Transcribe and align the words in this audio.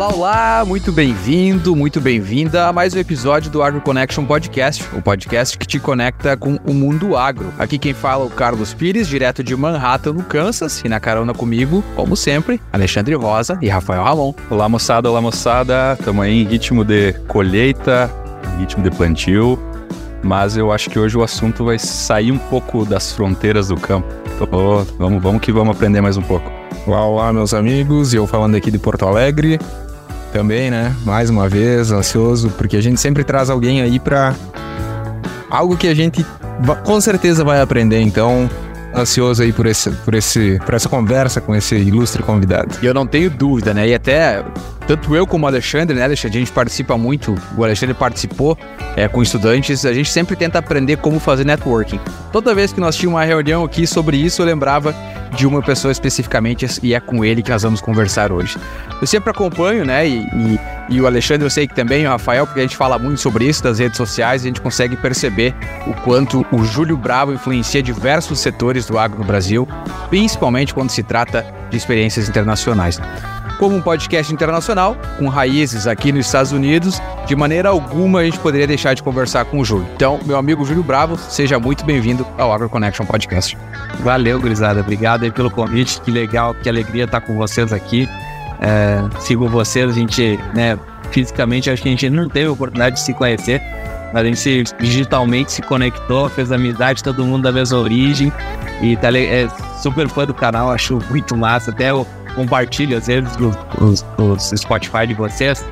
Olá, 0.00 0.14
olá, 0.14 0.64
muito 0.64 0.90
bem-vindo, 0.90 1.76
muito 1.76 2.00
bem-vinda 2.00 2.68
a 2.68 2.72
mais 2.72 2.94
um 2.94 2.98
episódio 2.98 3.50
do 3.50 3.62
Agro 3.62 3.82
Connection 3.82 4.24
Podcast, 4.24 4.82
o 4.96 5.02
podcast 5.02 5.58
que 5.58 5.66
te 5.66 5.78
conecta 5.78 6.38
com 6.38 6.58
o 6.66 6.72
mundo 6.72 7.18
agro. 7.18 7.52
Aqui 7.58 7.76
quem 7.76 7.92
fala 7.92 8.24
é 8.24 8.26
o 8.26 8.30
Carlos 8.30 8.72
Pires, 8.72 9.06
direto 9.06 9.44
de 9.44 9.54
Manhattan, 9.54 10.14
no 10.14 10.22
Kansas, 10.22 10.80
e 10.82 10.88
na 10.88 10.98
carona 10.98 11.34
comigo, 11.34 11.84
como 11.94 12.16
sempre, 12.16 12.58
Alexandre 12.72 13.14
Rosa 13.14 13.58
e 13.60 13.68
Rafael 13.68 14.02
Ramon. 14.02 14.32
Olá, 14.48 14.70
moçada, 14.70 15.10
olá, 15.10 15.20
moçada. 15.20 15.94
Estamos 16.00 16.24
aí 16.24 16.32
em 16.32 16.44
ritmo 16.46 16.82
de 16.82 17.12
colheita, 17.28 18.10
ritmo 18.58 18.82
de 18.82 18.90
plantio, 18.90 19.58
mas 20.22 20.56
eu 20.56 20.72
acho 20.72 20.88
que 20.88 20.98
hoje 20.98 21.18
o 21.18 21.22
assunto 21.22 21.66
vai 21.66 21.78
sair 21.78 22.32
um 22.32 22.38
pouco 22.38 22.86
das 22.86 23.12
fronteiras 23.12 23.68
do 23.68 23.76
campo. 23.76 24.08
Então, 24.34 24.86
vamos, 24.98 25.22
vamos 25.22 25.42
que 25.42 25.52
vamos 25.52 25.76
aprender 25.76 26.00
mais 26.00 26.16
um 26.16 26.22
pouco. 26.22 26.50
Olá, 26.86 27.04
olá, 27.04 27.32
meus 27.34 27.52
amigos. 27.52 28.14
E 28.14 28.16
eu 28.16 28.26
falando 28.26 28.54
aqui 28.54 28.70
de 28.70 28.78
Porto 28.78 29.04
Alegre. 29.04 29.58
Também, 30.32 30.70
né? 30.70 30.94
Mais 31.04 31.28
uma 31.28 31.48
vez, 31.48 31.90
ansioso, 31.90 32.50
porque 32.50 32.76
a 32.76 32.80
gente 32.80 33.00
sempre 33.00 33.24
traz 33.24 33.50
alguém 33.50 33.82
aí 33.82 33.98
pra 33.98 34.34
algo 35.50 35.76
que 35.76 35.88
a 35.88 35.94
gente 35.94 36.24
com 36.84 37.00
certeza 37.00 37.42
vai 37.42 37.60
aprender. 37.60 38.00
Então, 38.00 38.48
ansioso 38.94 39.42
aí 39.42 39.52
por, 39.52 39.66
esse, 39.66 39.90
por, 39.90 40.14
esse, 40.14 40.60
por 40.64 40.74
essa 40.74 40.88
conversa 40.88 41.40
com 41.40 41.54
esse 41.54 41.74
ilustre 41.74 42.22
convidado. 42.22 42.76
E 42.82 42.86
eu 42.86 42.94
não 42.94 43.06
tenho 43.06 43.30
dúvida, 43.30 43.74
né? 43.74 43.88
E 43.88 43.94
até 43.94 44.44
tanto 44.90 45.14
eu 45.14 45.24
como 45.24 45.44
o 45.44 45.46
Alexandre, 45.46 45.94
né, 45.94 46.02
Alexandre? 46.02 46.38
A 46.38 46.40
gente 46.40 46.50
participa 46.50 46.98
muito, 46.98 47.32
o 47.56 47.62
Alexandre 47.62 47.94
participou 47.94 48.58
é, 48.96 49.06
com 49.06 49.22
estudantes, 49.22 49.86
a 49.86 49.92
gente 49.92 50.10
sempre 50.10 50.34
tenta 50.34 50.58
aprender 50.58 50.96
como 50.96 51.20
fazer 51.20 51.44
networking. 51.44 52.00
Toda 52.32 52.52
vez 52.56 52.72
que 52.72 52.80
nós 52.80 52.96
tínhamos 52.96 53.20
uma 53.20 53.24
reunião 53.24 53.62
aqui 53.62 53.86
sobre 53.86 54.16
isso, 54.16 54.42
eu 54.42 54.46
lembrava 54.46 54.92
de 55.36 55.46
uma 55.46 55.62
pessoa 55.62 55.92
especificamente 55.92 56.66
e 56.82 56.92
é 56.92 56.98
com 56.98 57.24
ele 57.24 57.40
que 57.40 57.52
nós 57.52 57.62
vamos 57.62 57.80
conversar 57.80 58.32
hoje. 58.32 58.58
Eu 59.00 59.06
sempre 59.06 59.30
acompanho, 59.30 59.84
né? 59.84 60.08
E, 60.08 60.24
e, 60.24 60.60
e, 60.96 61.00
o 61.00 61.06
Alexandre 61.06 61.46
eu 61.46 61.50
sei 61.50 61.68
que 61.68 61.74
também, 61.74 62.04
o 62.04 62.10
Rafael, 62.10 62.44
porque 62.44 62.58
a 62.58 62.64
gente 62.64 62.76
fala 62.76 62.98
muito 62.98 63.20
sobre 63.20 63.44
isso 63.44 63.62
das 63.62 63.78
redes 63.78 63.96
sociais, 63.96 64.42
a 64.42 64.46
gente 64.48 64.60
consegue 64.60 64.96
perceber 64.96 65.54
o 65.86 65.94
quanto 66.02 66.44
o 66.50 66.64
Júlio 66.64 66.96
Bravo 66.96 67.32
influencia 67.32 67.80
diversos 67.80 68.40
setores 68.40 68.86
do 68.86 68.98
agro 68.98 69.20
no 69.20 69.24
Brasil, 69.24 69.68
principalmente 70.08 70.74
quando 70.74 70.90
se 70.90 71.04
trata 71.04 71.46
de 71.70 71.76
experiências 71.76 72.28
internacionais 72.28 73.00
como 73.60 73.76
um 73.76 73.82
podcast 73.82 74.32
internacional, 74.32 74.96
com 75.18 75.28
raízes 75.28 75.86
aqui 75.86 76.10
nos 76.10 76.24
Estados 76.24 76.50
Unidos, 76.50 76.98
de 77.26 77.36
maneira 77.36 77.68
alguma 77.68 78.20
a 78.20 78.24
gente 78.24 78.38
poderia 78.38 78.66
deixar 78.66 78.94
de 78.94 79.02
conversar 79.02 79.44
com 79.44 79.60
o 79.60 79.64
Júlio. 79.64 79.86
Então, 79.94 80.18
meu 80.24 80.38
amigo 80.38 80.64
Júlio 80.64 80.82
Bravo, 80.82 81.18
seja 81.18 81.58
muito 81.58 81.84
bem-vindo 81.84 82.26
ao 82.38 82.50
Agro 82.50 82.70
Connection 82.70 83.04
Podcast. 83.04 83.58
Valeu, 83.98 84.40
gurizada. 84.40 84.80
Obrigado 84.80 85.24
aí 85.24 85.30
pelo 85.30 85.50
convite. 85.50 86.00
Que 86.00 86.10
legal, 86.10 86.54
que 86.54 86.70
alegria 86.70 87.04
estar 87.04 87.20
com 87.20 87.36
vocês 87.36 87.70
aqui. 87.70 88.08
É, 88.62 89.20
sigo 89.20 89.46
vocês, 89.46 89.90
a 89.90 89.92
gente, 89.92 90.40
né, 90.54 90.78
fisicamente 91.10 91.68
acho 91.68 91.82
que 91.82 91.88
a 91.88 91.92
gente 91.92 92.08
não 92.08 92.30
teve 92.30 92.46
a 92.46 92.52
oportunidade 92.52 92.96
de 92.96 93.02
se 93.02 93.12
conhecer, 93.12 93.60
mas 94.10 94.22
a 94.22 94.24
gente 94.24 94.38
se, 94.38 94.64
digitalmente 94.80 95.52
se 95.52 95.60
conectou, 95.60 96.30
fez 96.30 96.50
amizade, 96.50 97.04
todo 97.04 97.22
mundo 97.26 97.42
da 97.42 97.52
mesma 97.52 97.76
origem 97.76 98.32
e 98.80 98.96
tá 98.96 99.08
é 99.14 99.46
super 99.82 100.08
fã 100.08 100.24
do 100.24 100.32
canal, 100.32 100.70
acho 100.70 100.98
muito 101.10 101.36
massa. 101.36 101.70
Até 101.70 101.92
o 101.92 102.06
compartilho 102.34 102.96
às 102.96 103.06
vezes 103.06 103.30
os, 103.36 103.56
os, 103.80 104.06
os 104.18 104.60
Spotify 104.60 105.06
de 105.06 105.14
vocês. 105.14 105.64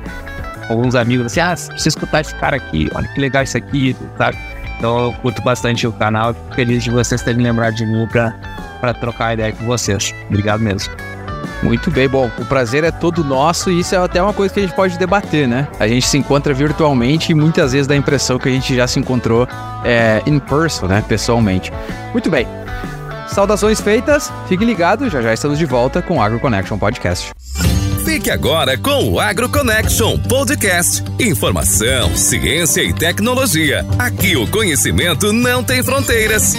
Alguns 0.69 0.93
amigos 0.93 1.25
assim, 1.25 1.39
ah, 1.39 1.55
precisa 1.55 1.89
escutar 1.89 2.21
esse 2.21 2.35
cara 2.35 2.57
aqui, 2.57 2.89
olha 2.93 3.07
que 3.07 3.19
legal 3.19 3.43
isso 3.43 3.57
aqui, 3.57 3.95
sabe? 4.17 4.37
Então 4.77 5.05
eu 5.05 5.13
curto 5.13 5.41
bastante 5.41 5.85
o 5.87 5.91
canal, 5.91 6.33
feliz 6.55 6.83
de 6.83 6.91
vocês 6.91 7.21
terem 7.21 7.41
lembrado 7.41 7.75
de 7.75 7.85
mim 7.85 8.07
para 8.07 8.93
trocar 8.93 9.33
ideia 9.33 9.51
com 9.51 9.65
vocês. 9.65 10.13
Obrigado 10.29 10.61
mesmo. 10.61 10.93
Muito 11.61 11.91
bem, 11.91 12.07
bom, 12.07 12.31
o 12.37 12.45
prazer 12.45 12.85
é 12.85 12.91
todo 12.91 13.21
nosso 13.21 13.69
e 13.69 13.81
isso 13.81 13.93
é 13.93 13.97
até 13.97 14.21
uma 14.23 14.31
coisa 14.31 14.53
que 14.53 14.61
a 14.61 14.63
gente 14.63 14.75
pode 14.75 14.97
debater, 14.97 15.45
né? 15.45 15.67
A 15.77 15.87
gente 15.87 16.05
se 16.05 16.17
encontra 16.17 16.53
virtualmente 16.53 17.33
e 17.33 17.35
muitas 17.35 17.73
vezes 17.73 17.85
dá 17.85 17.93
a 17.93 17.97
impressão 17.97 18.39
que 18.39 18.47
a 18.47 18.51
gente 18.51 18.73
já 18.73 18.87
se 18.87 18.97
encontrou 18.97 19.45
é, 19.83 20.21
in 20.25 20.39
person, 20.39 20.87
né? 20.87 21.03
Pessoalmente. 21.05 21.71
Muito 22.13 22.29
bem, 22.29 22.47
Saudações 23.31 23.79
feitas, 23.79 24.31
fique 24.47 24.65
ligado, 24.65 25.09
já 25.09 25.21
já 25.21 25.33
estamos 25.33 25.57
de 25.57 25.65
volta 25.65 26.01
com 26.01 26.17
o 26.17 26.21
Agro 26.21 26.39
Connection 26.39 26.77
Podcast. 26.77 27.31
Fique 28.03 28.31
agora 28.31 28.77
com 28.77 29.11
o 29.11 29.19
Agro 29.19 29.47
Connection 29.47 30.17
Podcast. 30.17 31.03
Informação, 31.19 32.15
ciência 32.15 32.81
e 32.81 32.91
tecnologia. 32.91 33.85
Aqui 33.99 34.35
o 34.35 34.47
conhecimento 34.47 35.31
não 35.31 35.63
tem 35.63 35.83
fronteiras. 35.83 36.55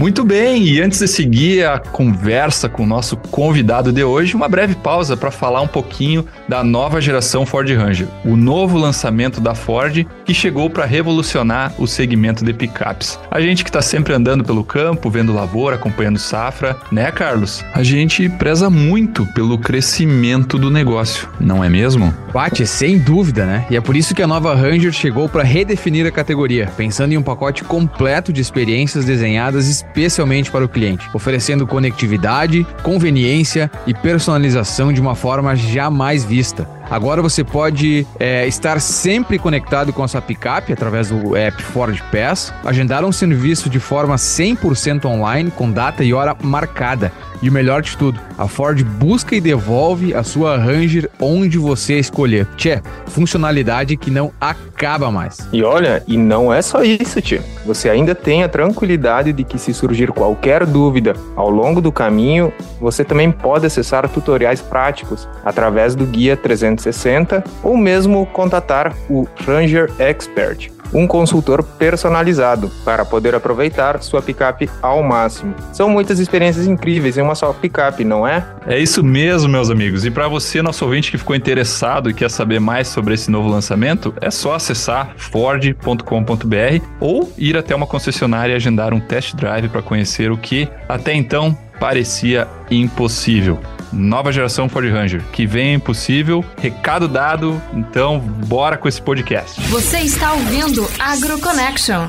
Muito 0.00 0.24
bem, 0.24 0.62
e 0.64 0.80
antes 0.80 0.98
de 0.98 1.06
seguir 1.06 1.66
a 1.66 1.78
conversa 1.78 2.70
com 2.70 2.84
o 2.84 2.86
nosso 2.86 3.18
convidado 3.18 3.92
de 3.92 4.02
hoje, 4.02 4.34
uma 4.34 4.48
breve 4.48 4.74
pausa 4.74 5.14
para 5.14 5.30
falar 5.30 5.60
um 5.60 5.68
pouquinho 5.68 6.24
da 6.50 6.64
nova 6.64 7.00
geração 7.00 7.46
Ford 7.46 7.70
Ranger, 7.70 8.08
o 8.24 8.34
novo 8.34 8.76
lançamento 8.76 9.40
da 9.40 9.54
Ford 9.54 10.04
que 10.24 10.34
chegou 10.34 10.68
para 10.68 10.84
revolucionar 10.84 11.72
o 11.78 11.86
segmento 11.86 12.44
de 12.44 12.52
picapes. 12.52 13.20
A 13.30 13.40
gente 13.40 13.62
que 13.62 13.70
está 13.70 13.80
sempre 13.80 14.12
andando 14.12 14.42
pelo 14.42 14.64
campo, 14.64 15.08
vendo 15.08 15.32
lavoura, 15.32 15.76
acompanhando 15.76 16.18
safra, 16.18 16.76
né, 16.90 17.08
Carlos? 17.12 17.64
A 17.72 17.84
gente 17.84 18.28
preza 18.28 18.68
muito 18.68 19.24
pelo 19.26 19.58
crescimento 19.58 20.58
do 20.58 20.72
negócio, 20.72 21.28
não 21.38 21.62
é 21.62 21.68
mesmo? 21.68 22.12
Bate, 22.34 22.66
sem 22.66 22.98
dúvida, 22.98 23.46
né? 23.46 23.64
E 23.70 23.76
é 23.76 23.80
por 23.80 23.96
isso 23.96 24.12
que 24.12 24.22
a 24.22 24.26
nova 24.26 24.52
Ranger 24.52 24.92
chegou 24.92 25.28
para 25.28 25.44
redefinir 25.44 26.04
a 26.04 26.10
categoria, 26.10 26.68
pensando 26.76 27.12
em 27.12 27.16
um 27.16 27.22
pacote 27.22 27.62
completo 27.62 28.32
de 28.32 28.40
experiências 28.40 29.04
desenhadas 29.04 29.68
especialmente 29.68 30.50
para 30.50 30.64
o 30.64 30.68
cliente, 30.68 31.08
oferecendo 31.14 31.64
conectividade, 31.64 32.66
conveniência 32.82 33.70
e 33.86 33.94
personalização 33.94 34.92
de 34.92 35.00
uma 35.00 35.14
forma 35.14 35.54
jamais 35.54 36.24
vista. 36.24 36.39
артиста– 36.40 36.66
Agora 36.90 37.22
você 37.22 37.44
pode 37.44 38.04
é, 38.18 38.48
estar 38.48 38.80
sempre 38.80 39.38
conectado 39.38 39.92
com 39.92 40.02
a 40.02 40.08
sua 40.08 40.20
picape 40.20 40.72
através 40.72 41.08
do 41.08 41.36
app 41.36 41.62
Ford 41.62 41.96
Pass, 42.10 42.52
agendar 42.64 43.04
um 43.04 43.12
serviço 43.12 43.70
de 43.70 43.78
forma 43.78 44.16
100% 44.16 45.04
online 45.04 45.52
com 45.52 45.70
data 45.70 46.02
e 46.02 46.12
hora 46.12 46.36
marcada. 46.42 47.12
E 47.42 47.48
o 47.48 47.52
melhor 47.52 47.80
de 47.80 47.96
tudo, 47.96 48.20
a 48.36 48.46
Ford 48.46 48.82
busca 48.84 49.34
e 49.34 49.40
devolve 49.40 50.12
a 50.12 50.22
sua 50.22 50.58
Ranger 50.58 51.08
onde 51.18 51.56
você 51.56 51.98
escolher. 51.98 52.46
Tchê, 52.56 52.82
funcionalidade 53.06 53.96
que 53.96 54.10
não 54.10 54.30
acaba 54.38 55.10
mais. 55.10 55.38
E 55.50 55.62
olha, 55.62 56.02
e 56.06 56.18
não 56.18 56.52
é 56.52 56.60
só 56.60 56.82
isso, 56.82 57.22
tio. 57.22 57.42
Você 57.64 57.88
ainda 57.88 58.14
tem 58.14 58.42
a 58.42 58.48
tranquilidade 58.48 59.32
de 59.32 59.42
que 59.42 59.58
se 59.58 59.72
surgir 59.72 60.12
qualquer 60.12 60.66
dúvida 60.66 61.14
ao 61.34 61.48
longo 61.48 61.80
do 61.80 61.90
caminho, 61.90 62.52
você 62.78 63.04
também 63.04 63.30
pode 63.30 63.64
acessar 63.64 64.06
tutoriais 64.06 64.60
práticos 64.60 65.26
através 65.42 65.94
do 65.94 66.04
Guia 66.04 66.36
360 66.80 67.44
ou 67.62 67.76
mesmo 67.76 68.26
contatar 68.26 68.94
o 69.08 69.26
Ranger 69.46 69.90
Expert 69.98 70.70
um 70.92 71.06
consultor 71.06 71.62
personalizado 71.62 72.70
para 72.84 73.04
poder 73.04 73.34
aproveitar 73.34 74.02
sua 74.02 74.20
picape 74.20 74.68
ao 74.82 75.02
máximo. 75.02 75.54
São 75.72 75.88
muitas 75.88 76.18
experiências 76.18 76.66
incríveis 76.66 77.16
em 77.16 77.22
uma 77.22 77.34
só 77.34 77.52
picape, 77.52 78.04
não 78.04 78.26
é? 78.26 78.44
É 78.66 78.78
isso 78.78 79.02
mesmo, 79.02 79.48
meus 79.48 79.70
amigos. 79.70 80.04
E 80.04 80.10
para 80.10 80.28
você, 80.28 80.60
nosso 80.60 80.84
ouvinte 80.84 81.10
que 81.10 81.18
ficou 81.18 81.36
interessado 81.36 82.10
e 82.10 82.14
quer 82.14 82.30
saber 82.30 82.60
mais 82.60 82.88
sobre 82.88 83.14
esse 83.14 83.30
novo 83.30 83.48
lançamento, 83.48 84.12
é 84.20 84.30
só 84.30 84.54
acessar 84.54 85.14
ford.com.br 85.16 86.84
ou 86.98 87.32
ir 87.38 87.56
até 87.56 87.74
uma 87.74 87.86
concessionária 87.86 88.52
e 88.52 88.56
agendar 88.56 88.92
um 88.92 89.00
test 89.00 89.34
drive 89.34 89.68
para 89.68 89.82
conhecer 89.82 90.30
o 90.30 90.36
que 90.36 90.68
até 90.88 91.14
então 91.14 91.56
parecia 91.78 92.46
impossível. 92.70 93.58
Nova 93.92 94.30
geração 94.32 94.68
Ford 94.68 94.88
Ranger, 94.90 95.22
que 95.32 95.46
vem 95.46 95.74
impossível. 95.74 96.44
Recado 96.60 97.08
dado, 97.08 97.60
então 97.72 98.20
bora 98.20 98.76
com 98.76 98.88
esse 98.88 99.02
podcast. 99.02 99.60
Você 99.68 99.98
está 99.98 100.32
ouvindo 100.32 100.88
Agro 100.98 101.40
Connection. 101.40 102.08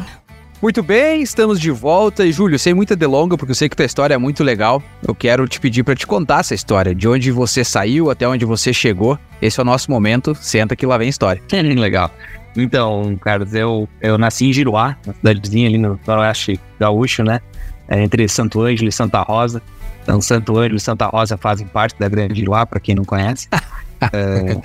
Muito 0.61 0.83
bem, 0.83 1.23
estamos 1.23 1.59
de 1.59 1.71
volta. 1.71 2.23
E 2.23 2.31
Júlio, 2.31 2.59
sem 2.59 2.71
muita 2.71 2.95
delonga, 2.95 3.35
porque 3.35 3.49
eu 3.51 3.55
sei 3.55 3.67
que 3.67 3.75
tua 3.75 3.85
história 3.85 4.13
é 4.13 4.17
muito 4.17 4.43
legal. 4.43 4.81
Eu 5.05 5.15
quero 5.15 5.47
te 5.47 5.59
pedir 5.59 5.83
para 5.83 5.95
te 5.95 6.05
contar 6.05 6.41
essa 6.41 6.53
história, 6.53 6.93
de 6.93 7.07
onde 7.07 7.31
você 7.31 7.63
saiu 7.63 8.11
até 8.11 8.27
onde 8.27 8.45
você 8.45 8.71
chegou. 8.71 9.17
Esse 9.41 9.59
é 9.59 9.63
o 9.63 9.65
nosso 9.65 9.89
momento. 9.89 10.35
Senta 10.35 10.75
que 10.75 10.85
lá 10.85 10.99
vem 10.99 11.07
a 11.07 11.09
história. 11.09 11.41
legal. 11.51 12.11
Então, 12.55 13.17
Carlos, 13.19 13.55
eu, 13.55 13.89
eu 13.99 14.19
nasci 14.19 14.45
em 14.45 14.53
Giruá, 14.53 14.97
uma 15.03 15.15
cidadezinha 15.15 15.67
ali 15.67 15.79
no 15.79 15.99
noroeste 16.05 16.59
gaúcho, 16.79 17.23
né? 17.23 17.39
É, 17.87 18.03
entre 18.03 18.27
Santo 18.27 18.61
Ângelo 18.61 18.89
e 18.89 18.91
Santa 18.91 19.21
Rosa. 19.21 19.63
Então, 20.01 20.21
Santo 20.21 20.57
Ângelo 20.57 20.77
e 20.77 20.79
Santa 20.79 21.05
Rosa 21.07 21.37
fazem 21.37 21.67
parte 21.67 21.99
da 21.99 22.09
Grande 22.09 22.35
Giruá, 22.35 22.65
para 22.65 22.79
quem 22.79 22.95
não 22.95 23.05
conhece. 23.05 23.47
é... 24.11 24.57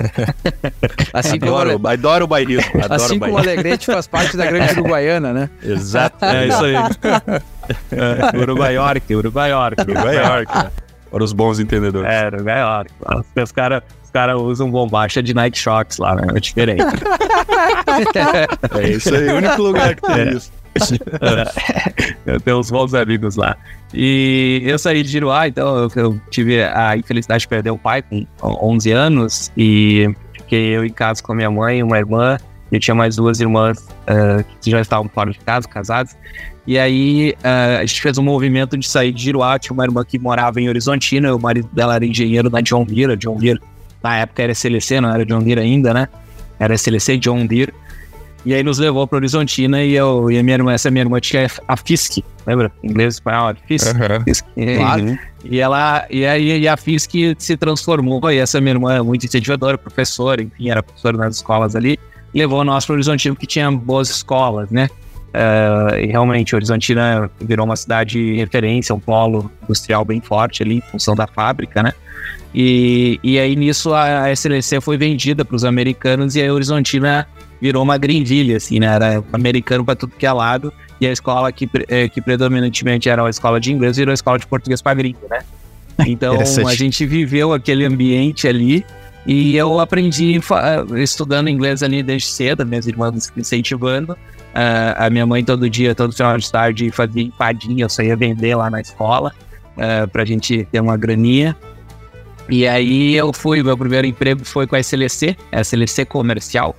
assim 1.13 1.37
adoro, 1.37 1.73
como, 1.75 1.89
adoro 1.89 2.25
o 2.25 2.29
bairrismo. 2.29 2.71
Adoro 2.77 2.95
assim 2.95 3.19
como 3.19 3.35
o 3.35 3.39
Alegrete 3.39 3.87
faz 3.87 4.07
parte 4.07 4.37
da 4.37 4.47
Grande 4.47 4.73
Uruguaiana, 4.73 5.33
né? 5.33 5.51
Exato, 5.63 6.25
é 6.25 6.49
isso 6.49 6.65
aí. 6.65 6.75
É, 7.91 8.39
Uruguaiorque, 8.39 9.17
Uruguaiorque. 9.17 9.83
Uruguaiorque. 9.83 10.71
Para 11.11 11.25
os 11.25 11.33
bons 11.33 11.59
entendedores. 11.59 12.09
É, 12.09 12.29
Uruguaiorque. 12.29 12.93
Os 13.43 13.51
caras 13.51 13.83
os 14.05 14.11
cara 14.11 14.39
usam 14.39 14.71
bombacha 14.71 15.21
de 15.21 15.35
Nike 15.35 15.59
Shocks 15.59 15.99
lá, 15.99 16.15
né? 16.15 16.29
É 16.33 16.39
diferente. 16.39 16.85
é 18.79 18.89
isso 18.89 19.13
aí, 19.13 19.29
o 19.31 19.37
único 19.37 19.61
lugar 19.61 19.97
que 19.97 20.03
tem 20.03 20.29
é. 20.29 20.33
isso. 20.33 20.53
eu 22.27 22.41
tenho 22.41 22.59
uns 22.59 22.71
bons 22.71 22.95
amigos 22.95 23.37
lá. 23.37 23.57
E 23.95 24.63
eu 24.65 24.79
saí 24.79 25.03
de 25.03 25.09
Giruá, 25.09 25.49
então 25.49 25.89
eu, 25.95 26.21
tive 26.31 26.63
a 26.63 26.97
infelicidade 26.97 27.43
de 27.43 27.49
perder 27.49 27.71
o 27.71 27.79
pai 27.79 28.03
com 28.03 28.27
11 28.43 28.93
anos 28.93 29.53
e 29.57 30.09
fiquei 30.35 30.77
eu 30.77 30.85
em 30.85 30.93
casa 30.93 31.23
com 31.23 31.33
a 31.33 31.37
minha 31.37 31.51
mãe, 31.51 31.83
uma 31.83 31.99
irmã, 31.99 32.39
eu 32.71 32.81
tinha 32.81 32.95
mais 32.95 33.17
duas 33.17 33.41
irmãs 33.41 33.79
uh, 33.79 34.45
que 34.61 34.71
já 34.71 34.81
estavam 34.81 35.09
fora 35.09 35.31
de 35.31 35.39
casa, 35.39 35.69
casadas. 35.69 36.17
E 36.67 36.79
aí 36.79 37.35
uh, 37.39 37.81
a 37.81 37.85
gente 37.85 38.03
fez 38.03 38.19
um 38.19 38.23
movimento 38.23 38.77
de 38.77 38.89
sair 38.89 39.13
de 39.13 39.23
Giruá. 39.23 39.59
Tinha 39.59 39.73
uma 39.73 39.85
irmã 39.85 40.05
que 40.05 40.19
morava 40.19 40.61
em 40.61 40.69
Horizontina, 40.69 41.35
o 41.35 41.41
marido 41.41 41.69
dela 41.73 41.95
era 41.95 42.05
engenheiro 42.05 42.51
na 42.51 42.61
John 42.61 42.85
Deere. 42.85 43.17
John 43.17 43.37
Deere, 43.37 43.61
na 44.03 44.19
época 44.19 44.43
era 44.43 44.53
SLC, 44.53 45.01
não 45.01 45.11
era 45.15 45.25
John 45.25 45.43
Deere 45.43 45.61
ainda, 45.61 45.95
né? 45.95 46.09
Era 46.59 46.75
SLC 46.75 47.19
John 47.19 47.47
Deere. 47.47 47.73
E 48.47 48.55
aí 48.55 48.63
nos 48.63 48.79
levou 48.79 49.09
para 49.09 49.17
Horizontina 49.17 49.83
e 49.83 49.93
eu 49.95 50.31
e 50.31 50.39
a 50.39 50.43
minha 50.43 50.55
irmã, 50.55 50.73
essa 50.73 50.89
minha 50.89 51.03
irmã 51.03 51.19
tinha 51.19 51.51
a 51.67 51.77
FISC, 51.77 52.25
lembra? 52.47 52.71
Inglês 52.81 53.15
e 53.15 53.17
espanhol, 53.17 53.53
FISC. 53.67 53.89
Uhum. 53.89 54.23
FISC. 54.23 54.47
E, 54.57 54.77
claro. 54.77 55.19
e 55.45 55.59
ela 55.59 56.07
e 56.09 56.25
aí 56.25 56.61
e 56.61 56.69
a 56.69 56.77
FISC 56.77 57.35
se 57.39 57.57
transformou 57.57 58.31
e 58.31 58.39
essa 58.39 58.61
minha 58.61 58.75
irmã 58.75 58.95
é 58.95 59.03
muito 59.03 59.27
incentivadora, 59.27 59.77
professora, 59.77 60.41
enfim, 60.41 60.71
era 60.71 60.81
professora 60.81 61.17
nas 61.17 61.35
escolas 61.35 61.75
ali, 61.75 61.99
levou 62.33 62.63
nós 62.63 62.87
para 62.87 62.93
Horizontina 62.93 63.35
que 63.35 63.49
tinha 63.49 63.69
boas 63.73 64.11
escolas, 64.11 64.71
né? 64.71 64.89
Uh, 65.35 65.99
e 65.99 66.07
realmente, 66.07 66.55
Horizontina 66.55 67.29
virou 67.41 67.67
uma 67.67 67.77
cidade 67.77 68.13
de 68.13 68.37
referência, 68.37 68.95
um 68.95 69.01
polo 69.01 69.51
industrial 69.65 70.05
bem 70.05 70.21
forte 70.21 70.63
ali, 70.63 70.77
em 70.77 70.81
função 70.83 71.17
da 71.17 71.27
fábrica, 71.27 71.83
né? 71.83 71.93
E, 72.55 73.19
e 73.25 73.41
aí 73.41 73.57
nisso 73.57 73.93
a, 73.93 74.23
a 74.23 74.33
SLC 74.33 74.81
foi 74.81 74.97
vendida 74.97 75.45
para 75.45 75.57
os 75.57 75.65
americanos 75.65 76.37
e 76.37 76.43
a 76.43 76.53
Horizontina 76.53 77.27
virou 77.61 77.83
uma 77.83 77.97
Greenville, 77.97 78.55
assim, 78.55 78.79
né? 78.79 78.87
Era 78.87 79.25
americano 79.33 79.85
para 79.85 79.97
tudo 79.97 80.15
que 80.17 80.27
é 80.27 80.33
lado. 80.33 80.73
E 81.01 81.07
a 81.07 81.13
escola 81.13 81.53
que, 81.53 81.69
eh, 81.89 82.09
que 82.09 82.21
predominantemente 82.23 83.09
era 83.09 83.25
a 83.25 83.31
escola 83.31 83.61
de 83.61 83.73
inglês 83.73 83.97
virou 83.97 84.11
a 84.13 84.15
escola 84.15 84.39
de 84.39 84.47
português 84.47 84.81
para 84.81 84.95
gringo, 84.95 85.27
né? 85.29 85.41
Então 86.07 86.37
a 86.67 86.75
gente 86.75 87.07
viveu 87.07 87.55
aquele 87.55 87.85
ambiente 87.85 88.47
ali 88.47 88.85
e 89.27 89.57
eu 89.57 89.81
aprendi 89.81 90.39
estudando 90.97 91.49
inglês 91.49 91.83
ali 91.83 92.03
desde 92.03 92.29
cedo, 92.29 92.67
minhas 92.67 92.87
irmãs 92.87 93.33
incentivando. 93.37 94.13
Uh, 94.13 94.95
a 94.97 95.11
minha 95.11 95.27
mãe 95.27 95.45
todo 95.45 95.69
dia, 95.69 95.95
todo 95.95 96.13
final 96.15 96.37
de 96.39 96.51
tarde, 96.51 96.91
fazia 96.91 97.23
empadinha, 97.23 97.85
eu 97.85 97.89
saía 97.89 98.17
vender 98.17 98.55
lá 98.55 98.71
na 98.71 98.81
escola 98.81 99.33
uh, 99.77 100.09
pra 100.09 100.25
gente 100.25 100.67
ter 100.71 100.81
uma 100.81 100.97
graninha. 100.97 101.57
E 102.49 102.67
aí 102.69 103.15
eu 103.17 103.33
fui, 103.33 103.63
meu 103.63 103.77
primeiro 103.77 104.07
emprego 104.07 104.45
foi 104.45 104.67
com 104.67 104.77
a 104.77 104.81
SLC, 104.81 105.37
a 105.51 105.61
SLC 105.61 106.05
comercial 106.05 106.77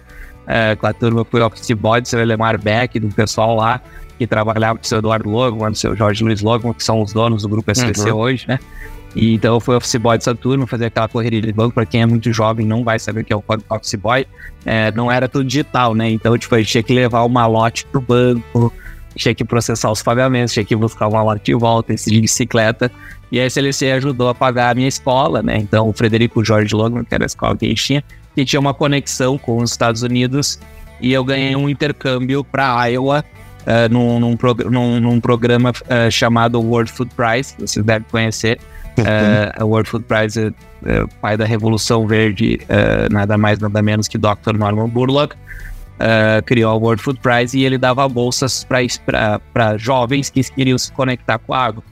é, 0.48 0.76
com 0.76 0.88
a 0.88 0.94
turma 0.94 1.26
por 1.26 1.42
Office 1.42 1.72
Boy, 1.72 2.02
do 2.02 2.08
seu 2.08 2.20
Elemar 2.20 2.60
Beck, 2.60 3.00
do 3.00 3.10
pessoal 3.10 3.56
lá 3.56 3.82
que 4.18 4.26
trabalhava 4.26 4.80
com 4.80 4.84
o 4.84 4.88
seu 4.88 4.98
Eduardo 4.98 5.30
Logan, 5.30 5.72
do 5.72 5.78
seu 5.78 5.96
Jorge 5.96 6.24
Luiz 6.24 6.42
Logan, 6.42 6.74
que 6.74 6.84
são 6.84 7.02
os 7.02 7.14
donos 7.14 7.44
do 7.44 7.50
grupo 7.50 7.72
SPC 7.72 8.12
uhum. 8.12 8.18
hoje, 8.18 8.46
né? 8.48 8.60
E, 9.16 9.34
então 9.34 9.56
eu 9.56 9.60
fui 9.60 9.76
Office 9.76 9.96
Boy 9.96 10.18
dessa 10.18 10.36
turma, 10.36 10.68
fazer 10.68 10.86
aquela 10.86 11.08
correria 11.08 11.42
de 11.42 11.52
banco. 11.52 11.74
Para 11.74 11.86
quem 11.86 12.02
é 12.02 12.06
muito 12.06 12.32
jovem 12.32 12.66
não 12.66 12.84
vai 12.84 13.00
saber 13.00 13.22
o 13.22 13.24
que 13.24 13.34
é 13.34 13.36
o 13.36 13.44
Office 13.70 13.96
Boy. 13.96 14.26
É, 14.66 14.92
não 14.92 15.12
era 15.12 15.28
tudo 15.28 15.46
digital, 15.46 15.96
né? 15.96 16.10
Então, 16.10 16.38
tipo, 16.38 16.54
a 16.56 16.58
gente 16.60 16.72
tinha 16.72 16.84
que 16.84 16.94
levar 16.94 17.24
o 17.24 17.30
malote 17.30 17.86
pro 17.86 18.02
banco, 18.02 18.74
tinha 19.16 19.34
que 19.34 19.44
processar 19.44 19.92
os 19.92 20.04
pagamentos, 20.04 20.54
tinha 20.54 20.66
que 20.66 20.76
buscar 20.76 21.08
o 21.08 21.12
malote 21.12 21.46
de 21.46 21.54
volta, 21.54 21.94
esse 21.94 22.12
de 22.12 22.22
bicicleta. 22.22 22.92
E 23.32 23.40
a 23.40 23.46
SLC 23.46 23.92
ajudou 23.92 24.30
a 24.30 24.36
pagar 24.36 24.72
a 24.72 24.76
minha 24.76 24.88
escola, 24.88 25.42
né? 25.42 25.58
Então, 25.58 25.90
o 25.90 25.94
Frederico 25.94 26.44
Jorge 26.44 26.76
Logan, 26.76 27.04
que 27.04 27.14
era 27.14 27.26
a 27.26 27.28
escola 27.28 27.56
que 27.56 27.66
a 27.66 27.70
gente 27.70 27.84
tinha, 27.84 28.04
que 28.38 28.46
tinha 28.46 28.60
uma 28.60 28.72
conexão 28.72 29.36
com 29.36 29.58
os 29.58 29.72
Estados 29.72 30.04
Unidos 30.04 30.60
e 31.02 31.12
eu 31.12 31.24
ganhei 31.24 31.56
um 31.56 31.68
intercâmbio 31.68 32.44
para 32.44 32.86
Iowa 32.86 33.26
uh, 33.62 33.92
num, 33.92 34.20
num, 34.20 34.38
prog 34.38 34.64
num, 34.66 35.00
num, 35.00 35.20
programa 35.20 35.72
uh, 35.72 36.12
chamado 36.12 36.62
World 36.62 36.92
Food 36.92 37.10
Prize, 37.16 37.56
vocês 37.58 37.84
devem 37.84 38.06
conhecer. 38.12 38.60
Uh, 39.00 39.64
o 39.64 39.70
World 39.70 39.90
Food 39.90 40.06
Prize 40.06 40.54
é, 40.86 41.04
pai 41.20 41.36
da 41.36 41.46
Revolução 41.46 42.06
Verde, 42.06 42.60
nada 43.12 43.38
mais 43.40 43.58
nada 43.58 43.82
menos 43.82 44.08
que 44.08 44.20
Dr. 44.20 44.54
Norman 44.56 44.88
Burlock. 44.88 45.36
criou 46.46 46.80
o 46.80 46.84
World 46.84 47.02
Food 47.02 47.20
Prize 47.20 47.58
e 47.58 47.66
ele 47.66 47.80
dava 47.80 48.08
bolsas 48.08 48.64
para 48.64 49.78
jovens 49.78 50.30
que 50.30 50.44
queriam 50.44 50.78
se 50.78 50.92
conectar 50.92 51.40
com 51.40 51.56
a 51.56 51.66
água. 51.66 51.84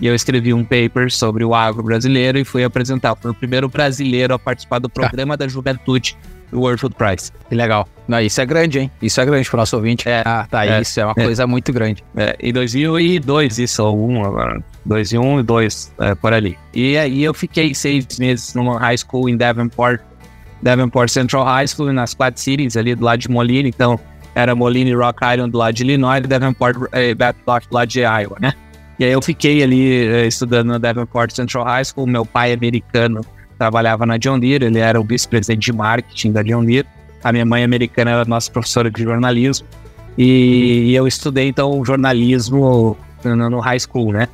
E 0.00 0.06
eu 0.06 0.14
escrevi 0.14 0.54
um 0.54 0.64
paper 0.64 1.12
sobre 1.12 1.44
o 1.44 1.54
agro 1.54 1.82
brasileiro 1.82 2.38
e 2.38 2.44
fui 2.44 2.64
apresentar. 2.64 3.14
Fui 3.16 3.30
o 3.30 3.34
primeiro 3.34 3.68
brasileiro 3.68 4.34
a 4.34 4.38
participar 4.38 4.78
do 4.78 4.88
programa 4.88 5.36
da 5.36 5.46
juventude 5.46 6.16
do 6.50 6.60
World 6.60 6.80
Food 6.80 6.94
Prize. 6.96 7.30
Que 7.48 7.54
legal. 7.54 7.86
Não, 8.08 8.20
isso 8.20 8.40
é 8.40 8.46
grande, 8.46 8.80
hein? 8.80 8.90
Isso 9.00 9.20
é 9.20 9.26
grande 9.26 9.48
para 9.48 9.56
o 9.56 9.60
nosso 9.60 9.76
ouvinte. 9.76 10.08
É, 10.08 10.22
ah, 10.24 10.46
tá. 10.50 10.66
É, 10.66 10.80
isso 10.80 10.98
é 10.98 11.04
uma 11.04 11.14
é, 11.16 11.24
coisa 11.24 11.46
muito 11.46 11.72
grande. 11.72 12.02
É, 12.16 12.36
em 12.40 12.52
2002, 12.52 13.58
isso, 13.58 13.84
ou 13.84 14.10
um 14.10 14.24
agora. 14.24 14.62
2001 14.84 15.40
e 15.40 15.42
2, 15.42 15.94
é, 16.00 16.14
por 16.14 16.32
ali. 16.32 16.58
E 16.74 16.96
aí 16.96 17.22
eu 17.22 17.34
fiquei 17.34 17.74
seis 17.74 18.06
meses 18.18 18.54
numa 18.54 18.78
high 18.78 18.96
school 18.96 19.28
em 19.28 19.36
Davenport, 19.36 20.00
Davenport 20.62 21.10
Central 21.10 21.44
High 21.44 21.68
School, 21.68 21.92
nas 21.92 22.14
Quad 22.14 22.36
Cities, 22.38 22.76
ali 22.76 22.94
do 22.94 23.04
lado 23.04 23.20
de 23.20 23.30
Moline. 23.30 23.68
Então, 23.68 24.00
era 24.34 24.54
Moline 24.54 24.94
Rock 24.94 25.24
Island 25.24 25.52
do 25.52 25.58
lado 25.58 25.74
de 25.74 25.82
Illinois 25.82 26.18
e 26.18 26.26
Davenport 26.26 26.76
eh, 26.92 27.14
do 27.14 27.74
lado 27.74 27.88
de 27.88 28.00
Iowa, 28.00 28.38
né? 28.40 28.54
E 29.00 29.04
aí 29.04 29.12
eu 29.12 29.22
fiquei 29.22 29.62
ali 29.62 30.06
uh, 30.06 30.26
estudando 30.26 30.68
na 30.68 30.78
Davenport 30.78 31.32
Central 31.32 31.64
High 31.64 31.86
School. 31.86 32.06
Meu 32.06 32.26
pai 32.26 32.52
americano 32.52 33.22
trabalhava 33.56 34.04
na 34.04 34.18
John 34.18 34.38
Deere, 34.38 34.66
ele 34.66 34.78
era 34.78 35.00
o 35.00 35.04
vice-presidente 35.04 35.64
de 35.64 35.72
marketing 35.72 36.32
da 36.32 36.42
John 36.42 36.62
Deere. 36.62 36.86
A 37.24 37.32
minha 37.32 37.46
mãe 37.46 37.64
americana 37.64 38.10
era 38.10 38.24
nossa 38.26 38.50
professora 38.50 38.90
de 38.90 39.02
jornalismo. 39.02 39.66
E, 40.18 40.90
e 40.90 40.94
eu 40.94 41.06
estudei 41.06 41.48
então 41.48 41.82
jornalismo 41.82 42.94
no, 43.24 43.58
high 43.60 43.80
school, 43.80 44.12
né? 44.12 44.28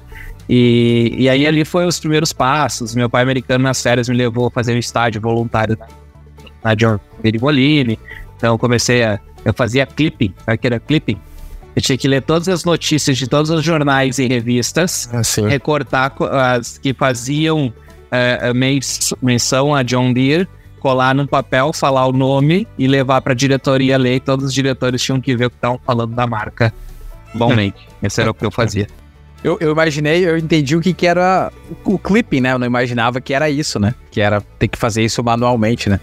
E, 0.49 1.15
e 1.17 1.29
aí 1.29 1.47
ali 1.47 1.65
foi 1.65 1.87
os 1.87 2.01
primeiros 2.01 2.33
passos. 2.33 2.93
Meu 2.93 3.09
pai 3.09 3.23
americano 3.23 3.63
nas 3.63 3.81
férias 3.81 4.09
me 4.09 4.17
levou 4.17 4.49
a 4.49 4.51
fazer 4.51 4.75
um 4.75 4.79
estágio 4.79 5.21
voluntário 5.21 5.79
na, 5.79 5.87
na 6.65 6.75
John 6.75 6.99
Deere 7.23 7.39
Moline. 7.39 7.99
Então 8.37 8.59
comecei 8.59 9.05
a 9.05 9.21
eu 9.45 9.55
fazia 9.55 9.87
clipping, 9.87 10.35
sabe 10.45 10.59
que 10.59 10.67
era 10.67 10.81
clipping? 10.81 11.21
Eu 11.76 11.82
tinha 11.82 11.99
que 11.99 12.08
ler 12.08 12.23
todas 12.23 12.49
as 12.49 12.64
notícias 12.64 13.19
de 13.19 13.28
todos 13.28 13.50
os 13.50 13.62
jornais 13.62 14.19
e 14.19 14.26
revistas, 14.26 15.11
ah, 15.12 15.20
recortar 15.46 16.11
as 16.32 16.78
que 16.78 16.94
faziam 16.94 17.67
uh, 17.67 19.17
menção 19.20 19.74
a 19.74 19.82
John 19.82 20.10
Deere, 20.10 20.48
colar 20.81 21.15
no 21.15 21.29
papel, 21.29 21.74
falar 21.74 22.06
o 22.06 22.12
nome 22.12 22.67
e 22.79 22.89
levar 22.89 23.20
para 23.20 23.34
a 23.34 23.36
diretoria 23.36 23.98
ler. 23.98 24.17
E 24.17 24.20
todos 24.20 24.46
os 24.46 24.55
diretores 24.55 25.03
tinham 25.03 25.20
que 25.20 25.36
ver 25.36 25.46
o 25.46 25.51
que 25.51 25.56
estavam 25.56 25.79
falando 25.84 26.15
da 26.15 26.27
marca. 26.27 26.72
Bommente. 27.34 27.86
Esse 28.03 28.22
era 28.22 28.31
o 28.31 28.34
que 28.34 28.46
eu 28.46 28.51
fazia. 28.51 28.86
Eu, 29.44 29.58
eu, 29.60 29.70
imaginei, 29.70 30.27
eu 30.27 30.39
entendi 30.39 30.74
o 30.74 30.81
que, 30.81 30.94
que 30.94 31.06
era 31.06 31.53
o, 31.84 31.94
o 31.94 31.98
clipping, 31.98 32.41
né? 32.41 32.53
Eu 32.53 32.58
não 32.58 32.67
imaginava 32.67 33.20
que 33.20 33.34
era 33.34 33.51
isso, 33.51 33.79
né? 33.79 33.94
Que 34.10 34.20
era 34.22 34.41
ter 34.41 34.69
que 34.69 34.79
fazer 34.79 35.05
isso 35.05 35.22
manualmente, 35.22 35.91
né? 35.91 36.01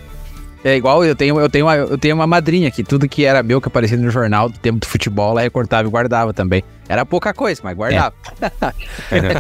É 0.64 0.78
igual 0.78 1.04
eu 1.04 1.14
tenho, 1.14 1.38
eu 1.40 1.50
tenho, 1.50 1.66
uma, 1.66 1.76
eu 1.76 1.98
tenho 1.98 2.16
uma 2.16 2.26
madrinha 2.26 2.72
que 2.72 2.84
tudo 2.84 3.08
que 3.08 3.26
era 3.26 3.44
meu 3.44 3.60
que 3.60 3.68
aparecia 3.68 3.98
no 3.98 4.10
jornal 4.10 4.48
do 4.48 4.58
tempo 4.58 4.80
do 4.80 4.88
futebol, 4.88 5.32
ela 5.32 5.42
recortava 5.42 5.86
e 5.86 5.92
guardava 5.92 6.34
também. 6.34 6.64
Era 6.88 7.06
pouca 7.06 7.34
coisa, 7.34 7.60
mas 7.64 7.76
guardava. 7.76 8.16
É. 9.12 9.34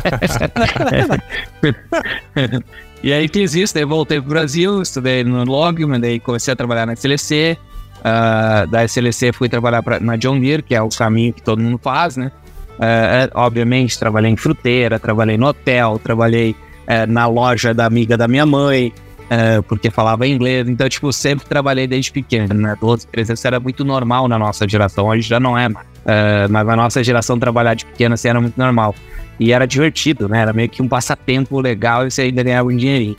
e 3.02 3.14
aí 3.14 3.30
fiz 3.30 3.56
isso, 3.56 3.74
daí 3.74 3.86
voltei 3.86 4.20
pro 4.20 4.32
Brasil, 4.32 4.82
estudei 4.82 5.24
no 5.24 5.46
Logman, 5.46 6.00
daí 6.00 6.20
comecei 6.20 6.52
a 6.52 6.58
trabalhar 6.58 6.86
na 6.86 6.94
SLC. 6.94 7.58
Uh, 8.00 8.02
ah, 8.04 8.66
da 8.70 8.84
SLC 8.84 9.32
fui 9.32 9.48
trabalhar 9.48 9.82
pra, 9.82 10.02
na 10.02 10.18
John 10.18 10.38
Deere, 10.38 10.62
que 10.62 10.76
é 10.76 10.82
o 10.82 10.90
caminho 10.90 11.32
que 11.32 11.42
todo 11.42 11.62
mundo 11.62 11.80
faz, 11.82 12.18
né? 12.18 12.34
Uh, 12.74 13.32
obviamente, 13.36 13.98
trabalhei 13.98 14.30
em 14.30 14.36
fruteira, 14.36 15.00
trabalhei 15.00 15.38
no 15.38 15.48
hotel, 15.48 15.98
trabalhei 16.04 16.52
uh, 16.52 17.10
na 17.10 17.28
loja 17.28 17.74
da 17.74 17.86
amiga 17.86 18.18
da 18.18 18.28
minha 18.28 18.46
mãe, 18.46 18.92
é, 19.30 19.62
porque 19.62 19.90
falava 19.90 20.28
inglês. 20.28 20.68
Então, 20.68 20.88
tipo, 20.88 21.12
sempre 21.12 21.46
trabalhei 21.46 21.88
desde 21.88 22.12
pequeno, 22.12 22.54
né? 22.54 22.76
12, 22.80 23.08
13 23.08 23.32
anos 23.32 23.46
era 23.46 23.60
muito 23.60 23.84
normal 23.84 24.28
na 24.28 24.38
nossa 24.38 24.68
geração, 24.68 25.08
hoje 25.08 25.28
já 25.28 25.40
não 25.40 25.58
é. 25.58 25.70
É, 26.06 26.48
mas 26.50 26.66
na 26.66 26.76
nossa 26.76 27.04
geração, 27.04 27.40
trabalhar 27.40 27.74
de 27.74 27.86
pequeno 27.86 28.14
assim 28.14 28.28
era 28.28 28.42
muito 28.42 28.58
normal. 28.58 28.96
E 29.40 29.52
era 29.52 29.66
divertido, 29.66 30.30
né? 30.30 30.42
Era 30.42 30.54
meio 30.54 30.70
que 30.70 30.82
um 30.82 30.88
passatempo 30.88 31.60
legal 31.60 32.06
e 32.06 32.12
você 32.12 32.24
ainda 32.24 32.44
ganhava 32.44 32.70
um 32.70 32.76
dinheirinho. 32.76 33.18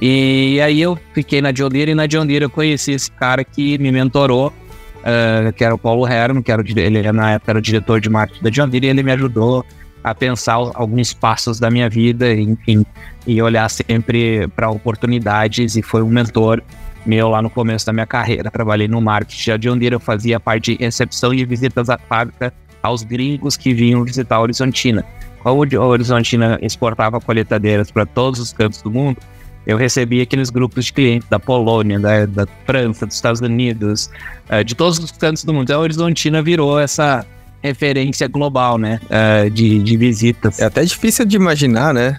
E 0.00 0.60
aí 0.60 0.80
eu 0.80 0.96
fiquei 1.12 1.40
na 1.42 1.50
John 1.50 1.68
Deere 1.68 1.90
e 1.90 1.94
na 1.94 2.06
John 2.06 2.24
Deere 2.24 2.44
eu 2.44 2.50
conheci 2.50 2.92
esse 2.92 3.10
cara 3.10 3.42
que 3.42 3.76
me 3.78 3.90
mentorou, 3.90 4.52
uh, 4.98 5.52
que 5.52 5.64
era 5.64 5.74
o 5.74 5.78
Paulo 5.78 6.06
Herman, 6.06 6.42
que 6.42 6.52
era 6.52 6.62
o, 6.62 6.64
ele 6.78 7.10
na 7.10 7.32
época 7.32 7.52
era 7.52 7.58
o 7.58 7.62
diretor 7.62 8.00
de 8.00 8.08
marketing 8.08 8.44
da 8.44 8.50
John 8.50 8.68
Deere 8.68 8.86
e 8.86 8.90
ele 8.90 9.02
me 9.02 9.10
ajudou 9.10 9.64
a 10.02 10.14
pensar 10.14 10.54
alguns 10.74 11.12
passos 11.12 11.58
da 11.58 11.70
minha 11.70 11.88
vida, 11.88 12.32
enfim, 12.32 12.84
e 13.26 13.40
olhar 13.42 13.68
sempre 13.68 14.48
para 14.48 14.70
oportunidades 14.70 15.76
e 15.76 15.82
foi 15.82 16.02
um 16.02 16.08
mentor 16.08 16.62
meu 17.04 17.28
lá 17.28 17.40
no 17.40 17.50
começo 17.50 17.86
da 17.86 17.92
minha 17.92 18.06
carreira. 18.06 18.50
Trabalhei 18.50 18.88
no 18.88 19.00
marketing 19.00 19.58
de 19.58 19.70
onde 19.70 19.86
eu 19.86 20.00
fazia 20.00 20.38
parte 20.38 20.76
de 20.76 20.84
recepção 20.84 21.32
e 21.32 21.44
visitas 21.44 21.88
à 21.88 21.98
fábrica 21.98 22.52
aos 22.82 23.02
gringos 23.02 23.56
que 23.56 23.74
vinham 23.74 24.04
visitar 24.04 24.36
a 24.36 24.40
Horizontina. 24.40 25.04
Como 25.42 25.62
a 25.62 25.84
Horizontina 25.84 26.58
exportava 26.60 27.20
colheitadeiras 27.20 27.90
para 27.90 28.04
todos 28.04 28.40
os 28.40 28.52
cantos 28.52 28.82
do 28.82 28.90
mundo, 28.90 29.18
eu 29.66 29.76
recebia 29.76 30.22
aqueles 30.22 30.50
grupos 30.50 30.86
de 30.86 30.92
clientes 30.92 31.28
da 31.28 31.38
Polônia, 31.38 31.98
da, 31.98 32.24
da 32.26 32.46
França, 32.64 33.06
dos 33.06 33.16
Estados 33.16 33.40
Unidos, 33.40 34.10
uh, 34.50 34.64
de 34.64 34.74
todos 34.74 34.98
os 34.98 35.12
cantos 35.12 35.44
do 35.44 35.52
mundo. 35.52 35.64
Então, 35.64 35.80
a 35.80 35.82
Horizontina 35.82 36.42
virou 36.42 36.80
essa 36.80 37.26
referência 37.62 38.28
global, 38.28 38.78
né? 38.78 39.00
Uh, 39.04 39.50
de, 39.50 39.82
de 39.82 39.96
visitas. 39.96 40.58
É 40.60 40.64
até 40.64 40.84
difícil 40.84 41.24
de 41.24 41.36
imaginar, 41.36 41.92
né? 41.92 42.18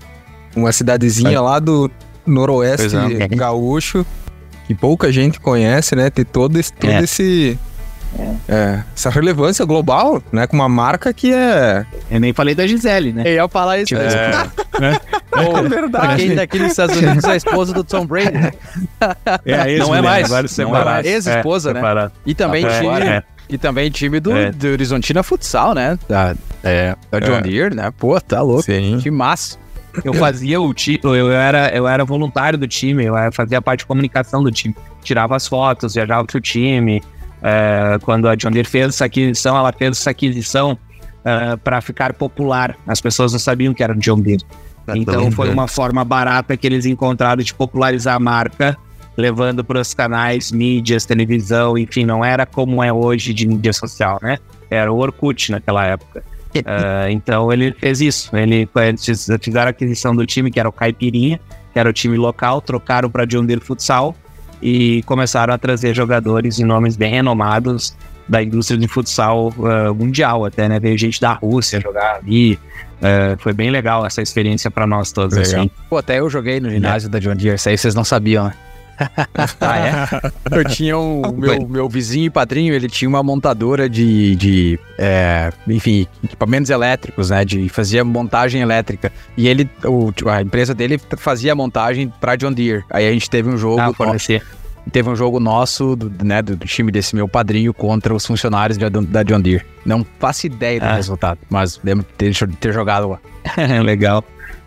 Uma 0.55 0.71
cidadezinha 0.71 1.37
é. 1.37 1.39
lá 1.39 1.59
do 1.59 1.89
noroeste 2.25 2.95
é. 2.95 3.27
gaúcho, 3.27 4.05
que 4.67 4.75
pouca 4.75 5.11
gente 5.11 5.39
conhece, 5.39 5.95
né? 5.95 6.09
Ter 6.09 6.25
todo 6.25 6.59
esse, 6.59 6.73
todo 6.73 6.91
é. 6.91 7.03
esse 7.03 7.57
é. 8.47 8.83
essa 8.95 9.09
relevância 9.09 9.63
global, 9.65 10.21
né? 10.31 10.47
Com 10.47 10.55
uma 10.55 10.69
marca 10.69 11.13
que 11.13 11.33
é. 11.33 11.85
Eu 12.09 12.19
nem 12.19 12.33
falei 12.33 12.55
da 12.55 12.65
Gisele, 12.65 13.13
né? 13.13 13.23
Eu 13.25 13.33
ia 13.33 13.47
falar 13.47 13.79
isso. 13.79 13.95
É. 13.95 14.47
é. 14.81 14.99
é 15.59 15.61
verdade. 15.69 16.07
Pra 16.07 16.15
quem 16.15 16.35
tá 16.35 16.41
aqui 16.41 16.59
nos 16.59 16.71
Estados 16.71 16.97
Unidos, 16.97 17.23
é 17.23 17.31
a 17.31 17.35
esposa 17.35 17.73
do 17.73 17.83
Tom 17.83 18.05
Brady. 18.05 18.31
Né? 18.31 18.51
É, 19.45 19.77
não 19.77 19.95
é 19.95 20.01
mais. 20.01 20.29
Não 20.57 20.75
é 20.75 20.83
mais. 20.83 21.05
Ex-esposa, 21.05 21.73
né? 21.73 22.11
E 22.25 22.33
também 22.33 22.65
time. 22.65 23.23
E 23.49 23.57
também 23.57 23.89
time 23.89 24.19
do, 24.19 24.31
do 24.53 24.67
Horizontina 24.67 25.23
Futsal, 25.23 25.73
né? 25.73 25.97
Da, 26.07 26.35
é, 26.63 26.95
da 27.09 27.19
John 27.19 27.41
Deere, 27.41 27.75
né? 27.75 27.91
Pô, 27.97 28.19
tá 28.21 28.41
louco. 28.41 28.63
Sim. 28.63 28.99
Que 29.01 29.09
massa. 29.09 29.57
Eu 30.03 30.13
fazia 30.13 30.61
o 30.61 30.71
time, 30.71 30.99
eu 31.03 31.31
era, 31.31 31.75
eu 31.75 31.87
era 31.87 32.05
voluntário 32.05 32.59
do 32.59 32.67
time, 32.67 33.05
eu 33.05 33.15
fazia 33.31 33.59
parte 33.59 33.79
de 33.79 33.85
comunicação 33.87 34.43
do 34.43 34.51
time. 34.51 34.75
Tirava 35.01 35.35
as 35.35 35.47
fotos, 35.47 35.95
viajava 35.95 36.23
pro 36.25 36.39
time, 36.39 37.01
é, 37.41 37.97
quando 38.01 38.27
a 38.27 38.35
John 38.35 38.51
Deere 38.51 38.67
fez 38.67 38.89
essa 38.89 39.05
aquisição, 39.05 39.57
ela 39.57 39.71
fez 39.71 39.91
essa 39.97 40.09
aquisição 40.09 40.77
é, 41.23 41.55
para 41.57 41.81
ficar 41.81 42.13
popular. 42.13 42.77
As 42.87 43.01
pessoas 43.01 43.31
não 43.31 43.39
sabiam 43.39 43.73
que 43.73 43.83
era 43.83 43.95
John 43.95 44.19
Deere. 44.19 44.43
Então 44.95 45.31
foi 45.31 45.49
uma 45.51 45.67
forma 45.67 46.03
barata 46.03 46.57
que 46.57 46.65
eles 46.65 46.85
encontraram 46.85 47.43
de 47.43 47.53
popularizar 47.53 48.15
a 48.15 48.19
marca, 48.19 48.75
levando 49.15 49.63
para 49.63 49.79
os 49.79 49.93
canais, 49.93 50.51
mídias, 50.51 51.05
televisão, 51.05 51.77
enfim, 51.77 52.05
não 52.05 52.25
era 52.25 52.45
como 52.45 52.83
é 52.83 52.91
hoje 52.91 53.33
de 53.33 53.47
mídia 53.47 53.71
social, 53.71 54.19
né? 54.21 54.39
Era 54.69 54.91
o 54.91 54.97
Orkut 54.97 55.51
naquela 55.51 55.85
época. 55.85 56.23
uh, 56.55 57.09
então 57.11 57.53
ele 57.53 57.71
fez 57.73 58.01
isso. 58.01 58.35
Ele, 58.35 58.67
eles 58.75 59.27
fizeram 59.41 59.67
a 59.67 59.69
aquisição 59.69 60.15
do 60.15 60.25
time, 60.25 60.49
que 60.49 60.59
era 60.59 60.67
o 60.67 60.71
Caipirinha, 60.71 61.39
que 61.71 61.77
era 61.77 61.89
o 61.89 61.93
time 61.93 62.17
local, 62.17 62.61
trocaram 62.61 63.09
para 63.09 63.25
John 63.25 63.45
Deere 63.45 63.61
Futsal 63.61 64.15
e 64.61 65.03
começaram 65.03 65.53
a 65.53 65.57
trazer 65.57 65.95
jogadores 65.95 66.55
de 66.55 66.63
nomes 66.63 66.95
bem 66.95 67.11
renomados 67.11 67.95
da 68.27 68.43
indústria 68.43 68.77
de 68.77 68.87
futsal 68.87 69.49
uh, 69.57 69.93
mundial 69.93 70.45
até, 70.45 70.69
né? 70.69 70.79
Veio 70.79 70.97
gente 70.97 71.19
da 71.19 71.33
Rússia 71.33 71.81
jogar 71.81 72.17
ali. 72.17 72.59
Uh, 72.99 73.39
foi 73.39 73.53
bem 73.53 73.71
legal 73.71 74.05
essa 74.05 74.21
experiência 74.21 74.69
para 74.69 74.85
nós 74.85 75.11
todos, 75.11 75.35
legal. 75.35 75.61
assim. 75.61 75.71
Pô, 75.89 75.97
até 75.97 76.19
eu 76.19 76.29
joguei 76.29 76.59
no 76.59 76.69
ginásio 76.69 77.07
é. 77.07 77.09
da 77.09 77.19
John 77.19 77.35
Deere, 77.35 77.55
isso 77.55 77.69
aí 77.69 77.77
vocês 77.77 77.95
não 77.95 78.03
sabiam, 78.03 78.45
né? 78.45 78.53
ah, 79.61 79.77
é? 79.77 80.31
Eu 80.51 80.65
tinha 80.65 80.97
um, 80.97 81.21
meu, 81.31 81.67
meu 81.67 81.89
vizinho 81.89 82.25
e 82.25 82.29
padrinho, 82.29 82.73
ele 82.73 82.87
tinha 82.87 83.07
uma 83.07 83.23
montadora 83.23 83.89
de, 83.89 84.35
de 84.35 84.79
é, 84.97 85.51
enfim, 85.67 86.07
equipamentos 86.23 86.69
elétricos, 86.69 87.29
né? 87.29 87.45
De 87.45 87.69
fazia 87.69 88.03
montagem 88.03 88.61
elétrica. 88.61 89.11
E 89.37 89.47
ele, 89.47 89.69
o, 89.85 90.11
a 90.29 90.41
empresa 90.41 90.73
dele 90.73 90.99
fazia 91.17 91.55
montagem 91.55 92.11
para 92.19 92.35
John 92.35 92.51
Deere. 92.51 92.83
Aí 92.89 93.07
a 93.07 93.11
gente 93.11 93.29
teve 93.29 93.49
um 93.49 93.57
jogo. 93.57 93.79
Ah, 93.79 93.93
fornecer. 93.93 94.43
Teve 94.91 95.09
um 95.09 95.15
jogo 95.15 95.39
nosso, 95.39 95.95
do, 95.95 96.25
né, 96.25 96.41
do, 96.41 96.57
time 96.57 96.91
desse 96.91 97.15
meu 97.15 97.27
padrinho 97.27 97.73
contra 97.73 98.13
os 98.13 98.25
funcionários 98.25 98.77
de, 98.77 98.89
da 98.89 99.21
John 99.23 99.39
Deere. 99.39 99.63
Não 99.85 100.05
faço 100.19 100.47
ideia 100.47 100.79
do 100.79 100.85
ah. 100.85 100.95
resultado, 100.95 101.39
mas 101.49 101.79
lembro 101.83 102.05
de 102.05 102.13
ter, 102.33 102.47
ter 102.55 102.73
jogado 102.73 103.09
lá. 103.09 103.19
Legal. 103.83 104.23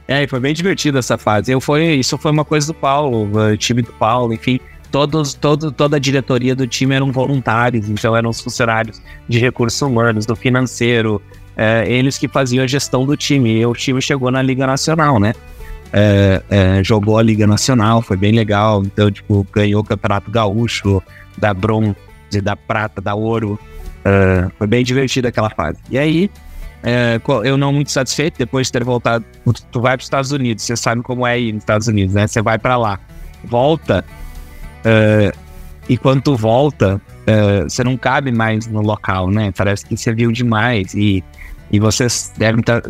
É, 0.08 0.26
foi 0.26 0.40
bem 0.40 0.52
divertido 0.52 0.98
essa 0.98 1.16
fase. 1.16 1.52
Eu 1.52 1.60
foi, 1.60 1.94
isso 1.94 2.18
foi 2.18 2.30
uma 2.30 2.44
coisa 2.44 2.66
do 2.66 2.74
Paulo, 2.74 3.30
o 3.32 3.56
time 3.56 3.82
do 3.82 3.92
Paulo, 3.92 4.32
enfim. 4.32 4.58
Todos, 4.90 5.32
todo, 5.32 5.72
toda 5.72 5.96
a 5.96 5.98
diretoria 5.98 6.54
do 6.54 6.66
time 6.66 6.94
eram 6.94 7.10
voluntários, 7.10 7.88
então 7.88 8.14
eram 8.14 8.28
os 8.28 8.40
funcionários 8.40 9.00
de 9.26 9.38
recursos 9.38 9.80
humanos, 9.80 10.26
do 10.26 10.36
financeiro, 10.36 11.22
é, 11.56 11.84
eles 11.90 12.18
que 12.18 12.28
faziam 12.28 12.62
a 12.62 12.66
gestão 12.66 13.06
do 13.06 13.16
time. 13.16 13.58
E 13.58 13.66
o 13.66 13.72
time 13.72 14.00
chegou 14.02 14.30
na 14.30 14.42
Liga 14.42 14.66
Nacional, 14.66 15.18
né? 15.18 15.32
É, 15.92 16.42
é, 16.50 16.84
jogou 16.84 17.18
a 17.18 17.22
Liga 17.22 17.46
Nacional, 17.46 18.02
foi 18.02 18.16
bem 18.16 18.32
legal. 18.32 18.82
Então, 18.84 19.10
tipo, 19.10 19.46
ganhou 19.52 19.80
o 19.80 19.84
Campeonato 19.84 20.30
Gaúcho, 20.30 21.02
da 21.36 21.52
bronze, 21.52 21.94
da 22.42 22.56
prata, 22.56 23.00
da 23.00 23.14
ouro. 23.14 23.58
É, 24.04 24.48
foi 24.58 24.66
bem 24.66 24.82
divertido 24.82 25.28
aquela 25.28 25.50
fase. 25.50 25.78
E 25.90 25.98
aí, 25.98 26.30
é, 26.82 27.20
eu 27.44 27.56
não 27.56 27.72
muito 27.72 27.90
satisfeito 27.90 28.38
depois 28.38 28.66
de 28.66 28.72
ter 28.72 28.84
voltado. 28.84 29.24
Tu 29.70 29.80
vai 29.80 29.96
para 29.96 30.02
os 30.02 30.06
Estados 30.06 30.32
Unidos, 30.32 30.64
você 30.64 30.76
sabe 30.76 31.02
como 31.02 31.26
é 31.26 31.38
ir 31.38 31.52
nos 31.52 31.62
Estados 31.62 31.86
Unidos, 31.86 32.14
né? 32.14 32.26
Você 32.26 32.42
vai 32.42 32.58
para 32.58 32.76
lá, 32.76 32.98
volta, 33.44 34.04
uh, 34.84 35.38
e 35.88 35.96
quando 35.96 36.22
tu 36.22 36.36
volta, 36.36 36.96
uh, 36.96 37.68
você 37.68 37.84
não 37.84 37.96
cabe 37.96 38.32
mais 38.32 38.66
no 38.66 38.80
local, 38.80 39.30
né? 39.30 39.52
Parece 39.56 39.84
que 39.84 39.96
você 39.96 40.12
viu 40.12 40.32
demais 40.32 40.94
e, 40.94 41.22
e 41.70 41.78
vocês 41.78 42.32
devem, 42.36 42.62
tá, 42.62 42.82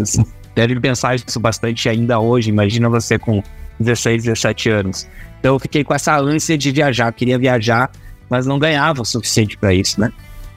devem 0.54 0.80
pensar 0.80 1.14
isso 1.14 1.40
bastante 1.40 1.88
ainda 1.88 2.18
hoje. 2.18 2.50
Imagina 2.50 2.88
você 2.88 3.18
com 3.18 3.42
16, 3.80 4.24
17 4.24 4.70
anos. 4.70 5.08
Então 5.40 5.54
eu 5.54 5.58
fiquei 5.58 5.82
com 5.84 5.94
essa 5.94 6.16
ânsia 6.16 6.56
de 6.56 6.70
viajar, 6.70 7.12
queria 7.12 7.38
viajar, 7.38 7.90
mas 8.30 8.46
não 8.46 8.58
ganhava 8.58 9.02
o 9.02 9.04
suficiente 9.04 9.56
para 9.56 9.74
isso, 9.74 10.00
né? 10.00 10.12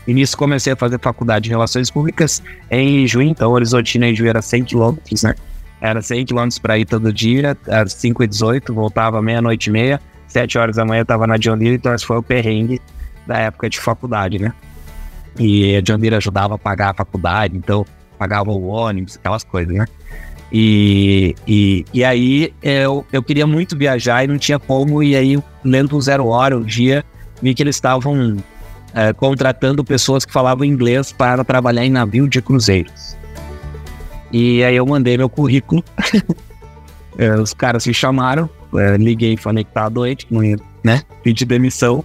E 0.08 0.14
nisso 0.14 0.38
comecei 0.38 0.74
a 0.74 0.76
fazer 0.76 1.00
faculdade 1.00 1.46
de 1.46 1.50
Relações 1.50 1.90
Públicas 1.90 2.42
em 2.70 3.08
Juiz, 3.08 3.30
então 3.30 3.52
Horizontina 3.52 4.08
em 4.08 4.16
Juiz 4.16 4.30
era 4.30 4.42
100 4.42 4.64
quilômetros, 4.66 5.24
né? 5.24 5.36
Era 5.82 6.02
100 6.02 6.26
quilômetros 6.26 6.60
para 6.60 6.78
ir 6.78 6.86
todo 6.86 7.12
dia, 7.12 7.58
às 7.68 7.94
5 7.94 8.24
e 8.24 8.28
18 8.28 8.74
voltava 8.74 9.22
meia-noite 9.22 9.70
e 9.70 9.74
meia, 9.74 10.02
7 10.28 10.58
horas 10.58 10.76
da 10.76 10.86
manhã 10.86 11.02
eu 11.02 11.06
tava 11.06 11.26
na 11.26 11.38
John 11.38 11.58
Deere, 11.58 11.76
então 11.76 11.94
esse 11.94 12.06
foi 12.06 12.18
o 12.18 12.24
perrengue 12.24 12.80
da 13.26 13.38
época 13.38 13.70
de 13.70 13.80
faculdade, 13.80 14.40
né? 14.40 14.54
E 15.40 15.76
a 15.76 15.82
John 15.82 15.98
Deere 15.98 16.16
ajudava 16.16 16.56
a 16.56 16.58
pagar 16.58 16.92
a 16.92 16.94
faculdade, 16.94 17.58
então 17.58 17.86
pagava 18.18 18.52
o 18.52 18.68
ônibus, 18.68 19.18
aquelas 19.18 19.44
coisas, 19.44 19.74
né? 19.76 19.86
E, 20.52 21.36
e, 21.48 21.86
e 21.94 22.04
aí 22.04 22.54
eu, 22.62 23.06
eu 23.12 23.24
queria 23.24 23.48
muito 23.48 23.78
viajar 23.78 24.24
e 24.24 24.28
não 24.28 24.38
tinha 24.38 24.60
como, 24.60 25.02
e 25.02 25.16
aí 25.16 25.42
lendo 25.64 25.98
o 25.98 26.02
Zero 26.02 26.28
Hora 26.28 26.58
um 26.58 26.62
dia, 26.62 27.04
vi 27.42 27.54
que 27.54 27.64
eles 27.64 27.76
estavam 27.76 28.38
é, 28.96 29.12
contratando 29.12 29.84
pessoas 29.84 30.24
que 30.24 30.32
falavam 30.32 30.64
inglês 30.64 31.12
para 31.12 31.44
trabalhar 31.44 31.86
em 31.86 31.90
navio 31.90 32.30
de 32.30 32.42
cruzeiros. 32.42 33.18
E 34.32 34.64
aí 34.64 34.78
eu 34.78 34.86
mandei 34.86 35.18
meu 35.18 35.30
currículo. 35.30 35.84
é, 37.18 37.36
os 37.36 37.54
caras 37.54 37.86
me 37.86 37.94
chamaram, 37.94 38.50
é, 38.74 38.96
liguei 38.96 39.34
e 39.34 39.38
falei 39.38 39.66
que 39.66 39.72
tava 39.72 39.90
doente, 39.90 40.26
não 40.32 40.42
ia, 40.42 40.58
né? 40.82 41.04
Pedi 41.22 41.46
demissão. 41.46 42.04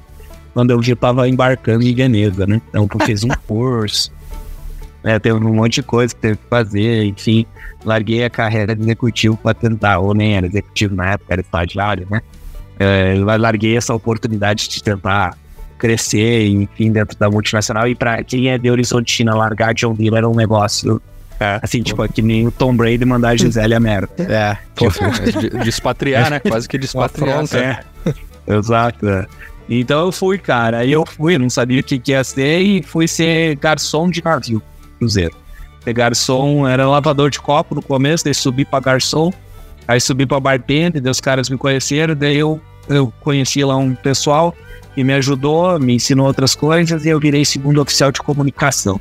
Quando 0.53 0.73
eu 0.73 0.83
eu 0.83 0.97
tava 0.97 1.29
embarcando 1.29 1.85
em 1.85 1.95
Veneza, 1.95 2.45
né? 2.45 2.61
Então 2.69 2.89
eu 2.93 3.07
fiz 3.07 3.23
um 3.23 3.29
curso. 3.47 4.13
É, 5.05 5.19
teve 5.19 5.37
um 5.37 5.55
monte 5.55 5.75
de 5.75 5.83
coisa 5.85 6.13
que 6.13 6.21
teve 6.21 6.37
que 6.37 6.49
fazer, 6.51 7.05
enfim. 7.05 7.47
Larguei 7.85 8.25
a 8.25 8.29
carreira 8.29 8.75
de 8.75 8.83
executivo 8.83 9.37
para 9.37 9.55
tentar, 9.55 10.01
ou 10.01 10.13
nem 10.13 10.37
era 10.37 10.47
executivo 10.47 10.95
na 10.95 11.13
época, 11.13 11.33
era 11.33 11.41
estagiário, 11.41 12.07
né? 12.11 12.21
É, 12.79 13.15
larguei 13.39 13.77
essa 13.77 13.95
oportunidade 13.95 14.69
de 14.69 14.83
tentar 14.83 15.37
crescer, 15.81 16.47
enfim, 16.47 16.93
dentro 16.93 17.19
da 17.19 17.31
multinacional. 17.31 17.89
E 17.89 17.95
para 17.95 18.23
quem 18.23 18.51
é 18.51 18.59
de 18.59 18.71
Horizontina, 18.71 19.35
largar 19.35 19.75
John 19.75 19.95
Deere 19.95 20.17
era 20.17 20.29
um 20.29 20.35
negócio. 20.35 21.01
É. 21.41 21.59
Assim, 21.63 21.83
tipo, 21.83 22.05
é 22.05 22.09
que 22.09 22.21
nem 22.21 22.47
o 22.47 22.51
Tom 22.51 22.77
Brady 22.77 23.05
mandar 23.07 23.31
a 23.31 23.37
Gisele 23.37 23.75
a 23.75 23.81
merda. 23.81 24.11
É. 24.19 24.59
Tipo, 24.77 25.65
despatriar, 25.65 26.31
né? 26.31 26.39
Quase 26.39 26.69
que 26.69 26.77
despatriar. 26.77 27.45
É. 27.55 27.81
Exato. 28.47 29.09
É. 29.09 29.27
Então 29.69 30.07
eu 30.07 30.13
fui, 30.13 30.37
cara. 30.37 30.79
Aí 30.79 30.93
eu 30.93 31.07
fui, 31.07 31.39
não 31.39 31.49
sabia 31.49 31.81
o 31.81 31.83
que, 31.83 31.99
que 31.99 32.11
ia 32.11 32.23
ser 32.23 32.61
e 32.61 32.83
fui 32.83 33.09
ser 33.09 33.57
garçom 33.57 34.11
de 34.11 34.23
navio, 34.23 34.61
cruzeiro. 34.99 35.35
Ser 35.83 35.95
garçom, 35.95 36.69
era 36.69 36.87
lavador 36.87 37.31
de 37.31 37.41
copo 37.41 37.75
no 37.75 37.81
começo, 37.81 38.25
daí 38.25 38.35
subi 38.35 38.65
pra 38.65 38.81
garçom, 38.81 39.33
aí 39.89 40.01
subi 40.01 40.27
pra 40.27 40.39
bartender, 40.41 41.01
daí 41.01 41.11
os 41.11 41.21
caras 41.21 41.49
me 41.49 41.57
conheceram, 41.57 42.15
daí 42.15 42.37
eu, 42.37 42.61
eu 42.89 43.13
conheci 43.21 43.65
lá 43.65 43.77
um 43.77 43.95
pessoal, 43.95 44.55
e 45.01 45.05
me 45.05 45.15
ajudou, 45.15 45.81
me 45.81 45.95
ensinou 45.95 46.27
outras 46.27 46.55
coisas 46.55 47.07
e 47.07 47.09
eu 47.09 47.19
virei 47.19 47.43
segundo 47.43 47.81
oficial 47.81 48.13
de 48.13 48.21
comunicação. 48.21 49.01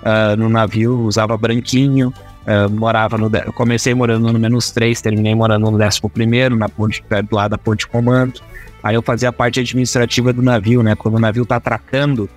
Uh, 0.00 0.36
no 0.36 0.48
navio, 0.48 1.00
usava 1.00 1.36
branquinho, 1.36 2.12
uh, 2.46 2.70
morava 2.70 3.18
no. 3.18 3.28
Comecei 3.52 3.94
morando 3.94 4.32
no 4.32 4.38
menos 4.38 4.70
3, 4.70 5.00
terminei 5.00 5.34
morando 5.34 5.68
no 5.70 5.84
11 5.84 6.00
primeiro, 6.12 6.54
na 6.54 6.68
ponte, 6.68 7.02
perto 7.02 7.32
lá 7.32 7.48
da 7.48 7.58
ponte 7.58 7.86
comando. 7.88 8.40
Aí 8.82 8.94
eu 8.94 9.02
fazia 9.02 9.30
a 9.30 9.32
parte 9.32 9.58
administrativa 9.58 10.32
do 10.32 10.42
navio, 10.42 10.82
né? 10.82 10.94
Quando 10.94 11.16
o 11.16 11.18
navio 11.18 11.44
tá 11.44 11.56
atracando 11.56 12.30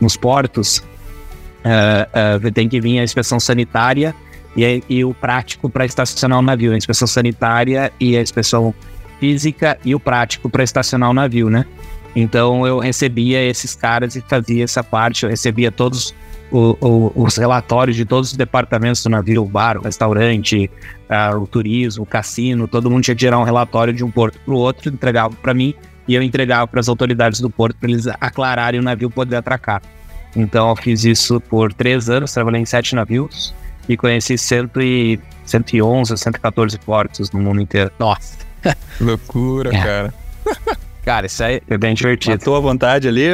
nos 0.00 0.16
portos, 0.16 0.78
uh, 0.78 2.50
tem 2.52 2.68
que 2.68 2.80
vir 2.80 2.98
a 2.98 3.04
inspeção 3.04 3.38
sanitária 3.38 4.12
e, 4.56 4.82
e 4.88 5.04
o 5.04 5.14
prático 5.14 5.70
para 5.70 5.84
estacionar 5.84 6.38
o 6.38 6.42
navio. 6.42 6.72
A 6.72 6.76
inspeção 6.76 7.06
sanitária 7.06 7.92
e 8.00 8.16
a 8.16 8.22
inspeção 8.22 8.74
física 9.20 9.78
e 9.84 9.94
o 9.94 10.00
prático 10.00 10.48
para 10.48 10.64
estacionar 10.64 11.10
o 11.10 11.14
navio, 11.14 11.48
né? 11.48 11.64
Então 12.14 12.66
eu 12.66 12.78
recebia 12.78 13.42
esses 13.42 13.74
caras 13.74 14.16
e 14.16 14.20
fazia 14.20 14.64
essa 14.64 14.82
parte, 14.82 15.24
eu 15.24 15.30
recebia 15.30 15.70
todos 15.70 16.14
o, 16.50 16.76
o, 16.80 17.12
os 17.24 17.36
relatórios 17.36 17.96
de 17.96 18.04
todos 18.04 18.32
os 18.32 18.36
departamentos 18.36 19.02
do 19.02 19.08
navio, 19.10 19.42
o 19.42 19.46
bar, 19.46 19.76
o 19.78 19.82
restaurante, 19.82 20.68
o 21.40 21.46
turismo, 21.46 22.02
o 22.02 22.06
cassino, 22.06 22.66
todo 22.66 22.90
mundo 22.90 23.04
tinha 23.04 23.14
que 23.14 23.20
gerar 23.20 23.38
um 23.38 23.44
relatório 23.44 23.92
de 23.92 24.04
um 24.04 24.10
porto 24.10 24.38
para 24.44 24.52
o 24.54 24.56
outro, 24.56 24.92
entregava 24.92 25.34
para 25.36 25.54
mim 25.54 25.74
e 26.08 26.14
eu 26.14 26.22
entregava 26.22 26.66
para 26.66 26.80
as 26.80 26.88
autoridades 26.88 27.40
do 27.40 27.48
porto 27.48 27.76
para 27.78 27.88
eles 27.88 28.06
aclararem 28.20 28.80
o 28.80 28.82
navio 28.82 29.08
poder 29.08 29.36
atracar. 29.36 29.80
Então 30.34 30.68
eu 30.70 30.76
fiz 30.76 31.04
isso 31.04 31.40
por 31.40 31.72
três 31.72 32.10
anos, 32.10 32.32
trabalhei 32.32 32.60
em 32.60 32.66
sete 32.66 32.94
navios 32.96 33.54
e 33.88 33.96
conheci 33.96 34.36
cento 34.36 34.80
e, 34.80 35.20
111, 35.44 36.16
114 36.16 36.78
portos 36.78 37.30
no 37.30 37.40
mundo 37.40 37.60
inteiro. 37.60 37.90
Nossa. 37.98 38.38
Loucura, 39.00 39.74
É. 39.74 39.82
cara. 39.82 40.14
Cara, 41.04 41.26
isso 41.26 41.42
aí. 41.42 41.60
Foi 41.66 41.78
bem 41.78 41.94
divertido. 41.94 42.36
Matou 42.38 42.56
a 42.56 42.60
vontade 42.60 43.08
ali, 43.08 43.26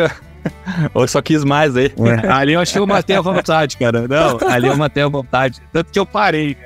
ou 0.95 1.07
só 1.09 1.21
quis 1.21 1.45
mais 1.45 1.77
aí? 1.77 1.93
É, 2.25 2.29
ali 2.31 2.53
eu 2.53 2.61
acho 2.61 2.73
que 2.73 2.79
eu 2.79 2.87
matei 2.87 3.17
a 3.17 3.21
vontade, 3.21 3.77
cara. 3.77 4.07
Não, 4.07 4.39
ali 4.49 4.69
eu 4.69 4.77
matei 4.77 5.03
a 5.03 5.09
vontade. 5.09 5.61
Tanto 5.73 5.91
que 5.93 5.99
eu 5.99 6.07
parei, 6.07 6.57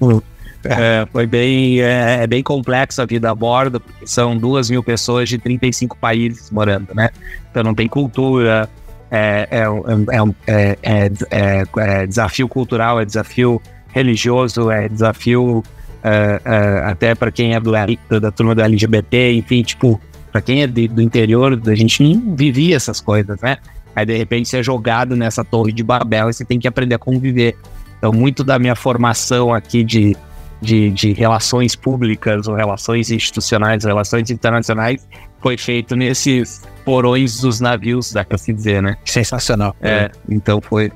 né? 0.00 0.20
É, 0.64 1.06
foi 1.12 1.26
bem, 1.26 1.80
é, 1.80 2.22
é 2.22 2.26
bem 2.26 2.42
complexo 2.42 3.02
a 3.02 3.04
vida 3.04 3.28
a 3.30 3.34
bordo, 3.34 3.80
porque 3.80 4.06
são 4.06 4.36
duas 4.36 4.70
mil 4.70 4.82
pessoas 4.82 5.28
de 5.28 5.36
35 5.36 5.96
países 5.96 6.50
morando, 6.52 6.94
né? 6.94 7.10
Então 7.50 7.64
não 7.64 7.74
tem 7.74 7.88
cultura, 7.88 8.68
é, 9.10 9.48
é, 9.50 9.68
um- 9.68 10.06
é, 10.10 10.22
um- 10.22 10.34
é, 10.46 10.78
é, 10.82 11.10
é, 11.30 11.64
é 11.76 12.06
desafio 12.06 12.46
cultural, 12.48 13.00
é 13.00 13.04
desafio 13.04 13.60
religioso, 13.92 14.70
é 14.70 14.88
desafio 14.88 15.64
é, 16.04 16.40
é, 16.44 16.82
até 16.90 17.14
para 17.14 17.30
quem 17.32 17.54
é 17.54 17.60
do, 17.60 17.72
da 18.20 18.30
turma 18.30 18.54
do 18.54 18.62
LGBT, 18.62 19.32
enfim, 19.34 19.62
tipo, 19.62 20.00
para 20.32 20.40
quem 20.40 20.62
é 20.62 20.66
de- 20.66 20.88
do 20.88 21.02
interior, 21.02 21.60
a 21.66 21.74
gente 21.74 22.02
não 22.02 22.34
vivia 22.34 22.74
essas 22.74 23.00
coisas, 23.00 23.38
né? 23.40 23.58
Aí 23.94 24.06
de 24.06 24.16
repente 24.16 24.48
você 24.48 24.58
é 24.58 24.62
jogado 24.62 25.14
nessa 25.14 25.44
torre 25.44 25.70
de 25.72 25.82
Babel 25.82 26.30
e 26.30 26.32
você 26.32 26.44
tem 26.44 26.58
que 26.58 26.66
aprender 26.66 26.94
a 26.94 26.98
conviver. 26.98 27.54
Então, 27.98 28.10
muito 28.12 28.42
da 28.42 28.58
minha 28.58 28.74
formação 28.74 29.52
aqui 29.54 29.84
de, 29.84 30.16
de, 30.60 30.90
de 30.90 31.12
relações 31.12 31.76
públicas, 31.76 32.48
ou 32.48 32.54
relações 32.54 33.10
institucionais, 33.10 33.84
relações 33.84 34.30
internacionais, 34.30 35.06
foi 35.40 35.56
feito 35.58 35.94
nesses 35.94 36.62
porões 36.84 37.40
dos 37.40 37.60
navios, 37.60 38.12
dá 38.12 38.24
pra 38.24 38.38
se 38.38 38.52
dizer, 38.52 38.82
né? 38.82 38.96
Sensacional. 39.04 39.76
É, 39.80 40.10
então 40.28 40.60
foi. 40.60 40.90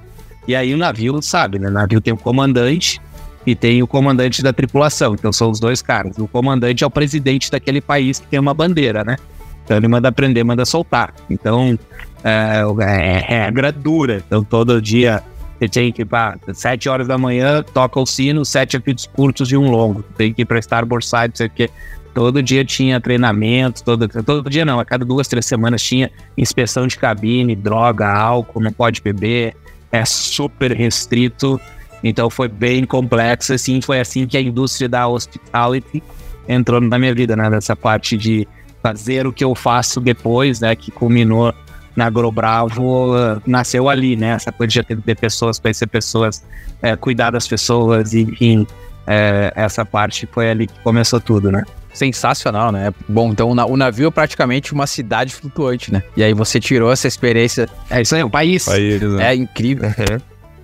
E 0.49 0.57
aí 0.57 0.73
o 0.73 0.77
navio, 0.79 1.21
sabe, 1.21 1.59
né? 1.59 1.69
O 1.69 1.73
navio 1.73 2.01
tem 2.01 2.15
o 2.15 2.17
comandante 2.17 3.01
e 3.47 3.55
tem 3.55 3.83
o 3.83 3.87
comandante 3.87 4.43
da 4.43 4.53
tripulação. 4.53 5.15
Então 5.15 5.33
são 5.33 5.51
os 5.51 5.61
dois 5.61 5.81
caras. 5.81 6.19
O 6.19 6.27
comandante 6.27 6.83
é 6.83 6.87
o 6.87 6.91
presidente 6.91 7.51
daquele 7.51 7.81
país 7.81 8.19
que 8.19 8.27
tem 8.27 8.41
uma 8.41 8.53
bandeira, 8.53 9.05
né? 9.05 9.17
Então 9.65 9.77
ele 9.77 9.89
manda 9.89 10.11
prender, 10.11 10.45
manda 10.45 10.65
soltar. 10.65 11.15
Então 11.31 11.79
é, 12.25 12.63
é, 12.81 13.35
é 13.35 13.45
regra 13.45 13.71
dura. 13.71 14.23
Então 14.27 14.43
todo 14.43 14.83
dia 14.83 15.23
você 15.59 15.69
tem 15.69 15.93
que 15.93 16.03
ir 16.03 16.05
para 16.05 16.39
sete 16.53 16.89
horas 16.89 17.09
da 17.09 17.17
manhã, 17.17 17.63
toca 17.63 17.99
o 17.99 18.05
sino, 18.05 18.45
sete 18.45 18.77
apitos 18.77 19.07
curtos 19.07 19.51
e 19.51 19.57
um 19.57 19.71
longo. 19.71 20.03
Tem 20.17 20.33
que 20.33 20.43
ir 20.43 20.45
para 20.45 20.59
Starboard 20.59 21.05
Side, 21.07 21.29
não 21.29 21.37
sei 21.37 21.47
o 21.47 21.51
quê. 21.51 21.71
Todo 22.13 22.43
dia 22.43 22.65
tinha 22.65 23.01
treinamento, 23.01 23.85
todo, 23.85 24.09
todo 24.09 24.49
dia 24.49 24.65
não, 24.65 24.81
a 24.81 24.85
cada 24.85 25.05
duas, 25.05 25.29
três 25.29 25.45
semanas 25.45 25.83
tinha 25.83 26.11
inspeção 26.37 26.87
de 26.87 26.97
cabine, 26.97 27.55
droga, 27.55 28.09
álcool, 28.09 28.61
não 28.61 28.73
pode 28.73 29.03
beber, 29.03 29.55
é 29.93 30.05
super 30.05 30.73
restrito. 30.73 31.61
Então 32.05 32.29
foi 32.31 32.49
bem 32.49 32.85
complexo, 32.85 33.53
assim, 33.55 33.81
foi 33.81 34.01
assim 34.01 34.27
que 34.27 34.37
a 34.37 34.41
indústria 34.41 34.89
da 34.89 35.09
hospitality 35.09 36.03
entrou 36.49 36.81
na 36.81 36.99
minha 36.99 37.15
vida, 37.15 37.35
né? 37.35 37.49
Dessa 37.51 37.75
parte 37.75 38.17
de 38.17 38.47
fazer 38.83 39.27
o 39.27 39.33
que 39.33 39.43
eu 39.43 39.55
faço 39.55 40.01
depois, 40.01 40.61
né? 40.61 40.77
Que 40.77 40.91
culminou 40.91 41.53
na 41.97 42.07
Agrobravo, 42.07 43.15
uh, 43.17 43.41
nasceu 43.47 43.89
ali, 43.89 44.17
né? 44.17 44.29
Essa 44.33 44.53
coisa 44.53 44.71
de 44.71 44.81
atender 44.81 45.17
pessoas, 45.17 45.59
conhecer 45.59 45.87
pessoas, 45.87 46.45
é, 46.83 46.95
cuidar 46.95 47.31
das 47.31 47.49
pessoas, 47.49 48.13
enfim. 48.15 48.67
é, 49.07 49.53
essa 49.57 49.85
parte 49.85 50.29
foi 50.31 50.51
ali 50.51 50.67
que 50.67 50.79
começou 50.81 51.19
tudo, 51.21 51.51
né? 51.51 51.63
Sensacional, 51.95 52.71
né? 52.71 52.93
Bom, 53.09 53.31
então 53.33 53.49
o 53.51 53.55
na- 53.55 53.65
o 53.65 53.77
navio 53.77 54.09
é 54.09 54.11
praticamente 54.11 54.75
uma 54.75 54.87
cidade 54.87 55.35
flutuante, 55.35 55.91
né? 55.93 56.03
E 56.17 56.23
aí 56.23 56.35
você 56.35 56.61
tirou 56.61 56.93
essa 56.93 57.09
experiência. 57.09 57.69
É 57.89 58.03
isso 58.03 58.15
aí, 58.15 58.23
o 58.23 58.29
país. 58.29 58.69
Aí, 58.69 58.99
né? 59.01 59.33
É 59.33 59.35
incrível. 59.35 59.89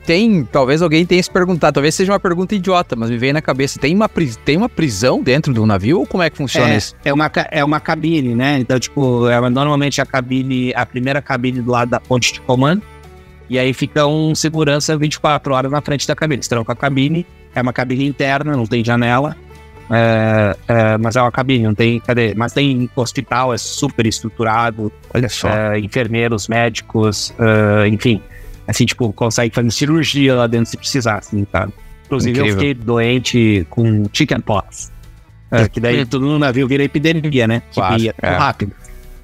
Tem, 0.04 0.44
talvez 0.44 0.82
alguém 0.82 1.06
tenha 1.06 1.22
se 1.22 1.30
perguntado, 1.30 1.74
talvez 1.74 1.94
seja 1.94 2.12
uma 2.12 2.18
pergunta 2.18 2.54
idiota, 2.56 2.96
mas 2.96 3.08
me 3.08 3.16
veio 3.16 3.32
na 3.32 3.40
cabeça. 3.40 3.78
Tem 3.78 3.94
uma, 3.94 4.10
tem 4.44 4.56
uma 4.56 4.68
prisão 4.68 5.22
dentro 5.22 5.54
do 5.54 5.64
navio 5.64 6.00
ou 6.00 6.06
como 6.06 6.22
é 6.24 6.28
que 6.30 6.36
funciona 6.36 6.70
É, 6.72 6.76
isso? 6.76 6.96
é 7.04 7.12
uma, 7.12 7.30
é 7.50 7.64
uma 7.64 7.78
cabine, 7.78 8.34
né? 8.34 8.58
Então, 8.58 8.78
tipo, 8.80 9.28
é 9.28 9.40
normalmente 9.48 10.00
a 10.00 10.06
cabine, 10.06 10.72
a 10.74 10.84
primeira 10.84 11.22
cabine 11.22 11.60
do 11.60 11.70
lado 11.70 11.90
da 11.90 12.00
ponte 12.00 12.32
de 12.32 12.40
comando. 12.40 12.82
E 13.48 13.58
aí 13.58 13.72
fica 13.72 14.06
um 14.06 14.34
segurança 14.34 14.96
24 14.96 15.52
horas 15.54 15.70
na 15.70 15.80
frente 15.80 16.06
da 16.08 16.16
cabine. 16.16 16.38
Eles 16.38 16.48
tranca 16.48 16.72
a 16.72 16.76
cabine, 16.76 17.24
é 17.54 17.62
uma 17.62 17.72
cabine 17.72 18.04
interna, 18.06 18.56
não 18.56 18.66
tem 18.66 18.84
janela. 18.84 19.36
É, 19.90 20.56
é, 20.68 20.98
mas 20.98 21.16
é 21.16 21.20
uma 21.22 21.30
cabine, 21.30 21.64
não 21.64 21.74
tem. 21.74 22.00
Cadê? 22.00 22.34
Mas 22.34 22.52
tem 22.52 22.88
hospital, 22.96 23.52
é 23.52 23.58
super 23.58 24.06
estruturado. 24.06 24.90
Olha 25.14 25.28
só. 25.28 25.48
é, 25.48 25.78
enfermeiros, 25.78 26.48
médicos, 26.48 27.32
é, 27.38 27.88
enfim. 27.88 28.20
Assim, 28.72 28.86
tipo, 28.86 29.12
consegue 29.12 29.54
fazer 29.54 29.70
cirurgia 29.70 30.34
lá 30.34 30.46
dentro 30.46 30.70
se 30.70 30.78
precisar, 30.78 31.18
assim, 31.18 31.46
sabe? 31.52 31.74
Inclusive, 32.06 32.38
eu 32.38 32.44
Incrível. 32.46 32.60
fiquei 32.60 32.74
doente 32.74 33.66
com 33.68 34.04
chickenpox. 34.10 34.90
É, 35.50 35.68
que 35.68 35.78
daí 35.78 36.06
tudo 36.06 36.24
no 36.24 36.38
navio 36.38 36.66
vira 36.66 36.82
epidemia, 36.82 37.46
né? 37.46 37.60
Que 37.70 37.74
Claro, 37.74 38.00
ia 38.02 38.14
é. 38.22 38.30
rápido, 38.30 38.72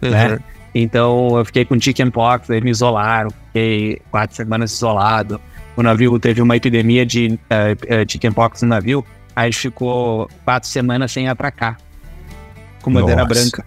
né? 0.02 0.38
Então, 0.74 1.38
eu 1.38 1.44
fiquei 1.46 1.64
com 1.64 1.80
chickenpox, 1.80 2.50
eles 2.50 2.62
me 2.62 2.70
isolaram, 2.70 3.30
fiquei 3.46 4.02
quatro 4.10 4.36
semanas 4.36 4.70
isolado. 4.70 5.40
O 5.74 5.82
navio 5.82 6.18
teve 6.18 6.42
uma 6.42 6.54
epidemia 6.54 7.06
de 7.06 7.38
eh, 7.48 8.04
chickenpox 8.06 8.60
no 8.60 8.68
navio, 8.68 9.02
aí 9.34 9.50
ficou 9.50 10.28
quatro 10.44 10.68
semanas 10.68 11.10
sem 11.10 11.26
atracar, 11.26 11.78
com 12.82 12.92
bandeira 12.92 13.22
Nossa. 13.24 13.34
branca. 13.34 13.64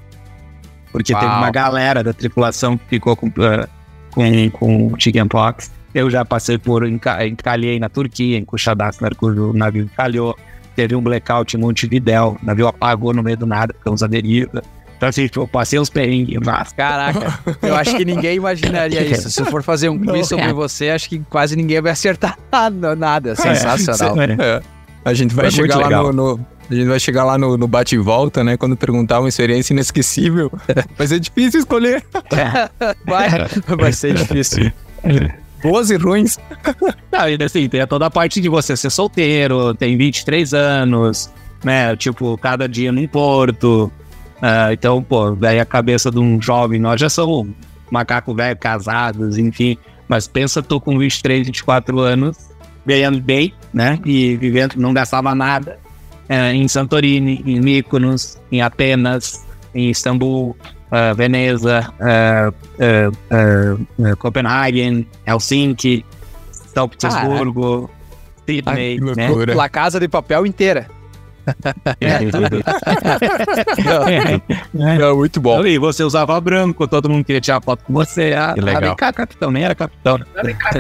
Porque 0.92 1.12
teve 1.12 1.26
Uau. 1.26 1.38
uma 1.40 1.50
galera 1.50 2.04
da 2.04 2.14
tripulação 2.14 2.78
que 2.78 2.86
ficou 2.88 3.16
com, 3.16 3.28
eh, 3.28 3.68
com, 4.12 4.50
com 4.52 4.94
chickenpox. 5.00 5.72
Eu 5.94 6.10
já 6.10 6.24
passei 6.24 6.58
por, 6.58 6.88
enca- 6.88 7.26
encalhei 7.28 7.80
na 7.80 7.90
Turquia, 7.90 8.38
em 8.38 8.46
Kuchadass, 8.46 8.98
o 9.22 9.54
navio 9.54 9.84
encalhou. 9.84 10.38
Teve 10.76 10.96
um 10.96 11.02
blackout 11.02 11.56
em 11.56 11.60
Montevidéu, 11.60 12.38
o 12.42 12.46
navio 12.46 12.68
apagou 12.68 13.14
no 13.14 13.22
meio 13.22 13.36
do 13.36 13.46
nada, 13.46 13.74
ficamos 13.78 14.02
à 14.02 14.08
deriva. 14.08 14.64
Então, 14.96 15.10
assim, 15.10 15.28
eu 15.36 15.48
passei 15.48 15.80
uns 15.80 15.90
perrengues, 15.90 16.38
mas 16.46 16.72
Caraca, 16.74 17.40
eu 17.62 17.76
acho 17.76 17.98
que 17.98 18.06
ninguém 18.06 18.36
imaginaria 18.38 19.02
isso. 19.06 19.30
Se 19.32 19.42
eu 19.42 19.48
for 19.48 19.64
fazer 19.64 19.90
um 19.90 19.98
quiz 20.00 20.28
sobre 20.28 20.54
você, 20.54 20.90
acho 20.92 21.10
que 21.10 21.20
quase 21.30 21.56
ninguém 21.56 21.82
vai 21.82 21.92
acertar 21.92 22.38
nada. 22.52 22.96
nada. 22.96 23.36
Sensacional. 23.36 24.16
É. 24.40 24.62
A 25.04 25.14
gente 25.16 25.34
vai 25.34 25.48
É 25.48 25.52
chegar 25.52 25.78
lá 25.78 25.90
no, 25.90 26.14
no- 26.14 26.46
A 26.72 26.74
gente 26.76 26.88
vai 26.88 27.00
chegar 27.00 27.26
lá 27.26 27.38
no, 27.38 27.58
no 27.58 27.68
bate 27.68 27.96
e 27.96 27.98
volta, 27.98 28.46
né? 28.46 28.56
Quando 28.56 28.78
perguntar 28.78 29.20
uma 29.20 29.28
experiência 29.28 29.74
inesquecível. 29.74 30.50
Vai 30.98 31.06
ser 31.06 31.20
difícil 31.20 31.60
escolher. 31.60 32.02
Vai, 33.06 33.30
vai 33.68 33.92
ser 33.92 34.14
difícil. 34.14 34.72
Boas 35.62 35.90
e 35.90 35.98
ruins. 35.98 36.40
Não, 37.12 37.28
e 37.28 37.44
assim, 37.44 37.68
tem 37.68 37.86
toda 37.86 38.06
a 38.06 38.10
parte 38.10 38.40
de 38.40 38.48
você 38.48 38.78
ser 38.78 38.90
solteiro, 38.90 39.74
tem 39.74 39.98
23 39.98 40.54
anos, 40.54 41.30
né? 41.64 41.96
Tipo, 41.98 42.38
cada 42.38 42.70
dia 42.70 42.92
num 42.92 43.06
porto. 43.06 43.92
Ah, 44.42 44.72
então, 44.72 45.04
pô, 45.04 45.32
daí 45.32 45.60
a 45.60 45.66
cabeça 45.66 46.10
de 46.10 46.20
um 46.20 46.42
jovem, 46.42 46.80
nós 46.80 47.00
já 47.00 47.10
somos 47.10 47.50
macaco 47.92 48.34
velho, 48.34 48.58
casados, 48.58 49.38
enfim. 49.38 49.78
Mas 50.08 50.28
pensa, 50.28 50.64
tô 50.64 50.80
com 50.80 50.98
23, 50.98 51.48
24 51.48 52.00
anos, 52.00 52.38
ganhando 52.86 53.22
bem, 53.22 53.54
né? 53.74 54.00
E 54.06 54.38
vivendo, 54.38 54.76
não 54.78 54.94
gastava 54.94 55.36
nada. 55.36 55.81
Eh, 56.32 56.54
em 56.54 56.68
Santorini, 56.68 57.44
em 57.46 57.60
Mykonos, 57.60 58.38
em 58.50 58.62
Atenas, 58.62 59.46
em 59.76 59.90
Istambul, 59.90 60.56
ah, 60.90 61.14
Veneza, 61.14 61.94
ah, 62.00 62.52
ah, 62.80 64.16
Copenhagen, 64.18 65.06
Helsinki, 65.26 66.06
São 66.74 66.88
Petersburgo, 66.88 67.90
Sydney, 68.46 69.00
né? 69.00 69.30
La 69.54 69.68
Casa 69.68 70.00
de 70.00 70.08
Papel 70.08 70.46
inteira. 70.46 70.88
É 74.74 75.14
muito 75.14 75.40
bom. 75.42 75.66
E 75.66 75.78
você 75.78 76.04
usava 76.04 76.40
branco, 76.40 76.88
todo 76.88 77.10
mundo 77.10 77.24
queria 77.26 77.42
tirar 77.42 77.62
foto 77.62 77.84
com 77.84 77.94
você. 77.94 78.34
Ah, 78.38 78.54
Que 78.54 78.62
legal. 78.62 78.82
ah, 78.84 78.86
vem 78.88 78.96
cá, 78.96 79.14
capitão, 79.14 79.52
nem 79.52 79.64
era 79.64 79.76
capitão. 79.76 80.18
né? 80.18 80.26
Vem 80.44 80.56
cá. 80.56 80.72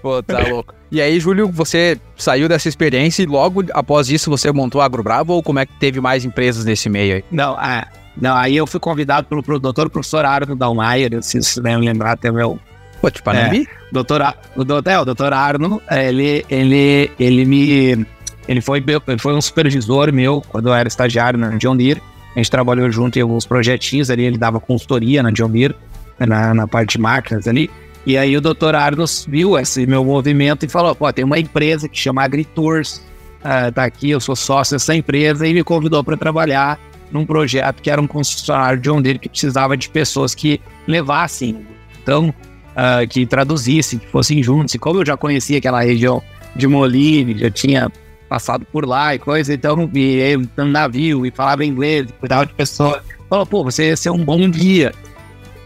Pô, 0.00 0.22
tá 0.22 0.38
louco. 0.48 0.74
E 0.90 1.00
aí, 1.00 1.18
Júlio, 1.18 1.48
você 1.50 1.98
saiu 2.16 2.48
dessa 2.48 2.68
experiência 2.68 3.22
e 3.22 3.26
logo 3.26 3.64
após 3.72 4.10
isso 4.10 4.28
você 4.30 4.52
montou 4.52 4.80
a 4.80 4.84
AgroBravo 4.84 5.32
ou 5.34 5.42
como 5.42 5.58
é 5.58 5.66
que 5.66 5.72
teve 5.78 6.00
mais 6.00 6.24
empresas 6.24 6.64
nesse 6.64 6.88
meio 6.88 7.16
aí? 7.16 7.24
Não, 7.30 7.54
ah, 7.58 7.86
não, 8.20 8.36
aí 8.36 8.56
eu 8.56 8.66
fui 8.66 8.78
convidado 8.78 9.26
pelo 9.26 9.42
pro 9.42 9.58
doutor 9.58 9.88
professor 9.88 10.24
Arno 10.24 10.54
Dalmayer, 10.54 11.22
se 11.22 11.42
vocês 11.42 11.56
devem 11.62 11.88
lembrar 11.88 12.12
até 12.12 12.30
meu 12.30 12.58
Pô, 13.00 13.10
tipo, 13.10 13.24
Panambi? 13.24 13.66
doutor, 13.90 14.22
o 14.54 14.62
doutor, 14.64 14.92
é, 14.92 14.98
o 15.00 15.04
doutor 15.04 15.32
Arno, 15.32 15.82
é, 15.90 16.08
ele, 16.08 16.44
ele, 16.48 17.10
ele 17.18 17.44
me, 17.44 18.06
ele 18.48 18.60
foi, 18.60 18.82
ele 19.06 19.18
foi 19.18 19.34
um 19.34 19.40
supervisor 19.40 20.12
meu 20.12 20.42
quando 20.48 20.68
eu 20.68 20.74
era 20.74 20.88
estagiário 20.88 21.38
na 21.38 21.50
John 21.56 21.76
Deere. 21.76 22.02
A 22.34 22.38
gente 22.38 22.50
trabalhou 22.50 22.90
junto 22.90 23.18
em 23.18 23.22
alguns 23.22 23.44
projetinhos 23.44 24.10
ali, 24.10 24.24
ele 24.24 24.38
dava 24.38 24.58
consultoria 24.58 25.22
na 25.22 25.30
John 25.30 25.50
Deere, 25.50 25.74
na, 26.18 26.54
na 26.54 26.66
parte 26.66 26.92
de 26.92 26.98
máquinas 26.98 27.46
ali. 27.46 27.70
E 28.04 28.16
aí 28.16 28.36
o 28.36 28.40
doutor 28.40 28.74
Arnos 28.74 29.26
viu 29.28 29.56
esse 29.58 29.86
meu 29.86 30.04
movimento 30.04 30.64
e 30.64 30.68
falou, 30.68 30.94
pô, 30.94 31.12
tem 31.12 31.24
uma 31.24 31.38
empresa 31.38 31.88
que 31.88 31.98
chama 31.98 32.22
AgriTours, 32.24 33.02
ah, 33.44 33.70
tá 33.70 33.84
aqui, 33.84 34.10
eu 34.10 34.20
sou 34.20 34.34
sócio 34.34 34.74
dessa 34.74 34.94
empresa, 34.94 35.46
e 35.46 35.54
me 35.54 35.62
convidou 35.62 36.02
para 36.02 36.16
trabalhar 36.16 36.80
num 37.12 37.26
projeto 37.26 37.82
que 37.82 37.90
era 37.90 38.00
um 38.00 38.06
concessionário 38.06 38.80
John 38.80 39.00
Deere 39.02 39.18
que 39.18 39.28
precisava 39.28 39.76
de 39.76 39.88
pessoas 39.88 40.34
que 40.34 40.60
levassem 40.86 41.64
então, 42.02 42.30
uh, 42.30 43.06
que 43.08 43.24
traduzissem, 43.24 43.98
que 43.98 44.06
fossem 44.08 44.42
juntos. 44.42 44.74
E 44.74 44.78
como 44.78 45.00
eu 45.00 45.06
já 45.06 45.16
conhecia 45.16 45.58
aquela 45.58 45.82
região 45.82 46.22
de 46.56 46.66
Moline, 46.66 47.38
já 47.38 47.50
tinha 47.50 47.90
passado 48.32 48.64
por 48.72 48.86
lá 48.88 49.14
e 49.14 49.18
coisa, 49.18 49.52
então, 49.52 49.90
e 49.94 50.38
no 50.56 50.64
navio, 50.64 51.26
e 51.26 51.30
falava 51.30 51.66
inglês, 51.66 52.06
cuidava 52.18 52.46
de 52.46 52.54
pessoas, 52.54 53.02
falou, 53.28 53.44
pô, 53.44 53.62
você 53.62 53.88
ia 53.88 53.96
ser 53.96 54.08
um 54.08 54.24
bom 54.24 54.50
guia. 54.50 54.94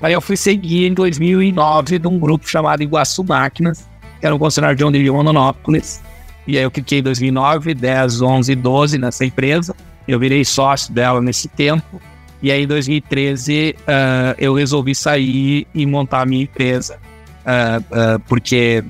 Aí 0.03 0.13
eu 0.13 0.21
fui 0.21 0.37
seguir 0.37 0.89
em 0.89 0.93
2009 0.93 2.01
de 2.01 2.09
um 2.09 2.19
grupo 2.19 2.49
chamado 2.49 2.83
Iguaçu 2.83 3.23
Máquinas, 3.23 3.89
que 4.19 4.27
era 4.27 4.35
um 4.35 4.39
concessionário 4.39 4.77
de 4.77 4.83
John 4.83 4.91
Deere 4.91 5.09
Mononópolis. 5.13 6.03
E 6.45 6.59
aí 6.59 6.65
eu 6.65 6.71
cliquei 6.73 6.99
em 6.99 7.03
2009, 7.05 7.73
10, 7.73 8.21
11, 8.21 8.55
12 8.57 8.99
nessa 8.99 9.25
empresa. 9.25 9.77
Eu 10.09 10.19
virei 10.19 10.45
sócio 10.45 10.93
dela 10.93 11.21
nesse 11.21 11.47
tempo. 11.47 12.03
E 12.43 12.51
aí 12.51 12.65
em 12.65 12.67
2013 12.67 13.77
uh, 13.79 14.35
eu 14.39 14.55
resolvi 14.55 14.93
sair 14.93 15.69
e 15.73 15.87
montar 15.87 16.23
a 16.23 16.27
minha 16.27 16.43
empresa. 16.43 16.99
Uh, 17.47 18.17
uh, 18.17 18.21
porque 18.29 18.83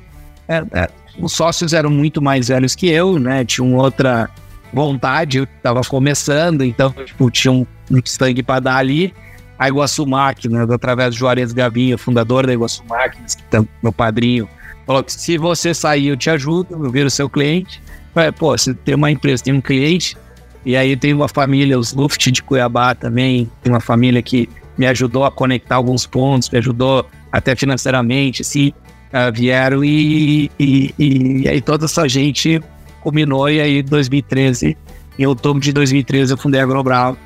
é, 0.49 0.65
é, 0.73 0.89
os 1.19 1.33
sócios 1.33 1.73
eram 1.73 1.91
muito 1.91 2.21
mais 2.21 2.49
velhos 2.49 2.75
que 2.75 2.89
eu, 2.89 3.19
né? 3.19 3.45
Tinham 3.45 3.75
outra 3.75 4.29
vontade, 4.73 5.39
eu 5.39 5.45
estava 5.45 5.81
começando, 5.83 6.63
então 6.63 6.93
tipo, 6.93 7.31
tinha 7.31 7.53
um, 7.53 7.67
um 7.91 8.01
sangue 8.05 8.43
para 8.43 8.61
dar 8.61 8.77
ali. 8.77 9.15
A 9.59 9.69
Iguaçu 9.69 10.07
Máquinas, 10.07 10.71
através 10.71 11.15
do 11.15 11.19
Juarez 11.19 11.53
Gavinha, 11.53 11.97
fundador 11.97 12.47
da 12.47 12.53
Iguaçu 12.53 12.85
Máquinas, 12.85 13.35
que 13.35 13.43
tá 13.45 13.65
meu 13.83 13.93
padrinho, 13.93 14.47
falou 14.87 15.03
que 15.03 15.13
se 15.13 15.39
você 15.39 15.73
sair, 15.73 16.09
eu 16.09 16.17
te 16.17 16.29
ajudo, 16.29 16.69
eu 16.85 16.91
viro 16.91 17.11
seu 17.11 17.29
cliente. 17.29 17.83
Falei, 18.13 18.33
pô, 18.33 18.57
você 18.57 18.75
tem 18.75 18.95
uma 18.95 19.11
empresa, 19.11 19.43
tem 19.43 19.55
um 19.55 19.61
cliente, 19.61 20.17
e 20.65 20.77
aí 20.77 20.97
tem 20.97 21.15
uma 21.15 21.29
família, 21.29 21.79
os 21.79 21.95
Luft 21.95 22.31
de 22.31 22.43
Cuiabá 22.43 22.95
também, 22.95 23.51
tem 23.63 23.73
uma 23.73 23.81
família 23.81 24.23
que 24.23 24.49
me 24.77 24.87
ajudou 24.87 25.25
a 25.25 25.31
conectar 25.31 25.77
alguns 25.77 26.07
pontos, 26.07 26.51
me 26.51 26.59
ajudou 26.59 27.07
até 27.33 27.57
financeiramente, 27.57 28.43
assim, 28.43 28.73
uh, 29.17 29.33
vieram 29.33 29.83
e, 29.83 30.51
e, 30.59 30.95
e, 30.99 31.43
e, 31.43 31.49
aí 31.49 31.61
toda 31.61 31.87
essa 31.87 32.07
gente 32.07 32.61
combinou 33.01 33.49
e 33.49 33.61
aí 33.61 33.83
2013, 33.83 34.77
em 35.19 35.27
outubro 35.27 35.63
de 35.63 35.73
2013 35.73 36.33
eu 36.33 36.37
fundei 36.37 36.61
a 36.61 36.65
AgroBravo 36.65 37.17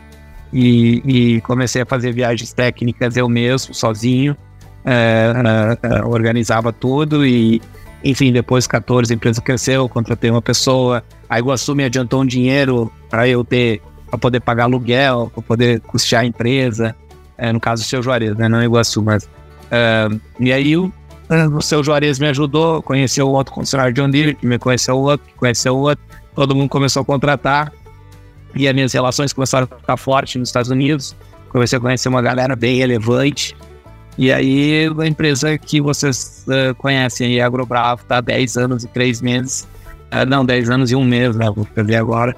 e, 0.52 1.02
e 1.04 1.40
comecei 1.40 1.82
a 1.82 1.86
fazer 1.86 2.12
viagens 2.12 2.52
técnicas 2.52 3.16
eu 3.16 3.28
mesmo, 3.28 3.74
sozinho, 3.74 4.36
é, 4.84 5.32
é, 5.82 6.04
organizava 6.04 6.72
tudo 6.72 7.26
e 7.26 7.60
enfim, 8.02 8.32
depois 8.32 8.66
14 8.66 9.12
a 9.12 9.16
empresa 9.16 9.42
cresceu, 9.42 9.86
contratei 9.88 10.30
uma 10.30 10.40
pessoa, 10.40 11.04
a 11.28 11.38
Iguaçu 11.38 11.74
me 11.74 11.84
adiantou 11.84 12.22
um 12.22 12.26
dinheiro 12.26 12.90
para 13.10 13.28
eu 13.28 13.44
ter, 13.44 13.82
para 14.08 14.18
poder 14.18 14.40
pagar 14.40 14.64
aluguel, 14.64 15.30
para 15.34 15.42
poder 15.42 15.80
custear 15.80 16.22
a 16.22 16.26
empresa, 16.26 16.96
no 17.52 17.60
caso 17.60 17.82
o 17.82 17.86
seu 17.86 18.02
Juarez, 18.02 18.34
né, 18.36 18.48
não 18.48 18.62
Iguaçu, 18.62 19.02
mas 19.02 19.28
e 20.40 20.50
aí 20.50 20.74
o 21.56 21.62
seu 21.62 21.82
Juarez 21.82 22.18
me 22.18 22.26
ajudou, 22.28 22.82
conheceu 22.82 23.28
o 23.28 23.32
outro 23.32 23.54
concessionário 23.54 23.92
de 23.92 24.06
Deere, 24.08 24.34
que 24.34 24.46
me 24.46 24.58
conheceu 24.58 24.96
o 24.96 25.02
outro, 25.02 25.26
que 25.26 25.34
conheceu 25.34 25.76
o 25.76 25.80
outro, 25.80 26.04
todo 26.34 26.54
mundo 26.54 26.68
começou 26.68 27.02
a 27.02 27.04
contratar 27.04 27.72
e 28.54 28.66
as 28.66 28.74
minhas 28.74 28.92
relações 28.92 29.32
começaram 29.32 29.68
a 29.70 29.76
ficar 29.76 29.96
fortes 29.96 30.36
nos 30.36 30.48
Estados 30.48 30.70
Unidos, 30.70 31.14
comecei 31.50 31.78
a 31.78 31.80
conhecer 31.80 32.08
uma 32.08 32.20
galera 32.20 32.56
bem 32.56 32.78
relevante, 32.78 33.56
e 34.18 34.32
aí 34.32 34.90
a 34.98 35.06
empresa 35.06 35.56
que 35.56 35.80
vocês 35.80 36.44
uh, 36.48 36.74
conhecem 36.74 37.28
aí, 37.28 37.40
Agrobravo, 37.40 38.02
está 38.02 38.18
há 38.18 38.20
10 38.20 38.56
anos 38.56 38.84
e 38.84 38.88
3 38.88 39.20
meses, 39.20 39.68
uh, 40.12 40.26
não, 40.28 40.44
10 40.44 40.68
anos 40.68 40.90
e 40.90 40.96
1 40.96 41.04
mês, 41.04 41.36
né, 41.36 41.46
vou 41.54 41.64
fazer 41.74 41.94
agora, 41.94 42.36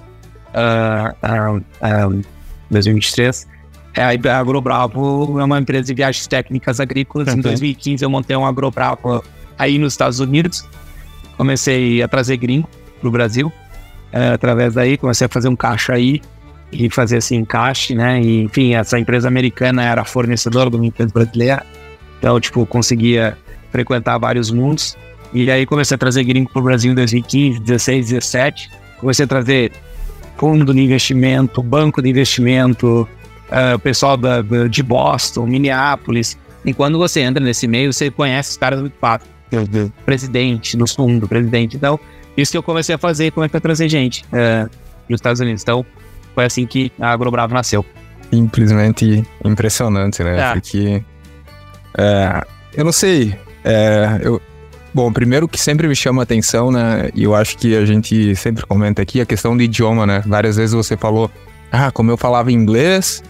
uh, 0.54 2.08
uh, 2.08 2.24
2023, 2.70 3.48
é, 3.94 4.02
a 4.02 4.38
Agrobravo 4.38 5.38
é 5.38 5.44
uma 5.44 5.58
empresa 5.58 5.84
de 5.84 5.94
viagens 5.94 6.26
técnicas 6.26 6.80
agrícolas. 6.80 7.28
Uhum. 7.28 7.38
Em 7.38 7.42
2015 7.42 8.04
eu 8.04 8.10
montei 8.10 8.36
um 8.36 8.46
Agrobravo 8.46 9.22
aí 9.58 9.78
nos 9.78 9.92
Estados 9.92 10.20
Unidos. 10.20 10.66
Comecei 11.36 12.02
a 12.02 12.08
trazer 12.08 12.36
gringo 12.36 12.68
para 13.00 13.08
o 13.08 13.10
Brasil. 13.10 13.52
É, 14.10 14.28
através 14.28 14.74
daí 14.74 14.96
comecei 14.96 15.26
a 15.26 15.28
fazer 15.28 15.48
um 15.48 15.56
caixa 15.56 15.94
aí 15.94 16.20
e 16.70 16.88
fazer 16.88 17.18
assim 17.18 17.36
encaixe, 17.36 17.94
né? 17.94 18.20
E, 18.20 18.42
enfim, 18.42 18.74
essa 18.74 18.98
empresa 18.98 19.28
americana 19.28 19.84
era 19.84 20.04
fornecedora 20.04 20.70
de 20.70 20.76
uma 20.76 20.86
empresa 20.86 21.12
brasileira. 21.12 21.66
Então, 22.18 22.38
tipo, 22.40 22.64
conseguia 22.64 23.36
frequentar 23.70 24.18
vários 24.18 24.50
mundos. 24.50 24.96
E 25.34 25.50
aí 25.50 25.66
comecei 25.66 25.94
a 25.94 25.98
trazer 25.98 26.24
gringo 26.24 26.50
para 26.50 26.60
o 26.60 26.62
Brasil 26.62 26.92
em 26.92 26.94
2015, 26.94 27.60
16, 27.60 28.08
17. 28.10 28.70
Comecei 28.98 29.24
a 29.24 29.28
trazer 29.28 29.72
fundo 30.36 30.72
de 30.72 30.80
investimento, 30.80 31.62
banco 31.62 32.00
de 32.00 32.08
investimento, 32.08 33.08
uh, 33.52 33.76
o 33.76 33.78
pessoal 33.78 34.16
da, 34.16 34.42
de 34.68 34.82
Boston, 34.82 35.46
Minneapolis. 35.46 36.38
E 36.64 36.72
quando 36.72 36.98
você 36.98 37.20
entra 37.20 37.42
nesse 37.42 37.68
meio, 37.68 37.92
você 37.92 38.10
conhece 38.10 38.52
os 38.52 38.56
caras 38.56 38.90
fácil. 39.00 39.28
Uhum. 39.52 39.90
Presidente, 40.06 40.76
no 40.76 40.88
fundo, 40.88 41.28
presidente. 41.28 41.76
Então, 41.76 42.00
isso 42.36 42.52
que 42.52 42.58
eu 42.58 42.62
comecei 42.62 42.94
a 42.94 42.98
fazer, 42.98 43.30
como 43.32 43.44
é 43.44 43.48
que 43.48 43.54
eu 43.54 43.60
trazer 43.60 43.88
gente 43.88 44.24
uh, 44.32 44.70
nos 45.08 45.18
Estados 45.18 45.40
Unidos. 45.40 45.62
Então, 45.62 45.84
foi 46.34 46.44
assim 46.44 46.66
que 46.66 46.90
a 46.98 47.12
AgroBravo 47.12 47.52
nasceu. 47.52 47.84
Simplesmente 48.30 49.22
impressionante, 49.44 50.22
né? 50.22 50.38
É. 50.38 50.52
Porque. 50.54 51.04
É, 51.98 52.42
eu 52.74 52.84
não 52.84 52.92
sei. 52.92 53.36
É, 53.62 54.20
eu, 54.22 54.40
bom, 54.94 55.12
primeiro 55.12 55.46
que 55.46 55.60
sempre 55.60 55.86
me 55.86 55.94
chama 55.94 56.22
a 56.22 56.24
atenção, 56.24 56.70
né? 56.70 57.10
E 57.14 57.24
eu 57.24 57.34
acho 57.34 57.58
que 57.58 57.76
a 57.76 57.84
gente 57.84 58.34
sempre 58.34 58.64
comenta 58.64 59.02
aqui 59.02 59.20
a 59.20 59.26
questão 59.26 59.54
do 59.54 59.62
idioma, 59.62 60.06
né? 60.06 60.22
Várias 60.26 60.56
vezes 60.56 60.74
você 60.74 60.96
falou, 60.96 61.30
ah, 61.70 61.90
como 61.90 62.10
eu 62.10 62.16
falava 62.16 62.50
inglês, 62.50 63.22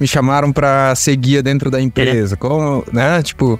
me 0.00 0.06
chamaram 0.06 0.52
para 0.52 0.94
ser 0.94 1.16
guia 1.16 1.42
dentro 1.42 1.70
da 1.70 1.80
empresa. 1.80 2.36
Como, 2.36 2.84
né? 2.92 3.22
Tipo, 3.22 3.58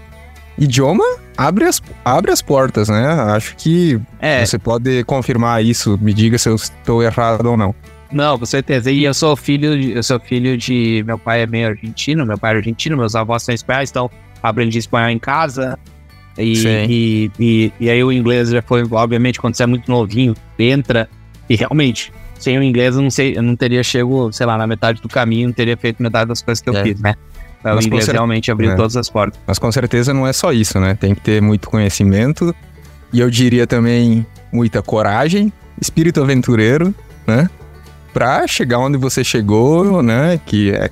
idioma 0.58 1.04
abre 1.36 1.64
as, 1.64 1.82
abre 2.04 2.30
as 2.30 2.42
portas, 2.42 2.88
né? 2.88 3.06
Acho 3.06 3.56
que 3.56 4.00
é. 4.20 4.44
você 4.44 4.58
pode 4.58 5.04
confirmar 5.04 5.64
isso. 5.64 5.98
Me 6.00 6.12
diga 6.12 6.38
se 6.38 6.48
eu 6.48 6.54
estou 6.54 7.02
errado 7.02 7.46
ou 7.46 7.56
não. 7.56 7.74
Não, 8.12 8.38
com 8.38 8.46
certeza. 8.46 8.90
E 8.90 9.04
eu 9.04 9.12
sou 9.12 9.36
filho 9.36 9.78
de, 9.78 9.92
eu 9.92 10.02
sou 10.02 10.20
filho 10.20 10.56
de. 10.56 11.02
Meu 11.06 11.18
pai 11.18 11.42
é 11.42 11.46
meio 11.46 11.68
argentino, 11.68 12.24
meu 12.24 12.38
pai 12.38 12.54
é 12.54 12.56
argentino, 12.58 12.96
meus 12.96 13.16
avós 13.16 13.42
são 13.42 13.54
espanhóis, 13.54 13.90
então 13.90 14.10
aprendi 14.42 14.78
espanhol 14.78 15.10
em 15.10 15.18
casa. 15.18 15.78
E, 16.38 16.64
e, 16.88 17.30
e, 17.38 17.72
e, 17.78 17.90
aí 17.90 18.02
o 18.02 18.10
inglês 18.10 18.50
já 18.50 18.60
foi, 18.60 18.84
obviamente, 18.90 19.40
quando 19.40 19.54
você 19.54 19.62
é 19.62 19.66
muito 19.66 19.90
novinho, 19.90 20.34
entra. 20.58 21.08
E 21.48 21.56
realmente, 21.56 22.12
sem 22.38 22.58
o 22.58 22.62
inglês, 22.62 22.96
eu 22.96 23.02
não 23.02 23.10
sei, 23.10 23.36
eu 23.36 23.42
não 23.42 23.56
teria 23.56 23.82
chego, 23.82 24.32
sei 24.32 24.46
lá, 24.46 24.56
na 24.58 24.66
metade 24.66 25.00
do 25.00 25.08
caminho, 25.08 25.48
não 25.48 25.54
teria 25.54 25.76
feito 25.76 26.02
metade 26.02 26.28
das 26.28 26.42
coisas 26.42 26.62
que 26.62 26.68
eu 26.68 26.76
é. 26.76 26.82
fiz, 26.82 27.00
né? 27.00 27.14
o 27.64 27.80
inglês 27.80 28.06
realmente 28.06 28.50
abriu 28.50 28.72
é. 28.72 28.76
todas 28.76 28.96
as 28.96 29.08
portas. 29.08 29.40
Mas 29.46 29.58
com 29.58 29.72
certeza 29.72 30.12
não 30.12 30.26
é 30.26 30.32
só 30.32 30.52
isso, 30.52 30.78
né? 30.78 30.94
Tem 30.94 31.14
que 31.14 31.22
ter 31.22 31.40
muito 31.40 31.70
conhecimento 31.70 32.54
e 33.12 33.20
eu 33.20 33.30
diria 33.30 33.66
também 33.66 34.26
muita 34.52 34.82
coragem, 34.82 35.52
espírito 35.80 36.20
aventureiro, 36.20 36.94
né? 37.26 37.48
Pra 38.12 38.46
chegar 38.46 38.78
onde 38.78 38.98
você 38.98 39.24
chegou, 39.24 40.02
né? 40.02 40.38
Que 40.44 40.72
é 40.72 40.90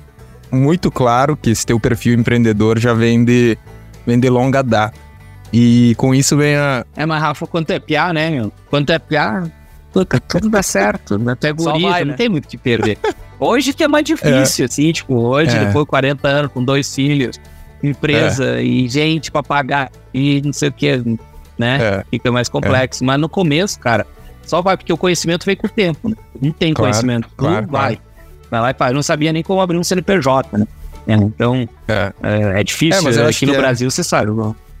muito 0.51 0.91
claro 0.91 1.37
que 1.37 1.51
esse 1.51 1.65
teu 1.65 1.79
perfil 1.79 2.13
empreendedor 2.15 2.79
já 2.79 2.93
vem 2.93 3.23
de, 3.23 3.57
vem 4.05 4.19
de 4.19 4.29
longa 4.29 4.63
data. 4.63 4.97
E 5.51 5.93
com 5.97 6.15
isso 6.15 6.35
vem 6.35 6.55
a. 6.55 6.83
É, 6.95 7.05
mas 7.05 7.21
Rafa, 7.21 7.45
quanto 7.45 7.69
é 7.69 7.79
piar, 7.79 8.13
né, 8.13 8.31
meu? 8.31 8.51
Quanto 8.69 8.89
é 8.91 8.97
piar, 8.97 9.43
puta, 9.93 10.19
tudo 10.19 10.49
dá 10.49 10.63
certo. 10.63 11.21
Até 11.29 11.53
guri, 11.53 11.83
vai, 11.83 12.03
né? 12.03 12.11
não 12.11 12.17
tem 12.17 12.27
muito 12.27 12.45
o 12.45 12.47
que 12.47 12.57
perder. 12.57 12.97
Hoje 13.39 13.73
que 13.73 13.83
é 13.83 13.87
mais 13.87 14.03
difícil, 14.03 14.63
é. 14.63 14.65
assim, 14.65 14.91
tipo, 14.91 15.15
hoje, 15.15 15.53
é. 15.53 15.65
depois 15.65 15.83
de 15.83 15.89
40 15.89 16.27
anos, 16.29 16.51
com 16.53 16.63
dois 16.63 16.95
filhos, 16.95 17.37
empresa 17.81 18.55
é. 18.55 18.63
e 18.63 18.87
gente 18.87 19.29
pra 19.29 19.43
pagar 19.43 19.91
e 20.13 20.41
não 20.41 20.53
sei 20.53 20.69
o 20.69 20.71
que, 20.71 21.03
né? 21.57 21.77
É. 21.81 22.05
Fica 22.09 22.31
mais 22.31 22.47
complexo. 22.47 23.03
É. 23.03 23.07
Mas 23.07 23.19
no 23.19 23.27
começo, 23.27 23.77
cara, 23.79 24.07
só 24.43 24.61
vai, 24.61 24.77
porque 24.77 24.93
o 24.93 24.97
conhecimento 24.97 25.45
vem 25.45 25.57
com 25.57 25.67
o 25.67 25.69
tempo, 25.69 26.07
né? 26.07 26.15
Não 26.41 26.51
tem 26.51 26.73
claro, 26.73 26.91
conhecimento. 26.91 27.27
Claro, 27.35 27.67
vai. 27.67 27.97
Claro. 27.97 28.13
Vai 28.49 28.61
lá 28.61 28.71
e 28.71 28.73
faz. 28.75 28.91
Eu 28.91 28.95
não 28.95 29.03
sabia 29.03 29.33
nem 29.33 29.43
como 29.43 29.59
abrir 29.59 29.77
um 29.77 29.83
CNPJ, 29.83 30.57
né? 30.57 30.67
Então, 31.05 31.67
é, 31.87 32.13
é, 32.59 32.63
difícil. 32.63 33.01
É, 33.01 33.03
mas 33.03 33.17
eu 33.17 33.27
aqui 33.27 33.45
no 33.45 33.53
Brasil, 33.53 33.91
você 33.91 34.03
sabe, 34.03 34.31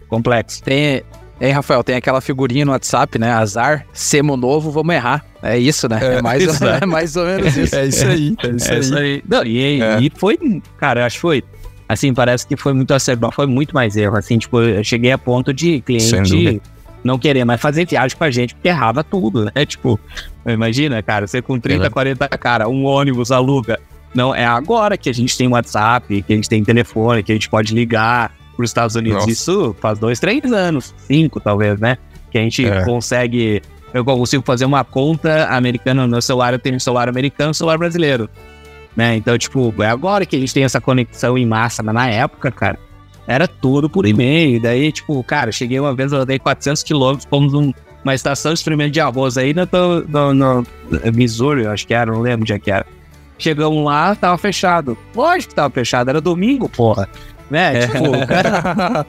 complexo. 0.07 0.63
Tem, 0.63 1.03
Ei, 1.43 1.51
Rafael, 1.51 1.83
tem 1.83 1.97
aquela 1.97 2.21
figurinha 2.21 2.63
no 2.63 2.71
WhatsApp, 2.71 3.19
né? 3.19 3.29
Azar, 3.29 3.85
semo 3.91 4.37
novo, 4.37 4.71
vamos 4.71 4.95
errar. 4.95 5.25
É 5.41 5.59
isso, 5.59 5.89
né? 5.89 5.99
É, 6.01 6.13
é 6.19 6.21
mais, 6.21 6.61
ou, 6.61 6.67
é 6.81 6.85
mais 6.85 7.15
ou 7.17 7.25
menos 7.25 7.57
isso. 7.57 7.75
É 7.75 7.85
isso 7.85 8.05
aí. 8.05 8.35
É 8.41 8.47
isso, 8.47 8.71
é 8.71 8.79
isso 8.79 8.95
aí. 8.95 9.05
aí. 9.15 9.23
Não, 9.27 9.43
e, 9.43 9.81
é. 9.81 9.99
e 9.99 10.09
foi, 10.15 10.37
cara, 10.77 11.05
acho 11.05 11.17
que 11.17 11.21
foi. 11.21 11.43
Assim, 11.89 12.13
parece 12.13 12.47
que 12.47 12.55
foi 12.55 12.71
muito 12.71 12.93
acertado, 12.93 13.33
foi 13.33 13.45
muito 13.45 13.73
mais 13.73 13.97
erro. 13.97 14.15
Assim, 14.15 14.37
tipo, 14.37 14.61
eu 14.61 14.81
cheguei 14.85 15.11
a 15.11 15.17
ponto 15.17 15.53
de 15.53 15.81
cliente 15.81 16.61
não 17.03 17.19
querer 17.19 17.43
mais 17.43 17.59
fazer 17.59 17.85
viagem 17.85 18.17
com 18.17 18.23
a 18.23 18.31
gente, 18.31 18.55
porque 18.55 18.69
errava 18.69 19.03
tudo, 19.03 19.43
né? 19.43 19.51
Tipo, 19.67 19.99
imagina, 20.47 21.03
cara, 21.03 21.27
você 21.27 21.41
com 21.41 21.59
30, 21.59 21.89
40, 21.89 22.25
cara, 22.37 22.69
um 22.69 22.85
ônibus 22.85 23.33
aluga. 23.33 23.81
Não, 24.15 24.33
é 24.33 24.45
agora 24.45 24.95
que 24.95 25.09
a 25.09 25.13
gente 25.13 25.37
tem 25.37 25.49
WhatsApp, 25.49 26.21
que 26.21 26.31
a 26.31 26.35
gente 26.37 26.47
tem 26.47 26.63
telefone, 26.63 27.21
que 27.21 27.33
a 27.33 27.35
gente 27.35 27.49
pode 27.49 27.75
ligar 27.75 28.31
para 28.55 28.63
os 28.63 28.69
Estados 28.69 28.95
Unidos. 28.95 29.19
Nossa. 29.19 29.31
Isso 29.31 29.75
faz 29.79 29.99
dois, 29.99 30.19
três 30.19 30.51
anos, 30.51 30.93
cinco 31.07 31.39
talvez, 31.39 31.79
né? 31.79 31.97
Que 32.31 32.37
a 32.37 32.41
gente 32.41 32.65
é. 32.65 32.83
consegue. 32.83 33.61
Eu 33.93 34.03
consigo 34.03 34.43
fazer 34.43 34.65
uma 34.65 34.83
conta 34.83 35.45
americana 35.49 36.03
no 36.03 36.07
meu 36.07 36.21
celular, 36.21 36.53
eu 36.53 36.59
tenho 36.59 36.75
um 36.75 36.79
celular 36.79 37.07
americano 37.07 37.49
e 37.49 37.51
um 37.51 37.53
celular 37.53 37.77
brasileiro. 37.77 38.29
Né? 38.95 39.15
Então, 39.15 39.37
tipo, 39.37 39.73
é 39.81 39.87
agora 39.87 40.25
que 40.25 40.35
a 40.35 40.39
gente 40.39 40.53
tem 40.53 40.63
essa 40.63 40.81
conexão 40.81 41.37
em 41.37 41.45
massa, 41.45 41.83
mas 41.83 41.93
na 41.93 42.09
época, 42.09 42.51
cara, 42.51 42.79
era 43.27 43.47
tudo 43.47 43.89
por 43.89 44.05
e-mail. 44.05 44.61
Daí, 44.61 44.91
tipo, 44.91 45.23
cara, 45.23 45.51
cheguei 45.51 45.79
uma 45.79 45.93
vez, 45.93 46.11
eu 46.11 46.21
andei 46.21 46.39
400 46.39 46.83
quilômetros, 46.83 47.27
fomos 47.29 47.53
num, 47.53 47.73
uma 48.03 48.13
estação 48.13 48.53
de 48.53 48.59
experimento 48.59 48.91
de 48.91 48.99
arroz 48.99 49.37
aí 49.37 49.53
no, 49.53 49.67
no, 50.07 50.33
no, 50.33 50.67
Missouri, 51.13 51.65
acho 51.65 51.87
que 51.87 51.93
era, 51.93 52.11
não 52.11 52.21
lembro 52.21 52.41
onde 52.41 52.53
é 52.53 52.59
que 52.59 52.71
era. 52.71 52.85
Chegamos 53.37 53.83
lá, 53.83 54.15
tava 54.15 54.37
fechado. 54.37 54.97
Lógico 55.15 55.49
que 55.49 55.55
tava 55.55 55.73
fechado, 55.73 56.09
era 56.09 56.21
domingo, 56.21 56.69
porra. 56.69 57.09
Né? 57.53 57.83
É. 57.83 57.87
Tipo, 57.87 58.09
o 58.09 58.25
cara. 58.25 59.05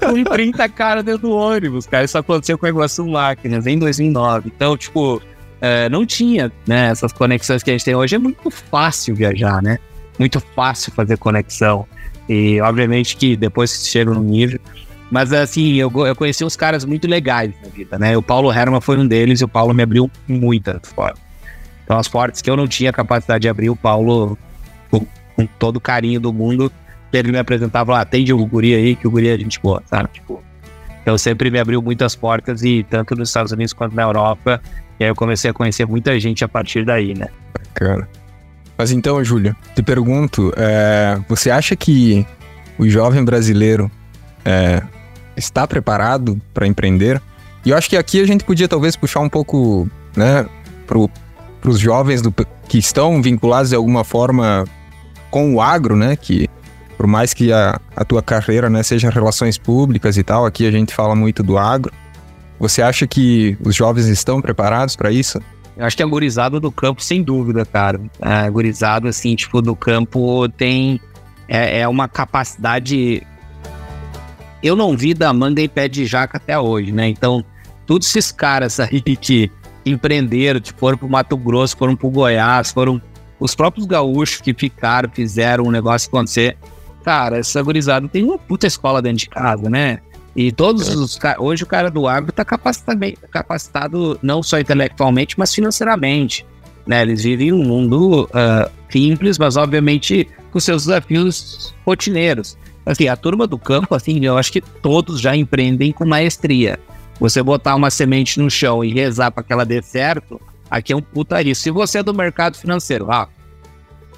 com 0.00 0.22
30 0.22 0.68
caras 0.68 1.02
dentro 1.02 1.22
do 1.22 1.30
ônibus, 1.30 1.86
cara. 1.86 2.04
Isso 2.04 2.18
aconteceu 2.18 2.58
com 2.58 2.66
a 2.66 2.68
Iguaçu 2.68 3.06
Máquinas 3.06 3.66
em 3.66 3.78
2009. 3.78 4.52
Então, 4.54 4.76
tipo, 4.76 5.22
é, 5.62 5.88
não 5.88 6.04
tinha 6.04 6.52
né, 6.66 6.90
essas 6.90 7.10
conexões 7.10 7.62
que 7.62 7.70
a 7.70 7.72
gente 7.72 7.86
tem 7.86 7.94
hoje. 7.94 8.16
É 8.16 8.18
muito 8.18 8.50
fácil 8.50 9.14
viajar, 9.14 9.62
né? 9.62 9.78
Muito 10.18 10.40
fácil 10.54 10.92
fazer 10.92 11.16
conexão. 11.16 11.86
E, 12.28 12.60
obviamente, 12.60 13.16
que 13.16 13.34
depois 13.34 13.74
que 13.74 13.88
chega 13.88 14.12
no 14.12 14.22
nível. 14.22 14.60
Mas, 15.10 15.32
assim, 15.32 15.76
eu, 15.76 15.90
eu 16.06 16.14
conheci 16.14 16.44
uns 16.44 16.54
caras 16.54 16.84
muito 16.84 17.08
legais 17.08 17.54
na 17.62 17.70
vida, 17.70 17.98
né? 17.98 18.14
O 18.14 18.20
Paulo 18.20 18.52
Herman 18.52 18.82
foi 18.82 18.98
um 18.98 19.06
deles 19.06 19.40
e 19.40 19.44
o 19.44 19.48
Paulo 19.48 19.72
me 19.72 19.82
abriu 19.82 20.10
muitas 20.28 20.92
portas. 20.92 21.22
Então, 21.82 21.96
as 21.96 22.08
portas 22.08 22.42
que 22.42 22.50
eu 22.50 22.58
não 22.58 22.68
tinha 22.68 22.92
capacidade 22.92 23.40
de 23.40 23.48
abrir, 23.48 23.70
o 23.70 23.76
Paulo, 23.76 24.36
com, 25.36 25.46
todo 25.46 25.76
o 25.76 25.80
carinho 25.80 26.20
do 26.20 26.32
mundo, 26.32 26.70
ele 27.12 27.30
me 27.30 27.38
apresentava 27.38 27.92
lá, 27.92 28.00
atende 28.00 28.32
o 28.32 28.46
guri 28.46 28.74
aí, 28.74 28.96
que 28.96 29.06
o 29.06 29.10
guri 29.10 29.28
é 29.28 29.38
gente 29.38 29.60
boa, 29.60 29.82
sabe? 29.86 30.08
Tipo, 30.12 30.42
então 31.02 31.16
sempre 31.18 31.50
me 31.50 31.58
abriu 31.58 31.82
muitas 31.82 32.16
portas 32.16 32.62
e 32.62 32.84
tanto 32.88 33.14
nos 33.14 33.28
Estados 33.28 33.52
Unidos 33.52 33.72
quanto 33.72 33.94
na 33.94 34.02
Europa. 34.02 34.60
E 34.98 35.04
aí 35.04 35.10
eu 35.10 35.14
comecei 35.14 35.50
a 35.50 35.54
conhecer 35.54 35.86
muita 35.86 36.18
gente 36.18 36.44
a 36.44 36.48
partir 36.48 36.84
daí, 36.84 37.14
né? 37.14 37.28
Bacana. 37.52 38.08
Mas 38.76 38.90
então, 38.90 39.22
Júlio, 39.22 39.54
te 39.74 39.82
pergunto, 39.82 40.52
é, 40.56 41.20
você 41.28 41.50
acha 41.50 41.76
que 41.76 42.26
o 42.78 42.88
jovem 42.88 43.24
brasileiro 43.24 43.90
é, 44.44 44.82
está 45.36 45.66
preparado 45.66 46.40
para 46.52 46.66
empreender? 46.66 47.20
E 47.64 47.70
eu 47.70 47.76
acho 47.76 47.88
que 47.88 47.96
aqui 47.96 48.20
a 48.20 48.26
gente 48.26 48.44
podia 48.44 48.66
talvez 48.66 48.96
puxar 48.96 49.20
um 49.20 49.28
pouco, 49.28 49.88
né, 50.16 50.46
para 50.86 51.70
os 51.70 51.78
jovens 51.78 52.20
do, 52.20 52.32
que 52.68 52.78
estão 52.78 53.22
vinculados 53.22 53.70
de 53.70 53.76
alguma 53.76 54.04
forma 54.04 54.64
com 55.34 55.52
o 55.52 55.60
agro, 55.60 55.96
né, 55.96 56.14
que 56.14 56.48
por 56.96 57.08
mais 57.08 57.34
que 57.34 57.52
a, 57.52 57.80
a 57.96 58.04
tua 58.04 58.22
carreira 58.22 58.70
né, 58.70 58.84
seja 58.84 59.10
relações 59.10 59.58
públicas 59.58 60.16
e 60.16 60.22
tal, 60.22 60.46
aqui 60.46 60.64
a 60.64 60.70
gente 60.70 60.94
fala 60.94 61.16
muito 61.16 61.42
do 61.42 61.58
agro. 61.58 61.92
Você 62.60 62.80
acha 62.80 63.04
que 63.04 63.58
os 63.60 63.74
jovens 63.74 64.06
estão 64.06 64.40
preparados 64.40 64.94
para 64.94 65.10
isso? 65.10 65.40
Eu 65.76 65.84
acho 65.84 65.96
que 65.96 66.04
a 66.04 66.06
gurizada 66.06 66.60
do 66.60 66.70
campo, 66.70 67.02
sem 67.02 67.20
dúvida, 67.20 67.66
cara. 67.66 68.00
A 68.22 68.48
gurizada, 68.48 69.08
assim, 69.08 69.34
tipo, 69.34 69.60
do 69.60 69.74
campo 69.74 70.48
tem... 70.50 71.00
É, 71.48 71.80
é 71.80 71.88
uma 71.88 72.06
capacidade... 72.06 73.26
Eu 74.62 74.76
não 74.76 74.96
vi 74.96 75.14
da 75.14 75.32
manga 75.32 75.60
em 75.60 75.68
pé 75.68 75.88
de 75.88 76.06
jaca 76.06 76.36
até 76.36 76.56
hoje, 76.56 76.92
né? 76.92 77.08
Então, 77.08 77.44
todos 77.86 78.08
esses 78.08 78.30
caras 78.30 78.78
aí 78.78 79.00
que 79.20 79.50
empreenderam, 79.84 80.60
tipo, 80.60 80.78
foram 80.78 80.96
pro 80.96 81.08
Mato 81.08 81.36
Grosso, 81.36 81.76
foram 81.76 81.96
pro 81.96 82.08
Goiás, 82.08 82.70
foram 82.70 83.02
os 83.44 83.54
próprios 83.54 83.86
gaúchos 83.86 84.40
que 84.40 84.54
ficaram, 84.54 85.10
fizeram 85.12 85.64
um 85.64 85.70
negócio 85.70 86.08
acontecer 86.08 86.56
cara, 87.04 87.38
essa 87.38 87.62
gurizada 87.62 88.08
tem 88.08 88.24
uma 88.24 88.38
puta 88.38 88.66
escola 88.66 89.02
dentro 89.02 89.18
de 89.18 89.28
casa, 89.28 89.68
né? 89.68 89.98
E 90.34 90.50
todos 90.50 90.88
é. 90.88 90.92
os 90.94 91.18
hoje 91.38 91.62
o 91.62 91.66
cara 91.66 91.90
do 91.90 92.08
agro 92.08 92.30
está 92.30 92.44
capacitado, 92.44 92.98
capacitado 93.30 94.18
não 94.22 94.42
só 94.42 94.58
intelectualmente, 94.58 95.38
mas 95.38 95.54
financeiramente. 95.54 96.44
Né? 96.86 97.02
Eles 97.02 97.22
vivem 97.22 97.52
um 97.52 97.62
mundo 97.62 98.24
uh, 98.24 98.70
simples, 98.90 99.38
mas 99.38 99.56
obviamente 99.56 100.26
com 100.50 100.58
seus 100.58 100.86
desafios 100.86 101.74
rotineiros. 101.86 102.56
Assim, 102.84 103.06
a 103.06 103.16
turma 103.16 103.46
do 103.46 103.58
campo, 103.58 103.94
assim, 103.94 104.24
eu 104.24 104.36
acho 104.36 104.52
que 104.52 104.60
todos 104.60 105.20
já 105.20 105.36
empreendem 105.36 105.92
com 105.92 106.04
maestria. 106.04 106.78
Você 107.20 107.42
botar 107.42 107.76
uma 107.76 107.90
semente 107.90 108.40
no 108.40 108.50
chão 108.50 108.84
e 108.84 108.92
rezar 108.92 109.30
para 109.30 109.42
que 109.42 109.52
ela 109.52 109.64
dê 109.64 109.80
certo, 109.80 110.40
aqui 110.70 110.92
é 110.92 110.96
um 110.96 111.02
putaria. 111.02 111.54
Se 111.54 111.70
você 111.70 111.98
é 111.98 112.02
do 112.02 112.14
mercado 112.14 112.56
financeiro, 112.56 113.10
ah, 113.10 113.28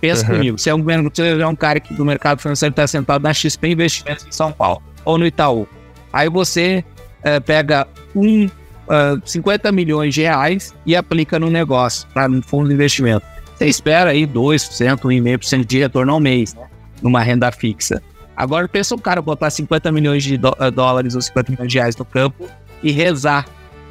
Pensa 0.00 0.26
uhum. 0.26 0.35
comigo, 0.35 0.59
você 0.59 0.70
é, 0.70 0.74
um, 0.74 0.82
você 0.82 1.40
é 1.40 1.46
um 1.46 1.56
cara 1.56 1.80
que 1.80 1.94
do 1.94 2.04
mercado 2.04 2.40
financeiro 2.40 2.72
está 2.72 2.87
sentado 2.87 3.22
na 3.22 3.32
XP 3.32 3.68
Investimentos 3.68 4.26
em 4.26 4.32
São 4.32 4.52
Paulo 4.52 4.82
ou 5.04 5.18
no 5.18 5.26
Itaú. 5.26 5.66
Aí 6.12 6.28
você 6.28 6.85
é, 7.22 7.40
pega 7.40 7.87
um, 8.14 8.46
uh, 8.46 8.50
é, 8.90 9.20
50 9.24 9.72
milhões 9.72 10.14
de 10.14 10.22
reais 10.22 10.74
e 10.85 10.94
aplica 10.94 11.38
no 11.38 11.50
negócio, 11.50 12.06
para 12.12 12.28
no 12.28 12.42
fundo 12.42 12.68
de 12.68 12.74
investimento. 12.74 13.24
Você 13.56 13.66
espera 13.66 14.11
aí 14.11 14.26
2%, 14.26 14.98
1,5% 15.00 15.64
de 15.64 15.78
retorno 15.78 16.12
ao 16.12 16.20
mês, 16.20 16.54
né? 16.54 16.66
numa 17.02 17.22
renda 17.22 17.50
fixa. 17.50 18.02
Agora 18.37 18.68
pensa 18.68 18.94
um 18.94 18.98
cara 18.98 19.22
botar 19.22 19.48
50 19.48 19.90
milhões 19.90 20.22
de 20.22 20.35
uh, 20.35 20.70
dólares 20.70 21.14
ou 21.14 21.22
50 21.22 21.52
milhões 21.52 21.72
de 21.72 21.78
reais 21.78 21.96
no 21.96 22.04
campo 22.04 22.46
e 22.82 22.92
rezar. 22.92 23.46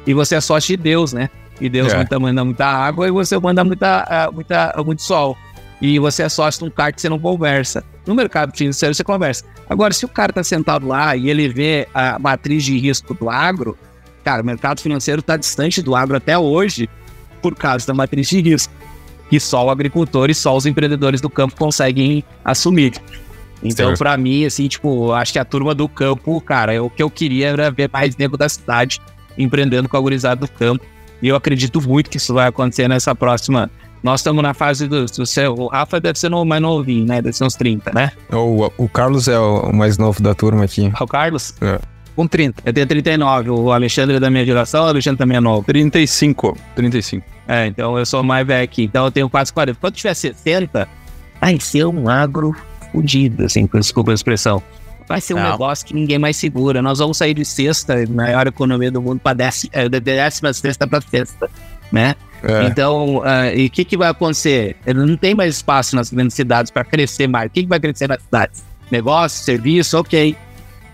E 0.06 0.14
você 0.14 0.36
é 0.36 0.40
sorte 0.40 0.68
de 0.68 0.76
Deus, 0.76 1.12
né? 1.12 1.28
E 1.60 1.68
Deus 1.68 1.92
é. 1.92 1.96
manda, 1.96 2.20
manda 2.20 2.44
muita 2.44 2.66
água 2.66 3.08
e 3.08 3.10
você 3.10 3.38
manda 3.38 3.64
muita, 3.64 4.28
uh, 4.30 4.34
muita, 4.34 4.74
muito 4.84 5.02
sol 5.02 5.36
e 5.80 5.98
você 5.98 6.22
é 6.22 6.28
sócio 6.28 6.60
de 6.60 6.68
um 6.68 6.70
cara 6.70 6.92
que 6.92 7.00
você 7.00 7.08
não 7.08 7.18
conversa. 7.18 7.84
No 8.06 8.14
mercado 8.14 8.56
financeiro 8.56 8.94
você 8.94 9.04
conversa. 9.04 9.44
Agora, 9.68 9.92
se 9.92 10.04
o 10.04 10.08
cara 10.08 10.30
está 10.30 10.42
sentado 10.42 10.86
lá 10.86 11.16
e 11.16 11.28
ele 11.28 11.48
vê 11.48 11.88
a 11.92 12.18
matriz 12.18 12.64
de 12.64 12.78
risco 12.78 13.14
do 13.14 13.28
agro, 13.28 13.76
cara, 14.24 14.42
o 14.42 14.46
mercado 14.46 14.80
financeiro 14.80 15.20
está 15.20 15.36
distante 15.36 15.82
do 15.82 15.94
agro 15.94 16.16
até 16.16 16.38
hoje 16.38 16.88
por 17.42 17.54
causa 17.54 17.86
da 17.86 17.94
matriz 17.94 18.28
de 18.28 18.40
risco, 18.40 18.72
que 19.28 19.38
só 19.38 19.66
o 19.66 19.70
agricultor 19.70 20.30
e 20.30 20.34
só 20.34 20.56
os 20.56 20.66
empreendedores 20.66 21.20
do 21.20 21.28
campo 21.28 21.56
conseguem 21.56 22.24
assumir. 22.44 22.94
Então, 23.62 23.94
para 23.94 24.16
mim, 24.16 24.44
assim, 24.44 24.68
tipo, 24.68 25.12
acho 25.12 25.32
que 25.32 25.38
a 25.38 25.44
turma 25.44 25.74
do 25.74 25.88
campo, 25.88 26.40
cara, 26.40 26.82
o 26.82 26.90
que 26.90 27.02
eu 27.02 27.10
queria 27.10 27.48
era 27.48 27.70
ver 27.70 27.90
mais 27.92 28.16
nego 28.16 28.36
da 28.36 28.48
cidade 28.48 29.00
empreendendo 29.36 29.88
com 29.88 29.96
a 29.96 30.00
gurizada 30.00 30.46
do 30.46 30.48
campo. 30.50 30.84
E 31.22 31.28
eu 31.28 31.36
acredito 31.36 31.80
muito 31.80 32.10
que 32.10 32.16
isso 32.16 32.34
vai 32.34 32.48
acontecer 32.48 32.88
nessa 32.88 33.14
próxima 33.14 33.70
nós 34.02 34.20
estamos 34.20 34.40
na 34.40 34.54
fase 34.54 34.86
do, 34.86 35.04
do 35.04 35.26
seu. 35.26 35.52
O 35.54 35.66
Rafa 35.66 35.98
deve 35.98 36.16
ser 36.16 36.28
no, 36.28 36.44
mais 36.44 36.62
novinho, 36.62 37.04
né? 37.04 37.20
Deve 37.20 37.36
ser 37.36 37.42
uns 37.42 37.56
30, 37.56 37.92
né? 37.92 38.12
O, 38.32 38.70
o 38.78 38.88
Carlos 38.88 39.26
é 39.26 39.36
o 39.36 39.72
mais 39.72 39.98
novo 39.98 40.22
da 40.22 40.32
turma 40.32 40.62
aqui. 40.62 40.92
O 41.00 41.06
Carlos? 41.08 41.52
É. 41.60 41.80
Com 42.14 42.26
30. 42.26 42.62
Eu 42.64 42.72
tenho 42.72 42.86
39. 42.86 43.50
O 43.50 43.72
Alexandre 43.72 44.16
é 44.16 44.20
da 44.20 44.30
minha 44.30 44.44
geração, 44.44 44.84
o 44.84 44.88
Alexandre 44.88 45.18
também 45.18 45.36
é 45.38 45.40
novo. 45.40 45.66
35. 45.66 46.56
35. 46.76 47.26
É, 47.48 47.66
então 47.66 47.98
eu 47.98 48.06
sou 48.06 48.22
mais 48.22 48.46
velho 48.46 48.62
aqui. 48.62 48.84
Então 48.84 49.06
eu 49.06 49.10
tenho 49.10 49.28
quase 49.28 49.52
40. 49.52 49.78
Quando 49.80 49.94
tiver 49.94 50.14
60, 50.14 50.88
vai 51.40 51.58
ser 51.58 51.84
um 51.86 52.08
agro 52.08 52.54
fudido, 52.92 53.44
assim, 53.44 53.68
desculpa 53.74 54.12
a 54.12 54.14
expressão. 54.14 54.62
Vai 55.08 55.20
ser 55.20 55.34
um 55.34 55.42
Não. 55.42 55.52
negócio 55.52 55.86
que 55.86 55.94
ninguém 55.94 56.18
mais 56.18 56.36
segura. 56.36 56.82
Nós 56.82 56.98
vamos 56.98 57.16
sair 57.16 57.34
de 57.34 57.44
sexta, 57.44 57.94
maior 58.08 58.46
economia 58.46 58.90
do 58.90 59.00
mundo, 59.00 59.20
para 59.20 59.34
décima, 59.34 59.70
é, 59.72 59.88
décima 59.88 60.52
sexta 60.52 60.86
para 60.86 61.00
sexta, 61.00 61.48
né? 61.92 62.14
É. 62.42 62.64
Então, 62.64 63.18
uh, 63.18 63.54
e 63.54 63.66
o 63.66 63.70
que, 63.70 63.84
que 63.84 63.96
vai 63.96 64.08
acontecer? 64.08 64.76
Ele 64.86 65.04
não 65.04 65.16
tem 65.16 65.34
mais 65.34 65.56
espaço 65.56 65.96
nas 65.96 66.10
grandes 66.12 66.34
cidades 66.34 66.70
para 66.70 66.84
crescer 66.84 67.26
mais. 67.26 67.48
O 67.48 67.50
que, 67.50 67.62
que 67.62 67.68
vai 67.68 67.80
crescer 67.80 68.08
nas 68.08 68.22
cidades? 68.22 68.64
Negócio, 68.90 69.44
serviço, 69.44 69.98
ok. 69.98 70.36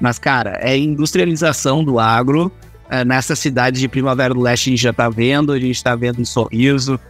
Mas, 0.01 0.18
cara, 0.18 0.59
é 0.61 0.77
industrialização 0.77 1.83
do 1.83 1.98
agro. 1.98 2.53
Uh, 2.90 3.05
nessa 3.07 3.35
cidade 3.35 3.81
de 3.81 3.88
Primavera 3.88 4.35
do 4.35 4.40
Leste 4.40 4.68
a 4.68 4.70
gente 4.72 4.83
já 4.83 4.90
está 4.90 5.09
vendo, 5.09 5.53
a 5.53 5.59
gente 5.59 5.70
está 5.70 5.96
vendo 5.96 6.20
um 6.20 6.25
sorriso, 6.25 7.01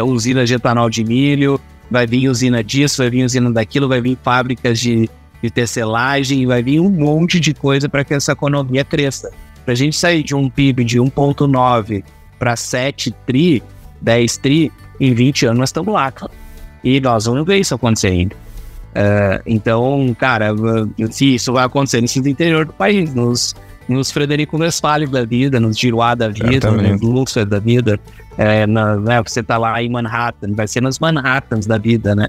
uh, 0.00 0.04
usina 0.04 0.46
de 0.46 0.54
etanol 0.54 0.88
de 0.88 1.04
milho, 1.04 1.60
vai 1.90 2.06
vir 2.06 2.28
usina 2.28 2.64
disso, 2.64 3.02
vai 3.02 3.10
vir 3.10 3.24
usina 3.24 3.50
daquilo, 3.50 3.88
vai 3.88 4.00
vir 4.00 4.18
fábricas 4.22 4.78
de, 4.80 5.10
de 5.42 5.50
tecelagem, 5.50 6.46
vai 6.46 6.62
vir 6.62 6.80
um 6.80 6.90
monte 6.90 7.38
de 7.38 7.54
coisa 7.54 7.88
para 7.88 8.04
que 8.04 8.14
essa 8.14 8.32
economia 8.32 8.84
cresça. 8.84 9.30
Para 9.64 9.72
a 9.72 9.76
gente 9.76 9.96
sair 9.96 10.22
de 10.22 10.34
um 10.34 10.48
PIB 10.48 10.84
de 10.84 10.98
1,9 10.98 12.04
para 12.38 12.54
7 12.56 13.14
tri, 13.26 13.62
10 14.00 14.36
tri, 14.38 14.72
em 15.00 15.12
20 15.12 15.46
anos 15.46 15.58
nós 15.58 15.68
estamos 15.70 15.92
lá. 15.92 16.12
E 16.82 17.00
nós 17.00 17.24
vamos 17.24 17.44
ver 17.46 17.58
isso 17.58 17.74
acontecendo. 17.74 18.32
Uh, 18.32 19.42
então, 19.44 20.16
cara, 20.18 20.54
se 21.10 21.34
isso 21.34 21.52
vai 21.52 21.64
acontecer 21.64 22.00
nesse 22.00 22.18
interior 22.18 22.64
do 22.64 22.72
país, 22.72 23.12
nos, 23.12 23.54
nos 23.86 24.10
Frederico 24.10 24.56
Westphalen 24.56 25.08
da 25.08 25.24
vida, 25.24 25.60
nos 25.60 25.78
Giroá 25.78 26.14
da 26.14 26.28
vida, 26.28 26.70
nos 26.70 27.00
Luxor 27.02 27.44
da 27.44 27.58
vida, 27.58 28.00
é, 28.38 28.66
na, 28.66 28.96
né, 28.96 29.22
você 29.22 29.42
tá 29.42 29.58
lá 29.58 29.82
em 29.82 29.90
Manhattan, 29.90 30.52
vai 30.54 30.66
ser 30.66 30.80
nas 30.80 30.98
Manhattans 30.98 31.66
da 31.66 31.76
vida, 31.76 32.14
né? 32.14 32.26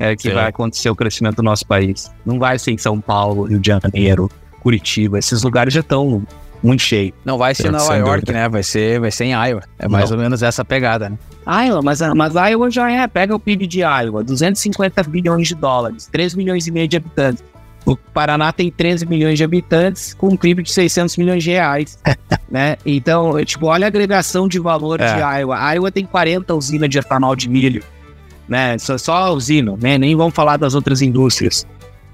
É, 0.00 0.16
que 0.16 0.22
Sim. 0.22 0.34
vai 0.34 0.48
acontecer 0.48 0.88
o 0.88 0.96
crescimento 0.96 1.36
do 1.36 1.42
nosso 1.42 1.66
país. 1.66 2.10
Não 2.24 2.38
vai 2.38 2.58
ser 2.58 2.72
em 2.72 2.78
São 2.78 2.98
Paulo, 2.98 3.44
Rio 3.44 3.60
de 3.60 3.68
Janeiro, 3.68 4.30
Curitiba, 4.60 5.18
esses 5.18 5.42
lugares 5.42 5.74
já 5.74 5.80
estão 5.80 6.26
muito 6.62 6.82
cheio. 6.82 7.12
Não 7.24 7.38
vai 7.38 7.54
ser 7.54 7.70
Nova 7.70 7.96
York, 7.96 8.20
dúvida. 8.20 8.32
né? 8.32 8.48
Vai 8.48 8.62
ser, 8.62 9.00
vai 9.00 9.10
ser 9.10 9.24
em 9.24 9.32
Iowa. 9.32 9.62
É 9.78 9.88
mais 9.88 10.10
Não. 10.10 10.16
ou 10.16 10.22
menos 10.22 10.42
essa 10.42 10.64
pegada, 10.64 11.10
né? 11.10 11.18
Iowa, 11.46 11.82
mas, 11.82 12.00
mas 12.14 12.34
Iowa 12.34 12.70
já 12.70 12.90
é. 12.90 13.06
Pega 13.06 13.34
o 13.34 13.40
PIB 13.40 13.66
de 13.66 13.80
Iowa, 13.80 14.22
250 14.22 15.02
bilhões 15.04 15.48
de 15.48 15.54
dólares, 15.54 16.08
3 16.10 16.34
milhões 16.34 16.66
e 16.66 16.70
meio 16.70 16.88
de 16.88 16.96
habitantes. 16.96 17.42
O 17.86 17.96
Paraná 17.96 18.52
tem 18.52 18.70
13 18.70 19.06
milhões 19.06 19.38
de 19.38 19.44
habitantes 19.44 20.12
com 20.12 20.28
um 20.28 20.36
PIB 20.36 20.62
de 20.62 20.70
600 20.70 21.16
milhões 21.16 21.42
de 21.42 21.50
reais, 21.50 21.98
né? 22.50 22.76
Então, 22.84 23.42
tipo, 23.44 23.66
olha 23.66 23.86
a 23.86 23.88
agregação 23.88 24.46
de 24.46 24.58
valor 24.58 25.00
é. 25.00 25.14
de 25.14 25.20
Iowa. 25.20 25.74
Iowa 25.74 25.90
tem 25.90 26.04
40 26.04 26.54
usinas 26.54 26.88
de 26.88 26.98
etanol 26.98 27.34
de 27.34 27.48
milho, 27.48 27.82
né? 28.50 28.76
Só, 28.78 28.98
só 28.98 29.14
a 29.14 29.30
usina, 29.30 29.76
né? 29.80 29.96
Nem 29.96 30.16
vamos 30.16 30.34
falar 30.34 30.56
das 30.56 30.74
outras 30.74 31.00
indústrias. 31.00 31.64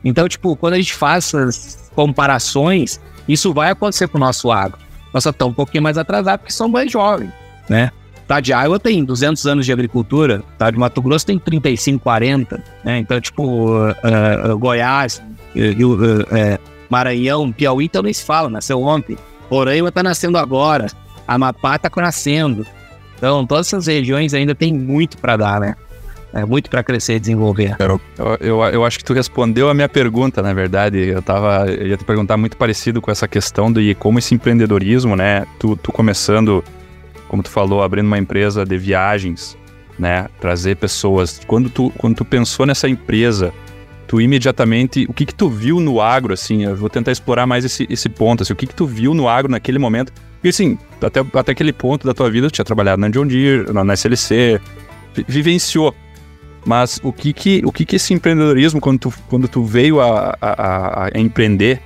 Então, 0.05 0.29
tipo, 0.29 0.55
quando 0.55 0.75
a 0.75 0.77
gente 0.77 0.93
faz 0.93 1.25
essas 1.35 1.91
comparações, 1.95 3.01
isso 3.27 3.53
vai 3.55 3.71
acontecer 3.71 4.07
com 4.07 4.19
o 4.19 4.21
nosso 4.21 4.53
agro. 4.53 4.79
Nós 5.13 5.25
só 5.25 5.31
estamos 5.31 5.53
um 5.53 5.57
pouquinho 5.57 5.83
mais 5.83 5.97
atrasados 5.97 6.43
porque 6.43 6.53
somos 6.53 6.75
mais 6.75 6.93
jovens, 6.93 7.33
né? 7.69 7.91
Tá 8.29 8.41
de 8.41 8.53
Iowa 8.53 8.79
tem 8.79 9.05
200 9.05 9.47
anos 9.47 9.65
de 9.65 9.73
agricultura, 9.73 10.43
tá 10.59 10.71
de 10.71 10.77
Mato 10.77 11.01
Grosso 11.01 11.25
tem 11.25 11.39
35, 11.39 12.03
40, 12.03 12.63
né? 12.85 12.99
Então, 12.99 13.21
tipo, 13.21 13.43
uh, 13.43 14.53
uh, 14.53 14.59
Goiás, 14.59 15.23
uh, 15.55 16.61
Maranhão, 16.91 17.51
Piauí, 17.51 17.87
então 17.87 18.03
nem 18.03 18.13
se 18.13 18.25
fala, 18.25 18.51
nasceu 18.51 18.83
ontem. 18.83 19.17
Roraima 19.49 19.91
tá 19.91 20.03
nascendo 20.03 20.37
agora, 20.37 20.89
Amapá 21.27 21.79
tá 21.79 21.91
nascendo. 21.97 22.67
Então, 23.17 23.47
todas 23.47 23.69
essas 23.69 23.87
regiões 23.87 24.35
ainda 24.35 24.55
tem 24.55 24.73
muito 24.73 25.17
para 25.17 25.37
dar, 25.37 25.61
né? 25.61 25.77
É 26.37 26.45
muito 26.45 26.69
para 26.69 26.85
crescer 26.85 27.15
e 27.15 27.21
desenvolver. 27.21 27.77
Eu, 27.79 27.99
eu, 28.41 28.63
eu, 28.65 28.85
acho 28.85 28.99
que 28.99 29.05
tu 29.05 29.15
respondeu 29.15 29.71
a 29.71 29.75
minha 29.75 29.89
pergunta, 29.89 30.43
na 30.43 30.53
verdade. 30.53 30.99
Eu 30.99 31.23
tava. 31.23 31.65
Eu 31.67 31.87
ia 31.87 31.97
te 31.97 32.05
perguntar 32.05 32.37
muito 32.37 32.59
parecido 32.59 33.01
com 33.01 33.11
essa 33.11 33.27
questão 33.27 33.73
de 33.73 33.95
como 33.95 34.19
esse 34.19 34.35
empreendedorismo, 34.35 35.17
né? 35.17 35.47
Tu, 35.59 35.75
tu 35.77 35.91
começando, 35.91 36.63
como 37.27 37.43
tu 37.43 37.49
falou, 37.49 37.83
abrindo 37.83 38.07
uma 38.07 38.19
empresa 38.19 38.67
de 38.67 38.77
viagens, 38.77 39.57
né? 39.99 40.29
Trazer 40.39 40.77
pessoas. 40.77 41.41
Quando 41.47 41.71
tu, 41.71 41.91
quando 41.97 42.17
tu 42.17 42.25
pensou 42.25 42.67
nessa 42.67 42.87
empresa, 42.87 43.51
tu 44.07 44.21
imediatamente. 44.21 45.07
O 45.09 45.15
que 45.15 45.25
que 45.25 45.35
tu 45.35 45.49
viu 45.49 45.81
no 45.81 46.03
agro, 46.03 46.35
assim? 46.35 46.65
Eu 46.65 46.77
vou 46.77 46.91
tentar 46.91 47.13
explorar 47.13 47.47
mais 47.47 47.65
esse, 47.65 47.87
esse 47.89 48.11
ponto, 48.11 48.43
assim. 48.43 48.53
O 48.53 48.57
que 48.57 48.67
que 48.67 48.75
tu 48.75 48.87
viu 48.87 49.15
no 49.15 49.27
agro 49.27 49.51
naquele 49.51 49.79
momento? 49.79 50.13
Porque, 50.35 50.49
assim, 50.49 50.77
até, 51.01 51.25
até 51.33 51.53
aquele 51.53 51.73
ponto 51.73 52.07
da 52.07 52.13
tua 52.13 52.31
vida, 52.31 52.51
tu 52.51 52.53
tinha 52.53 52.65
trabalhado 52.65 53.01
na 53.01 53.09
John 53.09 53.27
Deere, 53.27 53.73
na, 53.73 53.83
na 53.83 53.95
SLC, 53.95 54.61
vivenciou 55.27 55.95
mas 56.67 56.99
o 57.05 57.13
que 57.13 57.33
que, 57.33 57.63
o 57.65 57.71
que, 57.71 57.85
que 57.85 57.95
esse 57.95 58.13
empreendedorismo, 58.13 58.81
quando 58.81 58.99
tu, 58.99 59.15
quando 59.29 59.47
tu 59.47 59.63
veio 59.63 60.01
a, 60.01 60.37
a, 60.43 61.05
a 61.15 61.21
empreender, 61.21 61.81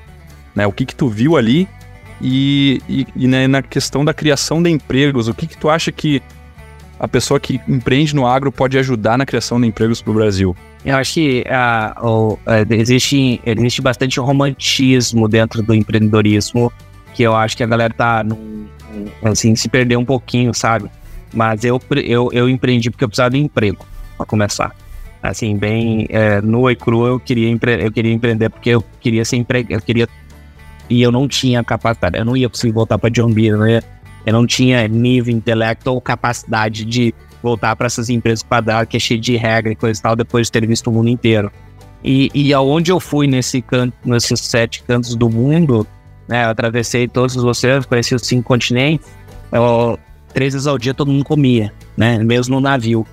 né, 0.56 0.66
o 0.66 0.72
que 0.72 0.86
que 0.86 0.96
tu 0.96 1.06
viu 1.06 1.36
ali 1.36 1.68
e, 2.18 2.80
e, 2.88 3.06
e 3.14 3.26
né, 3.26 3.46
na 3.46 3.60
questão 3.60 4.02
da 4.02 4.14
criação 4.14 4.62
de 4.62 4.70
empregos, 4.70 5.28
o 5.28 5.34
que 5.34 5.46
que 5.46 5.56
tu 5.56 5.68
acha 5.68 5.92
que 5.92 6.22
a 6.98 7.06
pessoa 7.06 7.38
que 7.38 7.60
empreende 7.68 8.14
no 8.14 8.26
agro 8.26 8.50
pode 8.50 8.78
ajudar 8.78 9.18
na 9.18 9.26
criação 9.26 9.60
de 9.60 9.66
empregos 9.66 10.00
para 10.00 10.12
o 10.12 10.14
Brasil? 10.14 10.56
Eu 10.82 10.96
acho 10.96 11.12
que 11.12 11.44
uh, 11.46 12.32
uh, 12.32 12.38
existe, 12.70 13.38
existe 13.44 13.82
bastante 13.82 14.18
romantismo 14.18 15.28
dentro 15.28 15.62
do 15.62 15.74
empreendedorismo, 15.74 16.72
que 17.12 17.22
eu 17.22 17.36
acho 17.36 17.54
que 17.54 17.62
a 17.62 17.66
galera 17.66 17.92
tá 17.92 18.24
num, 18.24 18.66
assim, 19.22 19.54
se 19.54 19.68
perder 19.68 19.98
um 19.98 20.06
pouquinho, 20.06 20.54
sabe? 20.54 20.90
Mas 21.34 21.64
eu, 21.64 21.78
eu, 22.02 22.30
eu 22.32 22.48
empreendi 22.48 22.90
porque 22.90 23.04
eu 23.04 23.08
precisava 23.08 23.30
de 23.30 23.38
emprego 23.38 23.84
para 24.20 24.26
começar. 24.26 24.74
Assim, 25.22 25.56
bem 25.56 26.06
é, 26.10 26.40
nua 26.40 26.72
e 26.72 26.76
crua, 26.76 27.08
eu 27.08 27.20
queria, 27.20 27.50
eu 27.80 27.92
queria 27.92 28.12
empreender 28.12 28.48
porque 28.48 28.70
eu 28.70 28.84
queria 29.00 29.24
ser 29.24 29.36
empregado, 29.36 29.72
eu 29.72 29.80
queria... 29.80 30.08
E 30.88 31.02
eu 31.02 31.12
não 31.12 31.28
tinha 31.28 31.62
capacidade, 31.62 32.18
eu 32.18 32.24
não 32.24 32.36
ia 32.36 32.48
conseguir 32.48 32.72
voltar 32.72 32.98
para 32.98 33.10
John 33.10 33.28
não 33.28 33.68
ia, 33.68 33.84
eu 34.26 34.32
não 34.32 34.46
tinha 34.46 34.86
nível 34.88 35.34
intelecto 35.34 35.90
ou 35.90 36.00
capacidade 36.00 36.84
de 36.84 37.14
voltar 37.42 37.76
para 37.76 37.86
essas 37.86 38.08
empresas 38.10 38.42
quadradas 38.42 38.88
que 38.88 38.96
é 38.96 39.00
cheio 39.00 39.20
de 39.20 39.36
regra 39.36 39.72
e 39.72 39.76
coisa 39.76 40.00
e 40.00 40.02
tal, 40.02 40.16
depois 40.16 40.48
de 40.48 40.52
ter 40.52 40.66
visto 40.66 40.88
o 40.88 40.92
mundo 40.92 41.08
inteiro. 41.08 41.50
E, 42.02 42.30
e 42.34 42.52
aonde 42.52 42.90
eu 42.90 42.98
fui 42.98 43.26
nesse 43.26 43.62
canto, 43.62 43.94
nesses 44.04 44.40
sete 44.40 44.82
cantos 44.82 45.14
do 45.14 45.30
mundo, 45.30 45.86
né, 46.26 46.44
eu 46.44 46.48
atravessei 46.48 47.06
todos 47.06 47.36
os 47.36 47.44
oceanos, 47.44 47.86
conheci 47.86 48.14
os 48.14 48.22
cinco 48.22 48.48
continentes, 48.48 49.06
eu, 49.52 49.98
três 50.34 50.54
vezes 50.54 50.66
ao 50.66 50.78
dia 50.78 50.92
todo 50.92 51.10
mundo 51.12 51.24
comia, 51.24 51.72
né, 51.96 52.18
mesmo 52.18 52.56
no 52.56 52.60
navio. 52.60 53.06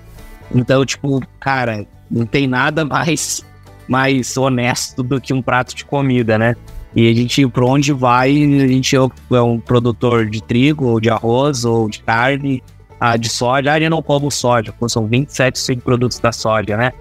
Então, 0.53 0.85
tipo, 0.85 1.21
cara, 1.39 1.85
não 2.09 2.25
tem 2.25 2.47
nada 2.47 2.85
mais, 2.85 3.45
mais 3.87 4.37
honesto 4.37 5.03
do 5.03 5.19
que 5.19 5.33
um 5.33 5.41
prato 5.41 5.75
de 5.75 5.85
comida, 5.85 6.37
né? 6.37 6.55
E 6.95 7.09
a 7.09 7.13
gente, 7.13 7.45
por 7.47 7.63
onde 7.63 7.91
vai, 7.91 8.29
a 8.31 8.67
gente 8.67 8.95
é 8.95 9.41
um 9.41 9.59
produtor 9.59 10.25
de 10.29 10.41
trigo, 10.41 10.85
ou 10.85 10.99
de 10.99 11.09
arroz, 11.09 11.65
ou 11.65 11.89
de 11.89 12.01
carne, 12.01 12.63
ah, 12.99 13.17
de 13.17 13.29
soja. 13.29 13.73
Ah, 13.73 13.79
eu 13.79 13.89
não 13.89 14.01
como 14.01 14.31
soja, 14.31 14.73
são 14.87 15.05
27 15.05 15.77
produtos 15.77 16.19
da 16.19 16.31
soja, 16.31 16.75
né? 16.77 16.91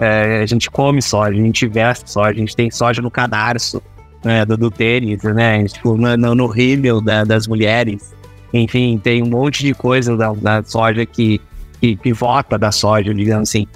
É, 0.00 0.42
a 0.42 0.46
gente 0.46 0.68
come 0.70 1.00
soja, 1.00 1.38
a 1.38 1.42
gente 1.42 1.68
veste 1.68 2.10
soja, 2.10 2.30
a 2.30 2.34
gente 2.34 2.56
tem 2.56 2.68
soja 2.70 3.00
no 3.00 3.10
cadarço 3.10 3.80
né, 4.24 4.44
do, 4.44 4.56
do 4.56 4.70
tênis, 4.70 5.22
né? 5.22 5.64
Tipo, 5.66 5.96
no, 5.96 6.34
no 6.34 6.46
rímel 6.46 7.00
da, 7.00 7.22
das 7.22 7.46
mulheres. 7.46 8.12
Enfim, 8.52 8.98
tem 8.98 9.22
um 9.22 9.26
monte 9.26 9.62
de 9.62 9.74
coisa 9.74 10.16
da, 10.16 10.32
da 10.32 10.62
soja 10.64 11.04
que 11.04 11.40
que 11.84 11.96
pivota 11.96 12.58
da 12.58 12.72
soja, 12.72 13.12
digamos 13.12 13.50
assim. 13.50 13.66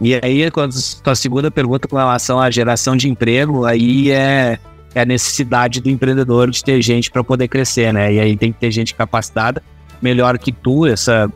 E 0.00 0.14
aí, 0.14 0.50
quando 0.50 0.72
a 1.04 1.14
segunda 1.14 1.50
pergunta 1.50 1.88
com 1.88 1.96
relação 1.96 2.40
à 2.40 2.50
geração 2.50 2.96
de 2.96 3.08
emprego, 3.08 3.66
aí 3.66 4.10
é, 4.10 4.58
é 4.94 5.00
a 5.00 5.04
necessidade 5.04 5.80
do 5.80 5.90
empreendedor 5.90 6.50
de 6.50 6.62
ter 6.62 6.80
gente 6.80 7.10
para 7.10 7.24
poder 7.24 7.48
crescer, 7.48 7.92
né? 7.92 8.14
E 8.14 8.20
aí 8.20 8.36
tem 8.36 8.52
que 8.52 8.58
ter 8.58 8.70
gente 8.70 8.94
capacitada, 8.94 9.62
melhor 10.00 10.38
que 10.38 10.52
tu. 10.52 10.86
Essa, 10.86 11.30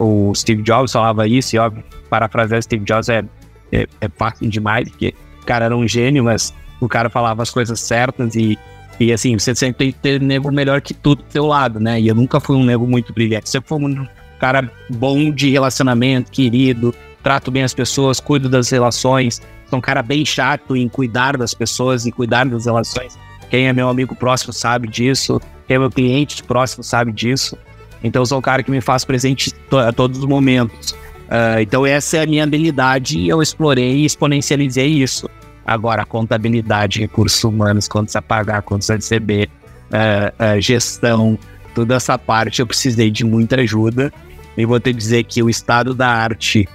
o 0.00 0.32
Steve 0.34 0.62
Jobs 0.62 0.90
falava 0.90 1.28
isso, 1.28 1.54
e 1.54 1.58
óbvio, 1.58 1.84
parafrasear 2.08 2.62
Steve 2.62 2.84
Jobs 2.84 3.08
é, 3.08 3.22
é, 3.70 3.86
é 4.00 4.08
fácil 4.16 4.48
demais, 4.48 4.88
porque 4.88 5.14
o 5.42 5.46
cara 5.46 5.66
era 5.66 5.76
um 5.76 5.86
gênio, 5.86 6.24
mas 6.24 6.52
o 6.80 6.88
cara 6.88 7.08
falava 7.08 7.42
as 7.42 7.50
coisas 7.50 7.78
certas 7.78 8.34
e, 8.34 8.58
e 8.98 9.12
assim, 9.12 9.38
você 9.38 9.54
sempre 9.54 9.76
tem 9.76 9.92
que 9.92 9.98
ter 9.98 10.20
nego 10.20 10.50
melhor 10.50 10.80
que 10.80 10.94
tu 10.94 11.14
do 11.14 11.22
teu 11.22 11.46
lado, 11.46 11.78
né? 11.78 12.00
E 12.00 12.08
eu 12.08 12.14
nunca 12.14 12.40
fui 12.40 12.56
um 12.56 12.64
nego 12.64 12.86
muito 12.86 13.12
brilhante, 13.12 13.48
sempre 13.48 13.68
fui 13.68 13.78
um 13.78 14.06
cara 14.42 14.68
bom 14.90 15.30
de 15.30 15.50
relacionamento, 15.50 16.32
querido, 16.32 16.92
trato 17.22 17.48
bem 17.48 17.62
as 17.62 17.72
pessoas, 17.72 18.18
cuido 18.18 18.48
das 18.48 18.68
relações. 18.70 19.40
Sou 19.70 19.78
um 19.78 19.82
cara 19.82 20.02
bem 20.02 20.24
chato 20.24 20.74
em 20.74 20.88
cuidar 20.88 21.36
das 21.36 21.54
pessoas 21.54 22.06
e 22.06 22.10
cuidar 22.10 22.44
das 22.46 22.66
relações. 22.66 23.16
Quem 23.48 23.68
é 23.68 23.72
meu 23.72 23.88
amigo 23.88 24.16
próximo 24.16 24.52
sabe 24.52 24.88
disso. 24.88 25.40
Quem 25.68 25.76
é 25.76 25.78
meu 25.78 25.92
cliente 25.92 26.42
próximo 26.42 26.82
sabe 26.82 27.12
disso. 27.12 27.56
Então, 28.02 28.26
sou 28.26 28.40
um 28.40 28.42
cara 28.42 28.64
que 28.64 28.70
me 28.72 28.80
faz 28.80 29.04
presente 29.04 29.54
a 29.70 29.92
todos 29.92 30.18
os 30.18 30.24
momentos. 30.24 30.90
Uh, 30.90 31.60
então, 31.60 31.86
essa 31.86 32.16
é 32.16 32.22
a 32.24 32.26
minha 32.26 32.42
habilidade 32.42 33.20
e 33.20 33.28
eu 33.28 33.40
explorei 33.40 33.98
e 33.98 34.04
exponencializei 34.04 34.88
isso. 34.88 35.30
Agora, 35.64 36.04
contabilidade, 36.04 36.98
recursos 36.98 37.44
humanos, 37.44 37.86
quanto 37.86 38.16
a 38.16 38.20
pagar, 38.20 38.62
quanto 38.62 38.90
a 38.90 38.96
receber, 38.96 39.48
uh, 39.92 40.56
uh, 40.56 40.60
gestão, 40.60 41.38
toda 41.76 41.94
essa 41.94 42.18
parte 42.18 42.58
eu 42.58 42.66
precisei 42.66 43.08
de 43.08 43.24
muita 43.24 43.60
ajuda 43.60 44.12
e 44.56 44.64
vou 44.66 44.78
te 44.78 44.92
dizer 44.92 45.24
que 45.24 45.42
o 45.42 45.48
estado 45.48 45.94
da 45.94 46.08
arte 46.08 46.68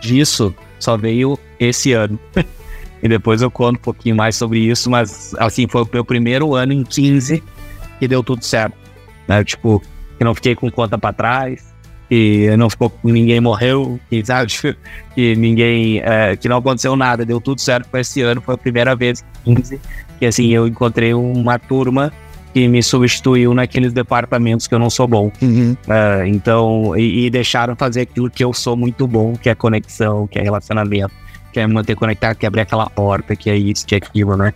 disso 0.00 0.54
só 0.78 0.96
veio 0.96 1.38
esse 1.58 1.92
ano. 1.92 2.18
e 3.02 3.08
depois 3.08 3.42
eu 3.42 3.50
conto 3.50 3.76
um 3.76 3.82
pouquinho 3.82 4.16
mais 4.16 4.36
sobre 4.36 4.58
isso, 4.60 4.90
mas 4.90 5.34
assim, 5.38 5.66
foi 5.68 5.82
o 5.82 5.88
meu 5.92 6.04
primeiro 6.04 6.54
ano 6.54 6.72
em 6.72 6.84
15 6.84 7.42
que 7.98 8.08
deu 8.08 8.22
tudo 8.22 8.44
certo. 8.44 8.76
Né? 9.28 9.42
Tipo, 9.44 9.82
que 10.18 10.24
não 10.24 10.34
fiquei 10.34 10.54
com 10.54 10.70
conta 10.70 10.98
para 10.98 11.12
trás, 11.12 11.74
que 12.08 12.54
não 12.56 12.68
ficou, 12.68 12.92
ninguém 13.02 13.40
morreu, 13.40 13.98
que, 14.08 14.24
sabe, 14.24 14.52
que 15.14 15.34
ninguém, 15.36 16.00
é, 16.00 16.36
que 16.36 16.48
não 16.48 16.58
aconteceu 16.58 16.96
nada, 16.96 17.24
deu 17.24 17.40
tudo 17.40 17.60
certo 17.60 17.88
com 17.88 17.96
esse 17.96 18.20
ano, 18.20 18.40
foi 18.40 18.54
a 18.54 18.58
primeira 18.58 18.94
vez 18.94 19.24
em 19.46 19.54
15 19.54 19.80
que 20.18 20.26
assim, 20.26 20.48
eu 20.48 20.66
encontrei 20.66 21.12
uma 21.14 21.58
turma 21.58 22.12
que 22.54 22.68
me 22.68 22.80
substituiu 22.84 23.52
naqueles 23.52 23.92
departamentos 23.92 24.68
que 24.68 24.74
eu 24.74 24.78
não 24.78 24.88
sou 24.88 25.08
bom. 25.08 25.32
Uhum. 25.42 25.72
Uh, 25.72 26.26
então, 26.26 26.96
e, 26.96 27.26
e, 27.26 27.30
deixaram 27.30 27.74
fazer 27.74 28.02
aquilo 28.02 28.30
que 28.30 28.44
eu 28.44 28.52
sou 28.52 28.76
muito 28.76 29.08
bom, 29.08 29.34
que 29.34 29.50
é 29.50 29.56
conexão, 29.56 30.28
que 30.28 30.38
é 30.38 30.42
relacionamento, 30.42 31.12
que 31.52 31.58
é 31.58 31.66
manter 31.66 31.96
conectado, 31.96 32.36
que 32.36 32.46
é 32.46 32.48
abrir 32.48 32.60
aquela 32.60 32.88
porta, 32.88 33.34
que 33.34 33.50
é 33.50 33.56
isso, 33.56 33.84
que 33.84 33.96
é 33.96 33.98
aquilo, 33.98 34.36
né? 34.36 34.54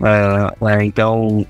Uh, 0.00 0.64
uh, 0.64 0.82
então, 0.82 1.44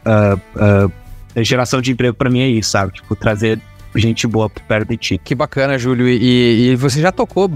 geração 1.36 1.82
de 1.82 1.92
emprego 1.92 2.14
para 2.14 2.30
mim 2.30 2.40
é 2.40 2.48
isso, 2.48 2.70
sabe? 2.70 2.94
Tipo, 2.94 3.14
trazer 3.14 3.60
gente 3.94 4.26
boa 4.26 4.48
perto 4.48 4.88
de 4.88 4.96
ti. 4.96 5.20
Que 5.22 5.34
bacana, 5.34 5.78
Júlio. 5.78 6.08
E, 6.08 6.70
e 6.70 6.76
você 6.76 7.02
já 7.02 7.12
tocou 7.12 7.50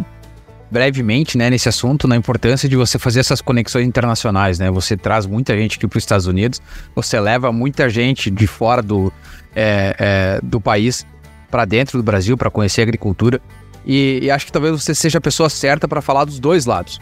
brevemente, 0.71 1.39
né, 1.39 1.51
nesse 1.51 1.69
assunto, 1.69 2.09
na 2.09 2.17
importância 2.17 2.69
de 2.69 2.77
você 2.77 2.99
fazer 2.99 3.21
essas 3.21 3.41
conexões 3.41 3.87
internacionais, 3.87 4.59
né? 4.59 4.71
Você 4.71 4.97
traz 4.97 5.27
muita 5.27 5.57
gente 5.57 5.77
aqui 5.77 5.87
para 5.87 5.99
os 5.99 6.03
Estados 6.03 6.27
Unidos, 6.27 6.61
você 6.95 7.19
leva 7.21 7.53
muita 7.53 7.89
gente 7.89 8.31
de 8.31 8.47
fora 8.47 8.83
do, 8.83 9.13
é, 9.55 9.95
é, 9.99 10.41
do 10.43 10.61
país 10.61 11.07
para 11.51 11.65
dentro 11.65 11.99
do 11.99 12.03
Brasil 12.03 12.37
para 12.37 12.51
conhecer 12.51 12.81
a 12.81 12.85
agricultura. 12.85 13.41
E, 13.87 14.21
e, 14.23 14.31
acho 14.31 14.47
que 14.47 14.53
talvez 14.53 14.83
você 14.83 14.95
seja 14.95 15.19
a 15.19 15.21
pessoa 15.21 15.49
certa 15.49 15.87
para 15.87 16.01
falar 16.01 16.25
dos 16.25 16.41
dois 16.41 16.65
lados. 16.65 17.01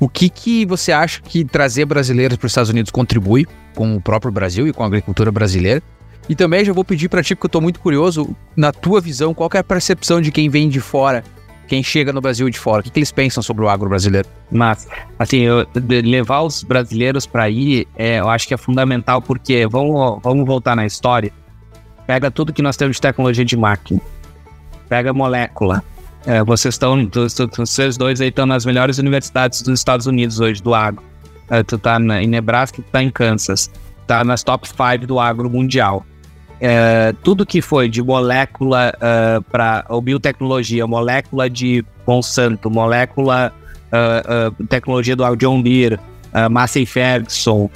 O 0.00 0.08
que, 0.08 0.28
que 0.28 0.66
você 0.66 0.90
acha 0.90 1.22
que 1.22 1.44
trazer 1.44 1.84
brasileiros 1.84 2.36
para 2.36 2.46
os 2.46 2.50
Estados 2.50 2.70
Unidos 2.70 2.90
contribui 2.90 3.46
com 3.74 3.94
o 3.94 4.00
próprio 4.00 4.32
Brasil 4.32 4.66
e 4.66 4.72
com 4.72 4.82
a 4.82 4.86
agricultura 4.86 5.30
brasileira? 5.30 5.80
E 6.28 6.34
também 6.34 6.64
já 6.64 6.72
vou 6.72 6.84
pedir 6.84 7.08
para 7.08 7.22
ti, 7.22 7.34
porque 7.34 7.46
eu 7.46 7.48
estou 7.48 7.60
muito 7.60 7.78
curioso, 7.78 8.34
na 8.56 8.72
tua 8.72 9.00
visão, 9.00 9.32
qual 9.32 9.48
é 9.54 9.58
a 9.58 9.64
percepção 9.64 10.20
de 10.20 10.32
quem 10.32 10.48
vem 10.48 10.68
de 10.68 10.80
fora 10.80 11.22
quem 11.66 11.82
chega 11.82 12.12
no 12.12 12.20
Brasil 12.20 12.48
de 12.50 12.58
fora? 12.58 12.80
O 12.80 12.82
que, 12.82 12.90
que 12.90 12.98
eles 12.98 13.12
pensam 13.12 13.42
sobre 13.42 13.64
o 13.64 13.68
agro 13.68 13.88
brasileiro? 13.88 14.28
Mas, 14.50 14.86
assim, 15.18 15.38
eu, 15.38 15.66
levar 16.04 16.42
os 16.42 16.62
brasileiros 16.62 17.26
para 17.26 17.48
ir, 17.48 17.86
é, 17.96 18.20
eu 18.20 18.28
acho 18.28 18.46
que 18.46 18.54
é 18.54 18.56
fundamental, 18.56 19.22
porque 19.22 19.66
vamos, 19.66 20.20
vamos 20.22 20.46
voltar 20.46 20.76
na 20.76 20.86
história. 20.86 21.32
Pega 22.06 22.30
tudo 22.30 22.52
que 22.52 22.62
nós 22.62 22.76
temos 22.76 22.96
de 22.96 23.02
tecnologia 23.02 23.44
de 23.44 23.56
máquina. 23.56 24.00
Pega 24.88 25.12
molécula. 25.12 25.82
É, 26.26 26.42
vocês 26.42 26.74
estão, 26.74 27.10
vocês 27.56 27.96
dois 27.96 28.20
aí 28.20 28.28
estão 28.28 28.46
nas 28.46 28.64
melhores 28.64 28.98
universidades 28.98 29.60
dos 29.62 29.78
Estados 29.78 30.06
Unidos 30.06 30.40
hoje, 30.40 30.62
do 30.62 30.74
agro. 30.74 31.02
uh, 31.50 31.62
tu 31.64 31.78
tá 31.78 31.98
na, 31.98 32.22
em 32.22 32.26
Nebraska, 32.26 32.82
tu 32.82 32.90
tá 32.90 33.02
em 33.02 33.10
Kansas, 33.10 33.70
tá 34.06 34.24
nas 34.24 34.42
top 34.42 34.66
5 34.66 35.06
do 35.06 35.20
agro 35.20 35.50
mundial. 35.50 36.04
Uh, 36.54 37.12
tudo 37.22 37.44
que 37.44 37.60
foi 37.60 37.88
de 37.88 38.00
molécula 38.02 38.92
uh, 38.96 39.42
para 39.50 39.84
biotecnologia, 40.02 40.86
molécula 40.86 41.50
de 41.50 41.84
Monsanto, 42.06 42.70
molécula 42.70 43.52
tecnologia 44.68 45.14
do 45.14 45.36
John 45.36 45.62
Deere, 45.62 45.94
uh, 45.94 46.50
Massey 46.50 46.84
Ferguson, 46.84 47.70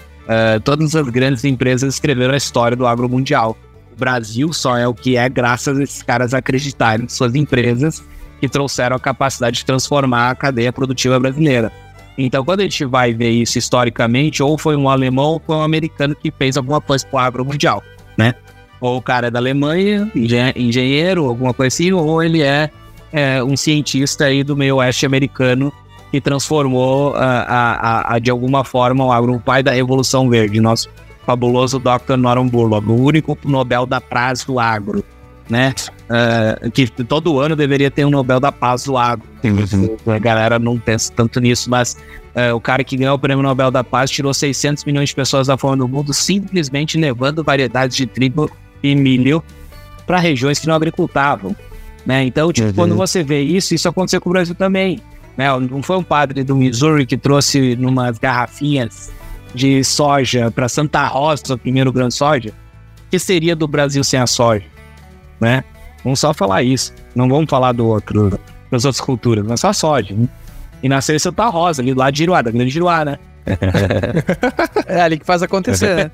todas 0.64 0.97
as 0.97 1.09
grandes 1.09 1.45
empresas 1.45 1.95
escreveram 1.95 2.35
a 2.35 2.37
história 2.37 2.76
do 2.76 2.87
agro 2.87 3.09
mundial. 3.09 3.57
O 3.93 3.97
Brasil 3.99 4.53
só 4.53 4.76
é 4.76 4.87
o 4.87 4.93
que 4.93 5.16
é 5.16 5.29
graças 5.29 5.79
a 5.79 5.83
esses 5.83 6.03
caras 6.03 6.35
acreditarem 6.35 7.07
em 7.07 7.09
suas 7.09 7.35
empresas 7.35 8.03
que 8.41 8.49
trouxeram 8.49 8.97
a 8.97 9.01
capacidade 9.01 9.59
de 9.59 9.64
transformar 9.64 10.31
a 10.31 10.35
cadeia 10.35 10.72
produtiva 10.72 11.18
brasileira. 11.20 11.72
Então, 12.16 12.45
quando 12.45 12.61
a 12.61 12.62
gente 12.64 12.85
vai 12.85 13.14
ver 13.14 13.31
isso 13.31 13.59
historicamente, 13.59 14.43
ou 14.43 14.59
foi 14.59 14.74
um 14.74 14.89
alemão 14.89 15.33
ou 15.33 15.43
foi 15.45 15.55
um 15.57 15.62
americano 15.62 16.16
que 16.16 16.33
fez 16.33 16.57
alguma 16.57 16.81
coisa 16.81 17.07
para 17.07 17.16
o 17.16 17.18
agro 17.20 17.45
mundial, 17.45 17.83
né? 18.16 18.35
Ou 18.81 18.99
o 18.99 19.03
cara 19.03 19.26
é 19.26 19.31
da 19.31 19.39
Alemanha, 19.39 20.11
engenheiro, 20.14 21.26
alguma 21.26 21.53
coisa 21.53 21.68
assim, 21.74 21.93
ou 21.93 22.22
ele 22.22 22.43
é, 22.43 22.70
é 23.12 23.43
um 23.43 23.57
cientista 23.57 24.26
aí 24.26 24.45
do 24.45 24.57
meio 24.57 24.76
oeste 24.76 25.05
americano 25.05 25.72
que 26.11 26.20
transformou 26.20 27.14
a, 27.16 27.43
a, 27.43 28.14
a, 28.14 28.18
de 28.18 28.31
alguma 28.31 28.64
forma 28.64 29.05
o 29.05 29.12
agro, 29.12 29.35
o 29.35 29.41
pai 29.41 29.62
da 29.62 29.72
Revolução 29.72 30.29
Verde, 30.29 30.61
nosso 30.61 30.89
fabuloso 31.26 31.79
Dr. 31.79 32.16
Norman 32.16 32.49
Borlaug, 32.49 32.89
o 32.89 32.95
único 32.95 33.37
Nobel 33.45 33.85
da 33.85 34.01
Paz 34.01 34.45
do 34.45 34.59
agro 34.59 35.05
né? 35.49 35.74
Uh, 36.09 36.70
que 36.70 36.87
todo 37.05 37.39
ano 37.39 37.57
deveria 37.57 37.91
ter 37.91 38.05
um 38.05 38.11
Nobel 38.11 38.41
da 38.41 38.53
Paz 38.53 38.85
do 38.85 38.97
agro. 38.97 39.26
A 40.07 40.18
galera 40.18 40.59
não 40.59 40.79
pensa 40.79 41.12
tanto 41.14 41.41
nisso, 41.41 41.70
mas 41.70 41.97
uh, 42.35 42.55
o 42.55 42.61
cara 42.61 42.85
que 42.85 42.97
ganhou 42.97 43.14
o 43.14 43.18
prêmio 43.18 43.43
Nobel 43.43 43.70
da 43.70 43.83
Paz 43.83 44.11
tirou 44.11 44.33
600 44.33 44.85
milhões 44.85 45.11
de 45.11 45.14
pessoas 45.14 45.47
da 45.47 45.57
fome 45.57 45.79
do 45.79 45.89
mundo 45.89 46.12
simplesmente 46.12 46.99
levando 46.99 47.43
variedades 47.43 47.97
de 47.97 48.07
trigo 48.07 48.51
e 48.83 48.95
milho 48.95 49.43
para 50.07 50.18
regiões 50.18 50.59
que 50.59 50.66
não 50.66 50.74
agricultavam. 50.74 51.55
Né? 52.07 52.24
Então, 52.24 52.53
tipo, 52.53 52.68
uhum. 52.68 52.74
quando 52.74 52.97
você 52.97 53.22
vê 53.22 53.43
isso, 53.43 53.74
isso 53.74 53.89
aconteceu 53.89 54.20
com 54.20 54.31
o 54.31 54.33
Brasil 54.33 54.55
também. 54.55 55.01
Né? 55.37 55.47
Não 55.59 55.83
foi 55.83 55.97
um 55.97 56.03
padre 56.03 56.43
do 56.43 56.57
Missouri 56.57 57.07
que 57.07 57.16
trouxe 57.16 57.76
numas 57.76 58.18
garrafinhas 58.18 59.11
de 59.55 59.85
soja 59.85 60.51
para 60.51 60.68
Santa 60.68 61.07
Rosa, 61.07 61.55
o 61.55 61.59
primeiro 61.59 61.93
grande 61.93 62.14
soja? 62.14 62.53
Que 63.11 63.18
seria 63.18 63.55
do 63.55 63.66
Brasil 63.68 64.03
sem 64.03 64.18
a 64.18 64.26
soja? 64.26 64.64
né? 65.41 65.64
Vamos 66.03 66.20
só 66.20 66.33
falar 66.33 66.62
isso. 66.62 66.93
Não 67.14 67.29
vamos 67.29 67.49
falar 67.49 67.72
do 67.72 67.87
outro, 67.87 68.39
das 68.70 68.85
outras 68.85 69.01
culturas, 69.01 69.45
mas 69.47 69.61
só 69.61 69.72
soja. 69.72 70.14
Né? 70.14 70.29
E 70.83 70.89
nasceu 70.89 71.16
em 71.16 71.18
Santa 71.18 71.47
Rosa, 71.47 71.83
ali 71.83 71.95
lá 71.95 72.11
de 72.11 72.22
Iruá, 72.22 72.43
da 72.43 72.51
grande 72.51 72.76
Iruá, 72.76 73.05
né? 73.05 73.18
É 74.87 75.01
ali 75.01 75.19
que 75.19 75.25
faz 75.25 75.43
acontecer, 75.43 75.97
né? 75.97 76.11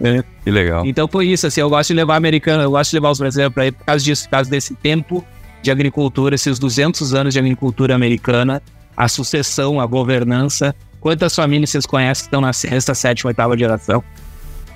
é. 0.00 0.24
Que 0.44 0.50
legal. 0.50 0.86
Então 0.86 1.08
foi 1.08 1.26
isso, 1.26 1.46
assim, 1.46 1.60
eu 1.60 1.68
gosto 1.68 1.88
de 1.88 1.94
levar 1.94 2.16
americano, 2.16 2.62
eu 2.62 2.70
gosto 2.70 2.90
de 2.90 2.96
levar 2.96 3.10
os 3.10 3.18
brasileiros 3.18 3.54
para 3.54 3.66
ir 3.66 3.72
por 3.72 3.84
causa 3.84 4.04
disso, 4.04 4.24
por 4.24 4.30
causa 4.30 4.50
desse 4.50 4.74
tempo 4.74 5.24
de 5.62 5.70
agricultura, 5.70 6.34
esses 6.34 6.58
200 6.58 7.14
anos 7.14 7.34
de 7.34 7.40
agricultura 7.40 7.94
americana, 7.94 8.62
a 8.96 9.08
sucessão, 9.08 9.80
a 9.80 9.86
governança. 9.86 10.74
Quantas 11.00 11.34
famílias 11.34 11.70
vocês 11.70 11.86
conhecem 11.86 12.22
que 12.22 12.26
estão 12.28 12.40
na 12.40 12.52
sexta, 12.52 12.94
sétima, 12.94 13.28
oitava 13.28 13.56
geração? 13.56 14.02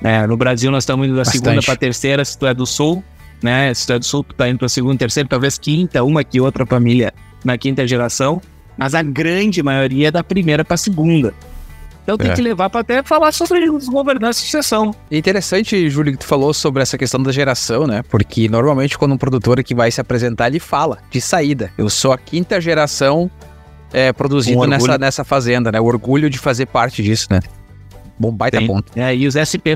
É, 0.03 0.26
no 0.26 0.36
Brasil 0.36 0.70
nós 0.70 0.82
estamos 0.82 1.07
indo 1.07 1.14
da 1.14 1.20
Bastante. 1.20 1.45
segunda 1.45 1.62
para 1.62 1.76
terceira, 1.76 2.24
se 2.24 2.36
tu 2.36 2.47
é 2.47 2.55
do 2.55 2.66
sul, 2.66 3.05
né? 3.40 3.72
Se 3.72 3.86
tu 3.86 3.93
é 3.93 3.99
do 3.99 4.05
sul, 4.05 4.24
tu 4.24 4.34
tá 4.34 4.49
indo 4.49 4.59
para 4.59 4.68
segunda, 4.68 4.97
terceira, 4.99 5.28
talvez 5.28 5.59
quinta, 5.59 6.03
uma 6.03 6.24
que 6.24 6.40
outra 6.40 6.66
família 6.66 7.12
na 7.45 7.57
quinta 7.57 7.86
geração, 7.86 8.40
mas 8.76 8.94
a 8.94 9.02
grande 9.02 9.62
maioria 9.62 10.08
é 10.08 10.10
da 10.10 10.24
primeira 10.24 10.64
para 10.64 10.76
segunda. 10.76 11.34
Então 12.02 12.18
tem 12.18 12.30
é. 12.30 12.34
que 12.34 12.42
levar 12.42 12.68
para 12.68 12.80
até 12.80 13.02
falar 13.02 13.32
sobre 13.32 13.70
os 13.70 13.88
governantes 13.88 14.40
de 14.40 14.46
sucessão. 14.46 14.94
É 15.10 15.16
interessante, 15.16 15.88
Júlio, 15.88 16.12
que 16.12 16.18
tu 16.18 16.26
falou 16.26 16.52
sobre 16.52 16.82
essa 16.82 16.98
questão 16.98 17.22
da 17.22 17.30
geração, 17.30 17.86
né? 17.86 18.02
Porque 18.10 18.48
normalmente 18.48 18.98
quando 18.98 19.12
um 19.12 19.18
produtor 19.18 19.60
é 19.60 19.62
que 19.62 19.74
vai 19.74 19.90
se 19.90 20.00
apresentar, 20.00 20.48
ele 20.48 20.58
fala 20.58 20.98
de 21.10 21.20
saída. 21.20 21.72
Eu 21.78 21.88
sou 21.88 22.12
a 22.12 22.18
quinta 22.18 22.60
geração 22.60 23.30
é, 23.92 24.12
produzindo 24.12 24.62
um 24.62 24.66
nessa, 24.66 24.98
nessa 24.98 25.24
fazenda, 25.24 25.70
né? 25.70 25.80
O 25.80 25.84
orgulho 25.84 26.28
de 26.28 26.38
fazer 26.38 26.66
parte 26.66 27.02
disso, 27.02 27.28
né? 27.30 27.40
Bom, 28.18 28.32
baita 28.32 28.58
Tem. 28.58 28.66
ponto. 28.66 28.92
É, 28.96 29.14
e 29.14 29.26
os 29.26 29.34
SP, 29.34 29.74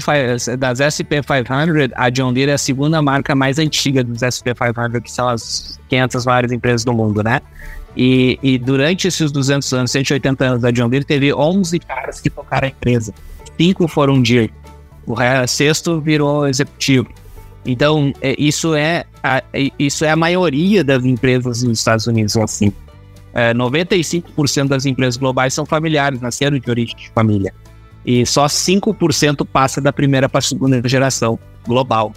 das 0.59 0.79
SP500, 0.79 1.93
a 1.95 2.11
John 2.11 2.33
Deere 2.33 2.51
é 2.51 2.55
a 2.55 2.59
segunda 2.59 3.01
marca 3.01 3.35
mais 3.35 3.59
antiga 3.59 4.05
dos 4.05 4.21
SP500, 4.21 5.01
que 5.01 5.11
são 5.11 5.29
as 5.29 5.81
500 5.89 6.27
maiores 6.27 6.53
empresas 6.53 6.85
do 6.85 6.93
mundo, 6.93 7.23
né? 7.23 7.41
E, 7.97 8.39
e, 8.43 8.59
durante 8.59 9.09
esses 9.09 9.33
200 9.33 9.73
anos, 9.73 9.91
180 9.91 10.45
anos 10.45 10.63
da 10.63 10.71
John 10.71 10.89
Deere, 10.89 11.05
teve 11.05 11.33
11 11.33 11.79
caras 11.79 12.21
que 12.21 12.29
tocaram 12.29 12.67
a 12.67 12.71
empresa. 12.71 13.15
Cinco 13.59 13.89
foram 13.89 14.21
Deere. 14.21 14.53
O 15.07 15.17
sexto 15.47 16.01
virou 16.01 16.47
executivo. 16.47 17.09
Então, 17.65 18.13
é, 18.21 18.35
isso, 18.39 18.75
é 18.75 19.05
a, 19.23 19.43
é, 19.53 19.71
isso 19.79 20.05
é 20.05 20.11
a 20.11 20.17
maioria 20.17 20.85
das 20.85 21.05
empresas 21.05 21.63
nos 21.63 21.79
Estados 21.79 22.07
Unidos, 22.07 22.37
assim. 22.37 22.73
É, 23.33 23.55
95% 23.55 24.69
das 24.69 24.85
empresas 24.85 25.17
globais 25.17 25.55
são 25.55 25.65
familiares, 25.65 26.21
nasceram 26.21 26.59
de 26.59 26.71
origem 26.71 26.97
de 26.97 27.11
família 27.11 27.53
e 28.07 28.25
só 28.25 28.47
5% 28.47 29.45
passa 29.45 29.81
da 29.81 29.93
primeira 29.93 30.29
para 30.29 30.39
a 30.39 30.43
segunda 30.43 30.81
geração 30.89 31.37
global. 31.67 32.15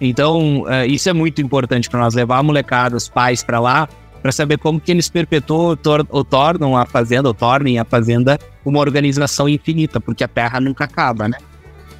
Então, 0.00 0.62
uh, 0.62 0.84
isso 0.88 1.08
é 1.08 1.12
muito 1.12 1.40
importante 1.40 1.88
para 1.88 2.00
nós 2.00 2.14
levar 2.14 2.38
a 2.38 2.42
molecada, 2.42 2.96
os 2.96 3.08
pais 3.08 3.44
para 3.44 3.60
lá, 3.60 3.88
para 4.22 4.32
saber 4.32 4.58
como 4.58 4.80
que 4.80 4.90
eles 4.90 5.08
perpetuam 5.08 5.76
tor 5.76 6.06
ou 6.10 6.24
tornam 6.24 6.76
a 6.76 6.84
fazenda, 6.86 7.28
ou 7.28 7.34
tornem 7.34 7.78
a 7.78 7.84
fazenda 7.84 8.38
uma 8.64 8.78
organização 8.78 9.48
infinita, 9.48 10.00
porque 10.00 10.22
a 10.22 10.28
terra 10.28 10.60
nunca 10.60 10.84
acaba, 10.84 11.28
né? 11.28 11.38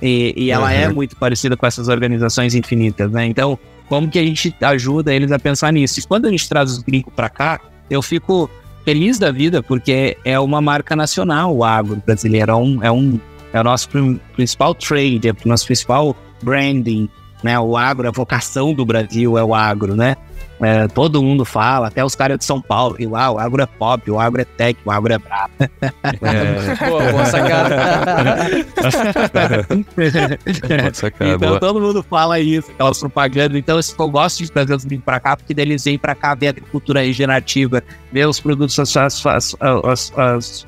E, 0.02 0.34
e 0.36 0.50
ela 0.50 0.72
é 0.72 0.86
uhum. 0.86 0.90
é 0.90 0.94
muito 0.94 1.16
parecida 1.16 1.56
com 1.56 1.66
essas 1.66 1.88
organizações 1.88 2.54
infinitas, 2.54 3.10
né? 3.10 3.26
Então, 3.26 3.58
como 3.88 4.08
que 4.08 4.18
a 4.18 4.22
gente 4.22 4.54
ajuda 4.60 5.12
eles 5.12 5.32
a 5.32 5.38
pensar 5.38 5.72
nisso? 5.72 6.00
E 6.00 6.02
quando 6.02 6.26
a 6.26 6.30
gente 6.30 6.48
traz 6.48 6.70
os 6.70 6.78
gringos 6.78 7.12
para 7.14 7.28
cá, 7.28 7.60
eu 7.90 8.00
fico 8.00 8.48
feliz 8.84 9.18
da 9.18 9.30
vida, 9.30 9.62
porque 9.62 10.16
é 10.24 10.38
uma 10.38 10.60
marca 10.60 10.96
nacional 10.96 11.54
o 11.54 11.64
agro 11.64 12.02
brasileiro, 12.06 12.52
é, 12.52 12.54
um, 12.54 12.84
é, 12.84 12.90
um, 12.90 13.20
é 13.52 13.60
o 13.60 13.64
nosso 13.64 13.88
principal 14.34 14.74
trade, 14.74 15.28
é 15.28 15.32
o 15.32 15.48
nosso 15.48 15.66
principal 15.66 16.16
branding, 16.42 17.08
né? 17.42 17.58
O 17.58 17.76
agro, 17.76 18.08
a 18.08 18.10
vocação 18.10 18.72
do 18.72 18.84
Brasil 18.84 19.36
é 19.36 19.44
o 19.44 19.54
agro, 19.54 19.94
né? 19.94 20.16
É, 20.62 20.86
todo 20.88 21.22
mundo 21.22 21.42
fala, 21.44 21.88
até 21.88 22.04
os 22.04 22.14
caras 22.14 22.38
de 22.38 22.44
São 22.44 22.60
Paulo, 22.60 22.94
e 22.98 23.06
lá, 23.06 23.30
o 23.30 23.38
agro 23.38 23.62
é 23.62 23.66
pop, 23.66 24.10
o 24.10 24.20
agro 24.20 24.42
é 24.42 24.44
tech, 24.44 24.78
o 24.84 24.90
agro 24.90 25.10
é 25.14 25.18
brabo. 25.18 25.54
É. 25.58 25.68
boa, 26.86 27.12
boa 27.12 27.24
sacada. 27.24 27.76
boa 28.76 28.90
sacada 30.92 31.34
então 31.34 31.48
boa. 31.48 31.60
todo 31.60 31.80
mundo 31.80 32.02
fala 32.02 32.38
isso, 32.38 32.70
aquelas 32.72 32.98
propagandas. 32.98 33.56
Então 33.56 33.80
eu 33.98 34.08
gosto 34.10 34.44
de 34.44 34.52
trazer 34.52 34.74
os 34.74 34.84
gringos 34.84 35.04
pra 35.04 35.18
cá, 35.18 35.34
porque 35.34 35.58
eles 35.58 35.84
vêm 35.84 35.98
pra 35.98 36.14
cá 36.14 36.34
ver 36.34 36.48
a 36.48 36.50
agricultura 36.50 37.00
regenerativa, 37.00 37.82
ver 38.12 38.28
os 38.28 38.38
produtos, 38.38 38.78
as, 38.78 38.94
as, 38.98 39.24
as, 39.24 39.56
as, 39.64 40.66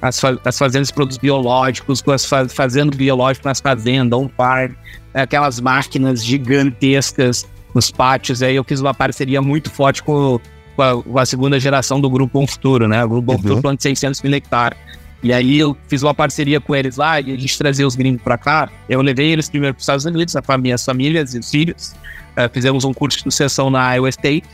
as, 0.00 0.22
as 0.42 0.58
fazendas 0.58 0.88
de 0.88 0.94
produtos 0.94 1.18
biológicos, 1.18 2.02
as 2.08 2.26
fazendo 2.50 2.96
biológico 2.96 3.46
nas 3.46 3.60
fazendas, 3.60 4.18
on 4.18 4.30
farm, 4.34 4.72
aquelas 5.12 5.60
máquinas 5.60 6.24
gigantescas 6.24 7.46
nos 7.74 7.90
pátios. 7.90 8.42
Aí 8.42 8.54
eu 8.54 8.64
fiz 8.64 8.80
uma 8.80 8.94
parceria 8.94 9.42
muito 9.42 9.70
forte 9.70 10.02
com, 10.02 10.40
com, 10.76 10.82
a, 10.82 11.02
com 11.02 11.18
a, 11.18 11.26
segunda 11.26 11.58
geração 11.58 12.00
do 12.00 12.08
Grupo 12.08 12.38
Bom 12.40 12.46
Futuro, 12.46 12.86
né? 12.86 13.04
O 13.04 13.08
Grupo 13.08 13.26
Bom 13.26 13.32
uhum. 13.32 13.38
Futuro 13.38 13.62
plano 13.62 13.76
de 13.76 13.82
600 13.82 14.22
mil 14.22 14.32
hectares. 14.34 14.78
E 15.22 15.32
aí 15.32 15.58
eu 15.58 15.76
fiz 15.88 16.02
uma 16.02 16.14
parceria 16.14 16.60
com 16.60 16.76
eles 16.76 16.96
lá 16.96 17.18
e 17.18 17.32
a 17.32 17.36
gente 17.36 17.56
trazia 17.56 17.86
os 17.86 17.96
gringos 17.96 18.22
para 18.22 18.36
cá. 18.36 18.68
Eu 18.88 19.00
levei 19.00 19.32
eles 19.32 19.48
primeiro 19.48 19.74
para 19.74 19.80
os 19.80 19.84
Estados 19.84 20.04
Unidos, 20.04 20.36
a 20.36 20.58
minhas 20.58 20.84
famílias 20.84 21.34
e 21.34 21.38
os 21.38 21.50
filhos. 21.50 21.94
Uh, 22.36 22.52
fizemos 22.52 22.84
um 22.84 22.92
curso 22.92 23.16
de 23.18 23.24
sucessão 23.24 23.70
na 23.70 23.94
Iowa 23.94 24.10
State, 24.10 24.46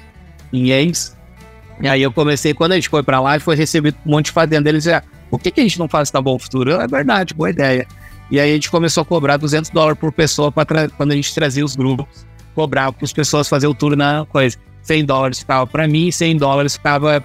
em 0.53 0.73
Ames. 0.73 1.17
E 1.81 1.89
aí 1.89 2.01
eu 2.01 2.13
comecei, 2.13 2.55
quando 2.55 2.73
a 2.73 2.75
gente 2.77 2.89
foi 2.89 3.03
para 3.03 3.19
lá, 3.19 3.37
e 3.37 3.41
foi 3.41 3.57
recebido 3.57 3.97
um 4.07 4.13
monte 4.13 4.27
de 4.27 4.33
fazenda. 4.33 4.69
Eles 4.69 4.85
já, 4.85 5.03
o 5.29 5.39
que, 5.39 5.51
que 5.51 5.61
a 5.61 5.63
gente 5.65 5.77
não 5.77 5.89
faz 5.89 6.09
tão 6.09 6.23
bom 6.23 6.39
futuro? 6.39 6.71
É 6.73 6.87
verdade, 6.87 7.35
boa 7.35 7.51
ideia. 7.51 7.85
E 8.31 8.39
aí 8.39 8.51
a 8.51 8.55
gente 8.55 8.71
começou 8.71 9.03
a 9.03 9.05
cobrar 9.05 9.39
200 9.39 9.71
dólares 9.71 9.99
por 9.99 10.13
pessoa 10.13 10.53
para 10.53 10.89
quando 10.91 11.11
a 11.11 11.17
gente 11.17 11.35
trazia 11.35 11.65
os 11.65 11.75
grupos 11.75 12.30
cobrar 12.55 12.93
para 12.93 13.05
as 13.05 13.13
pessoas 13.13 13.49
fazer 13.49 13.67
o 13.67 13.75
tour 13.75 13.97
na 13.97 14.27
coisa. 14.29 14.57
100 14.83 15.05
dólares 15.05 15.39
ficava 15.41 15.67
para 15.67 15.87
mim, 15.87 16.11
100 16.11 16.37
dólares 16.39 16.77
ficava 16.77 17.23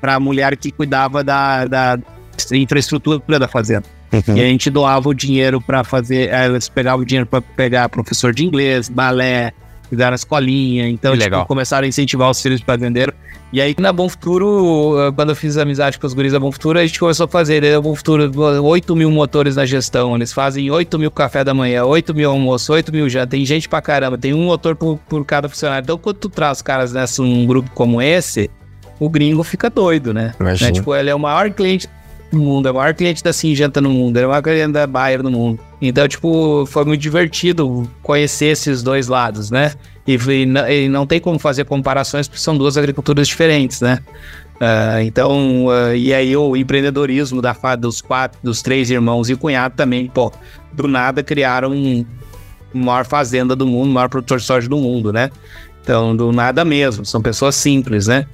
para 0.00 0.14
a 0.14 0.20
mulher 0.20 0.56
que 0.56 0.70
cuidava 0.70 1.22
da, 1.22 1.66
da 1.66 1.98
infraestrutura 2.52 3.38
da 3.38 3.48
fazenda. 3.48 3.84
Uhum. 4.12 4.36
E 4.36 4.40
a 4.40 4.44
gente 4.44 4.70
doava 4.70 5.08
o 5.08 5.14
dinheiro 5.14 5.60
para 5.60 5.82
fazer, 5.82 6.28
elas 6.28 6.68
pegavam 6.68 7.02
o 7.02 7.04
dinheiro 7.04 7.26
para 7.26 7.40
pegar 7.40 7.88
professor 7.88 8.32
de 8.32 8.44
inglês, 8.44 8.88
balé, 8.88 9.52
fizeram 9.94 10.12
a 10.12 10.14
escolinha, 10.14 10.88
então 10.88 11.16
tipo, 11.16 11.46
começaram 11.46 11.84
a 11.84 11.88
incentivar 11.88 12.30
os 12.30 12.40
filhos 12.40 12.60
para 12.60 12.76
vender. 12.76 13.14
E 13.52 13.60
aí, 13.60 13.74
na 13.78 13.92
Bom 13.92 14.08
Futuro, 14.08 15.12
quando 15.14 15.28
eu 15.30 15.36
fiz 15.36 15.56
amizade 15.56 15.96
com 15.98 16.06
os 16.06 16.12
guris 16.12 16.32
da 16.32 16.40
Bom 16.40 16.50
Futuro, 16.50 16.76
a 16.76 16.84
gente 16.84 16.98
começou 16.98 17.26
a 17.26 17.28
fazer, 17.28 17.62
né, 17.62 17.78
Bom 17.78 17.94
Futuro, 17.94 18.28
8 18.64 18.96
mil 18.96 19.10
motores 19.12 19.54
na 19.54 19.64
gestão, 19.64 20.16
eles 20.16 20.32
fazem 20.32 20.70
8 20.70 20.98
mil 20.98 21.10
café 21.10 21.44
da 21.44 21.54
manhã, 21.54 21.84
8 21.84 22.12
mil 22.12 22.30
almoço, 22.30 22.72
8 22.72 22.90
mil 22.90 23.08
já, 23.08 23.24
tem 23.24 23.46
gente 23.46 23.68
pra 23.68 23.80
caramba, 23.80 24.18
tem 24.18 24.34
um 24.34 24.46
motor 24.46 24.74
por, 24.74 24.98
por 25.08 25.24
cada 25.24 25.48
funcionário. 25.48 25.84
Então, 25.84 25.96
quando 25.96 26.16
tu 26.16 26.28
traz 26.28 26.60
caras 26.60 26.92
nessa 26.92 27.22
um 27.22 27.46
grupo 27.46 27.70
como 27.74 28.02
esse, 28.02 28.50
o 28.98 29.08
gringo 29.08 29.44
fica 29.44 29.70
doido, 29.70 30.12
né? 30.12 30.34
né? 30.66 30.72
Tipo, 30.72 30.94
ele 30.94 31.10
é 31.10 31.14
o 31.14 31.18
maior 31.18 31.48
cliente 31.50 31.88
do 32.34 32.42
mundo, 32.42 32.68
é 32.68 32.70
o 32.70 32.74
maior 32.74 32.94
cliente 32.94 33.22
da 33.22 33.32
Singenta 33.32 33.80
no 33.80 33.90
mundo, 33.90 34.16
é 34.16 34.26
o 34.26 34.28
maior 34.28 34.42
cliente 34.42 34.72
da 34.72 34.86
Bayer 34.86 35.22
no 35.22 35.30
mundo. 35.30 35.60
Então, 35.80 36.06
tipo, 36.06 36.66
foi 36.66 36.84
muito 36.84 37.00
divertido 37.00 37.88
conhecer 38.02 38.46
esses 38.46 38.82
dois 38.82 39.08
lados, 39.08 39.50
né? 39.50 39.72
E, 40.06 40.18
e, 40.70 40.88
não 40.88 41.06
tem 41.06 41.20
como 41.20 41.38
fazer 41.38 41.64
comparações 41.64 42.28
porque 42.28 42.40
são 42.40 42.56
duas 42.56 42.76
agriculturas 42.76 43.26
diferentes, 43.26 43.80
né? 43.80 44.00
Uh, 44.56 45.00
então, 45.02 45.66
uh, 45.66 45.94
e 45.96 46.14
aí 46.14 46.36
o 46.36 46.56
empreendedorismo 46.56 47.42
da, 47.42 47.56
dos 47.76 48.00
quatro, 48.00 48.38
dos 48.42 48.62
três 48.62 48.90
irmãos 48.90 49.28
e 49.28 49.34
cunhado 49.34 49.74
também, 49.74 50.06
pô, 50.06 50.32
do 50.72 50.86
nada 50.86 51.22
criaram 51.22 51.72
um, 51.72 52.04
maior 52.72 53.04
fazenda 53.04 53.56
do 53.56 53.66
mundo, 53.66 53.90
maior 53.90 54.08
produtor 54.08 54.38
de 54.38 54.44
soja 54.44 54.68
do 54.68 54.76
mundo, 54.76 55.12
né? 55.12 55.30
Então, 55.84 56.16
do 56.16 56.32
nada 56.32 56.64
mesmo, 56.64 57.04
são 57.04 57.20
pessoas 57.20 57.54
simples, 57.54 58.06
né? 58.06 58.26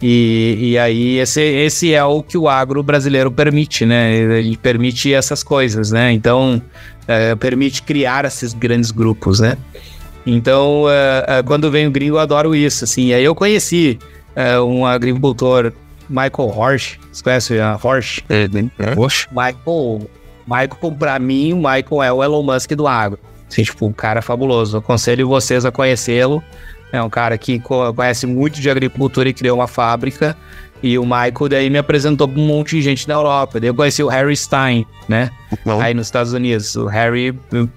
E, 0.00 0.56
e 0.60 0.78
aí, 0.78 1.18
esse, 1.18 1.40
esse 1.42 1.92
é 1.92 2.04
o 2.04 2.22
que 2.22 2.38
o 2.38 2.48
agro 2.48 2.80
brasileiro 2.80 3.28
permite, 3.28 3.84
né? 3.84 4.14
Ele 4.14 4.56
permite 4.56 5.12
essas 5.12 5.42
coisas, 5.42 5.90
né? 5.90 6.12
Então, 6.12 6.62
é, 7.08 7.34
permite 7.34 7.82
criar 7.82 8.24
esses 8.24 8.54
grandes 8.54 8.92
grupos, 8.92 9.40
né? 9.40 9.58
Então, 10.24 10.84
é, 10.88 11.38
é, 11.38 11.42
quando 11.42 11.68
vem 11.72 11.88
o 11.88 11.90
gringo, 11.90 12.14
eu 12.14 12.20
adoro 12.20 12.54
isso, 12.54 12.84
assim. 12.84 13.06
E 13.06 13.14
aí 13.14 13.24
eu 13.24 13.34
conheci 13.34 13.98
é, 14.36 14.60
um 14.60 14.86
agricultor, 14.86 15.72
Michael 16.08 16.56
Horsch. 16.56 17.00
Você 17.10 17.22
conhece 17.24 17.58
a 17.58 17.76
Horsch? 17.82 18.20
É, 18.28 18.46
né? 18.46 18.70
Michael, 19.32 20.08
Michael, 20.46 20.96
pra 20.96 21.18
mim, 21.18 21.52
o 21.52 21.56
Michael 21.56 22.02
é 22.04 22.12
o 22.12 22.22
Elon 22.22 22.44
Musk 22.44 22.70
do 22.74 22.86
agro. 22.86 23.18
Assim, 23.50 23.64
tipo, 23.64 23.86
um 23.86 23.92
cara 23.92 24.22
fabuloso. 24.22 24.76
Eu 24.76 24.78
aconselho 24.78 25.26
vocês 25.28 25.64
a 25.64 25.72
conhecê-lo. 25.72 26.42
É 26.92 27.02
um 27.02 27.08
cara 27.10 27.38
que 27.38 27.60
conhece 27.96 28.26
muito 28.26 28.60
de 28.60 28.70
agricultura 28.70 29.28
e 29.28 29.32
criou 29.32 29.58
uma 29.58 29.66
fábrica. 29.66 30.36
E 30.82 30.98
o 30.98 31.04
Michael 31.04 31.48
daí 31.48 31.70
me 31.70 31.78
apresentou 31.78 32.26
pra 32.26 32.40
um 32.40 32.44
monte 32.44 32.76
de 32.76 32.82
gente 32.82 33.06
na 33.06 33.14
Europa. 33.14 33.60
Daí 33.60 33.70
eu 33.70 33.74
conheci 33.74 34.02
o 34.02 34.08
Harry 34.08 34.36
Stein, 34.36 34.84
né? 35.08 35.30
Não. 35.64 35.80
Aí 35.80 35.94
nos 35.94 36.08
Estados 36.08 36.32
Unidos. 36.32 36.74
O 36.74 36.86
Harry, 36.86 37.32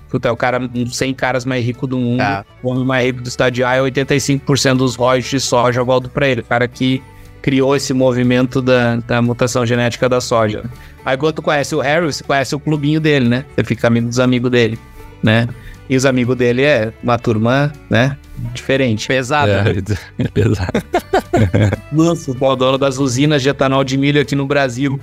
puta, 0.09 0.27
é 0.27 0.31
o 0.31 0.35
cara, 0.35 0.59
um 0.73 0.87
100 0.87 1.13
caras 1.13 1.45
mais 1.45 1.63
rico 1.63 1.85
do 1.85 1.97
mundo. 1.97 2.21
Ah. 2.21 2.43
O 2.63 2.69
homem 2.69 2.83
mais 2.83 3.05
rico 3.05 3.21
do 3.21 3.27
estado 3.27 3.53
de 3.53 3.61
Iowa, 3.61 3.89
85% 3.91 4.77
dos 4.77 4.95
royalties 4.95 5.29
de 5.29 5.39
soja 5.39 5.83
voltam 5.83 6.09
pra 6.09 6.27
ele. 6.27 6.41
O 6.41 6.45
cara 6.45 6.67
que 6.67 7.01
criou 7.43 7.75
esse 7.75 7.93
movimento 7.93 8.59
da, 8.59 8.95
da 8.95 9.21
mutação 9.21 9.67
genética 9.67 10.09
da 10.09 10.19
soja. 10.19 10.63
Aí 11.05 11.15
quando 11.15 11.35
tu 11.35 11.41
conhece 11.43 11.75
o 11.75 11.79
Harry, 11.79 12.07
você 12.07 12.23
conhece 12.23 12.55
o 12.55 12.59
clubinho 12.59 12.99
dele, 12.99 13.29
né? 13.29 13.45
Você 13.55 13.63
fica 13.63 13.85
amigo 13.85 14.07
dos 14.07 14.19
amigos 14.19 14.49
dele, 14.49 14.79
né? 15.21 15.47
E 15.89 15.95
os 15.95 16.05
amigos 16.05 16.35
dele 16.35 16.63
é 16.63 16.91
uma 17.03 17.17
turma, 17.17 17.71
né? 17.89 18.17
Diferente. 18.53 19.07
Pesada. 19.07 19.51
É, 19.51 19.63
né? 19.73 19.97
é 20.19 20.27
pesado. 20.27 20.71
Nossa, 21.91 22.31
o 22.31 22.55
dono 22.55 22.77
das 22.77 22.97
usinas 22.97 23.41
de 23.41 23.49
etanol 23.49 23.83
de 23.83 23.97
milho 23.97 24.21
aqui 24.21 24.35
no 24.35 24.47
Brasil, 24.47 24.99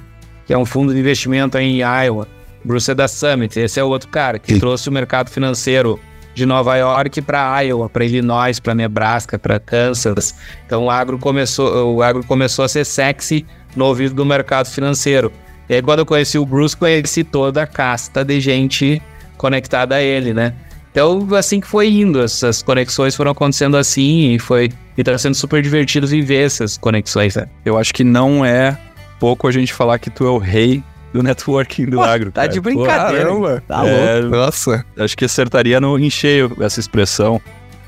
que 0.47 0.53
é 0.53 0.59
um 0.59 0.65
fundo 0.65 0.93
de 0.93 0.99
investimento 0.99 1.57
em 1.59 1.81
Iowa. 1.81 2.27
Bruce 2.65 2.91
é 2.91 2.95
da 2.95 3.09
Summit, 3.09 3.59
esse 3.59 3.81
é 3.81 3.85
o 3.85 3.89
outro 3.89 4.09
cara 4.09 4.39
que 4.39 4.55
Sim. 4.55 4.61
trouxe 4.61 4.89
o 4.89 4.93
mercado 4.93 5.31
financeiro 5.31 5.99
de 6.35 6.47
Nova 6.47 6.77
York 6.77 7.21
para 7.23 7.61
Iowa, 7.61 7.89
para 7.89 8.05
Illinois, 8.05 8.59
para 8.61 8.75
Nebraska, 8.75 9.39
para 9.39 9.59
Kansas. 9.59 10.35
Então 10.65 10.85
o 10.85 10.91
agro 10.91 11.19
começou, 11.19 11.97
o 11.97 12.03
agro 12.03 12.25
começou 12.25 12.65
a 12.65 12.69
ser 12.69 12.85
sexy 12.85 13.45
no 13.77 13.85
ouvido 13.87 14.15
do 14.15 14.25
mercado 14.25 14.67
financeiro. 14.67 15.33
E 15.69 15.75
aí 15.75 15.83
quando 15.83 16.01
eu 16.01 16.07
conheci 16.07 16.39
o 16.39 16.47
Bruce, 16.47 16.77
conheci 16.77 17.25
toda 17.25 17.63
a 17.63 17.67
casta 17.67 18.25
de 18.25 18.41
gente 18.41 19.03
conectada 19.37 19.97
a 19.97 20.03
ele, 20.03 20.33
né? 20.33 20.55
Então, 20.93 21.27
assim 21.35 21.59
que 21.59 21.67
foi 21.67 21.91
indo, 21.91 22.23
essas 22.23 22.63
conexões 22.63 23.17
foram 23.17 23.33
acontecendo 23.33 23.77
assim 23.79 24.35
e 24.35 24.39
foi 24.39 24.71
e 24.97 25.03
tá 25.03 25.17
sendo 25.17 25.35
super 25.35 25.63
divertido 25.63 26.07
viver 26.07 26.45
essas 26.45 26.77
conexões, 26.77 27.35
né? 27.35 27.47
Eu 27.65 27.79
acho 27.79 27.95
que 27.95 28.05
não 28.05 28.45
é 28.45 28.79
pouco 29.19 29.49
a 29.49 29.51
gente 29.51 29.73
falar 29.73 29.99
que 29.99 30.11
tu 30.11 30.27
é 30.27 30.31
o 30.31 30.37
rei 30.37 30.83
do 31.15 31.23
networking 31.23 31.87
do 31.87 31.97
Pô, 31.97 32.03
agro. 32.03 32.31
Tá 32.31 32.43
cara. 32.43 32.53
de 32.53 32.61
brincadeira. 32.61 33.31
Pô, 33.31 33.61
tá 33.67 33.87
é, 33.87 34.21
louco. 34.21 34.37
Nossa. 34.37 34.85
Acho 34.99 35.17
que 35.17 35.25
acertaria 35.25 35.81
no 35.81 35.99
em 35.99 36.11
cheio 36.11 36.55
essa 36.61 36.79
expressão. 36.79 37.41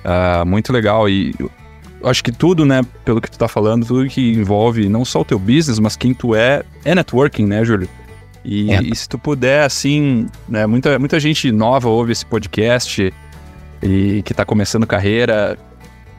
Uh, 0.05 0.47
muito 0.47 0.73
legal. 0.73 1.07
E 1.07 1.35
acho 2.03 2.25
que 2.25 2.33
tudo, 2.33 2.65
né, 2.65 2.83
pelo 3.05 3.21
que 3.21 3.31
tu 3.31 3.39
tá 3.39 3.49
falando, 3.49 3.85
tudo 3.85 4.09
que 4.09 4.33
envolve 4.33 4.89
não 4.89 5.05
só 5.05 5.21
o 5.21 5.25
teu 5.25 5.39
business, 5.39 5.79
mas 5.79 5.97
quem 5.97 6.15
tu 6.15 6.35
é, 6.35 6.63
é 6.85 6.95
networking, 6.95 7.47
né, 7.47 7.65
Júlio? 7.65 7.89
E, 8.45 8.71
é. 8.71 8.83
e, 8.83 8.95
se 8.95 9.09
tu 9.09 9.19
puder, 9.19 9.65
assim, 9.65 10.27
né, 10.49 10.67
muita, 10.67 10.99
muita 10.99 11.19
gente 11.19 11.51
nova 11.51 11.89
ouve 11.89 12.13
esse 12.13 12.27
podcast 12.27 13.13
e 13.83 14.23
que 14.23 14.35
tá 14.35 14.45
começando 14.45 14.87
carreira, 14.87 15.59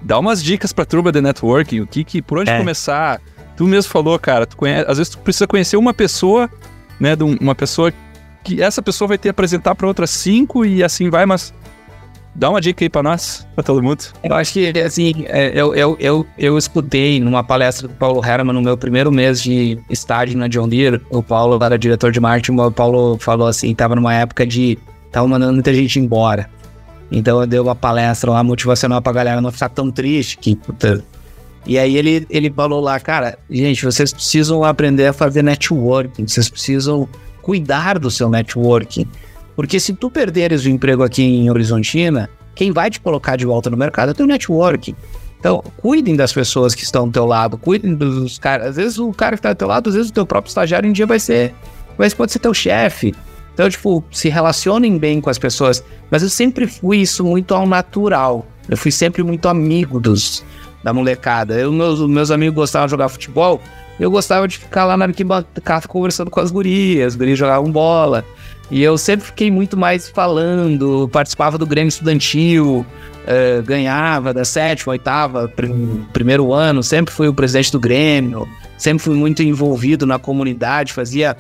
dá 0.01 0.17
umas 0.17 0.43
dicas 0.43 0.73
pra 0.73 0.85
turma 0.85 1.11
de 1.11 1.21
networking, 1.21 1.81
o 1.81 1.87
que, 1.87 2.03
que 2.03 2.21
por 2.21 2.39
onde 2.39 2.49
é. 2.49 2.57
começar. 2.57 3.21
Tu 3.55 3.65
mesmo 3.65 3.91
falou, 3.91 4.17
cara, 4.19 4.45
tu 4.45 4.57
conhece, 4.57 4.89
às 4.89 4.97
vezes 4.97 5.11
tu 5.11 5.19
precisa 5.19 5.47
conhecer 5.47 5.77
uma 5.77 5.93
pessoa, 5.93 6.49
né, 6.99 7.15
de 7.15 7.23
uma 7.23 7.55
pessoa 7.55 7.93
que 8.43 8.61
essa 8.61 8.81
pessoa 8.81 9.07
vai 9.07 9.17
ter 9.17 9.29
apresentar 9.29 9.75
para 9.75 9.87
outras 9.87 10.09
cinco 10.09 10.65
e 10.65 10.83
assim 10.83 11.09
vai, 11.09 11.25
mas 11.25 11.53
Dá 12.35 12.49
uma 12.49 12.59
dica 12.59 12.83
aí 12.83 12.89
pra 12.89 13.01
nós, 13.01 13.47
pra 13.55 13.63
todo 13.63 13.81
mundo. 13.81 14.03
Eu 14.21 14.35
acho 14.35 14.51
que, 14.53 14.67
assim, 14.79 15.23
é, 15.27 15.51
eu, 15.57 15.73
eu, 15.73 15.95
eu, 16.01 16.27
eu 16.37 16.57
escutei 16.57 17.17
numa 17.21 17.41
palestra 17.41 17.87
do 17.87 17.93
Paulo 17.93 18.23
Herman 18.23 18.53
no 18.53 18.61
meu 18.61 18.77
primeiro 18.77 19.09
mês 19.09 19.41
de 19.41 19.79
estágio 19.89 20.37
na 20.37 20.49
John 20.49 20.67
Deere. 20.67 20.99
O 21.09 21.23
Paulo 21.23 21.63
era 21.63 21.79
diretor 21.79 22.11
de 22.11 22.19
marketing, 22.19 22.59
o 22.59 22.71
Paulo 22.71 23.17
falou 23.19 23.47
assim, 23.47 23.73
tava 23.73 23.95
numa 23.95 24.13
época 24.13 24.45
de... 24.45 24.77
Tava 25.13 25.25
mandando 25.29 25.53
muita 25.53 25.73
gente 25.73 25.97
embora. 25.97 26.49
Então 27.09 27.39
eu 27.39 27.47
dei 27.47 27.59
uma 27.59 27.75
palestra 27.75 28.29
lá 28.29 28.43
motivacional 28.43 29.01
pra 29.01 29.13
galera 29.13 29.39
não 29.39 29.51
ficar 29.51 29.69
tão 29.69 29.89
triste, 29.89 30.37
que 30.37 30.57
puta... 30.57 31.01
E 31.65 31.79
aí 31.79 31.95
ele, 31.95 32.27
ele 32.29 32.51
falou 32.51 32.81
lá, 32.81 32.99
cara, 32.99 33.39
gente, 33.49 33.83
vocês 33.85 34.13
precisam 34.13 34.63
aprender 34.63 35.07
a 35.07 35.13
fazer 35.13 35.41
networking, 35.41 36.27
vocês 36.27 36.49
precisam 36.49 37.07
cuidar 37.41 37.97
do 37.97 38.11
seu 38.11 38.29
networking. 38.29 39.07
Porque 39.55 39.79
se 39.79 39.93
tu 39.93 40.09
perderes 40.09 40.65
o 40.65 40.69
emprego 40.69 41.03
aqui 41.03 41.23
em 41.23 41.49
Horizontina, 41.49 42.29
quem 42.53 42.71
vai 42.71 42.89
te 42.89 42.99
colocar 42.99 43.35
de 43.35 43.45
volta 43.45 43.69
no 43.69 43.77
mercado 43.77 44.11
é 44.11 44.13
teu 44.13 44.27
networking. 44.27 44.95
Então, 45.39 45.63
cuidem 45.77 46.15
das 46.15 46.33
pessoas 46.33 46.73
que 46.73 46.83
estão 46.83 47.07
do 47.07 47.13
teu 47.13 47.25
lado, 47.25 47.57
cuidem 47.57 47.93
dos 47.93 48.39
caras. 48.39 48.69
Às 48.69 48.75
vezes 48.75 48.97
o 48.97 49.11
cara 49.11 49.35
que 49.35 49.39
está 49.39 49.53
do 49.53 49.57
teu 49.57 49.67
lado, 49.67 49.89
às 49.89 49.95
vezes 49.95 50.09
o 50.09 50.13
teu 50.13 50.25
próprio 50.25 50.49
estagiário 50.49 50.89
um 50.89 50.93
dia 50.93 51.05
vai 51.05 51.19
ser, 51.19 51.53
vai 51.97 52.09
pode 52.09 52.31
ser 52.31 52.39
teu 52.39 52.53
chefe. 52.53 53.13
Então, 53.53 53.69
tipo, 53.69 54.03
se 54.11 54.27
relacionem 54.27 54.97
bem 54.97 55.21
com 55.21 55.29
as 55.29 55.37
pessoas. 55.37 55.83
Mas 56.11 56.21
eu 56.23 56.29
sempre 56.29 56.67
fui 56.67 56.97
isso 56.97 57.23
muito 57.23 57.55
ao 57.55 57.65
natural. 57.65 58.45
Eu 58.67 58.75
fui 58.75 58.91
sempre 58.91 59.23
muito 59.23 59.47
amigo 59.47 59.99
dos 59.99 60.43
da 60.83 60.93
molecada. 60.93 61.55
Eu, 61.55 61.71
meus, 61.71 61.99
meus 62.07 62.29
amigos 62.29 62.55
gostavam 62.55 62.85
de 62.85 62.91
jogar 62.91 63.09
futebol, 63.09 63.59
eu 63.99 64.11
gostava 64.11 64.47
de 64.47 64.59
ficar 64.59 64.85
lá 64.85 64.95
na 64.95 65.05
arquibancada 65.05 65.87
conversando 65.87 66.29
com 66.29 66.39
as 66.39 66.51
gurias, 66.51 67.13
as 67.13 67.15
gurias 67.15 67.39
jogavam 67.39 67.71
bola. 67.71 68.23
E 68.69 68.81
eu 68.81 68.97
sempre 68.97 69.27
fiquei 69.27 69.51
muito 69.51 69.77
mais 69.77 70.09
falando, 70.09 71.07
participava 71.11 71.57
do 71.57 71.67
Grêmio 71.67 71.89
Estudantil, 71.89 72.85
uh, 73.25 73.63
ganhava 73.63 74.33
da 74.33 74.43
sétima, 74.43 74.93
oitava, 74.93 75.47
pr 75.47 75.67
primeiro 76.11 76.51
ano, 76.51 76.81
sempre 76.81 77.13
fui 77.13 77.27
o 77.27 77.33
presidente 77.33 77.71
do 77.71 77.79
Grêmio, 77.79 78.47
sempre 78.77 79.03
fui 79.03 79.15
muito 79.15 79.43
envolvido 79.43 80.05
na 80.05 80.17
comunidade, 80.17 80.93
fazia. 80.93 81.35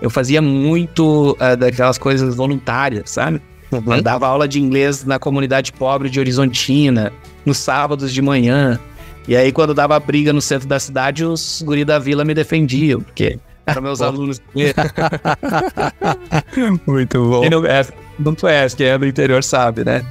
Eu 0.00 0.10
fazia 0.10 0.42
muito 0.42 1.36
uh, 1.40 1.56
daquelas 1.56 1.96
coisas 1.96 2.34
voluntárias, 2.34 3.10
sabe? 3.10 3.40
Uhum. 3.72 4.00
dava 4.00 4.28
aula 4.28 4.46
de 4.46 4.60
inglês 4.60 5.04
na 5.04 5.18
comunidade 5.18 5.72
pobre 5.72 6.08
de 6.08 6.20
Horizontina, 6.20 7.12
nos 7.44 7.56
sábados 7.56 8.12
de 8.12 8.22
manhã. 8.22 8.78
E 9.26 9.34
aí, 9.34 9.50
quando 9.50 9.74
dava 9.74 9.98
briga 9.98 10.32
no 10.32 10.40
centro 10.40 10.68
da 10.68 10.78
cidade, 10.78 11.24
os 11.24 11.62
guri 11.62 11.84
da 11.84 11.98
vila 11.98 12.24
me 12.24 12.32
defendiam, 12.32 13.00
porque 13.00 13.40
para 13.66 13.80
meus 13.80 14.00
alunos. 14.00 14.40
Muito 16.86 17.28
bom. 17.28 17.40
Quem 17.42 17.50
não, 17.50 17.66
é, 17.66 17.86
não 18.18 18.34
conhece, 18.34 18.76
quem 18.76 18.86
é 18.86 18.96
do 18.96 19.06
interior 19.06 19.44
sabe, 19.44 19.84
né? 19.84 20.04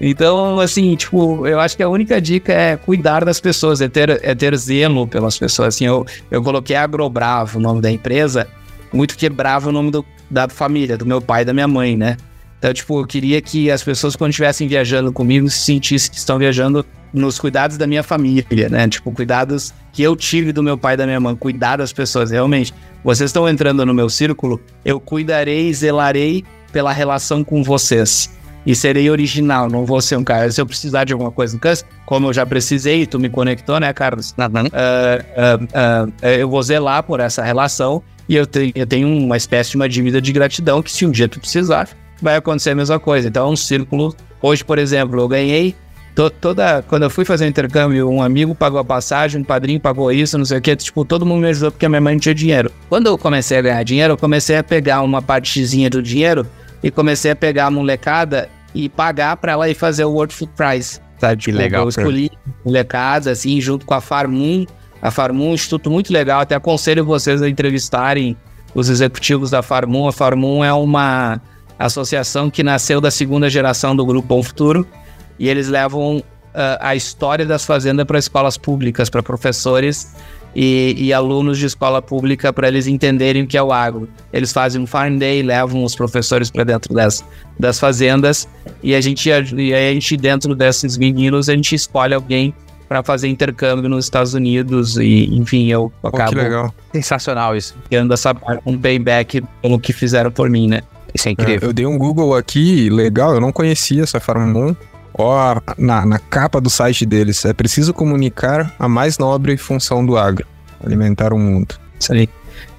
Então, 0.00 0.58
assim, 0.58 0.96
tipo, 0.96 1.46
eu 1.46 1.60
acho 1.60 1.76
que 1.76 1.82
a 1.82 1.88
única 1.88 2.20
dica 2.20 2.52
é 2.52 2.76
cuidar 2.76 3.22
das 3.22 3.38
pessoas, 3.38 3.82
é 3.82 3.88
ter, 3.88 4.08
é 4.22 4.34
ter 4.34 4.56
zelo 4.56 5.06
pelas 5.06 5.38
pessoas. 5.38 5.74
Assim, 5.74 5.84
eu, 5.84 6.06
eu 6.30 6.42
coloquei 6.42 6.74
Agrobravo, 6.74 7.58
o 7.58 7.62
nome 7.62 7.82
da 7.82 7.90
empresa, 7.90 8.48
muito 8.90 9.16
que 9.16 9.28
bravo 9.28 9.68
o 9.68 9.72
nome 9.72 9.90
do, 9.90 10.04
da 10.30 10.48
família, 10.48 10.96
do 10.96 11.04
meu 11.04 11.20
pai 11.20 11.42
e 11.42 11.44
da 11.44 11.52
minha 11.52 11.68
mãe, 11.68 11.98
né? 11.98 12.16
Então, 12.58 12.72
tipo, 12.72 13.00
eu 13.00 13.06
queria 13.06 13.40
que 13.42 13.70
as 13.70 13.82
pessoas, 13.82 14.16
quando 14.16 14.30
estivessem 14.30 14.66
viajando 14.66 15.12
comigo, 15.12 15.48
se 15.50 15.60
sentissem 15.60 16.10
que 16.10 16.18
estão 16.18 16.38
viajando 16.38 16.84
nos 17.12 17.38
cuidados 17.38 17.76
da 17.76 17.86
minha 17.86 18.02
família, 18.02 18.68
né? 18.70 18.88
Tipo, 18.88 19.12
cuidados 19.12 19.74
que 19.92 20.02
eu 20.02 20.16
tive 20.16 20.52
do 20.52 20.62
meu 20.62 20.78
pai 20.78 20.94
e 20.94 20.96
da 20.96 21.06
minha 21.06 21.20
mãe, 21.20 21.36
cuidar 21.36 21.76
das 21.76 21.92
pessoas, 21.92 22.30
realmente. 22.30 22.72
Vocês 23.02 23.30
estão 23.30 23.48
entrando 23.48 23.84
no 23.86 23.94
meu 23.94 24.08
círculo, 24.08 24.60
eu 24.84 25.00
cuidarei 25.00 25.68
e 25.68 25.74
zelarei 25.74 26.44
pela 26.72 26.92
relação 26.92 27.42
com 27.42 27.62
vocês. 27.62 28.30
E 28.64 28.74
serei 28.74 29.08
original, 29.08 29.70
não 29.70 29.86
vou 29.86 30.00
ser 30.02 30.16
um 30.16 30.24
cara. 30.24 30.50
Se 30.50 30.60
eu 30.60 30.66
precisar 30.66 31.04
de 31.04 31.12
alguma 31.12 31.30
coisa 31.30 31.54
no 31.54 31.60
caso, 31.60 31.84
como 32.04 32.28
eu 32.28 32.32
já 32.32 32.44
precisei, 32.44 33.06
tu 33.06 33.18
me 33.18 33.30
conectou, 33.30 33.80
né, 33.80 33.92
Carlos? 33.92 34.32
Uh, 34.32 34.42
uh, 34.42 35.64
uh, 35.64 36.12
eu 36.26 36.48
vou 36.48 36.62
zelar 36.62 37.02
por 37.02 37.20
essa 37.20 37.42
relação 37.42 38.02
e 38.28 38.36
eu, 38.36 38.46
te, 38.46 38.70
eu 38.74 38.86
tenho 38.86 39.08
uma 39.08 39.36
espécie 39.36 39.70
de 39.70 39.76
uma 39.76 39.88
dívida 39.88 40.20
de 40.20 40.30
gratidão 40.30 40.82
que 40.82 40.92
se 40.92 41.06
um 41.06 41.10
dia 41.10 41.26
tu 41.26 41.40
precisar, 41.40 41.88
vai 42.20 42.36
acontecer 42.36 42.70
a 42.70 42.74
mesma 42.74 43.00
coisa. 43.00 43.28
Então 43.28 43.48
é 43.48 43.50
um 43.50 43.56
círculo. 43.56 44.14
Hoje, 44.42 44.62
por 44.62 44.78
exemplo, 44.78 45.18
eu 45.20 45.26
ganhei 45.26 45.74
toda, 46.14 46.82
quando 46.82 47.04
eu 47.04 47.10
fui 47.10 47.24
fazer 47.24 47.44
o 47.44 47.48
intercâmbio, 47.48 48.08
um 48.08 48.22
amigo 48.22 48.54
pagou 48.54 48.78
a 48.78 48.84
passagem, 48.84 49.40
um 49.40 49.44
padrinho 49.44 49.80
pagou 49.80 50.10
isso, 50.10 50.36
não 50.36 50.44
sei 50.44 50.58
o 50.58 50.60
que, 50.60 50.74
tipo, 50.76 51.04
todo 51.04 51.24
mundo 51.24 51.42
me 51.42 51.48
ajudou 51.48 51.70
porque 51.70 51.86
a 51.86 51.88
minha 51.88 52.00
mãe 52.00 52.14
não 52.14 52.20
tinha 52.20 52.34
dinheiro. 52.34 52.70
Quando 52.88 53.06
eu 53.06 53.16
comecei 53.16 53.58
a 53.58 53.62
ganhar 53.62 53.82
dinheiro, 53.82 54.14
eu 54.14 54.18
comecei 54.18 54.56
a 54.56 54.64
pegar 54.64 55.02
uma 55.02 55.22
partezinha 55.22 55.88
do 55.88 56.02
dinheiro 56.02 56.46
e 56.82 56.90
comecei 56.90 57.30
a 57.30 57.36
pegar 57.36 57.66
a 57.66 57.70
molecada 57.70 58.48
e 58.74 58.88
pagar 58.88 59.36
para 59.36 59.52
ela 59.52 59.68
ir 59.68 59.74
fazer 59.74 60.04
o 60.04 60.10
World 60.10 60.34
Food 60.34 60.52
Prize. 60.56 61.00
Sabe? 61.18 61.42
Tipo, 61.42 61.56
que 61.56 61.62
legal. 61.62 61.82
Eu 61.82 61.88
escolhi 61.88 62.30
molecada, 62.64 63.30
assim, 63.30 63.60
junto 63.60 63.84
com 63.84 63.94
a 63.94 64.00
Farmum. 64.00 64.66
A 65.02 65.10
Farmum 65.10 65.48
é 65.48 65.50
um 65.50 65.54
instituto 65.54 65.90
muito 65.90 66.12
legal, 66.12 66.40
até 66.40 66.54
aconselho 66.54 67.04
vocês 67.04 67.42
a 67.42 67.48
entrevistarem 67.48 68.36
os 68.74 68.88
executivos 68.88 69.50
da 69.50 69.62
Farmum. 69.62 70.08
A 70.08 70.12
Farmum 70.12 70.64
é 70.64 70.72
uma 70.72 71.40
associação 71.78 72.50
que 72.50 72.62
nasceu 72.62 73.00
da 73.00 73.10
segunda 73.10 73.48
geração 73.48 73.96
do 73.96 74.04
Grupo 74.04 74.28
Bom 74.28 74.42
Futuro 74.42 74.86
e 75.40 75.48
eles 75.48 75.68
levam 75.68 76.18
uh, 76.18 76.22
a 76.80 76.94
história 76.94 77.46
das 77.46 77.64
fazendas 77.64 78.06
para 78.06 78.18
escolas 78.18 78.58
públicas, 78.58 79.08
para 79.08 79.22
professores 79.22 80.14
e, 80.54 80.94
e, 80.98 81.12
alunos 81.12 81.58
de 81.58 81.64
escola 81.64 82.02
pública 82.02 82.52
para 82.52 82.68
eles 82.68 82.86
entenderem 82.86 83.42
o 83.42 83.46
que 83.46 83.56
é 83.56 83.62
o 83.62 83.72
agro. 83.72 84.08
Eles 84.32 84.52
fazem 84.52 84.80
um 84.80 84.86
Farm 84.86 85.16
Day, 85.16 85.42
levam 85.42 85.82
os 85.82 85.96
professores 85.96 86.50
para 86.50 86.64
dentro 86.64 86.92
das, 86.92 87.24
das 87.58 87.80
fazendas 87.80 88.46
e 88.82 88.94
a 88.94 89.00
gente, 89.00 89.30
e 89.30 89.74
a 89.74 89.92
gente, 89.92 90.16
dentro 90.16 90.54
desses 90.54 90.98
meninos, 90.98 91.48
a 91.48 91.54
gente 91.54 91.74
escolhe 91.74 92.12
alguém 92.12 92.52
para 92.86 93.02
fazer 93.02 93.28
intercâmbio 93.28 93.88
nos 93.88 94.04
Estados 94.04 94.34
Unidos 94.34 94.96
e, 94.96 95.26
enfim, 95.32 95.68
eu 95.68 95.92
acabo... 96.02 96.30
que 96.30 96.36
legal. 96.36 96.74
Sensacional 96.92 97.56
isso. 97.56 97.76
Tendo 97.88 98.12
essa 98.12 98.36
um 98.66 98.76
payback 98.76 99.42
pelo 99.62 99.78
que 99.78 99.92
fizeram 99.92 100.30
por 100.30 100.50
mim, 100.50 100.68
né? 100.68 100.82
Isso 101.14 101.28
é 101.28 101.32
incrível. 101.32 101.68
É, 101.68 101.70
eu 101.70 101.72
dei 101.72 101.86
um 101.86 101.96
Google 101.96 102.36
aqui, 102.36 102.90
legal, 102.90 103.34
eu 103.34 103.40
não 103.40 103.52
conhecia 103.52 104.02
essa 104.02 104.18
Farm 104.18 104.50
Moon. 104.50 104.74
Ó, 105.22 105.60
na, 105.76 106.06
na 106.06 106.18
capa 106.18 106.60
do 106.60 106.70
site 106.70 107.04
deles, 107.04 107.44
é 107.44 107.52
preciso 107.52 107.92
comunicar 107.92 108.74
a 108.78 108.88
mais 108.88 109.18
nobre 109.18 109.56
função 109.58 110.04
do 110.04 110.16
agro, 110.16 110.46
alimentar 110.82 111.34
o 111.34 111.38
mundo. 111.38 111.74
Isso 111.98 112.12
aí. 112.12 112.28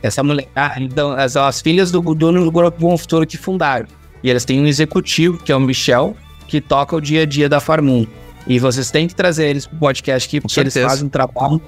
Essa 0.01 0.23
mulher, 0.23 0.47
ah, 0.55 0.73
então, 0.79 1.11
as, 1.11 1.37
as 1.37 1.61
filhas 1.61 1.91
do 1.91 2.01
dono 2.15 2.43
do 2.43 2.51
Grupo 2.51 2.79
Bom 2.79 2.97
Futuro 2.97 3.27
que 3.27 3.37
fundaram. 3.37 3.85
E 4.23 4.29
eles 4.29 4.43
têm 4.43 4.59
um 4.59 4.65
executivo, 4.65 5.37
que 5.37 5.51
é 5.51 5.55
o 5.55 5.59
Michel, 5.59 6.15
que 6.47 6.59
toca 6.59 6.95
o 6.95 7.01
dia 7.01 7.21
a 7.21 7.25
dia 7.25 7.47
da 7.47 7.59
Farmum. 7.59 8.07
E 8.47 8.57
vocês 8.57 8.89
têm 8.89 9.07
que 9.07 9.13
trazer 9.13 9.47
eles 9.47 9.67
pro 9.67 9.77
podcast 9.77 10.27
aqui, 10.27 10.41
porque 10.41 10.59
eles 10.59 10.73
fazem 10.73 11.05
um 11.05 11.09
trabalho 11.09 11.61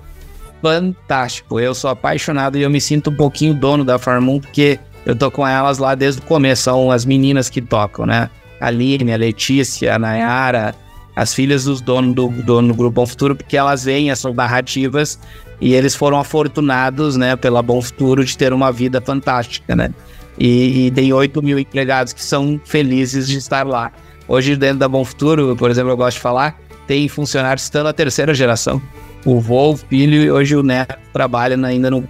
fantástico. 0.60 1.60
Eu 1.60 1.76
sou 1.76 1.92
apaixonado 1.92 2.58
e 2.58 2.64
eu 2.64 2.70
me 2.70 2.82
sinto 2.82 3.12
um 3.12 3.16
pouquinho 3.16 3.54
dono 3.54 3.86
da 3.86 4.00
Farmum, 4.00 4.40
porque 4.40 4.80
eu 5.06 5.16
tô 5.16 5.30
com 5.30 5.48
elas 5.48 5.78
lá 5.78 5.94
desde 5.94 6.22
o 6.22 6.24
começo, 6.24 6.64
são 6.64 6.90
as 6.90 7.06
meninas 7.06 7.48
que 7.48 7.62
tocam, 7.62 8.08
né? 8.08 8.30
Aline, 8.68 9.14
a 9.14 9.18
Letícia, 9.18 9.96
a 9.96 10.00
Nayara, 10.00 10.76
as 11.16 11.34
filhas 11.34 11.66
dos 11.66 11.82
donos 11.82 12.16
do, 12.16 12.30
dono 12.30 12.70
do 12.70 12.74
Grupo 12.74 12.96
Bom 12.96 13.06
Futuro, 13.06 13.36
porque 13.36 13.56
elas 13.56 13.84
veem 13.84 14.10
essas 14.10 14.34
narrativas 14.34 15.20
e 15.62 15.74
eles 15.74 15.96
foram 15.96 16.18
afortunados, 16.18 17.16
né, 17.16 17.36
pela 17.36 17.62
Bom 17.62 17.82
Futuro 17.82 18.24
de 18.24 18.38
ter 18.38 18.52
uma 18.54 18.72
vida 18.72 19.00
fantástica, 19.00 19.76
né? 19.76 19.94
E, 20.38 20.88
e 20.88 20.92
tem 20.92 21.14
8 21.14 21.42
mil 21.44 21.60
empregados 21.60 22.12
que 22.12 22.24
são 22.24 22.60
felizes 22.66 23.28
de 23.28 23.38
estar 23.38 23.66
lá. 23.66 23.92
Hoje, 24.28 24.56
dentro 24.56 24.80
da 24.80 24.88
Bom 24.88 25.06
Futuro, 25.06 25.56
por 25.56 25.70
exemplo, 25.70 25.92
eu 25.92 25.98
gosto 25.98 26.18
de 26.18 26.22
falar, 26.22 26.60
tem 26.88 27.08
funcionários 27.08 27.64
estando 27.64 27.88
a 27.88 27.94
terceira 27.94 28.34
geração. 28.34 28.82
O 29.26 29.40
vô, 29.40 29.72
o 29.72 29.78
filho 29.78 30.22
e 30.22 30.32
hoje 30.32 30.56
o 30.56 30.64
neto 30.64 30.98
trabalham 31.14 31.64
ainda 31.64 31.90
no. 31.90 32.08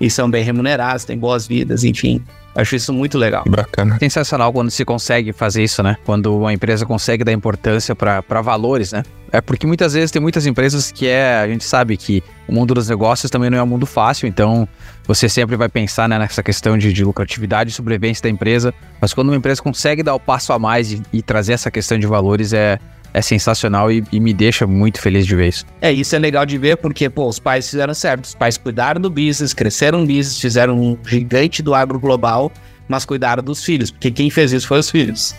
E 0.00 0.08
são 0.10 0.30
bem 0.30 0.44
remunerados, 0.44 1.04
têm 1.04 1.18
boas 1.18 1.46
vidas, 1.46 1.82
enfim. 1.82 2.22
Acho 2.56 2.74
isso 2.74 2.92
muito 2.92 3.18
legal. 3.18 3.44
Bacana. 3.46 3.98
Sensacional 3.98 4.52
quando 4.52 4.70
se 4.70 4.84
consegue 4.84 5.32
fazer 5.32 5.62
isso, 5.62 5.82
né? 5.82 5.96
Quando 6.04 6.34
uma 6.36 6.52
empresa 6.52 6.86
consegue 6.86 7.22
dar 7.22 7.32
importância 7.32 7.94
para 7.94 8.40
valores, 8.42 8.92
né? 8.92 9.02
É 9.30 9.40
porque 9.40 9.66
muitas 9.66 9.92
vezes 9.92 10.10
tem 10.10 10.22
muitas 10.22 10.46
empresas 10.46 10.90
que 10.90 11.06
é, 11.06 11.40
a 11.40 11.48
gente 11.48 11.64
sabe 11.64 11.96
que 11.96 12.22
o 12.48 12.52
mundo 12.52 12.72
dos 12.72 12.88
negócios 12.88 13.30
também 13.30 13.50
não 13.50 13.58
é 13.58 13.62
um 13.62 13.66
mundo 13.66 13.84
fácil, 13.84 14.26
então 14.26 14.66
você 15.06 15.28
sempre 15.28 15.56
vai 15.56 15.68
pensar 15.68 16.08
né, 16.08 16.18
nessa 16.18 16.42
questão 16.42 16.78
de, 16.78 16.92
de 16.92 17.04
lucratividade 17.04 17.70
e 17.70 17.72
sobrevivência 17.72 18.22
da 18.22 18.30
empresa, 18.30 18.72
mas 19.00 19.12
quando 19.12 19.28
uma 19.28 19.36
empresa 19.36 19.60
consegue 19.60 20.02
dar 20.02 20.14
o 20.14 20.20
passo 20.20 20.52
a 20.52 20.58
mais 20.58 20.92
e, 20.92 21.02
e 21.12 21.22
trazer 21.22 21.52
essa 21.52 21.70
questão 21.70 21.98
de 21.98 22.06
valores 22.06 22.52
é, 22.52 22.78
é 23.16 23.22
sensacional 23.22 23.90
e, 23.90 24.04
e, 24.12 24.20
me 24.20 24.34
deixa 24.34 24.66
muito 24.66 25.00
feliz 25.00 25.26
de 25.26 25.34
ver 25.34 25.48
isso. 25.48 25.64
É, 25.80 25.90
isso 25.90 26.14
é 26.14 26.18
legal 26.18 26.44
de 26.44 26.58
ver 26.58 26.76
porque, 26.76 27.08
pô, 27.08 27.26
os 27.26 27.38
pais 27.38 27.70
fizeram 27.70 27.94
certo. 27.94 28.26
Os 28.26 28.34
pais 28.34 28.58
cuidaram 28.58 29.00
do 29.00 29.08
business, 29.08 29.54
cresceram 29.54 30.00
no 30.00 30.06
business, 30.06 30.38
fizeram 30.38 30.78
um 30.78 30.98
gigante 31.02 31.62
do 31.62 31.74
agro 31.74 31.98
global, 31.98 32.52
mas 32.86 33.06
cuidaram 33.06 33.42
dos 33.42 33.64
filhos, 33.64 33.90
porque 33.90 34.10
quem 34.10 34.28
fez 34.28 34.52
isso 34.52 34.68
foi 34.68 34.80
os 34.80 34.90
filhos. 34.90 35.34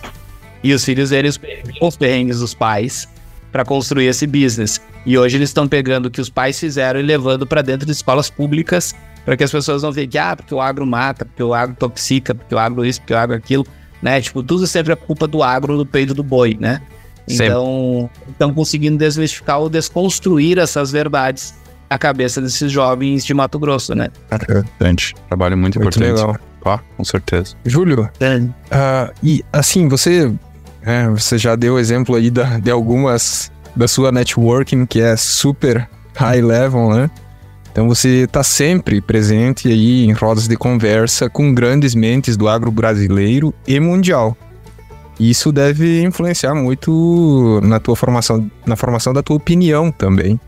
E 0.63 0.73
os 0.73 0.83
filhos, 0.83 1.11
eles 1.11 1.39
os 1.79 1.95
perrengues 1.95 2.39
dos 2.39 2.55
pais 2.55 3.07
para 3.51 3.63
construir 3.63 4.07
esse 4.07 4.25
business. 4.25 4.81
E 5.05 5.15
hoje 5.15 5.37
eles 5.37 5.49
estão 5.49 5.67
pegando 5.67 6.07
o 6.07 6.09
que 6.09 6.19
os 6.19 6.31
pais 6.31 6.59
fizeram 6.59 6.99
e 6.99 7.03
levando 7.03 7.45
para 7.45 7.61
dentro 7.61 7.85
de 7.85 7.91
escolas 7.91 8.27
públicas 8.27 8.95
para 9.23 9.37
que 9.37 9.43
as 9.43 9.51
pessoas 9.51 9.83
não 9.83 9.91
vejam 9.91 10.09
que, 10.09 10.17
ah, 10.17 10.35
porque 10.35 10.55
o 10.55 10.59
agro 10.59 10.83
mata, 10.83 11.25
porque 11.25 11.43
o 11.43 11.53
agro 11.53 11.75
toxica, 11.75 12.33
porque 12.33 12.55
o 12.55 12.57
agro 12.57 12.83
isso, 12.83 13.01
porque 13.01 13.13
o 13.13 13.17
agro 13.17 13.35
aquilo, 13.35 13.67
né? 14.01 14.19
Tipo, 14.19 14.41
tudo 14.41 14.65
sempre 14.65 14.93
é 14.93 14.95
culpa 14.95 15.27
do 15.27 15.43
agro, 15.43 15.77
do 15.77 15.85
peito 15.85 16.15
do 16.15 16.23
boi, 16.23 16.57
né? 16.59 16.81
Então, 17.27 18.09
estão 18.29 18.53
conseguindo 18.53 18.97
desmistificar 18.97 19.59
ou 19.59 19.69
desconstruir 19.69 20.57
essas 20.57 20.91
verdades 20.91 21.53
na 21.89 21.97
cabeça 21.97 22.41
desses 22.41 22.71
jovens 22.71 23.25
de 23.25 23.33
Mato 23.33 23.59
Grosso, 23.59 23.93
né? 23.95 24.09
Importante. 24.31 25.13
Trabalho 25.27 25.57
muito, 25.57 25.79
muito 25.79 25.97
importante. 25.97 26.21
legal. 26.21 26.39
Pá, 26.61 26.81
com 26.95 27.03
certeza. 27.03 27.55
Júlio, 27.65 28.03
uh, 28.03 29.13
e 29.23 29.43
assim, 29.53 29.87
você, 29.87 30.31
é, 30.81 31.07
você 31.07 31.37
já 31.37 31.55
deu 31.55 31.79
exemplo 31.79 32.15
aí 32.15 32.29
da, 32.29 32.59
de 32.59 32.69
algumas 32.69 33.51
da 33.75 33.87
sua 33.87 34.11
networking, 34.11 34.85
que 34.85 34.99
é 34.99 35.15
super 35.15 35.87
high 36.15 36.41
level, 36.41 36.89
né? 36.89 37.09
Então 37.71 37.87
você 37.87 38.23
está 38.23 38.41
sempre 38.41 38.99
presente 38.99 39.67
aí 39.67 40.03
em 40.03 40.11
rodas 40.11 40.47
de 40.47 40.57
conversa 40.57 41.29
com 41.29 41.53
grandes 41.53 41.93
mentes 41.93 42.35
do 42.35 42.49
agro 42.49 42.71
brasileiro 42.71 43.53
e 43.67 43.79
mundial. 43.79 44.35
Isso 45.19 45.51
deve 45.51 46.03
influenciar 46.03 46.53
muito 46.53 47.59
na 47.63 47.79
tua 47.79 47.95
formação, 47.95 48.49
na 48.65 48.75
formação 48.75 49.13
da 49.13 49.23
tua 49.23 49.35
opinião 49.35 49.91
também. 49.91 50.39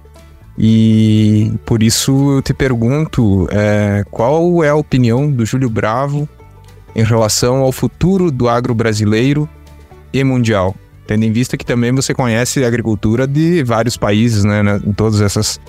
E 0.58 1.52
por 1.66 1.82
isso 1.82 2.34
eu 2.34 2.42
te 2.42 2.54
pergunto, 2.54 3.48
é, 3.52 4.04
qual 4.12 4.64
é 4.64 4.70
a 4.70 4.76
opinião 4.76 5.32
do 5.32 5.46
Júlio 5.46 5.70
Bravo 5.70 6.28
em 6.96 7.04
relação 7.04 7.58
ao 7.58 7.72
futuro 7.72 8.30
do 8.30 8.50
agro 8.50 8.76
brasileiro 8.76 9.50
e 10.14 10.24
mundial? 10.24 10.76
Tendo 11.08 11.24
em 11.24 11.32
vista 11.32 11.58
que 11.58 11.66
também 11.66 11.92
você 11.92 12.14
conhece 12.14 12.64
a 12.64 12.68
agricultura 12.68 13.26
de 13.26 13.64
vários 13.64 13.98
países, 13.98 14.44
né? 14.44 14.62
Em 14.86 14.94
todas 14.94 15.22
essas 15.22 15.60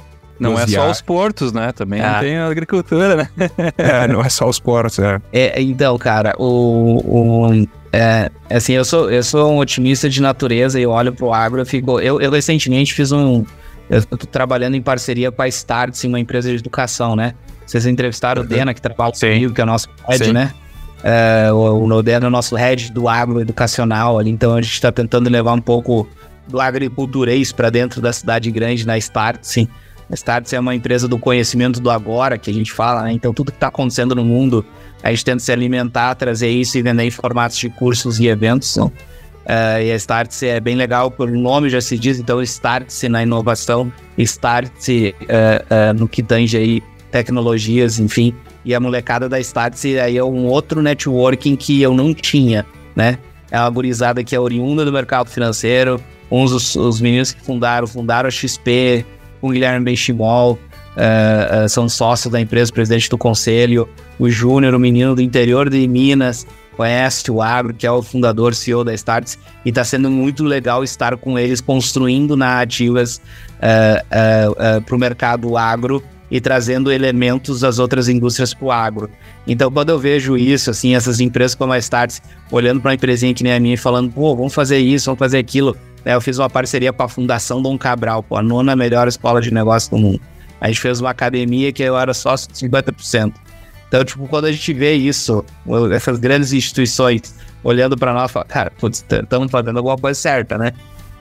não 0.41 0.59
é 0.59 0.67
só 0.67 0.91
os 0.91 1.03
portos, 1.03 1.53
né? 1.53 1.71
Também 1.71 2.01
ah. 2.01 2.19
tem 2.19 2.39
a 2.39 2.47
agricultura, 2.47 3.15
né? 3.15 3.29
é, 3.77 4.09
não 4.09 4.23
é 4.23 4.29
só 4.31 4.49
os 4.49 4.59
portos, 4.59 4.99
é. 4.99 5.21
é 5.33 5.63
então, 5.63 5.97
cara, 5.99 6.35
o, 6.39 7.47
o 7.47 7.67
é, 7.93 8.31
assim, 8.49 8.73
eu 8.73 8.85
sou, 8.85 9.11
eu 9.11 9.23
sou 9.23 9.53
um 9.53 9.59
otimista 9.59 10.09
de 10.09 10.23
natureza 10.23 10.79
e 10.79 10.87
olho 10.87 11.13
pro 11.13 11.33
agro, 11.33 11.61
eu 11.61 11.67
fico. 11.67 11.99
Eu, 12.01 12.21
eu 12.21 12.31
recentemente 12.31 12.95
fiz 12.95 13.11
um. 13.11 13.45
Eu 13.89 14.03
tô 14.05 14.27
trabalhando 14.27 14.77
em 14.77 14.83
parceria 14.83 15.33
com 15.33 15.43
a 15.43 15.49
Starts, 15.49 16.05
uma 16.05 16.21
empresa 16.21 16.49
de 16.49 16.57
educação, 16.57 17.17
né? 17.17 17.35
Vocês 17.67 17.87
entrevistaram 17.87 18.43
uhum. 18.43 18.47
o 18.47 18.49
Dena, 18.49 18.73
que 18.73 18.81
trabalha 18.81 19.13
comigo, 19.13 19.53
que 19.53 19.61
é 19.61 19.65
o 19.65 19.67
nosso 19.67 19.89
head, 20.09 20.27
Sim. 20.27 20.33
né? 20.33 20.55
É, 21.03 21.53
o, 21.53 21.85
o 21.85 22.03
Dena 22.03 22.27
é 22.27 22.29
o 22.29 22.31
nosso 22.31 22.55
head 22.55 22.93
do 22.93 23.09
agro 23.09 23.41
educacional 23.41 24.19
ali, 24.19 24.31
então 24.31 24.55
a 24.55 24.63
gente 24.63 24.75
está 24.75 24.93
tentando 24.93 25.29
levar 25.29 25.53
um 25.53 25.61
pouco 25.61 26.07
do 26.47 26.61
agriculturês 26.61 27.53
para 27.53 27.71
dentro 27.71 28.01
da 28.01 28.13
cidade 28.13 28.51
grande 28.51 28.87
na 28.87 28.97
Starts, 28.99 29.51
sim. 29.51 29.67
A 30.09 30.15
Starts 30.15 30.53
é 30.53 30.61
uma 30.61 30.75
empresa 30.75 31.09
do 31.09 31.19
conhecimento 31.19 31.81
do 31.81 31.91
agora, 31.91 32.37
que 32.37 32.51
a 32.51 32.55
gente 32.55 32.73
fala, 32.73 33.03
né? 33.03 33.13
Então 33.13 33.33
tudo 33.33 33.51
que 33.51 33.57
está 33.57 33.69
acontecendo 33.69 34.15
no 34.15 34.25
mundo 34.25 34.65
a 35.03 35.11
gente 35.11 35.25
tenta 35.25 35.39
se 35.39 35.53
alimentar, 35.53 36.15
trazer 36.15 36.49
isso 36.49 36.79
e 36.79 36.83
vender 36.83 37.05
em 37.05 37.11
formatos 37.11 37.59
de 37.59 37.69
cursos 37.69 38.21
e 38.21 38.27
eventos. 38.27 38.77
Uh, 38.77 38.91
e 39.83 39.91
a 39.91 39.97
Startse 39.97 40.47
é 40.47 40.61
bem 40.61 40.77
legal, 40.77 41.11
pelo 41.11 41.37
nome 41.39 41.71
já 41.71 41.81
se 41.81 41.99
diz, 41.99 42.19
então 42.19 42.43
Startse 42.43 43.09
na 43.09 43.23
inovação, 43.23 43.91
Startse 44.19 45.15
uh, 45.23 45.25
uh, 45.27 45.99
no 45.99 46.07
que 46.07 46.23
tange 46.23 46.57
aí 46.57 46.83
tecnologias, 47.11 47.99
enfim. 47.99 48.35
E 48.65 48.75
a 48.75 48.81
molecada 48.81 49.29
da 49.29 49.41
Startse 49.41 49.99
aí 49.99 50.19
é 50.19 50.25
um 50.25 50.47
outro 50.47 50.83
networking 50.83 51.57
que 51.57 51.81
eu 51.81 51.95
não 51.95 52.13
tinha, 52.13 52.67
né? 52.95 53.19
É 53.51 53.59
uma 53.59 53.71
gurizada 53.71 54.23
que 54.23 54.37
é 54.37 54.39
oriunda 54.39 54.85
do 54.85 54.93
mercado 54.93 55.29
financeiro, 55.29 56.01
uns 56.31 56.53
dos 56.53 56.77
os 56.77 57.01
meninos 57.01 57.33
que 57.33 57.43
fundaram, 57.43 57.87
fundaram 57.87 58.29
a 58.29 58.31
XP, 58.31 59.05
com 59.41 59.49
o 59.49 59.51
Guilherme 59.51 59.85
Benchimol, 59.85 60.59
uh, 60.97 61.65
uh, 61.65 61.69
são 61.69 61.89
sócios 61.89 62.33
da 62.33 62.41
empresa, 62.41 62.73
presidente 62.73 63.09
do 63.09 63.19
conselho. 63.19 63.89
O 64.19 64.29
Júnior, 64.29 64.75
o 64.75 64.79
menino 64.79 65.15
do 65.15 65.23
interior 65.23 65.69
de 65.69 65.87
Minas, 65.87 66.47
conhece 66.77 67.31
o 67.31 67.43
Agro, 67.43 67.75
que 67.75 67.87
é 67.87 67.91
o 67.91 68.03
fundador, 68.03 68.55
CEO 68.55 68.83
da 68.83 68.95
Starts, 68.95 69.39
e 69.65 69.69
está 69.69 69.85
sendo 69.85 70.11
muito 70.11 70.43
legal 70.45 70.83
estar 70.83 71.17
com 71.17 71.39
eles 71.39 71.61
construindo 71.61 72.37
narrativas 72.37 73.21
uh, 73.57 74.81
para 74.83 74.97
o 74.97 74.99
mercado 74.99 75.57
agro 75.57 76.03
e 76.31 76.41
trazendo 76.41 76.93
elementos 76.93 77.61
das 77.61 77.79
outras 77.79 78.09
indústrias 78.09 78.55
para 78.55 78.65
o 78.65 78.71
agro. 78.71 79.11
Então, 79.47 79.71
quando 79.71 79.91
eu 79.91 79.99
vejo 79.99 80.37
isso, 80.37 80.71
assim, 80.71 80.95
essas 80.95 81.19
empresas 81.19 81.55
como 81.55 81.73
a 81.73 81.79
Starts 81.79 82.23
olhando 82.51 82.81
para 82.81 82.91
uma 82.91 82.95
empresinha 82.95 83.35
que 83.35 83.43
nem 83.43 83.53
a 83.53 83.61
minha 83.61 83.75
e 83.75 83.77
falando, 83.77 84.13
pô, 84.13 84.35
vamos 84.37 84.55
fazer 84.55 84.79
isso, 84.79 85.07
vamos 85.07 85.19
fazer 85.19 85.39
aquilo, 85.39 85.77
eu 86.05 86.21
fiz 86.21 86.39
uma 86.39 86.49
parceria 86.49 86.93
com 86.93 87.03
a 87.03 87.09
Fundação 87.09 87.61
Dom 87.61 87.77
Cabral, 87.77 88.23
pô, 88.23 88.37
a 88.37 88.43
nona 88.43 88.77
melhor 88.77 89.09
escola 89.09 89.41
de 89.41 89.53
negócio 89.53 89.91
do 89.91 89.99
mundo. 89.99 90.21
A 90.61 90.69
gente 90.69 90.81
fez 90.81 91.01
uma 91.01 91.11
academia 91.11 91.73
que 91.73 91.83
eu 91.83 91.97
era 91.97 92.13
sócio 92.13 92.51
de 92.53 92.59
50%. 92.59 93.33
Então, 93.89 94.05
tipo, 94.05 94.29
quando 94.29 94.45
a 94.45 94.53
gente 94.53 94.73
vê 94.73 94.95
isso, 94.95 95.45
essas 95.93 96.19
grandes 96.19 96.53
instituições 96.53 97.35
olhando 97.65 97.97
para 97.97 98.13
nós, 98.13 98.31
fala, 98.31 98.45
cara, 98.45 98.73
estamos 98.81 99.51
fazendo 99.51 99.79
alguma 99.79 99.97
coisa 99.97 100.19
certa, 100.19 100.57
né? 100.57 100.73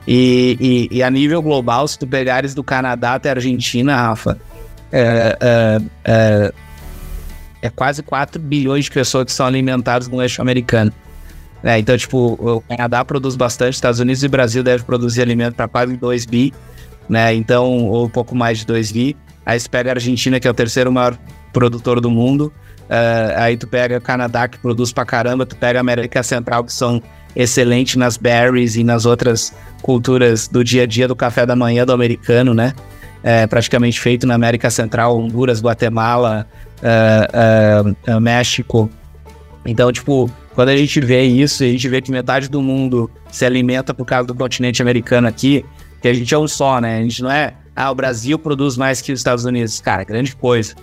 E, 0.06 0.88
e, 0.90 0.98
e, 0.98 1.02
a 1.02 1.10
nível 1.10 1.42
global, 1.42 1.86
se 1.86 1.98
tu 1.98 2.06
pegares 2.06 2.54
do 2.54 2.62
Canadá 2.62 3.14
até 3.14 3.28
a 3.28 3.32
Argentina, 3.32 3.94
Rafa, 3.96 4.38
é, 4.90 5.36
é, 5.40 5.80
é, 6.04 6.52
é 7.62 7.70
quase 7.70 8.02
4 8.02 8.40
bilhões 8.40 8.86
de 8.86 8.90
pessoas 8.90 9.24
que 9.24 9.32
são 9.32 9.46
alimentadas 9.46 10.08
no 10.08 10.22
eixo 10.22 10.40
americano. 10.40 10.92
É, 11.62 11.78
então, 11.78 11.96
tipo, 11.96 12.38
o 12.40 12.60
Canadá 12.62 13.04
produz 13.04 13.36
bastante, 13.36 13.74
Estados 13.74 14.00
Unidos 14.00 14.22
e 14.22 14.28
Brasil 14.28 14.62
devem 14.62 14.84
produzir 14.84 15.20
alimento 15.20 15.54
para 15.54 15.68
quase 15.68 15.96
2 15.96 16.24
bi, 16.24 16.54
né? 17.08 17.34
Então, 17.34 17.86
ou 17.86 18.06
um 18.06 18.08
pouco 18.08 18.34
mais 18.34 18.60
de 18.60 18.66
2 18.66 18.92
bi. 18.92 19.16
Aí 19.44 19.58
você 19.58 19.68
pega 19.68 19.90
a 19.90 19.94
Argentina, 19.94 20.38
que 20.38 20.46
é 20.46 20.50
o 20.50 20.54
terceiro 20.54 20.92
maior 20.92 21.16
produtor 21.52 22.00
do 22.00 22.10
mundo. 22.10 22.52
Uh, 22.82 23.36
aí 23.36 23.56
tu 23.56 23.66
pega 23.66 23.98
o 23.98 24.00
Canadá, 24.00 24.48
que 24.48 24.58
produz 24.58 24.92
pra 24.92 25.04
caramba. 25.04 25.46
Tu 25.46 25.56
pega 25.56 25.78
a 25.78 25.80
América 25.80 26.22
Central, 26.22 26.64
que 26.64 26.72
são 26.72 27.02
excelentes 27.34 27.96
nas 27.96 28.16
berries 28.16 28.76
e 28.76 28.84
nas 28.84 29.06
outras 29.06 29.54
culturas 29.82 30.48
do 30.48 30.64
dia 30.64 30.82
a 30.82 30.86
dia 30.86 31.06
do 31.06 31.14
café 31.14 31.46
da 31.46 31.54
manhã 31.54 31.86
do 31.86 31.92
americano, 31.92 32.52
né? 32.54 32.74
É, 33.22 33.46
praticamente 33.46 34.00
feito 34.00 34.26
na 34.26 34.34
América 34.34 34.70
Central, 34.70 35.18
Honduras, 35.18 35.62
Guatemala, 35.62 36.46
uh, 36.82 38.16
uh, 38.16 38.20
México. 38.20 38.90
Então, 39.64 39.92
tipo, 39.92 40.30
quando 40.54 40.70
a 40.70 40.76
gente 40.76 41.00
vê 41.00 41.22
isso, 41.22 41.62
a 41.62 41.66
gente 41.66 41.88
vê 41.88 42.00
que 42.00 42.10
metade 42.10 42.48
do 42.48 42.62
mundo 42.62 43.10
se 43.30 43.44
alimenta 43.44 43.94
por 43.94 44.04
causa 44.04 44.26
do 44.26 44.34
continente 44.34 44.82
americano 44.82 45.28
aqui, 45.28 45.64
que 46.00 46.08
a 46.08 46.14
gente 46.14 46.32
é 46.34 46.38
um 46.38 46.48
só, 46.48 46.80
né? 46.80 46.98
A 46.98 47.02
gente 47.02 47.22
não 47.22 47.30
é, 47.30 47.54
ah, 47.80 47.90
o 47.90 47.94
Brasil 47.94 48.38
produz 48.38 48.76
mais 48.76 49.00
que 49.00 49.10
os 49.10 49.20
Estados 49.20 49.44
Unidos. 49.44 49.80
Cara, 49.80 50.04
grande 50.04 50.36
coisa. 50.36 50.74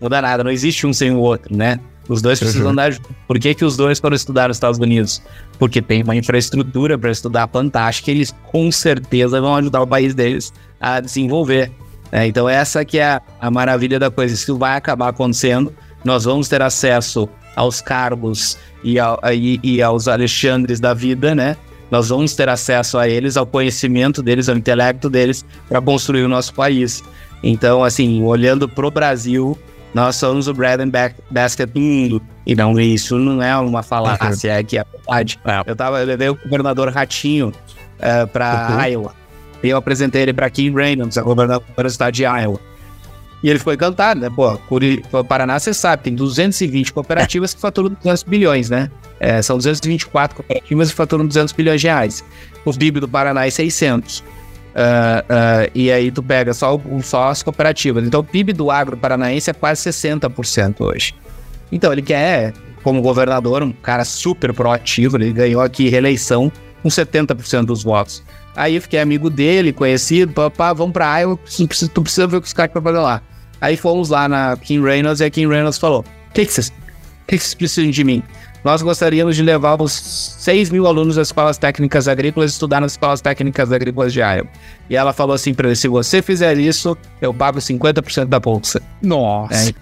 Não 0.00 0.08
dá 0.08 0.22
nada, 0.22 0.42
não 0.42 0.50
existe 0.50 0.86
um 0.86 0.92
sem 0.92 1.10
o 1.10 1.18
outro, 1.18 1.54
né? 1.54 1.78
Os 2.08 2.22
dois 2.22 2.38
precisam 2.38 2.66
uhum. 2.66 2.72
andar 2.72 2.92
juntos. 2.92 3.10
Por 3.26 3.38
que, 3.38 3.54
que 3.54 3.64
os 3.64 3.76
dois 3.76 3.98
foram 3.98 4.16
estudar 4.16 4.48
nos 4.48 4.56
Estados 4.56 4.78
Unidos? 4.78 5.20
Porque 5.58 5.82
tem 5.82 6.02
uma 6.02 6.16
infraestrutura 6.16 6.96
para 6.96 7.10
estudar 7.10 7.48
fantástica 7.48 8.10
e 8.10 8.14
eles 8.14 8.34
com 8.50 8.70
certeza 8.70 9.40
vão 9.40 9.54
ajudar 9.56 9.82
o 9.82 9.86
país 9.86 10.14
deles 10.14 10.52
a 10.80 11.00
desenvolver. 11.00 11.70
É, 12.10 12.26
então 12.26 12.48
essa 12.48 12.84
que 12.84 12.98
é 12.98 13.04
a, 13.04 13.22
a 13.40 13.50
maravilha 13.50 13.98
da 13.98 14.10
coisa. 14.10 14.32
Isso 14.32 14.56
vai 14.56 14.76
acabar 14.76 15.08
acontecendo. 15.08 15.74
Nós 16.04 16.24
vamos 16.24 16.48
ter 16.48 16.62
acesso 16.62 17.28
aos 17.54 17.80
cargos 17.80 18.56
e, 18.82 18.98
ao, 18.98 19.20
e, 19.34 19.58
e 19.62 19.82
aos 19.82 20.08
Alexandres 20.08 20.78
da 20.78 20.94
vida, 20.94 21.34
né? 21.34 21.56
Nós 21.90 22.08
vamos 22.08 22.34
ter 22.34 22.48
acesso 22.48 22.98
a 22.98 23.08
eles, 23.08 23.36
ao 23.36 23.46
conhecimento 23.46 24.22
deles, 24.22 24.48
ao 24.48 24.56
intelecto 24.56 25.08
deles, 25.08 25.44
para 25.68 25.80
construir 25.80 26.24
o 26.24 26.28
nosso 26.28 26.52
país. 26.54 27.02
Então, 27.42 27.84
assim, 27.84 28.22
olhando 28.22 28.68
para 28.68 28.86
o 28.86 28.90
Brasil, 28.90 29.56
nós 29.94 30.16
somos 30.16 30.48
o 30.48 30.54
bread 30.54 30.82
and 30.82 30.90
basket 31.30 31.70
do 31.70 31.80
mundo. 31.80 32.22
E 32.44 32.54
não, 32.54 32.78
isso 32.78 33.18
não 33.18 33.42
é 33.42 33.56
uma 33.56 33.82
falácia, 33.82 34.52
é 34.52 34.62
que 34.62 34.78
é 34.78 34.84
verdade. 34.84 35.38
É. 35.44 35.62
Eu, 35.64 35.76
tava, 35.76 36.00
eu 36.00 36.06
levei 36.06 36.28
o 36.28 36.34
governador 36.34 36.90
Ratinho 36.90 37.48
uh, 37.48 37.52
eh, 38.00 38.26
para 38.26 38.68
uhum. 38.70 38.84
Iowa. 38.84 39.14
E 39.62 39.68
eu 39.68 39.76
apresentei 39.78 40.22
ele 40.22 40.32
para 40.32 40.50
Kim 40.50 40.74
Reynolds, 40.74 41.16
a 41.16 41.22
governador 41.22 41.64
do 41.76 41.86
estado 41.86 42.12
de 42.12 42.24
Iowa. 42.24 42.60
E 43.42 43.50
ele 43.50 43.58
foi 43.58 43.74
encantado, 43.74 44.20
né? 44.20 44.30
Pô, 44.34 44.58
o 45.12 45.24
Paraná, 45.24 45.58
você 45.58 45.74
sabe, 45.74 46.04
tem 46.04 46.14
220 46.14 46.92
cooperativas 46.92 47.52
que 47.54 47.60
faturam 47.60 47.90
200 47.90 48.22
bilhões, 48.22 48.70
né? 48.70 48.90
É, 49.20 49.40
são 49.42 49.56
224 49.56 50.36
cooperativas 50.36 50.90
que 50.90 50.96
faturam 50.96 51.26
200 51.26 51.52
bilhões 51.52 51.80
de 51.80 51.86
reais. 51.86 52.24
O 52.64 52.72
PIB 52.72 53.00
do 53.00 53.08
Paraná 53.08 53.46
é 53.46 53.50
600. 53.50 54.20
Uh, 54.20 54.22
uh, 54.22 55.70
e 55.74 55.90
aí 55.90 56.10
tu 56.10 56.22
pega 56.22 56.52
só, 56.52 56.78
só 57.02 57.28
as 57.28 57.42
cooperativas. 57.42 58.04
Então 58.04 58.20
o 58.20 58.24
PIB 58.24 58.52
do 58.52 58.70
agro 58.70 58.96
paranaense 58.96 59.48
é 59.48 59.54
quase 59.54 59.88
60% 59.88 60.80
hoje. 60.80 61.14
Então 61.72 61.92
ele 61.92 62.02
quer, 62.02 62.52
como 62.82 63.00
governador, 63.00 63.62
um 63.62 63.72
cara 63.72 64.04
super 64.04 64.52
proativo, 64.52 65.16
ele 65.16 65.32
ganhou 65.32 65.62
aqui 65.62 65.88
reeleição 65.88 66.52
com 66.82 66.88
70% 66.88 67.64
dos 67.64 67.82
votos. 67.82 68.22
Aí 68.56 68.74
eu 68.74 68.82
fiquei 68.82 68.98
amigo 68.98 69.28
dele, 69.28 69.72
conhecido, 69.72 70.32
papá, 70.32 70.72
vamos 70.72 70.94
pra 70.94 71.18
Iowa, 71.18 71.36
tu 71.36 71.68
precisa, 71.68 71.90
tu 71.92 72.02
precisa 72.02 72.26
ver 72.26 72.38
o 72.38 72.40
que 72.40 72.46
os 72.46 72.54
caras 72.54 72.72
vão 72.72 72.82
fazer 72.82 72.98
lá. 72.98 73.22
Aí 73.60 73.76
fomos 73.76 74.08
lá 74.08 74.28
na 74.28 74.56
Kim 74.56 74.82
Reynolds 74.82 75.20
e 75.20 75.24
a 75.24 75.30
Kim 75.30 75.46
Reynolds 75.46 75.78
falou: 75.78 76.04
O 76.30 76.32
que, 76.32 76.44
vocês 76.44 76.72
que, 77.26 77.38
que 77.38 77.56
precisam 77.56 77.90
de 77.90 78.04
mim? 78.04 78.22
Nós 78.64 78.82
gostaríamos 78.82 79.36
de 79.36 79.42
levar 79.42 79.80
os 79.80 79.92
6 79.92 80.70
mil 80.70 80.86
alunos 80.86 81.16
das 81.16 81.28
escolas 81.28 81.56
técnicas 81.56 82.08
agrícolas 82.08 82.50
estudar 82.52 82.80
nas 82.80 82.92
escolas 82.92 83.20
técnicas 83.20 83.70
agrícolas 83.70 84.12
de 84.12 84.20
Iowa. 84.20 84.48
E 84.90 84.96
ela 84.96 85.12
falou 85.12 85.34
assim 85.34 85.54
para 85.54 85.68
ele: 85.68 85.76
se 85.76 85.86
você 85.86 86.20
fizer 86.20 86.58
isso, 86.58 86.96
eu 87.20 87.32
pago 87.32 87.58
50% 87.58 88.24
da 88.24 88.40
bolsa. 88.40 88.82
Nossa! 89.02 89.70
É. 89.70 89.74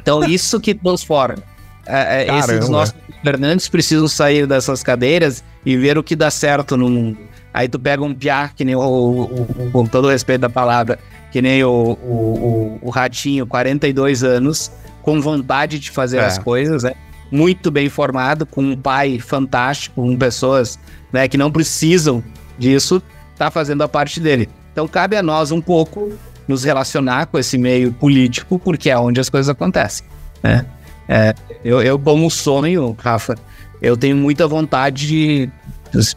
Então, 0.00 0.24
isso 0.24 0.60
que 0.60 0.74
transforma. 0.74 1.42
É, 1.88 2.26
é, 2.28 2.38
esses 2.38 2.68
nossos 2.68 2.94
governantes 3.24 3.68
precisam 3.68 4.06
sair 4.06 4.46
dessas 4.46 4.82
cadeiras 4.82 5.42
e 5.64 5.76
ver 5.76 5.96
o 5.96 6.02
que 6.02 6.14
dá 6.14 6.30
certo 6.30 6.76
no 6.76 6.88
mundo. 6.88 7.18
Aí 7.52 7.66
tu 7.66 7.78
pega 7.78 8.04
um 8.04 8.14
piá, 8.14 8.50
que 8.54 8.64
nem 8.64 8.74
o, 8.74 8.80
o, 8.80 9.22
o, 9.42 9.70
com 9.72 9.86
todo 9.86 10.04
o 10.04 10.10
respeito 10.10 10.42
da 10.42 10.50
palavra, 10.50 10.98
que 11.32 11.40
nem 11.40 11.64
o, 11.64 11.98
o, 12.02 12.78
o, 12.82 12.90
Ratinho, 12.90 13.46
42 13.46 14.22
anos, 14.22 14.70
com 15.02 15.20
vontade 15.20 15.78
de 15.78 15.90
fazer 15.90 16.18
é. 16.18 16.26
as 16.26 16.38
coisas, 16.38 16.82
né? 16.82 16.92
Muito 17.30 17.70
bem 17.70 17.88
formado, 17.88 18.46
com 18.46 18.62
um 18.62 18.76
pai 18.76 19.18
fantástico, 19.18 19.96
com 19.96 20.16
pessoas 20.16 20.78
né, 21.12 21.26
que 21.26 21.36
não 21.36 21.50
precisam 21.50 22.22
disso, 22.58 23.02
tá 23.36 23.50
fazendo 23.50 23.82
a 23.82 23.88
parte 23.88 24.20
dele. 24.20 24.48
Então 24.72 24.86
cabe 24.86 25.16
a 25.16 25.22
nós 25.22 25.50
um 25.50 25.60
pouco 25.60 26.12
nos 26.46 26.64
relacionar 26.64 27.26
com 27.26 27.38
esse 27.38 27.58
meio 27.58 27.92
político, 27.92 28.58
porque 28.58 28.88
é 28.88 28.98
onde 28.98 29.20
as 29.20 29.28
coisas 29.28 29.48
acontecem, 29.48 30.06
né? 30.42 30.64
É, 31.08 31.34
eu, 31.64 31.80
eu, 31.80 31.98
como 31.98 32.30
sonho, 32.30 32.94
Rafa, 32.98 33.34
eu 33.80 33.96
tenho 33.96 34.16
muita 34.16 34.46
vontade 34.46 35.06
de 35.06 35.50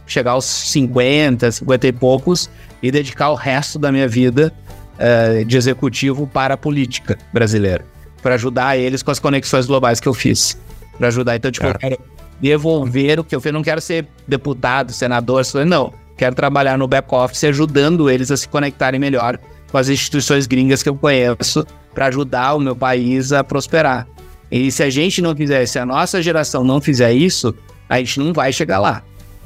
chegar 0.05 0.31
aos 0.31 0.45
50, 0.45 1.51
50 1.51 1.87
e 1.87 1.91
poucos 1.93 2.49
e 2.83 2.91
dedicar 2.91 3.29
o 3.29 3.35
resto 3.35 3.79
da 3.79 3.91
minha 3.91 4.07
vida 4.07 4.53
uh, 4.95 5.45
de 5.45 5.55
executivo 5.55 6.27
para 6.27 6.55
a 6.55 6.57
política 6.57 7.17
brasileira, 7.31 7.85
para 8.21 8.35
ajudar 8.35 8.77
eles 8.77 9.01
com 9.01 9.11
as 9.11 9.19
conexões 9.19 9.65
globais 9.65 9.99
que 9.99 10.07
eu 10.07 10.13
fiz, 10.13 10.57
para 10.97 11.07
ajudar. 11.07 11.35
Então, 11.35 11.51
tipo, 11.51 11.67
eu 11.67 11.75
quero 11.75 11.97
devolver 12.41 13.19
o 13.19 13.23
que 13.23 13.35
eu 13.35 13.39
fiz. 13.39 13.47
Eu 13.47 13.53
não 13.53 13.63
quero 13.63 13.79
ser 13.79 14.07
deputado, 14.27 14.91
senador, 14.91 15.43
não. 15.65 15.93
Quero 16.17 16.35
trabalhar 16.35 16.77
no 16.77 16.87
back-office 16.87 17.43
ajudando 17.45 18.09
eles 18.09 18.29
a 18.29 18.37
se 18.37 18.47
conectarem 18.47 18.99
melhor 18.99 19.39
com 19.71 19.77
as 19.77 19.89
instituições 19.89 20.45
gringas 20.45 20.83
que 20.83 20.89
eu 20.89 20.95
conheço 20.95 21.65
para 21.93 22.07
ajudar 22.07 22.55
o 22.55 22.59
meu 22.59 22.75
país 22.75 23.31
a 23.31 23.43
prosperar. 23.43 24.07
E 24.51 24.71
se 24.71 24.83
a 24.83 24.89
gente 24.89 25.21
não 25.21 25.35
fizer, 25.35 25.65
se 25.65 25.79
a 25.79 25.85
nossa 25.85 26.21
geração 26.21 26.63
não 26.63 26.81
fizer 26.81 27.13
isso, 27.13 27.55
a 27.87 27.97
gente 27.99 28.19
não 28.19 28.33
vai 28.33 28.51
chegar 28.51 28.79
lá. 28.79 29.01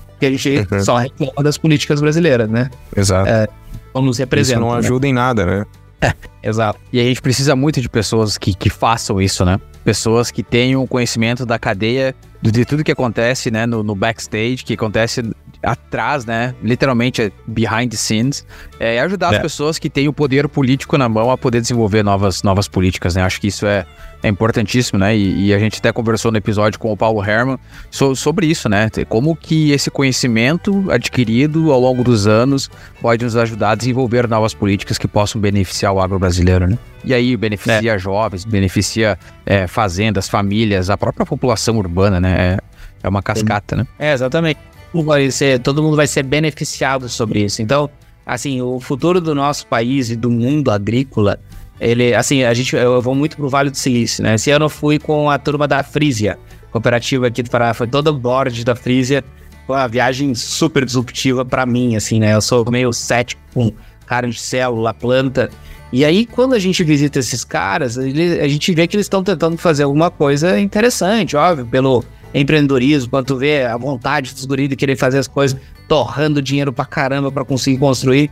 Porque 0.10 0.26
a 0.26 0.32
gente 0.32 0.68
uhum. 0.72 0.84
só 0.84 0.97
reclama 0.97 1.43
das 1.43 1.58
políticas 1.58 2.01
brasileiras, 2.01 2.49
né? 2.49 2.70
Exato. 2.95 3.30
É, 3.30 3.47
como 3.93 4.08
nos 4.08 4.18
representa. 4.18 4.60
Isso 4.60 4.66
não 4.66 4.74
né? 4.74 4.80
ajuda 4.80 5.08
em 5.08 5.14
nada, 5.14 5.45
né? 5.45 5.66
É, 6.01 6.14
exato. 6.41 6.80
E 6.91 6.99
a 6.99 7.03
gente 7.03 7.22
precisa 7.22 7.56
muito 7.56 7.80
de 7.80 7.89
pessoas 7.89 8.38
que, 8.38 8.53
que 8.53 8.70
façam 8.70 9.22
isso, 9.22 9.45
né? 9.45 9.60
Pessoas 9.84 10.32
que 10.32 10.41
tenham 10.41 10.86
conhecimento 10.88 11.45
da 11.45 11.60
cadeia, 11.60 12.16
de 12.52 12.66
tudo 12.66 12.84
que 12.84 12.91
acontece, 12.91 13.50
né? 13.52 13.66
No, 13.66 13.84
no 13.84 13.96
backstage, 13.96 14.64
que 14.64 14.74
acontece 14.74 15.24
atrás, 15.64 16.26
né? 16.26 16.54
Literalmente 16.62 17.22
é 17.22 17.32
behind 17.48 17.89
the 17.89 17.98
scenes, 17.98 18.46
é 18.80 19.00
ajudar 19.00 19.34
é. 19.34 19.36
as 19.38 19.41
pessoas 19.41 19.80
que 19.80 19.89
têm 19.89 20.08
o 20.08 20.14
poder 20.14 20.48
político 20.48 20.98
na 20.98 21.10
mão 21.10 21.32
a 21.32 21.38
poder 21.38 21.62
desenvolver 21.62 22.04
novas, 22.04 22.43
novas 22.43 22.68
políticas, 22.68 23.16
né? 23.16 23.24
Acho 23.24 23.41
que 23.41 23.48
isso 23.48 23.66
é, 23.66 23.86
é 24.22 24.30
importantíssimo, 24.30 25.00
né? 25.00 25.16
E, 25.16 25.48
e, 25.48 25.54
a 25.54 25.60
gente 25.60 25.80
até 25.80 25.91
conversou 25.91 26.32
no 26.32 26.38
episódio 26.38 26.80
com 26.80 26.91
o 26.91 26.98
Paulo 26.98 27.24
Herman 27.24 27.58
so, 27.89 28.16
sobre 28.16 28.46
isso, 28.46 28.70
né? 28.70 28.89
Como 29.10 29.36
que 29.36 29.72
esse 29.72 29.89
conhecimento 29.89 30.86
adquirido 30.89 31.72
ao 31.72 31.80
longo 31.80 32.04
dos 32.04 32.28
anos 32.28 32.70
pode 33.02 33.24
nos 33.24 33.36
ajudar 33.36 33.72
a 33.72 33.76
desenvolver 33.76 34.28
novas 34.28 34.54
políticas 34.54 34.98
que 34.98 35.08
possam 35.08 35.41
beneficiar 35.41 35.93
o 35.93 36.00
agro 36.00 36.20
brasileiro, 36.20 36.68
né? 36.68 36.78
E 37.04 37.14
aí 37.14 37.38
beneficia 37.38 37.93
é. 37.93 38.00
jovens, 38.00 38.43
beneficia 38.43 39.18
é, 39.46 39.68
fazendas, 39.68 40.28
famílias, 40.28 40.89
a 40.89 40.98
própria 40.98 41.26
população 41.26 41.78
urbana, 41.78 42.20
né? 42.20 42.35
É, 42.36 42.60
é 43.04 43.10
uma 43.10 43.22
cascata, 43.22 43.76
né? 43.76 43.88
É, 43.98 44.14
exatamente 44.14 44.60
vai 45.04 45.30
ser, 45.32 45.60
todo 45.60 45.82
mundo 45.82 45.96
vai 45.96 46.08
ser 46.08 46.24
beneficiado 46.24 47.10
sobre 47.10 47.44
isso. 47.44 47.62
Então, 47.62 47.90
assim, 48.26 48.62
o 48.62 48.80
futuro 48.80 49.20
do 49.20 49.34
nosso 49.34 49.68
país 49.68 50.10
e 50.10 50.16
do 50.16 50.30
mundo 50.30 50.72
agrícola, 50.72 51.40
ele, 51.80 52.14
assim, 52.14 52.44
a 52.44 52.54
gente, 52.54 52.76
eu 52.76 53.02
vou 53.02 53.16
muito 53.16 53.36
pro 53.36 53.50
Vale 53.50 53.70
do 53.70 53.78
Silício, 53.78 54.24
né? 54.24 54.36
Esse 54.36 54.52
ano 54.52 54.66
eu 54.66 54.70
fui 54.70 55.00
com 55.00 55.30
a 55.30 55.38
turma 55.38 55.68
da 55.68 55.84
Frisia, 55.84 56.38
cooperativa 56.72 57.28
aqui 57.28 57.44
do 57.44 57.50
Pará, 57.50 57.74
foi 57.74 57.88
todo 57.88 58.08
o 58.08 58.14
board 58.14 58.64
da 58.64 58.76
Frisia, 58.76 59.24
foi 59.68 59.76
uma 59.76 59.88
viagem 59.88 60.34
super 60.36 60.86
disruptiva 60.86 61.44
para 61.44 61.66
mim, 61.66 61.96
assim, 61.96 62.20
né? 62.20 62.34
Eu 62.34 62.42
sou 62.42 62.70
meio 62.70 62.94
cético 62.94 63.42
com 63.54 63.74
carne 64.06 64.32
de 64.32 64.40
célula, 64.40 64.94
planta. 64.94 65.50
E 65.92 66.04
aí, 66.06 66.26
quando 66.26 66.54
a 66.54 66.60
gente 66.60 66.84
visita 66.84 67.20
esses 67.20 67.44
caras, 67.44 67.98
ele, 67.98 68.40
a 68.40 68.48
gente 68.48 68.74
vê 68.74 68.88
que 68.88 68.96
eles 68.96 69.06
estão 69.06 69.24
tentando 69.24 69.58
fazer 69.58 69.84
alguma 69.84 70.10
coisa 70.10 70.60
interessante, 70.60 71.36
óbvio, 71.36 71.66
pelo 71.66 72.04
empreendedorismo, 72.40 73.10
quando 73.10 73.28
tu 73.28 73.38
vê 73.38 73.64
a 73.64 73.78
vontade 73.78 74.34
dos 74.34 74.46
guris 74.46 74.70
de 74.70 74.76
querer 74.76 74.96
fazer 74.96 75.18
as 75.20 75.28
coisas. 75.28 75.60
torrando 75.88 76.42
dinheiro 76.42 76.74
pra 76.74 76.86
caramba 76.86 77.32
para 77.32 77.46
conseguir 77.46 77.78
construir. 77.78 78.32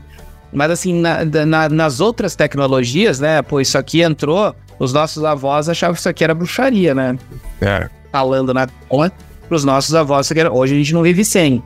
Mas 0.51 0.71
assim, 0.71 0.99
na, 0.99 1.25
na, 1.45 1.69
nas 1.69 1.99
outras 1.99 2.35
tecnologias, 2.35 3.19
né? 3.19 3.41
Pô, 3.41 3.59
isso 3.59 3.77
aqui 3.77 4.01
entrou, 4.01 4.55
os 4.77 4.93
nossos 4.93 5.23
avós 5.23 5.67
achavam 5.69 5.93
que 5.93 5.99
isso 5.99 6.09
aqui 6.09 6.23
era 6.23 6.33
bruxaria, 6.33 6.93
né? 6.93 7.17
É. 7.61 7.89
Falando 8.11 8.53
na 8.53 8.67
tela, 8.67 9.11
pros 9.47 9.63
nossos 9.63 9.95
avós, 9.95 10.27
isso 10.27 10.33
aqui 10.33 10.39
era, 10.41 10.51
hoje 10.51 10.73
a 10.73 10.77
gente 10.77 10.93
não 10.93 11.01
vive 11.01 11.25
sem. 11.25 11.63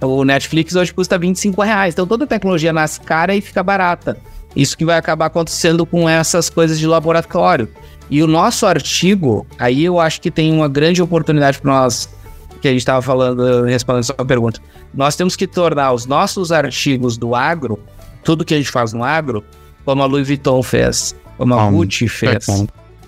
O 0.00 0.24
Netflix 0.24 0.74
hoje 0.74 0.92
custa 0.92 1.18
25 1.18 1.62
reais. 1.62 1.94
Então 1.94 2.06
toda 2.06 2.26
tecnologia 2.26 2.72
nasce 2.72 3.00
cara 3.00 3.34
e 3.34 3.40
fica 3.40 3.62
barata. 3.62 4.18
Isso 4.54 4.76
que 4.76 4.84
vai 4.84 4.98
acabar 4.98 5.26
acontecendo 5.26 5.84
com 5.86 6.08
essas 6.08 6.50
coisas 6.50 6.78
de 6.78 6.86
laboratório. 6.86 7.68
E 8.08 8.22
o 8.22 8.26
nosso 8.26 8.66
artigo, 8.66 9.46
aí 9.58 9.84
eu 9.84 9.98
acho 9.98 10.20
que 10.20 10.30
tem 10.30 10.52
uma 10.52 10.68
grande 10.68 11.02
oportunidade 11.02 11.60
para 11.60 11.72
nós, 11.72 12.08
que 12.60 12.68
a 12.68 12.70
gente 12.70 12.80
estava 12.80 13.02
falando, 13.02 13.64
respondendo 13.64 14.00
a 14.00 14.04
sua 14.04 14.24
pergunta. 14.24 14.60
Nós 14.94 15.16
temos 15.16 15.34
que 15.34 15.46
tornar 15.46 15.92
os 15.92 16.06
nossos 16.06 16.52
artigos 16.52 17.16
do 17.18 17.34
agro 17.34 17.78
tudo 18.26 18.44
que 18.44 18.52
a 18.52 18.56
gente 18.56 18.70
faz 18.70 18.92
no 18.92 19.04
agro, 19.04 19.44
como 19.84 20.02
a 20.02 20.06
Louis 20.06 20.26
Vuitton 20.26 20.60
fez, 20.60 21.14
como 21.38 21.54
a 21.54 21.70
Gucci 21.70 22.08
fez. 22.08 22.44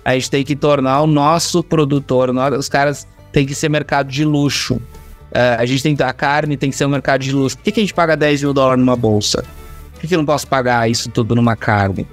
A 0.05 0.13
gente 0.13 0.31
tem 0.31 0.45
que 0.45 0.55
tornar 0.55 1.01
o 1.01 1.07
nosso 1.07 1.61
produtor, 1.61 2.31
os 2.57 2.69
caras 2.69 3.05
tem 3.33 3.45
que 3.45 3.53
ser 3.53 3.67
mercado 3.69 4.09
de 4.09 4.23
luxo. 4.23 4.75
Uh, 4.75 5.59
a 5.59 5.65
gente 5.65 5.83
tem 5.83 5.95
que, 5.95 6.01
a 6.01 6.13
carne 6.13 6.55
tem 6.55 6.71
que 6.71 6.75
ser 6.75 6.85
um 6.85 6.89
mercado 6.89 7.21
de 7.21 7.33
luxo. 7.33 7.57
Por 7.57 7.65
que, 7.65 7.73
que 7.73 7.79
a 7.81 7.83
gente 7.83 7.93
paga 7.93 8.15
10 8.15 8.43
mil 8.43 8.53
dólares 8.53 8.79
numa 8.79 8.95
bolsa? 8.95 9.43
Por 9.91 10.01
que, 10.01 10.07
que 10.07 10.15
eu 10.15 10.17
não 10.17 10.25
posso 10.25 10.47
pagar 10.47 10.89
isso 10.89 11.09
tudo 11.09 11.35
numa 11.35 11.55
carne? 11.55 12.07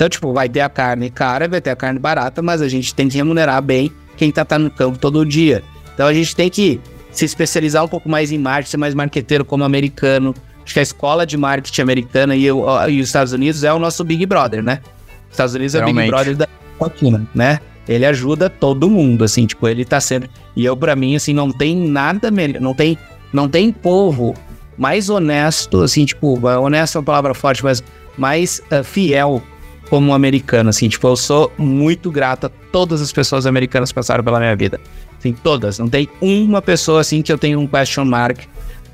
Então, 0.00 0.08
tipo, 0.08 0.32
vai 0.32 0.48
ter 0.48 0.60
a 0.60 0.68
carne 0.70 1.10
cara, 1.10 1.46
vai 1.46 1.60
ter 1.60 1.68
a 1.68 1.76
carne 1.76 1.98
barata, 1.98 2.40
mas 2.40 2.62
a 2.62 2.68
gente 2.68 2.94
tem 2.94 3.06
que 3.06 3.18
remunerar 3.18 3.60
bem 3.60 3.92
quem 4.16 4.32
tá, 4.32 4.46
tá 4.46 4.58
no 4.58 4.70
campo 4.70 4.96
todo 4.98 5.26
dia. 5.26 5.62
Então 5.92 6.06
a 6.06 6.14
gente 6.14 6.34
tem 6.34 6.48
que 6.48 6.80
se 7.12 7.26
especializar 7.26 7.84
um 7.84 7.88
pouco 7.88 8.08
mais 8.08 8.32
em 8.32 8.38
marketing, 8.38 8.70
ser 8.70 8.76
mais 8.78 8.94
marqueteiro 8.94 9.44
como 9.44 9.62
americano, 9.62 10.34
Acho 10.64 10.72
que 10.72 10.80
a 10.80 10.82
escola 10.82 11.26
de 11.26 11.36
marketing 11.36 11.82
americana 11.82 12.34
e, 12.34 12.44
e 12.44 12.50
os 12.50 13.08
Estados 13.08 13.34
Unidos 13.34 13.62
é 13.62 13.70
o 13.74 13.78
nosso 13.78 14.02
Big 14.02 14.24
Brother, 14.24 14.62
né? 14.62 14.80
Os 15.26 15.32
Estados 15.32 15.54
Unidos 15.54 15.74
Realmente. 15.74 15.98
é 15.98 16.00
o 16.00 16.02
Big 16.02 16.10
Brother 16.10 16.36
da 16.36 16.48
Latina, 16.80 17.28
né? 17.34 17.60
Ele 17.86 18.06
ajuda 18.06 18.48
todo 18.48 18.88
mundo, 18.88 19.22
assim, 19.24 19.44
tipo, 19.44 19.68
ele 19.68 19.84
tá 19.84 20.00
sempre. 20.00 20.30
E 20.56 20.64
eu, 20.64 20.74
para 20.74 20.96
mim, 20.96 21.14
assim, 21.14 21.34
não 21.34 21.52
tem 21.52 21.76
nada 21.76 22.30
melhor, 22.30 22.58
não 22.62 22.72
tem, 22.72 22.96
não 23.34 23.48
tem 23.50 23.70
povo 23.70 24.34
mais 24.78 25.10
honesto, 25.10 25.82
assim, 25.82 26.06
tipo, 26.06 26.40
honesto 26.46 26.96
é 26.96 26.98
uma 27.00 27.04
palavra 27.04 27.34
forte, 27.34 27.62
mas 27.62 27.82
mais 28.16 28.62
uh, 28.70 28.82
fiel 28.82 29.42
como 29.90 30.12
um 30.12 30.14
americano, 30.14 30.70
assim, 30.70 30.88
tipo, 30.88 31.06
eu 31.06 31.16
sou 31.16 31.52
muito 31.58 32.10
grato 32.10 32.46
a 32.46 32.50
todas 32.70 33.02
as 33.02 33.12
pessoas 33.12 33.44
americanas 33.44 33.90
que 33.90 33.96
passaram 33.96 34.24
pela 34.24 34.38
minha 34.38 34.56
vida. 34.56 34.80
Assim, 35.18 35.32
todas. 35.32 35.78
Não 35.78 35.88
tem 35.88 36.08
uma 36.22 36.62
pessoa, 36.62 37.00
assim, 37.00 37.20
que 37.20 37.30
eu 37.30 37.36
tenho 37.36 37.60
um 37.60 37.66
question 37.66 38.04
mark 38.04 38.38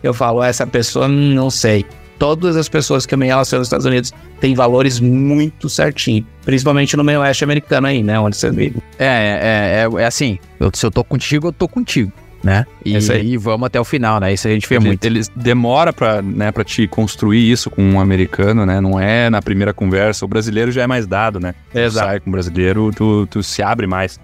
eu 0.02 0.14
falo, 0.14 0.42
essa 0.42 0.66
pessoa, 0.66 1.08
não 1.08 1.50
sei. 1.50 1.84
Todas 2.18 2.56
as 2.56 2.68
pessoas 2.68 3.04
que 3.04 3.12
eu 3.12 3.18
me 3.18 3.26
relaciono 3.26 3.60
nos 3.60 3.68
Estados 3.68 3.84
Unidos 3.84 4.12
têm 4.40 4.54
valores 4.54 5.00
muito 5.00 5.68
certinho. 5.68 6.26
Principalmente 6.44 6.96
no 6.96 7.04
meio 7.04 7.20
oeste 7.20 7.44
americano 7.44 7.86
aí, 7.88 8.02
né? 8.02 8.18
Onde 8.18 8.36
você 8.36 8.50
vive. 8.50 8.78
É, 8.98 9.04
é, 9.04 9.98
é, 9.98 10.02
é 10.02 10.06
assim. 10.06 10.38
Eu, 10.58 10.70
se 10.72 10.86
eu 10.86 10.90
tô 10.90 11.04
contigo, 11.04 11.48
eu 11.48 11.52
tô 11.52 11.68
contigo 11.68 12.12
né? 12.46 12.64
E, 12.84 12.96
e 12.96 13.36
vamos 13.36 13.66
até 13.66 13.80
o 13.80 13.84
final, 13.84 14.20
né? 14.20 14.32
Isso 14.32 14.46
a 14.46 14.50
gente 14.52 14.68
vê 14.68 14.78
muito. 14.78 15.04
Eles 15.04 15.28
demora 15.34 15.92
para 15.92 16.22
né, 16.22 16.52
pra 16.52 16.62
te 16.62 16.86
construir 16.86 17.50
isso 17.50 17.68
com 17.68 17.82
um 17.82 17.98
americano, 17.98 18.64
né? 18.64 18.80
Não 18.80 19.00
é 19.00 19.28
na 19.28 19.42
primeira 19.42 19.74
conversa. 19.74 20.24
O 20.24 20.28
brasileiro 20.28 20.70
já 20.70 20.82
é 20.82 20.86
mais 20.86 21.08
dado, 21.08 21.40
né? 21.40 21.56
Exato. 21.74 22.06
Tu 22.06 22.10
sai 22.10 22.20
com 22.20 22.30
o 22.30 22.32
brasileiro, 22.32 22.92
tu, 22.94 23.26
tu 23.26 23.42
se 23.42 23.64
abre 23.64 23.88
mais. 23.88 24.20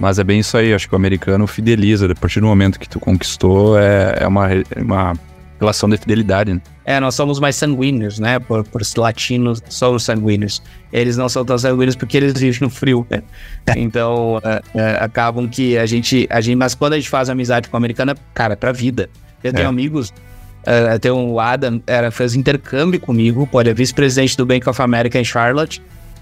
Mas 0.00 0.18
é 0.18 0.24
bem 0.24 0.40
isso 0.40 0.56
aí, 0.56 0.74
acho 0.74 0.88
que 0.88 0.94
o 0.94 0.96
americano 0.96 1.46
fideliza. 1.46 2.10
A 2.10 2.14
partir 2.14 2.40
do 2.40 2.46
momento 2.46 2.80
que 2.80 2.88
tu 2.88 2.98
conquistou, 2.98 3.78
é, 3.78 4.16
é 4.20 4.26
uma, 4.26 4.48
uma 4.76 5.12
relação 5.60 5.88
de 5.88 5.96
fidelidade, 5.96 6.54
né? 6.54 6.60
É, 6.84 6.98
nós 6.98 7.14
somos 7.14 7.38
mais 7.38 7.54
sanguíneos, 7.54 8.18
né? 8.18 8.38
Por, 8.38 8.64
por 8.64 8.82
latinos, 8.96 9.62
somos 9.68 10.02
sanguíneos. 10.02 10.62
Eles 10.92 11.16
não 11.16 11.28
são 11.28 11.44
tão 11.44 11.56
sanguíneos 11.58 11.94
porque 11.94 12.16
eles 12.16 12.32
vivem 12.32 12.60
no 12.62 12.70
frio, 12.70 13.06
né? 13.08 13.22
Então, 13.76 14.40
é, 14.42 14.62
é, 14.74 14.98
acabam 15.00 15.48
que 15.48 15.78
a 15.78 15.86
gente, 15.86 16.26
a 16.30 16.40
gente... 16.40 16.56
Mas 16.56 16.74
quando 16.74 16.94
a 16.94 16.96
gente 16.96 17.08
faz 17.08 17.28
amizade 17.28 17.68
com 17.68 17.76
o 17.76 17.78
americano, 17.78 18.14
cara, 18.34 18.54
é 18.54 18.56
pra 18.56 18.72
vida. 18.72 19.08
Eu 19.44 19.52
tenho 19.52 19.66
é. 19.66 19.68
amigos... 19.68 20.12
Uh, 20.60 20.98
tem 20.98 21.10
um 21.10 21.40
Adam, 21.40 21.80
era, 21.86 22.10
fez 22.10 22.34
intercâmbio 22.34 23.00
comigo, 23.00 23.46
pô, 23.46 23.62
ele 23.62 23.70
é 23.70 23.74
vice-presidente 23.74 24.36
do 24.36 24.44
Bank 24.44 24.68
of 24.68 24.82
America 24.82 25.18
em 25.18 25.24
Charlotte. 25.24 25.80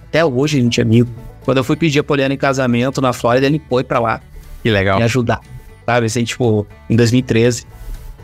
Até 0.09 0.24
hoje 0.24 0.59
a 0.59 0.62
gente 0.62 0.80
é 0.80 0.84
amigo. 0.84 1.11
Quando 1.43 1.59
eu 1.59 1.64
fui 1.64 1.76
pedir 1.76 1.99
a 1.99 2.05
Poliana 2.05 2.34
em 2.34 2.36
casamento 2.36 3.01
na 3.01 3.12
Flórida, 3.12 3.47
ele 3.47 3.61
foi 3.68 3.82
para 3.82 3.99
lá. 3.99 4.20
Que 4.62 4.70
legal. 4.70 4.99
Me 4.99 5.05
ajudar. 5.05 5.41
Sabe, 5.84 6.07
assim, 6.07 6.22
tipo, 6.22 6.66
em 6.89 6.95
2013. 6.95 7.66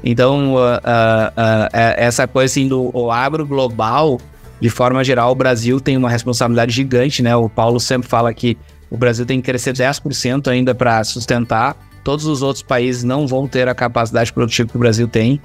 Então, 0.05 0.55
uh, 0.55 0.59
uh, 0.59 0.61
uh, 0.61 1.69
essa 1.73 2.29
coisa 2.29 2.53
assim 2.53 2.69
do 2.69 3.11
agro 3.11 3.47
global, 3.47 4.21
de 4.61 4.69
forma 4.69 5.03
geral, 5.03 5.33
o 5.33 5.35
Brasil 5.35 5.81
tem 5.81 5.97
uma 5.97 6.11
responsabilidade 6.11 6.73
gigante, 6.73 7.23
né? 7.23 7.35
O 7.35 7.49
Paulo 7.49 7.81
sempre 7.81 8.07
fala 8.07 8.33
que 8.35 8.57
o 8.91 8.99
Brasil 8.99 9.25
tem 9.25 9.41
que 9.41 9.47
crescer 9.47 9.73
10% 9.73 10.49
ainda 10.49 10.75
para 10.75 11.03
sustentar. 11.05 11.75
Todos 12.05 12.27
os 12.27 12.43
outros 12.43 12.63
países 12.63 13.03
não 13.03 13.27
vão 13.27 13.49
ter 13.49 13.67
a 13.67 13.75
capacidade 13.75 14.31
produtiva 14.31 14.69
que 14.69 14.77
o 14.77 14.79
Brasil 14.79 15.09
tem. 15.09 15.41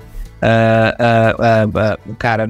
cara, 2.18 2.50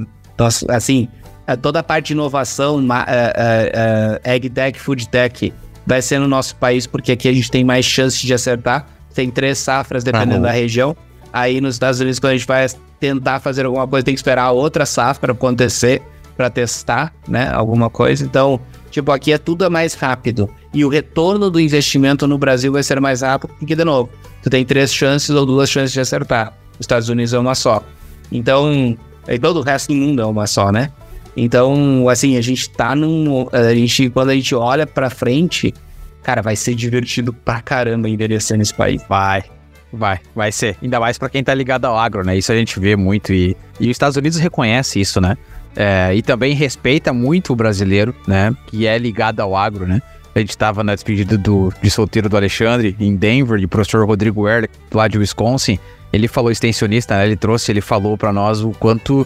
assim, 0.70 1.08
é, 1.50 1.56
toda 1.56 1.80
a 1.80 1.84
parte 1.84 2.08
de 2.08 2.14
inovação, 2.14 2.76
uh, 2.76 2.80
uh, 2.80 2.84
uh, 2.86 4.36
AgTech, 4.36 4.80
Foodtech, 4.80 5.52
vai 5.84 6.00
ser 6.00 6.20
no 6.20 6.28
nosso 6.28 6.56
país, 6.56 6.86
porque 6.86 7.12
aqui 7.12 7.28
a 7.28 7.34
gente 7.34 7.50
tem 7.50 7.64
mais 7.64 7.86
chances 7.86 8.20
de 8.22 8.32
acertar. 8.32 8.86
Tem 9.16 9.32
três 9.32 9.58
safras, 9.58 10.04
dependendo 10.04 10.44
da 10.44 10.52
região. 10.52 10.96
Aí 11.32 11.62
nos 11.62 11.76
Estados 11.76 12.00
Unidos, 12.00 12.20
quando 12.20 12.32
a 12.32 12.38
gente 12.38 12.48
vai 12.48 12.68
tentar 13.00 13.40
fazer 13.40 13.66
alguma 13.66 13.88
coisa, 13.88 14.04
tem 14.04 14.14
que 14.14 14.20
esperar 14.20 14.52
outra 14.52 14.86
safra 14.86 15.32
acontecer 15.32 16.02
para 16.36 16.50
testar, 16.50 17.14
né? 17.28 17.50
Alguma 17.54 17.90
coisa. 17.90 18.24
Então, 18.24 18.60
tipo, 18.90 19.12
aqui 19.12 19.32
é 19.32 19.38
tudo 19.38 19.70
mais 19.70 19.94
rápido. 19.94 20.50
E 20.74 20.86
o 20.86 20.90
retorno 20.90 21.50
do 21.50 21.60
investimento 21.60 22.26
no 22.28 22.38
Brasil 22.38 22.72
vai 22.72 22.84
ser 22.84 23.00
mais 23.02 23.22
rápido, 23.22 23.52
porque, 23.60 23.76
de 23.76 23.84
novo, 23.84 24.10
tu 24.42 24.50
tem 24.50 24.66
três 24.66 24.94
chances 24.94 25.30
ou 25.30 25.46
duas 25.46 25.70
chances 25.70 25.92
de 25.92 26.00
acertar. 26.00 26.54
Os 26.74 26.82
Estados 26.82 27.10
Unidos 27.10 27.34
é 27.34 27.40
uma 27.40 27.56
só. 27.56 27.84
Então, 28.32 28.98
e 29.28 29.38
todo 29.38 29.60
o 29.60 29.62
resto 29.62 29.90
do 29.90 29.96
mundo 29.96 30.22
é 30.22 30.26
uma 30.26 30.48
só, 30.48 30.72
né? 30.72 30.92
Então, 31.36 32.08
assim, 32.10 32.38
a 32.38 32.42
gente 32.42 32.70
tá 32.70 32.96
num. 32.96 33.48
A 33.52 33.74
gente, 33.76 34.10
quando 34.10 34.30
a 34.30 34.36
gente 34.36 34.56
olha 34.56 34.88
pra 34.88 35.10
frente, 35.10 35.74
cara, 36.24 36.42
vai 36.42 36.56
ser 36.56 36.74
divertido 36.74 37.34
pra 37.34 37.62
caramba 37.62 38.10
envelhecer 38.10 38.58
nesse 38.58 38.74
país. 38.74 39.02
Vai. 39.08 39.44
Vai, 39.92 40.20
vai 40.36 40.52
ser. 40.52 40.78
Ainda 40.82 41.00
mais 41.00 41.18
para 41.18 41.30
quem 41.30 41.44
tá 41.44 41.54
ligado 41.54 41.86
ao 41.86 41.98
agro, 41.98 42.24
né? 42.24 42.38
Isso 42.38 42.52
a 42.52 42.56
gente 42.56 42.80
vê 42.80 42.96
muito 42.96 43.34
e, 43.34 43.58
e 43.80 43.86
os 43.86 43.92
Estados 43.92 44.18
Unidos 44.18 44.38
reconhece 44.38 45.00
isso, 45.00 45.20
né? 45.20 45.38
É, 45.76 46.14
e 46.16 46.22
também 46.22 46.54
respeita 46.54 47.12
muito 47.12 47.54
o 47.54 47.56
brasileiro, 47.56 48.14
né? 48.28 48.56
Que 48.68 48.86
é 48.86 48.98
ligado 48.98 49.40
ao 49.40 49.56
agro, 49.56 49.88
né? 49.88 50.02
A 50.36 50.40
gente 50.40 50.52
estava 50.52 50.84
na 50.84 50.94
despedida 50.94 51.38
do, 51.38 51.74
de 51.82 51.90
solteiro 51.90 52.30
do 52.30 52.38
Alexandre, 52.38 52.96
em 53.00 53.16
Denver, 53.16 53.60
de 53.60 53.68
professor 53.68 54.06
Rodrigo 54.06 54.48
Erlich, 54.48 54.74
lá 54.94 55.08
de 55.08 55.18
Wisconsin. 55.18 55.80
Ele 56.14 56.28
falou 56.28 56.52
extensionista, 56.52 57.18
né? 57.18 57.26
Ele 57.26 57.36
trouxe, 57.36 57.72
ele 57.72 57.82
falou 57.82 58.18
para 58.18 58.32
nós 58.32 58.62
o 58.62 58.72
quanto 58.72 59.26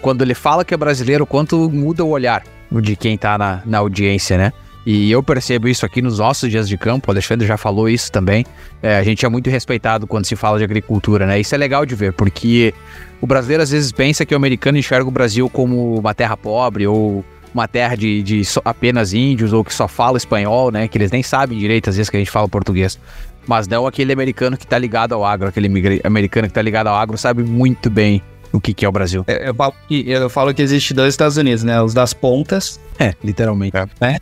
quando 0.00 0.22
ele 0.22 0.34
fala 0.34 0.64
que 0.64 0.72
é 0.72 0.76
brasileiro, 0.76 1.26
quanto 1.26 1.70
muda 1.70 2.04
o 2.04 2.08
olhar 2.08 2.42
de 2.72 2.96
quem 2.96 3.18
tá 3.18 3.36
na, 3.36 3.62
na 3.66 3.78
audiência, 3.78 4.38
né? 4.38 4.52
E 4.86 5.10
eu 5.10 5.22
percebo 5.22 5.68
isso 5.68 5.84
aqui 5.84 6.00
nos 6.00 6.18
nossos 6.18 6.50
dias 6.50 6.68
de 6.68 6.76
campo, 6.78 7.08
o 7.08 7.10
Alexandre 7.10 7.46
já 7.46 7.56
falou 7.56 7.88
isso 7.88 8.10
também. 8.10 8.46
É, 8.82 8.96
a 8.96 9.02
gente 9.02 9.26
é 9.26 9.28
muito 9.28 9.50
respeitado 9.50 10.06
quando 10.06 10.24
se 10.24 10.34
fala 10.34 10.58
de 10.58 10.64
agricultura, 10.64 11.26
né? 11.26 11.38
Isso 11.38 11.54
é 11.54 11.58
legal 11.58 11.84
de 11.84 11.94
ver, 11.94 12.12
porque 12.12 12.72
o 13.20 13.26
brasileiro 13.26 13.62
às 13.62 13.70
vezes 13.70 13.92
pensa 13.92 14.24
que 14.24 14.34
o 14.34 14.36
americano 14.36 14.78
enxerga 14.78 15.06
o 15.06 15.10
Brasil 15.10 15.50
como 15.50 15.98
uma 15.98 16.14
terra 16.14 16.36
pobre 16.36 16.86
ou 16.86 17.24
uma 17.52 17.68
terra 17.68 17.94
de, 17.94 18.22
de 18.22 18.42
apenas 18.64 19.12
índios 19.12 19.52
ou 19.52 19.62
que 19.62 19.74
só 19.74 19.86
fala 19.86 20.16
espanhol, 20.16 20.70
né? 20.70 20.88
Que 20.88 20.96
eles 20.96 21.10
nem 21.10 21.22
sabem 21.22 21.58
direito 21.58 21.90
às 21.90 21.96
vezes 21.96 22.08
que 22.08 22.16
a 22.16 22.20
gente 22.20 22.30
fala 22.30 22.48
português. 22.48 22.98
Mas 23.46 23.66
não 23.68 23.86
aquele 23.86 24.12
americano 24.12 24.56
que 24.56 24.66
tá 24.66 24.78
ligado 24.78 25.12
ao 25.12 25.24
agro, 25.24 25.48
aquele 25.48 26.00
americano 26.04 26.48
que 26.48 26.54
tá 26.54 26.62
ligado 26.62 26.86
ao 26.86 26.94
agro 26.94 27.18
sabe 27.18 27.42
muito 27.42 27.90
bem 27.90 28.22
o 28.52 28.60
que, 28.60 28.72
que 28.72 28.84
é 28.84 28.88
o 28.88 28.92
Brasil. 28.92 29.24
É, 29.26 29.48
eu, 29.48 29.54
falo 29.54 29.74
que, 29.88 30.10
eu 30.10 30.30
falo 30.30 30.54
que 30.54 30.62
existe 30.62 30.94
dois 30.94 31.14
Estados 31.14 31.36
Unidos, 31.36 31.64
né? 31.64 31.80
Os 31.82 31.92
das 31.92 32.12
pontas. 32.14 32.80
É, 32.98 33.14
literalmente. 33.22 33.76
É. 33.76 33.86
Né? 34.00 34.18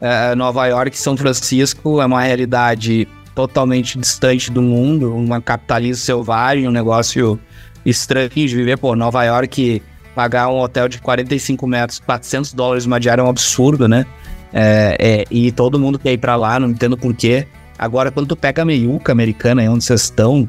É, 0.00 0.34
Nova 0.34 0.66
York 0.66 0.96
São 0.98 1.16
Francisco 1.16 2.00
é 2.00 2.06
uma 2.06 2.22
realidade 2.22 3.06
totalmente 3.34 3.98
distante 3.98 4.50
do 4.50 4.62
mundo, 4.62 5.14
uma 5.14 5.40
capitalismo 5.40 6.04
selvagem, 6.04 6.66
um 6.66 6.72
negócio 6.72 7.38
estranho 7.84 8.30
de 8.30 8.46
viver. 8.48 8.78
Pô, 8.78 8.96
Nova 8.96 9.24
York, 9.24 9.82
pagar 10.14 10.48
um 10.48 10.58
hotel 10.58 10.88
de 10.88 11.00
45 11.00 11.66
metros, 11.66 11.98
400 12.00 12.52
dólares 12.52 12.86
uma 12.86 12.98
diária 12.98 13.22
é 13.22 13.24
um 13.24 13.28
absurdo, 13.28 13.86
né? 13.86 14.06
É, 14.52 14.96
é, 14.98 15.24
e 15.30 15.52
todo 15.52 15.78
mundo 15.78 15.98
quer 15.98 16.12
ir 16.12 16.18
pra 16.18 16.34
lá, 16.36 16.58
não 16.58 16.70
entendo 16.70 16.96
porquê. 16.96 17.46
Agora, 17.78 18.10
quando 18.10 18.26
tu 18.26 18.36
pega 18.36 18.62
a 18.62 18.64
meiuca 18.64 19.12
americana, 19.12 19.62
onde 19.70 19.84
vocês 19.84 20.02
estão, 20.02 20.48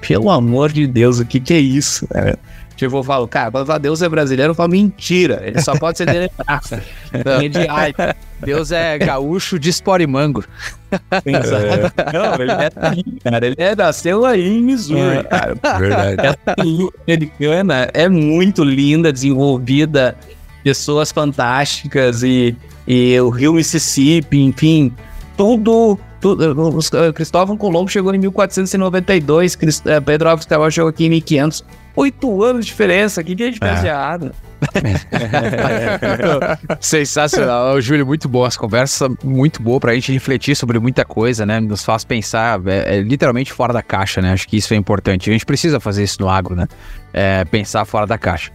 pelo 0.00 0.30
amor 0.30 0.72
de 0.72 0.86
Deus, 0.86 1.20
o 1.20 1.24
que 1.24 1.40
que 1.40 1.54
é 1.54 1.58
isso? 1.58 2.06
É, 2.12 2.36
Tipo, 2.76 2.98
eu 2.98 3.02
falo, 3.02 3.26
cara, 3.26 3.50
quando 3.50 3.78
Deus 3.78 4.02
é 4.02 4.08
brasileiro, 4.08 4.50
eu 4.50 4.54
falo, 4.54 4.70
mentira, 4.70 5.42
ele 5.42 5.62
só 5.62 5.76
pode 5.78 5.96
ser 5.96 6.04
dele 6.04 6.30
praça. 6.36 6.82
Deus 8.44 8.70
é 8.70 8.98
gaúcho 8.98 9.58
de 9.58 10.06
mango. 10.06 10.44
É. 11.12 12.12
Não, 12.12 12.34
ele 12.40 12.52
é 12.52 12.70
cara. 13.22 13.46
Ele 13.46 13.56
é, 13.58 13.74
nasceu 13.74 14.24
aí 14.24 14.46
em 14.46 14.62
Missouri, 14.62 15.18
é, 15.18 15.22
cara. 15.24 15.54
Verdade. 15.78 16.38
É 17.06 17.12
americana, 17.12 17.90
é 17.92 18.08
muito 18.08 18.62
linda, 18.62 19.12
desenvolvida, 19.12 20.16
pessoas 20.62 21.10
fantásticas 21.10 22.22
e, 22.22 22.56
e 22.86 23.18
o 23.20 23.30
Rio 23.30 23.54
Mississippi, 23.54 24.40
enfim, 24.40 24.94
tudo 25.36 25.98
tudo, 26.26 26.50
uh, 26.50 27.12
Cristóvão 27.12 27.56
Colombo 27.56 27.88
chegou 27.88 28.12
em 28.12 28.18
1492, 28.18 29.54
Crist, 29.54 29.86
uh, 29.86 30.02
Pedro 30.02 30.28
Alves 30.28 30.44
Cabral 30.44 30.70
chegou 30.72 30.90
aqui 30.90 31.06
em 31.06 31.10
1500. 31.10 31.64
Oito 31.94 32.42
anos 32.42 32.66
de 32.66 32.72
diferença, 32.72 33.20
o 33.20 33.24
que, 33.24 33.36
que 33.36 33.42
a 33.44 33.46
gente 33.46 33.58
fez 33.58 33.80
de 33.80 33.86
errado? 33.86 34.32
Sensacional, 36.80 37.80
Júlio, 37.80 38.04
muito 38.04 38.28
boa. 38.28 38.48
As 38.48 38.56
conversas 38.56 39.08
muito 39.24 39.62
boa 39.62 39.80
pra 39.80 39.94
gente 39.94 40.12
refletir 40.12 40.54
sobre 40.56 40.78
muita 40.78 41.06
coisa, 41.06 41.46
né? 41.46 41.58
Nos 41.58 41.84
faz 41.84 42.04
pensar, 42.04 42.60
é, 42.66 42.96
é, 42.96 43.00
literalmente 43.00 43.50
fora 43.50 43.72
da 43.72 43.82
caixa, 43.82 44.20
né? 44.20 44.32
Acho 44.32 44.46
que 44.46 44.58
isso 44.58 44.74
é 44.74 44.76
importante. 44.76 45.30
A 45.30 45.32
gente 45.32 45.46
precisa 45.46 45.80
fazer 45.80 46.02
isso 46.02 46.20
no 46.20 46.28
agro, 46.28 46.54
né? 46.54 46.66
É, 47.14 47.46
pensar 47.46 47.86
fora 47.86 48.06
da 48.06 48.18
caixa. 48.18 48.52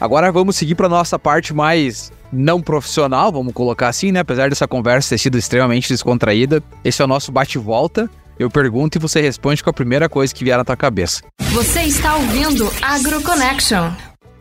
Agora 0.00 0.30
vamos 0.32 0.56
seguir 0.56 0.74
para 0.74 0.88
nossa 0.88 1.18
parte 1.18 1.54
mais 1.54 2.12
não 2.32 2.60
profissional, 2.60 3.30
vamos 3.30 3.52
colocar 3.52 3.88
assim, 3.88 4.10
né? 4.10 4.20
Apesar 4.20 4.48
dessa 4.48 4.66
conversa 4.66 5.10
ter 5.10 5.18
sido 5.18 5.38
extremamente 5.38 5.88
descontraída, 5.88 6.62
esse 6.84 7.00
é 7.00 7.04
o 7.04 7.08
nosso 7.08 7.30
bate-volta. 7.30 8.10
Eu 8.38 8.50
pergunto 8.50 8.98
e 8.98 9.00
você 9.00 9.20
responde 9.20 9.62
com 9.62 9.70
a 9.70 9.72
primeira 9.72 10.08
coisa 10.08 10.34
que 10.34 10.42
vier 10.42 10.58
na 10.58 10.64
tua 10.64 10.76
cabeça. 10.76 11.22
Você 11.52 11.82
está 11.82 12.16
ouvindo 12.16 12.68
AgroConnection. 12.82 13.92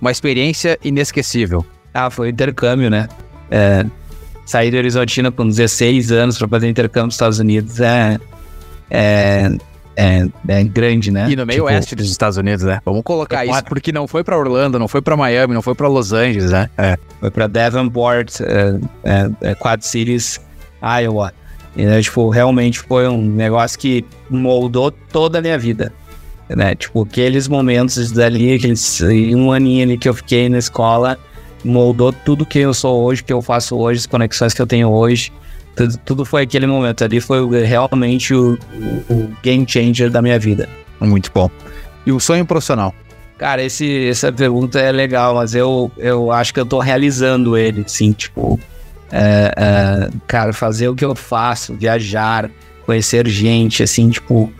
Uma 0.01 0.11
experiência 0.11 0.79
inesquecível. 0.83 1.63
Ah, 1.93 2.09
foi 2.09 2.29
intercâmbio, 2.29 2.89
né? 2.89 3.07
É, 3.51 3.85
sair 4.45 4.71
de 4.71 4.77
Horizontina 4.77 5.31
com 5.31 5.47
16 5.47 6.11
anos 6.11 6.39
para 6.39 6.47
fazer 6.47 6.67
intercâmbio 6.67 7.07
nos 7.07 7.15
Estados 7.15 7.37
Unidos 7.37 7.79
é, 7.79 8.19
é 8.89 9.51
é, 9.95 10.25
é 10.47 10.63
grande, 10.63 11.11
né? 11.11 11.29
E 11.29 11.35
no 11.35 11.45
meio 11.45 11.59
tipo, 11.59 11.67
oeste 11.67 11.95
dos 11.95 12.09
Estados 12.09 12.37
Unidos, 12.37 12.63
né? 12.63 12.79
Vamos 12.85 13.03
colocar 13.03 13.45
isso, 13.45 13.63
porque 13.65 13.91
não 13.91 14.07
foi 14.07 14.23
para 14.23 14.37
Orlando, 14.37 14.79
não 14.79 14.87
foi 14.87 15.01
para 15.01 15.15
Miami, 15.15 15.53
não 15.53 15.61
foi 15.61 15.75
para 15.75 15.87
Los 15.87 16.13
Angeles, 16.13 16.51
né? 16.51 16.69
É. 16.77 16.97
Foi 17.19 17.29
para 17.29 17.47
Davenport, 17.47 18.41
é, 18.41 18.79
é, 19.03 19.29
é, 19.41 19.55
Quad 19.55 19.81
Cities, 19.83 20.39
Iowa. 20.81 21.33
E, 21.75 21.85
né, 21.85 22.01
tipo, 22.01 22.29
realmente 22.29 22.79
foi 22.79 23.07
um 23.07 23.21
negócio 23.21 23.79
que 23.79 24.05
moldou 24.29 24.91
toda 24.91 25.39
a 25.39 25.41
minha 25.41 25.57
vida. 25.57 25.91
Né? 26.49 26.75
Tipo, 26.75 27.03
aqueles 27.03 27.47
momentos 27.47 28.11
dali, 28.11 28.53
aqueles 28.53 29.01
um 29.01 29.51
aninho 29.51 29.83
ali 29.83 29.97
que 29.97 30.07
eu 30.07 30.13
fiquei 30.13 30.49
na 30.49 30.59
escola, 30.59 31.17
moldou 31.63 32.13
tudo 32.13 32.45
que 32.45 32.59
eu 32.59 32.73
sou 32.73 33.03
hoje, 33.03 33.23
que 33.23 33.33
eu 33.33 33.41
faço 33.41 33.75
hoje, 33.75 34.01
as 34.01 34.05
conexões 34.05 34.53
que 34.53 34.61
eu 34.61 34.67
tenho 34.67 34.89
hoje. 34.89 35.31
Tudo, 35.75 35.97
tudo 36.05 36.25
foi 36.25 36.43
aquele 36.43 36.67
momento 36.67 37.03
ali, 37.03 37.19
foi 37.19 37.39
realmente 37.63 38.33
o, 38.33 38.57
o, 39.09 39.33
game 39.41 39.65
changer 39.67 40.09
da 40.09 40.21
minha 40.21 40.37
vida. 40.37 40.69
Muito 40.99 41.31
bom. 41.33 41.49
E 42.05 42.11
o 42.11 42.19
sonho 42.19 42.45
profissional? 42.45 42.93
Cara, 43.37 43.63
esse, 43.63 44.07
essa 44.07 44.31
pergunta 44.31 44.79
é 44.79 44.91
legal, 44.91 45.35
mas 45.35 45.55
eu, 45.55 45.91
eu 45.97 46.31
acho 46.31 46.53
que 46.53 46.59
eu 46.59 46.65
tô 46.65 46.79
realizando 46.79 47.57
ele, 47.57 47.83
sim, 47.87 48.11
tipo, 48.11 48.59
é, 49.11 49.53
é, 49.57 50.09
cara, 50.27 50.53
fazer 50.53 50.87
o 50.87 50.95
que 50.95 51.03
eu 51.03 51.15
faço, 51.15 51.73
viajar, 51.73 52.49
conhecer 52.85 53.27
gente, 53.27 53.81
assim, 53.83 54.09
tipo, 54.09 54.51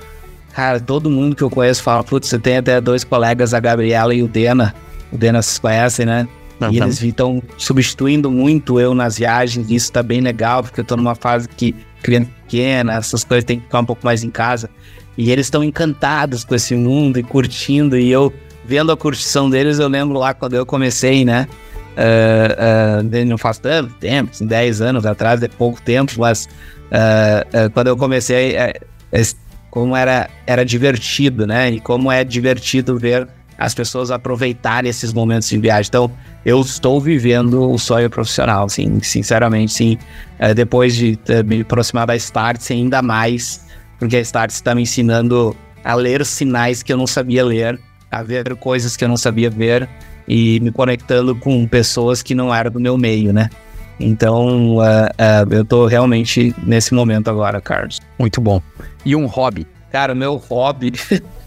cara, 0.54 0.80
todo 0.80 1.10
mundo 1.10 1.36
que 1.36 1.44
eu 1.44 1.50
conheço 1.50 1.84
fala, 1.84 2.04
putz, 2.04 2.28
você 2.28 2.40
tem 2.40 2.58
até 2.58 2.82
dois 2.82 3.04
colegas, 3.04 3.54
a 3.54 3.60
Gabriela 3.60 4.14
e 4.14 4.24
o 4.24 4.28
Dena, 4.28 4.74
o 5.12 5.18
Dena 5.18 5.42
vocês 5.42 5.60
conhecem, 5.60 6.06
né? 6.06 6.28
E 6.72 6.78
eles 6.78 7.02
estão 7.02 7.42
substituindo 7.58 8.32
muito 8.32 8.80
eu 8.80 8.94
nas 8.94 9.18
viagens, 9.18 9.70
e 9.70 9.76
isso 9.76 9.92
tá 9.92 10.02
bem 10.02 10.22
legal, 10.22 10.64
porque 10.64 10.80
eu 10.80 10.86
tô 10.86 10.96
numa 10.96 11.16
fase 11.16 11.48
que 11.50 11.76
criança 12.02 12.30
pequena, 12.44 12.94
essas 12.94 13.24
coisas 13.24 13.44
tem 13.44 13.60
que 13.60 13.66
ficar 13.66 13.80
um 13.80 13.86
pouco 13.86 14.06
mais 14.06 14.24
em 14.24 14.30
casa. 14.30 14.70
E 15.18 15.32
eles 15.32 15.48
estão 15.48 15.64
encantados 15.64 16.44
com 16.44 16.56
esse 16.56 16.76
mundo 16.76 17.20
e 17.20 17.24
curtindo, 17.24 17.98
e 17.98 18.10
eu 18.12 18.34
vendo 18.66 18.92
a 18.92 18.98
curtição 18.98 19.50
deles, 19.50 19.80
eu 19.80 19.88
lembro 19.88 20.18
lá 20.18 20.34
quando 20.34 20.54
eu 20.54 20.66
comecei, 20.66 21.26
né? 21.26 21.48
Uh, 21.94 23.04
uh, 23.06 23.26
não 23.26 23.38
faz 23.38 23.60
tanto 23.60 23.94
tempo, 23.96 24.32
assim, 24.32 24.48
10 24.48 24.82
anos 24.82 25.06
atrás, 25.06 25.44
é 25.44 25.48
pouco 25.48 25.82
tempo, 25.82 26.14
mas 26.18 26.48
uh, 26.88 27.70
quando 27.72 27.88
eu 27.88 27.98
comecei, 27.98 28.56
é, 28.56 28.74
é, 29.12 29.22
como 29.70 29.96
era, 29.96 30.30
era 30.48 30.66
divertido, 30.66 31.46
né? 31.46 31.72
E 31.72 31.80
como 31.80 32.12
é 32.12 32.24
divertido 32.24 32.98
ver 32.98 33.28
as 33.64 33.74
pessoas 33.74 34.12
aproveitarem 34.12 34.90
esses 34.90 35.14
momentos 35.14 35.48
de 35.48 35.58
viagem. 35.58 35.88
Então, 35.88 36.12
eu 36.46 36.60
estou 36.60 37.00
vivendo 37.00 37.72
o 37.72 37.80
sonho 37.80 38.10
profissional, 38.10 38.68
sim, 38.68 39.00
sinceramente, 39.02 39.72
sim. 39.72 39.98
É, 40.38 40.54
depois 40.54 40.94
de 40.94 41.18
me 41.46 41.62
aproximar 41.62 42.06
da 42.06 42.14
Startse, 42.14 42.74
ainda 42.74 43.02
mais, 43.02 43.66
porque 43.98 44.18
a 44.18 44.20
Startse 44.20 44.58
está 44.58 44.76
me 44.76 44.82
ensinando 44.82 45.56
a 45.82 45.96
ler 45.96 46.26
sinais 46.26 46.84
que 46.84 46.92
eu 46.92 46.98
não 46.98 47.08
sabia 47.08 47.46
ler, 47.46 47.80
a 48.12 48.22
ver 48.22 48.54
coisas 48.58 48.98
que 48.98 49.06
eu 49.06 49.08
não 49.08 49.16
sabia 49.16 49.50
ver 49.50 49.88
e 50.28 50.60
me 50.60 50.70
conectando 50.70 51.34
com 51.34 51.66
pessoas 51.66 52.22
que 52.22 52.36
não 52.36 52.54
eram 52.54 52.70
do 52.70 52.82
meu 52.82 52.98
meio, 52.98 53.32
né? 53.32 53.50
Então, 53.98 54.76
uh, 54.76 54.82
uh, 54.82 55.54
eu 55.54 55.62
estou 55.62 55.86
realmente 55.86 56.54
nesse 56.62 56.94
momento 56.94 57.30
agora, 57.30 57.62
Carlos. 57.62 58.02
Muito 58.20 58.42
bom. 58.42 58.62
E 59.06 59.16
um 59.16 59.26
hobby? 59.26 59.66
Cara, 59.90 60.14
meu 60.14 60.36
hobby. 60.36 60.92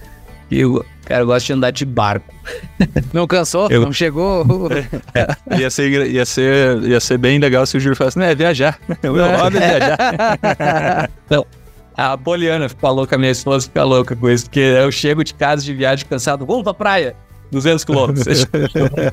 eu, 0.50 0.82
Cara, 1.06 1.22
eu 1.22 1.26
gosto 1.26 1.46
de 1.46 1.52
andar 1.52 1.70
de 1.70 1.84
barco. 1.84 2.34
Não 3.14 3.28
cansou? 3.28 3.68
Eu... 3.70 3.82
Não 3.82 3.92
chegou? 3.92 4.44
é, 5.14 5.56
ia, 5.58 5.70
ser, 5.70 6.10
ia, 6.10 6.26
ser, 6.26 6.82
ia 6.82 6.98
ser 6.98 7.16
bem 7.16 7.38
legal 7.38 7.64
se 7.64 7.76
o 7.76 7.80
Júlio 7.80 7.96
falasse, 7.96 8.18
né, 8.18 8.32
é 8.32 8.34
viajar. 8.34 8.78
O 9.04 9.12
meu 9.12 9.24
hobby 9.36 9.56
é 9.58 9.78
viajar. 9.78 11.10
Não. 11.30 11.46
A 11.96 12.18
Poliana 12.18 12.68
fica 12.68 12.90
louca, 12.90 13.14
a 13.16 13.18
minha 13.18 13.30
esposa 13.30 13.66
fica 13.66 13.82
louca 13.82 14.14
com 14.14 14.28
isso, 14.28 14.44
porque 14.44 14.60
eu 14.60 14.92
chego 14.92 15.24
de 15.24 15.32
casa 15.32 15.64
de 15.64 15.72
viagem 15.72 16.04
cansado, 16.06 16.44
vamos 16.44 16.62
pra 16.62 16.74
praia, 16.74 17.16
200 17.50 17.84
quilômetros. 17.84 18.46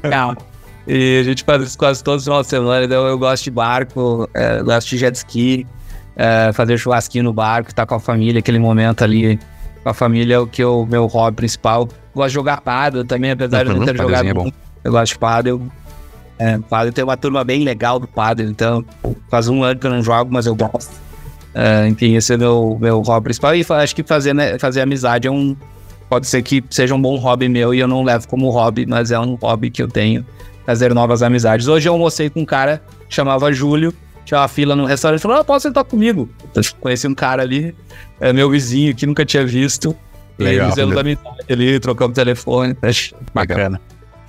Calma. 0.09 0.37
E 0.85 1.19
a 1.21 1.23
gente 1.23 1.45
faz 1.45 1.63
isso 1.63 1.77
quase 1.77 2.03
todos 2.03 2.23
os 2.23 2.25
finais 2.25 2.45
de 2.45 2.49
semana, 2.49 2.83
então 2.83 3.07
eu 3.07 3.17
gosto 3.17 3.45
de 3.45 3.51
barco, 3.51 4.29
é, 4.33 4.61
gosto 4.61 4.89
de 4.89 4.97
jet 4.97 5.15
ski, 5.15 5.65
é, 6.17 6.51
fazer 6.51 6.77
churrasquinho 6.77 7.23
no 7.23 7.31
barco, 7.31 7.69
estar 7.69 7.83
tá 7.83 7.87
com 7.87 7.95
a 7.95 7.99
família, 8.01 8.39
aquele 8.39 8.59
momento 8.59 9.01
ali 9.01 9.39
com 9.83 9.89
a 9.89 9.93
família, 9.93 10.41
o 10.41 10.47
que 10.47 10.61
é 10.61 10.65
o 10.65 10.85
meu 10.85 11.05
hobby 11.07 11.37
principal. 11.37 11.87
Gosto 12.15 12.29
de 12.29 12.33
jogar 12.33 12.61
paddle 12.61 13.03
também, 13.03 13.31
apesar 13.31 13.67
uhum, 13.67 13.73
de 13.73 13.79
não 13.79 13.85
ter 13.85 13.97
jogado 13.97 14.27
é 14.27 14.33
bom. 14.33 14.51
Eu 14.83 14.91
gosto 14.91 15.13
de 15.13 15.19
paddle. 15.19 15.61
É, 16.39 16.57
paddle 16.57 16.91
tem 16.91 17.03
uma 17.03 17.17
turma 17.17 17.43
bem 17.43 17.63
legal 17.63 17.99
do 17.99 18.07
paddle, 18.07 18.49
então 18.49 18.83
faz 19.29 19.47
um 19.47 19.63
ano 19.63 19.79
que 19.79 19.85
eu 19.85 19.91
não 19.91 20.01
jogo, 20.01 20.31
mas 20.31 20.45
eu 20.45 20.55
gosto. 20.55 20.91
Uh, 21.53 21.87
enfim, 21.87 22.15
esse 22.15 22.33
é 22.33 22.35
o 22.35 22.39
meu, 22.39 22.77
meu 22.81 23.01
hobby 23.01 23.25
principal. 23.25 23.55
E 23.55 23.65
acho 23.69 23.95
que 23.95 24.03
fazer, 24.03 24.33
né, 24.33 24.57
fazer 24.57 24.81
amizade 24.81 25.27
é 25.27 25.31
um. 25.31 25.55
Pode 26.09 26.27
ser 26.27 26.41
que 26.41 26.63
seja 26.69 26.93
um 26.93 27.01
bom 27.01 27.15
hobby 27.17 27.47
meu 27.47 27.73
e 27.73 27.79
eu 27.79 27.87
não 27.87 28.03
levo 28.03 28.27
como 28.27 28.49
hobby, 28.49 28.85
mas 28.85 29.11
é 29.11 29.19
um 29.19 29.35
hobby 29.35 29.69
que 29.69 29.81
eu 29.81 29.87
tenho. 29.87 30.25
Fazer 30.65 30.93
novas 30.93 31.21
amizades. 31.21 31.67
Hoje 31.67 31.89
eu 31.89 31.93
almocei 31.93 32.29
com 32.29 32.41
um 32.41 32.45
cara 32.45 32.81
que 33.09 33.13
chamava 33.13 33.51
Júlio, 33.51 33.93
tinha 34.25 34.39
uma 34.39 34.47
fila 34.47 34.75
no 34.75 34.85
restaurante, 34.85 35.21
falou, 35.21 35.37
ah, 35.37 35.43
posso 35.43 35.67
sentar 35.67 35.83
comigo? 35.83 36.29
Eu 36.55 36.61
conheci 36.79 37.07
um 37.07 37.15
cara 37.15 37.41
ali, 37.41 37.75
é 38.19 38.31
meu 38.31 38.49
vizinho, 38.49 38.95
que 38.95 39.05
nunca 39.05 39.25
tinha 39.25 39.45
visto. 39.45 39.95
Legal. 40.37 40.67
E 40.67 40.69
fizemos 40.69 40.97
amizade 40.97 41.45
ali, 41.49 41.79
trocamos 41.79 42.15
telefone. 42.15 42.75
Bacana. 43.33 43.79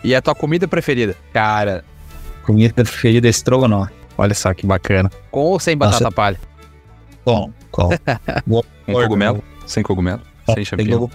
E 0.02 0.14
a 0.14 0.20
tua 0.20 0.34
comida 0.34 0.68
preferida? 0.68 1.16
Cara, 1.32 1.84
comida 2.44 2.74
preferida 2.74 3.26
é 3.26 3.30
estrogonofe. 3.30 3.92
Olha 4.18 4.34
só 4.34 4.52
que 4.52 4.66
bacana. 4.66 5.10
Com 5.30 5.40
ou 5.40 5.58
sem 5.58 5.76
batata 5.76 6.04
Nossa. 6.04 6.14
palha? 6.14 6.40
Com, 7.24 7.52
com. 7.70 7.88
com 8.86 8.92
cogumelo? 8.92 9.42
Sem 9.66 9.82
cogumelo? 9.82 10.20
Sem 10.54 10.64
champignon? 10.64 11.08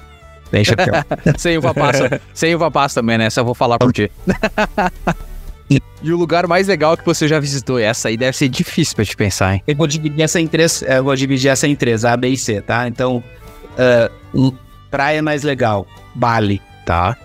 Sem 0.50 0.66
champignon. 0.66 1.04
sem 1.38 1.58
uva 1.58 1.74
passa. 1.74 2.22
sem 2.34 2.56
uva 2.56 2.72
passa 2.72 3.00
também, 3.00 3.18
né? 3.18 3.26
Essa 3.26 3.42
eu 3.42 3.46
vou 3.46 3.54
falar 3.54 3.78
por 3.78 3.94
ti. 3.94 4.12
E 5.70 6.12
o 6.12 6.18
lugar 6.18 6.48
mais 6.48 6.68
legal 6.68 6.98
que 6.98 7.06
você 7.06 7.28
já 7.28 7.40
visitou? 7.40 7.78
Essa 7.78 8.08
aí 8.08 8.18
deve 8.18 8.36
ser 8.36 8.50
difícil 8.50 8.96
pra 8.96 9.06
te 9.06 9.16
pensar, 9.16 9.56
hein? 9.56 9.64
Eu 9.68 9.76
vou 9.76 9.86
dividir 9.86 10.24
essa 10.24 10.40
em 10.40 10.48
três, 10.48 10.82
eu 10.82 11.04
vou 11.04 11.16
dividir 11.16 11.50
essa 11.50 11.68
em 11.68 11.76
três, 11.76 12.04
A, 12.04 12.18
B 12.18 12.30
e 12.30 12.38
C, 12.38 12.62
tá? 12.62 12.88
Então, 12.88 13.24
uh, 14.34 14.56
praia 14.90 15.22
mais 15.22 15.44
legal, 15.44 15.86
Bali. 16.16 16.62
Tá. 16.86 17.16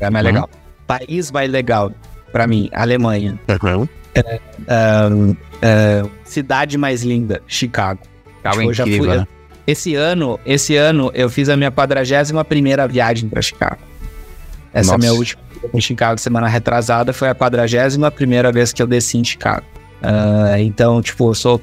É 0.00 0.08
mais 0.08 0.24
uhum. 0.24 0.32
legal. 0.32 0.50
País 0.86 1.30
mais 1.30 1.50
legal, 1.50 1.92
pra 2.32 2.46
mim, 2.46 2.70
Alemanha. 2.72 3.38
Uhum. 3.48 3.82
Uh, 3.82 5.32
uh, 5.32 6.10
cidade 6.24 6.78
mais 6.78 7.02
linda, 7.02 7.42
Chicago. 7.46 8.00
Chicago 8.36 8.56
tipo, 8.56 8.70
é 8.70 8.72
incrível, 8.72 9.04
fui, 9.04 9.16
né? 9.18 9.28
Esse 9.66 9.94
ano, 9.96 10.40
esse 10.46 10.76
ano 10.76 11.10
eu 11.12 11.28
fiz 11.28 11.48
a 11.48 11.56
minha 11.56 11.70
41 11.70 12.44
primeira 12.44 12.86
viagem 12.86 13.28
para 13.28 13.42
Chicago. 13.42 13.78
Essa 14.72 14.92
Nossa. 14.92 14.92
é 14.92 14.94
a 14.94 14.98
minha 14.98 15.12
última 15.12 15.42
em 15.72 15.80
Chicago 15.80 16.18
semana 16.18 16.48
retrasada. 16.48 17.12
Foi 17.12 17.28
a 17.28 17.34
41 17.34 18.10
primeira 18.10 18.52
vez 18.52 18.72
que 18.72 18.82
eu 18.82 18.86
desci 18.86 19.18
em 19.18 19.24
Chicago. 19.24 19.64
Uh, 20.02 20.58
então, 20.58 21.00
tipo, 21.00 21.30
eu 21.30 21.34
sou 21.34 21.60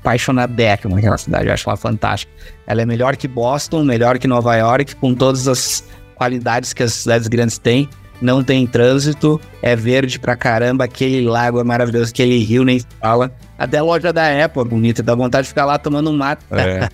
apaixonadeca 0.00 0.88
com 0.88 0.96
aquela 0.96 1.18
cidade. 1.18 1.46
Eu 1.46 1.54
acho 1.54 1.68
ela 1.68 1.76
fantástica. 1.76 2.32
Ela 2.66 2.82
é 2.82 2.86
melhor 2.86 3.16
que 3.16 3.28
Boston, 3.28 3.82
melhor 3.84 4.18
que 4.18 4.26
Nova 4.26 4.56
York, 4.56 4.96
com 4.96 5.14
todas 5.14 5.48
as 5.48 5.84
qualidades 6.14 6.72
que 6.72 6.82
as 6.82 6.92
cidades 6.92 7.28
grandes 7.28 7.58
têm. 7.58 7.88
não 8.22 8.42
tem 8.42 8.66
trânsito, 8.66 9.40
é 9.60 9.74
verde 9.76 10.18
pra 10.18 10.36
caramba, 10.36 10.84
aquele 10.84 11.26
lago 11.28 11.60
é 11.60 11.64
maravilhoso, 11.64 12.10
aquele 12.10 12.38
rio 12.38 12.64
nem 12.64 12.78
se 12.78 12.86
fala. 13.00 13.30
Até 13.58 13.78
a 13.78 13.82
loja 13.82 14.12
da 14.12 14.44
Apple 14.44 14.62
é 14.62 14.64
bonita, 14.64 15.02
dá 15.02 15.14
vontade 15.14 15.42
de 15.42 15.48
ficar 15.48 15.64
lá 15.64 15.78
tomando 15.78 16.10
um 16.10 16.16
mato. 16.16 16.44
É. 16.52 16.88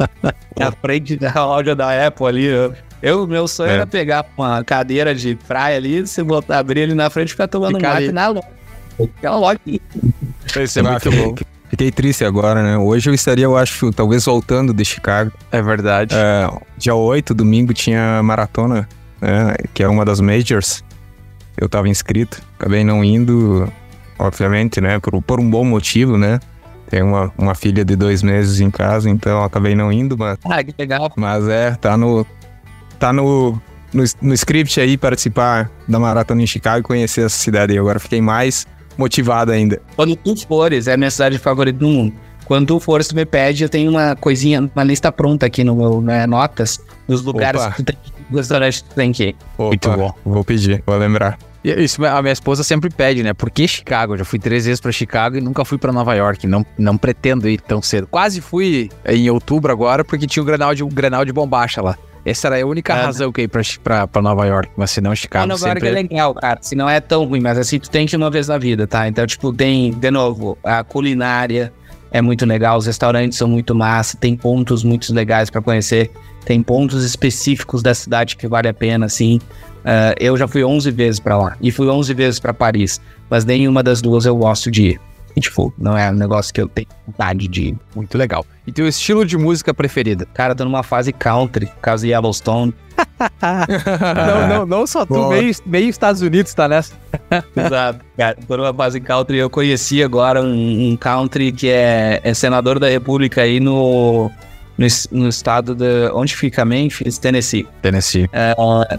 Na 0.58 0.72
frente 0.72 1.16
da 1.16 1.32
loja 1.44 1.76
da 1.76 2.06
Apple 2.06 2.26
ali. 2.26 2.48
Eu, 3.04 3.20
eu 3.20 3.26
meu 3.26 3.46
sonho 3.46 3.70
É. 3.70 3.74
era 3.74 3.86
pegar 3.86 4.24
uma 4.36 4.62
cadeira 4.64 5.14
de 5.14 5.34
praia 5.46 5.76
ali, 5.76 6.06
você 6.06 6.22
botar, 6.22 6.58
abrir 6.58 6.82
ali 6.84 6.94
na 6.94 7.10
frente 7.10 7.28
e 7.28 7.30
ficar 7.32 7.48
tomando 7.48 7.76
Ficar 7.76 7.92
um 7.94 7.96
ali. 7.96 8.12
na 8.12 8.28
loja. 8.28 8.48
Aquela 9.18 9.36
loja. 9.36 9.60
Isso 9.66 10.78
é 10.78 10.82
muito 10.82 11.00
fiquei, 11.10 11.24
bom. 11.24 11.34
fiquei 11.68 11.90
triste 11.90 12.24
agora, 12.24 12.62
né? 12.62 12.78
Hoje 12.78 13.10
eu 13.10 13.14
estaria, 13.14 13.44
eu 13.44 13.56
acho, 13.56 13.92
talvez 13.92 14.24
voltando 14.24 14.72
de 14.72 14.84
Chicago. 14.84 15.32
É 15.50 15.60
verdade. 15.60 16.14
É, 16.14 16.48
dia 16.78 16.94
8, 16.94 17.34
domingo, 17.34 17.74
tinha 17.74 18.22
maratona, 18.22 18.88
né, 19.20 19.54
que 19.74 19.82
era 19.82 19.90
uma 19.90 20.04
das 20.04 20.20
majors. 20.20 20.82
Eu 21.56 21.68
tava 21.68 21.88
inscrito, 21.88 22.40
acabei 22.58 22.84
não 22.84 23.04
indo, 23.04 23.70
obviamente, 24.18 24.80
né? 24.80 24.98
Por, 24.98 25.20
por 25.22 25.40
um 25.40 25.48
bom 25.50 25.64
motivo, 25.64 26.16
né? 26.16 26.40
Tenho 26.88 27.06
uma, 27.06 27.32
uma 27.36 27.54
filha 27.54 27.84
de 27.84 27.96
dois 27.96 28.22
meses 28.22 28.60
em 28.60 28.70
casa, 28.70 29.08
então 29.10 29.42
acabei 29.42 29.74
não 29.74 29.90
indo, 29.92 30.16
mas, 30.18 30.38
Ah, 30.44 30.62
que 30.62 30.74
legal. 30.78 31.12
mas 31.16 31.48
é, 31.48 31.72
tá 31.72 31.96
no. 31.96 32.26
Tá 32.98 33.12
no, 33.12 33.60
no, 33.92 34.04
no 34.22 34.34
script 34.34 34.80
aí 34.80 34.96
participar 34.96 35.70
da 35.88 35.98
maratona 35.98 36.42
em 36.42 36.46
Chicago 36.46 36.80
e 36.80 36.82
conhecer 36.82 37.22
essa 37.26 37.36
cidade 37.36 37.72
aí. 37.72 37.78
Agora 37.78 37.98
fiquei 37.98 38.20
mais 38.20 38.66
motivado 38.96 39.52
ainda. 39.52 39.80
Quando 39.96 40.16
tu 40.16 40.36
fores, 40.46 40.86
é 40.86 40.94
a 40.94 40.96
minha 40.96 41.10
cidade 41.10 41.38
favorita 41.38 41.78
do 41.78 41.88
mundo. 41.88 42.14
Quando 42.44 42.66
tu 42.66 42.80
fores, 42.80 43.08
tu 43.08 43.16
me 43.16 43.24
pede, 43.24 43.64
eu 43.64 43.68
tenho 43.68 43.90
uma 43.90 44.14
coisinha, 44.16 44.70
uma 44.74 44.84
lista 44.84 45.10
pronta 45.10 45.46
aqui 45.46 45.64
no 45.64 45.74
meu 45.74 46.00
né, 46.00 46.26
notas, 46.26 46.78
dos 47.08 47.22
lugares 47.22 47.60
Opa. 47.60 47.70
que 47.70 47.76
tu 47.76 47.84
tem 47.86 47.96
que 48.02 48.10
ir, 48.10 48.36
restaurantes 48.36 48.82
que 48.82 48.88
tu 48.90 48.94
tem 48.94 49.12
que 49.12 49.24
ir. 49.28 49.36
Muito 49.58 49.88
Opa, 49.88 49.96
bom. 49.96 50.14
Vou 50.24 50.44
pedir, 50.44 50.82
vou 50.86 50.96
lembrar. 50.96 51.38
E 51.64 51.72
Isso, 51.82 52.04
a 52.04 52.20
minha 52.20 52.32
esposa 52.32 52.62
sempre 52.62 52.90
pede, 52.90 53.22
né? 53.22 53.32
Por 53.32 53.50
que 53.50 53.66
Chicago? 53.66 54.12
Eu 54.12 54.18
já 54.18 54.24
fui 54.26 54.38
três 54.38 54.66
vezes 54.66 54.80
pra 54.80 54.92
Chicago 54.92 55.38
e 55.38 55.40
nunca 55.40 55.64
fui 55.64 55.78
pra 55.78 55.90
Nova 55.90 56.14
York. 56.14 56.46
Não, 56.46 56.64
não 56.76 56.98
pretendo 56.98 57.48
ir 57.48 57.58
tão 57.58 57.80
cedo. 57.80 58.06
Quase 58.06 58.42
fui 58.42 58.90
em 59.06 59.30
outubro 59.30 59.72
agora, 59.72 60.04
porque 60.04 60.26
tinha 60.26 60.42
o 60.42 60.46
Grenal 60.46 60.74
de, 60.74 60.84
o 60.84 60.88
Grenal 60.88 61.24
de 61.24 61.32
Bombacha 61.32 61.80
lá. 61.80 61.96
Essa 62.24 62.48
era 62.48 62.62
a 62.62 62.66
única 62.66 62.94
Ah. 62.94 63.02
razão 63.06 63.30
que 63.30 63.40
eu 63.40 63.44
ia 63.44 63.48
pra, 63.48 63.62
pra, 63.82 64.06
pra 64.06 64.22
Nova 64.22 64.46
York. 64.46 64.70
Mas 64.76 64.90
se 64.92 65.00
não, 65.00 65.14
Chicago 65.14 65.46
Nova 65.46 65.66
York 65.68 65.80
sempre... 65.80 65.88
é 65.98 66.02
legal, 66.02 66.34
cara. 66.34 66.58
Se 66.62 66.74
não 66.74 66.88
é 66.88 67.00
tão 67.00 67.24
ruim, 67.24 67.40
mas 67.40 67.58
assim, 67.58 67.78
tu 67.78 67.90
tem 67.90 68.06
que 68.06 68.16
uma 68.16 68.30
vez 68.30 68.48
na 68.48 68.56
vida, 68.58 68.86
tá? 68.86 69.06
Então, 69.08 69.26
tipo, 69.26 69.52
tem, 69.52 69.92
de 69.92 70.10
novo, 70.10 70.56
a 70.64 70.82
culinária 70.82 71.72
é 72.10 72.22
muito 72.22 72.46
legal, 72.46 72.78
os 72.78 72.86
restaurantes 72.86 73.36
são 73.36 73.48
muito 73.48 73.74
massa, 73.74 74.16
tem 74.16 74.36
pontos 74.36 74.82
muito 74.84 75.12
legais 75.12 75.50
pra 75.50 75.60
conhecer, 75.60 76.10
tem 76.46 76.62
pontos 76.62 77.04
específicos 77.04 77.82
da 77.82 77.92
cidade 77.94 78.36
que 78.36 78.46
vale 78.48 78.68
a 78.68 78.74
pena, 78.74 79.06
assim. 79.06 79.40
Ah, 79.84 80.14
eu 80.18 80.36
já 80.36 80.48
fui 80.48 80.64
11 80.64 80.90
vezes 80.92 81.20
pra 81.20 81.36
lá 81.36 81.56
e 81.60 81.70
fui 81.70 81.88
11 81.88 82.14
vezes 82.14 82.40
pra 82.40 82.54
Paris, 82.54 83.00
mas 83.28 83.44
nenhuma 83.44 83.82
das 83.82 84.00
duas 84.00 84.24
eu 84.24 84.34
gosto 84.36 84.70
de 84.70 84.82
ir. 84.92 85.00
Tipo, 85.40 85.72
não 85.76 85.96
é 85.96 86.10
um 86.10 86.14
negócio 86.14 86.52
que 86.54 86.60
eu 86.60 86.68
tenho 86.68 86.86
vontade 87.06 87.48
de 87.48 87.68
ir. 87.68 87.78
Muito 87.94 88.16
legal. 88.16 88.46
E 88.66 88.72
teu 88.72 88.86
estilo 88.88 89.24
de 89.24 89.36
música 89.36 89.74
preferida? 89.74 90.26
Cara, 90.32 90.54
tô 90.54 90.64
numa 90.64 90.82
fase 90.82 91.12
country, 91.12 91.68
caso 91.82 92.06
Yellowstone. 92.06 92.74
não, 94.14 94.48
não, 94.48 94.66
não 94.66 94.86
só 94.86 95.04
tu, 95.04 95.28
meio, 95.28 95.52
meio 95.66 95.88
Estados 95.88 96.22
Unidos 96.22 96.54
tá 96.54 96.68
nessa. 96.68 96.94
Exato. 97.56 98.04
Cara, 98.16 98.36
tô 98.46 98.56
numa 98.56 98.72
fase 98.72 99.00
country. 99.00 99.38
Eu 99.38 99.50
conheci 99.50 100.02
agora 100.02 100.40
um, 100.40 100.92
um 100.92 100.96
country 100.96 101.50
que 101.52 101.68
é, 101.68 102.20
é 102.22 102.32
senador 102.32 102.78
da 102.78 102.88
república 102.88 103.42
aí 103.42 103.58
no, 103.58 104.30
no, 104.78 104.86
no 105.12 105.28
estado 105.28 105.74
de... 105.74 106.10
Onde 106.12 106.34
fica 106.36 106.64
Memphis? 106.64 107.18
Tennessee. 107.18 107.66
Tennessee. 107.82 108.28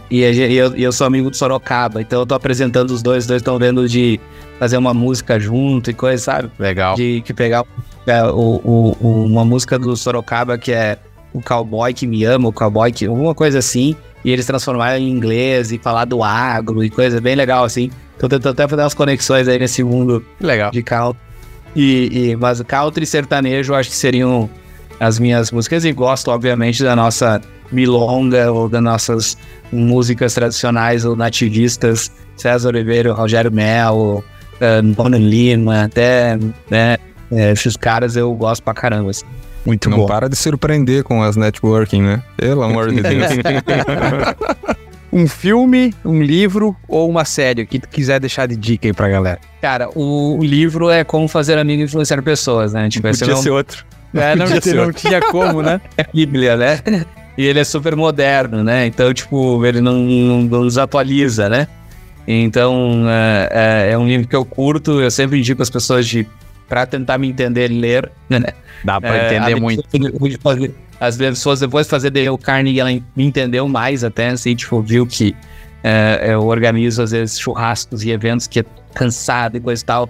E, 0.09 0.25
a 0.25 0.33
gen- 0.33 0.51
e 0.51 0.55
eu, 0.55 0.75
e 0.75 0.83
eu 0.83 0.91
sou 0.91 1.05
amigo 1.07 1.29
do 1.29 1.35
Sorocaba, 1.35 2.01
então 2.01 2.19
eu 2.21 2.25
tô 2.25 2.33
apresentando 2.35 2.91
os 2.91 3.01
dois. 3.01 3.23
Os 3.23 3.27
dois 3.27 3.41
estão 3.41 3.57
vendo 3.57 3.87
de 3.87 4.19
fazer 4.59 4.77
uma 4.77 4.93
música 4.93 5.39
junto 5.39 5.89
e 5.89 5.93
coisa, 5.93 6.23
sabe? 6.23 6.51
Legal. 6.57 6.95
De 6.95 7.21
que 7.25 7.33
pegar 7.33 7.63
é, 8.07 8.23
o, 8.23 8.61
o- 8.63 8.97
o- 9.01 9.25
uma 9.25 9.43
música 9.43 9.77
do 9.77 9.95
Sorocaba 9.97 10.57
que 10.57 10.71
é 10.71 10.97
o 11.33 11.41
cowboy 11.41 11.93
que 11.93 12.07
me 12.07 12.23
ama, 12.23 12.47
o 12.47 12.53
cowboy 12.53 12.91
que. 12.91 13.05
alguma 13.05 13.35
coisa 13.35 13.59
assim. 13.59 13.95
E 14.23 14.31
eles 14.31 14.45
transformaram 14.45 14.97
em 14.97 15.09
inglês 15.09 15.71
e 15.71 15.77
falar 15.77 16.05
do 16.05 16.23
agro 16.23 16.83
e 16.83 16.89
coisa 16.89 17.21
bem 17.21 17.35
legal, 17.35 17.63
assim. 17.63 17.91
Tô 18.17 18.27
tentando 18.29 18.53
até 18.53 18.67
fazer 18.67 18.81
umas 18.81 18.93
conexões 18.93 19.47
aí 19.47 19.59
nesse 19.59 19.83
mundo 19.83 20.25
Legal. 20.39 20.71
de 20.71 20.81
country. 20.81 21.19
E, 21.75 22.29
e, 22.31 22.35
mas 22.35 22.61
country 22.61 23.03
e 23.03 23.05
sertanejo 23.05 23.73
eu 23.73 23.77
acho 23.77 23.89
que 23.89 23.95
seriam 23.95 24.49
as 24.99 25.19
minhas 25.19 25.51
músicas. 25.51 25.85
E 25.85 25.91
gosto, 25.91 26.29
obviamente, 26.31 26.83
da 26.83 26.95
nossa 26.95 27.41
milonga 27.71 28.51
ou 28.51 28.69
das 28.69 28.81
nossas 28.81 29.37
músicas 29.71 30.33
tradicionais 30.33 31.05
ou 31.05 31.15
nativistas. 31.15 32.11
César 32.37 32.69
Oliveira, 32.69 33.13
Rogério 33.13 33.51
Melo, 33.51 34.23
Bono 34.95 35.17
Lima, 35.17 35.83
até, 35.83 36.37
né? 36.69 36.97
é, 37.31 37.51
esses 37.51 37.75
caras 37.77 38.15
eu 38.15 38.33
gosto 38.33 38.61
pra 38.63 38.73
caramba. 38.73 39.09
assim. 39.11 39.25
Muito 39.65 39.89
Não 39.89 39.97
bom. 39.99 40.05
para 40.05 40.29
de 40.29 40.35
surpreender 40.35 41.03
com 41.03 41.23
as 41.23 41.35
networking, 41.35 42.01
né? 42.01 42.23
Pelo 42.37 42.61
amor 42.61 42.91
de 42.91 43.01
Deus. 43.01 43.25
Um 45.13 45.27
filme, 45.29 45.93
um 46.03 46.21
livro 46.21 46.75
ou 46.89 47.09
uma 47.09 47.23
série, 47.23 47.61
o 47.61 47.67
que 47.67 47.79
tu 47.79 47.87
quiser 47.87 48.19
deixar 48.19 48.47
de 48.49 48.57
dica 48.57 48.85
aí 48.85 48.91
pra 48.91 49.07
galera. 49.07 49.39
Cara, 49.61 49.89
o, 49.95 50.37
livro 50.43 50.89
é 50.89 51.05
Como 51.05 51.25
Fazer 51.29 51.57
Amigo 51.57 51.81
e 51.81 51.85
Influenciar 51.85 52.21
Pessoas, 52.21 52.73
né? 52.73 52.89
Tipo, 52.89 53.07
esse 53.07 53.23
é 53.23 53.27
Podia 53.27 53.39
um- 53.39 53.43
ser 53.43 53.49
outro. 53.51 53.85
É, 54.15 54.35
não, 54.35 54.45
não 54.85 54.91
tinha 54.93 55.21
como, 55.31 55.61
né? 55.61 55.79
é 55.97 56.01
a 56.03 56.07
Bíblia, 56.13 56.55
né? 56.57 56.79
E 57.37 57.43
ele 57.45 57.59
é 57.59 57.63
super 57.63 57.95
moderno, 57.95 58.63
né? 58.63 58.85
Então, 58.87 59.13
tipo, 59.13 59.63
ele 59.65 59.81
não, 59.81 59.93
não, 59.93 60.41
não 60.43 60.65
desatualiza, 60.67 61.49
né? 61.49 61.67
Então, 62.27 63.03
é, 63.07 63.49
é- 63.51 63.91
é 63.91 63.97
um 63.97 64.07
livro 64.07 64.27
que 64.27 64.35
eu 64.35 64.45
curto, 64.45 64.99
eu 65.01 65.11
sempre 65.11 65.37
indico 65.39 65.61
as 65.61 65.69
pessoas 65.69 66.07
de 66.07 66.25
para 66.67 66.85
tentar 66.87 67.19
me 67.19 67.27
entender 67.29 67.67
ler, 67.67 68.11
né? 68.27 68.41
Dá 68.83 68.99
pra 68.99 69.15
É, 69.15 69.35
entender 69.35 69.55
muito. 69.59 69.83
pessoa 69.87 70.57
As 70.99 71.15
pessoas 71.17 71.59
depois 71.59 71.85
de 71.85 71.91
fazer 71.91 72.09
Dale 72.09 72.35
Carnegie, 72.39 72.79
ela 72.79 72.89
me 72.89 73.23
entendeu 73.25 73.67
mais 73.67 74.03
até, 74.03 74.29
assim, 74.29 74.55
tipo, 74.55 74.81
viu 74.81 75.05
que 75.05 75.35
é, 75.83 76.29
eu 76.33 76.43
organizo 76.43 77.03
às 77.03 77.11
vezes 77.11 77.39
churrascos 77.39 78.03
e 78.03 78.09
eventos 78.09 78.47
que 78.47 78.61
é 78.61 78.65
cansado 78.95 79.57
e 79.57 79.59
coisa 79.59 79.83
e 79.83 79.85
tal, 79.85 80.09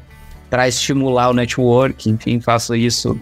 para 0.49 0.67
estimular 0.69 1.29
o 1.29 1.33
network, 1.33 2.09
enfim, 2.09 2.39
faço 2.39 2.73
isso, 2.75 3.19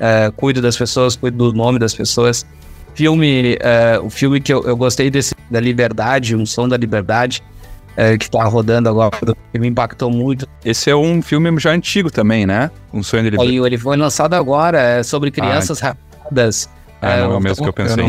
é, 0.00 0.30
cuido 0.34 0.60
das 0.60 0.76
pessoas, 0.76 1.16
cuido 1.16 1.50
do 1.50 1.56
nome 1.56 1.78
das 1.78 1.94
pessoas. 1.94 2.46
Filme, 2.94 3.56
é, 3.60 3.98
o 4.02 4.08
filme 4.08 4.40
que 4.40 4.52
eu, 4.52 4.62
eu 4.64 4.76
gostei 4.76 5.10
desse, 5.10 5.34
da 5.50 5.60
Liberdade, 5.60 6.34
Um 6.34 6.46
Som 6.46 6.68
da 6.68 6.76
Liberdade, 6.76 7.42
é, 7.96 8.16
que 8.16 8.30
tá 8.30 8.44
rodando 8.44 8.88
agora, 8.88 9.10
que 9.52 9.58
me 9.58 9.68
impactou 9.68 10.10
muito. 10.10 10.46
Esse 10.64 10.90
é 10.90 10.96
um 10.96 11.20
filme 11.22 11.58
já 11.58 11.70
antigo 11.70 12.10
também, 12.10 12.46
né? 12.46 12.70
Um 12.92 13.02
sonho 13.02 13.24
de 13.24 13.30
liberdade. 13.30 13.66
Ele 13.66 13.78
foi 13.78 13.96
lançado 13.96 14.34
agora, 14.34 14.80
é 14.80 15.02
sobre 15.02 15.30
crianças 15.30 15.80
rapadas. 15.80 16.68
Ah, 17.00 17.18
não 17.18 17.32
é 17.32 17.36
o 17.36 17.40
mesmo 17.40 17.62
que 17.62 17.68
eu 17.68 17.72
pensei. 17.72 18.04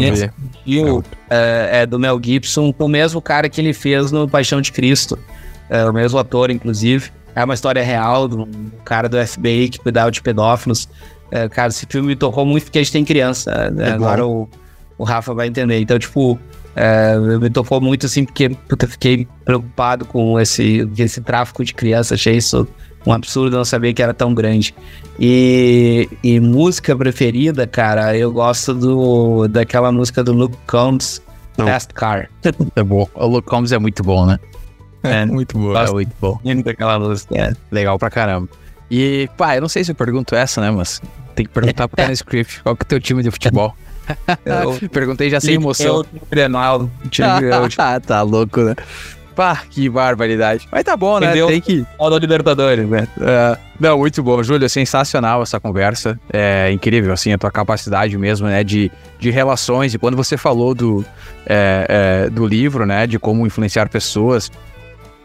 Eu 0.65 1.01
vi. 1.01 1.07
é, 1.29 1.81
é 1.81 1.85
do 1.85 1.99
Mel 1.99 2.19
Gibson, 2.23 2.73
o 2.77 2.87
mesmo 2.87 3.21
cara 3.21 3.49
que 3.49 3.59
ele 3.59 3.73
fez 3.73 4.11
no 4.11 4.27
Paixão 4.27 4.61
de 4.61 4.71
Cristo. 4.71 5.17
É, 5.69 5.83
o 5.85 5.93
mesmo 5.93 6.17
ator, 6.17 6.49
inclusive. 6.49 7.11
É 7.35 7.43
uma 7.43 7.53
história 7.53 7.83
real 7.83 8.25
um 8.25 8.71
cara 8.83 9.07
do 9.07 9.17
FBI 9.25 9.69
que 9.69 9.79
cuidava 9.79 10.09
de 10.09 10.21
pedófilos. 10.21 10.89
É, 11.31 11.49
cara, 11.49 11.69
esse 11.69 11.85
filme 11.85 12.09
me 12.09 12.15
tocou 12.15 12.45
muito 12.45 12.65
porque 12.65 12.79
a 12.79 12.81
gente 12.83 12.91
tem 12.91 13.03
criança. 13.05 13.69
né? 13.71 13.89
É 13.89 13.89
bom. 13.91 13.95
Agora 13.95 14.25
o, 14.25 14.49
o 14.97 15.03
Rafa 15.03 15.33
vai 15.33 15.47
entender. 15.47 15.79
Então, 15.79 15.97
tipo, 15.99 16.39
é, 16.75 17.17
me 17.17 17.49
tocou 17.49 17.81
muito 17.81 18.05
assim 18.05 18.23
porque 18.23 18.49
puta, 18.49 18.85
eu 18.85 18.89
fiquei 18.89 19.27
preocupado 19.43 20.05
com 20.05 20.39
esse, 20.39 20.89
esse 20.97 21.21
tráfico 21.21 21.63
de 21.65 21.73
criança. 21.73 22.13
Achei 22.15 22.37
isso 22.37 22.67
um 23.05 23.13
absurdo, 23.13 23.55
não 23.57 23.65
sabia 23.65 23.93
que 23.93 24.01
era 24.01 24.13
tão 24.13 24.33
grande. 24.33 24.73
E, 25.19 26.09
e 26.23 26.39
música 26.39 26.95
preferida, 26.95 27.65
cara, 27.65 28.15
eu 28.17 28.31
gosto 28.31 28.73
do 28.73 29.47
daquela 29.47 29.91
música 29.91 30.23
do 30.23 30.33
Luke 30.33 30.57
Combs, 30.67 31.21
Não. 31.57 31.65
Fast 31.65 31.93
Car. 31.93 32.29
É 32.75 32.83
bom. 32.83 33.07
O 33.15 33.25
Luke 33.25 33.47
Combs 33.47 33.71
é 33.71 33.79
muito 33.79 34.03
bom, 34.03 34.25
né? 34.25 34.39
É, 35.03 35.25
Muito 35.25 35.57
boa. 35.57 35.83
É 35.83 35.91
muito 35.91 36.11
bom. 36.19 36.39
daquela 36.63 36.99
música. 36.99 37.35
É. 37.35 37.53
Legal 37.71 37.97
pra 37.97 38.09
caramba. 38.09 38.49
E, 38.89 39.29
pá, 39.37 39.55
eu 39.55 39.61
não 39.61 39.69
sei 39.69 39.83
se 39.83 39.91
eu 39.91 39.95
pergunto 39.95 40.35
essa, 40.35 40.61
né? 40.61 40.71
Mas 40.71 41.01
tem 41.35 41.45
que 41.45 41.51
perguntar 41.51 41.87
pro 41.87 41.97
cara 41.97 42.07
no 42.09 42.13
script. 42.13 42.61
Qual 42.63 42.75
que 42.75 42.83
é 42.83 42.85
o 42.85 42.87
teu 42.87 42.99
time 42.99 43.21
de 43.23 43.31
futebol? 43.31 43.75
Eu- 44.45 44.79
Perguntei 44.89 45.29
já 45.29 45.39
sem 45.39 45.55
emoção. 45.55 45.97
Eu, 45.97 46.05
Grenal, 46.31 46.89
time 47.09 47.27
eu, 47.43 47.67
Ah, 47.77 47.99
tá 47.99 48.21
louco, 48.21 48.61
né? 48.61 48.75
Pá, 49.35 49.61
que 49.69 49.87
barbaridade. 49.87 50.67
Mas 50.71 50.83
tá 50.83 50.97
bom, 50.97 51.19
né? 51.19 51.27
Entendeu? 51.27 51.47
Tem 51.47 51.61
que. 51.61 51.85
Da 51.99 52.17
Libertadores, 52.17 52.87
né? 52.89 53.07
É, 53.21 53.57
não, 53.79 53.99
muito 53.99 54.23
bom, 54.23 54.41
Júlio. 54.41 54.67
Sensacional 54.67 55.43
essa 55.43 55.59
conversa. 55.59 56.19
É 56.33 56.71
incrível, 56.71 57.13
assim, 57.13 57.31
a 57.31 57.37
tua 57.37 57.51
capacidade 57.51 58.17
mesmo, 58.17 58.47
né, 58.47 58.63
de, 58.63 58.91
de 59.19 59.29
relações. 59.29 59.93
E 59.93 59.99
quando 59.99 60.17
você 60.17 60.37
falou 60.37 60.73
do, 60.73 61.05
é, 61.45 62.25
é, 62.25 62.29
do 62.31 62.47
livro, 62.47 62.83
né, 62.83 63.05
de 63.05 63.19
como 63.19 63.45
influenciar 63.45 63.89
pessoas, 63.89 64.51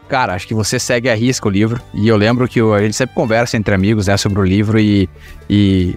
cara, 0.08 0.34
acho 0.34 0.46
que 0.46 0.54
você 0.54 0.78
segue 0.78 1.08
a 1.08 1.14
risca 1.14 1.46
o 1.48 1.50
livro. 1.50 1.80
E 1.94 2.08
eu 2.08 2.16
lembro 2.16 2.46
que 2.48 2.60
a 2.60 2.80
gente 2.80 2.94
sempre 2.94 3.14
conversa 3.14 3.56
entre 3.56 3.74
amigos, 3.74 4.06
né, 4.06 4.16
sobre 4.16 4.40
o 4.40 4.44
livro 4.44 4.78
e. 4.78 5.08
e 5.48 5.96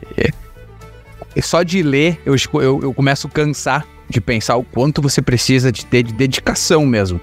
e 1.35 1.41
só 1.41 1.63
de 1.63 1.83
ler, 1.83 2.21
eu, 2.25 2.33
eu, 2.53 2.79
eu 2.81 2.93
começo 2.93 3.27
a 3.27 3.29
cansar 3.29 3.85
de 4.09 4.21
pensar 4.21 4.55
o 4.55 4.63
quanto 4.63 5.01
você 5.01 5.21
precisa 5.21 5.69
de 5.69 5.85
ter 5.85 6.03
de 6.03 6.13
dedicação 6.13 6.85
mesmo. 6.85 7.19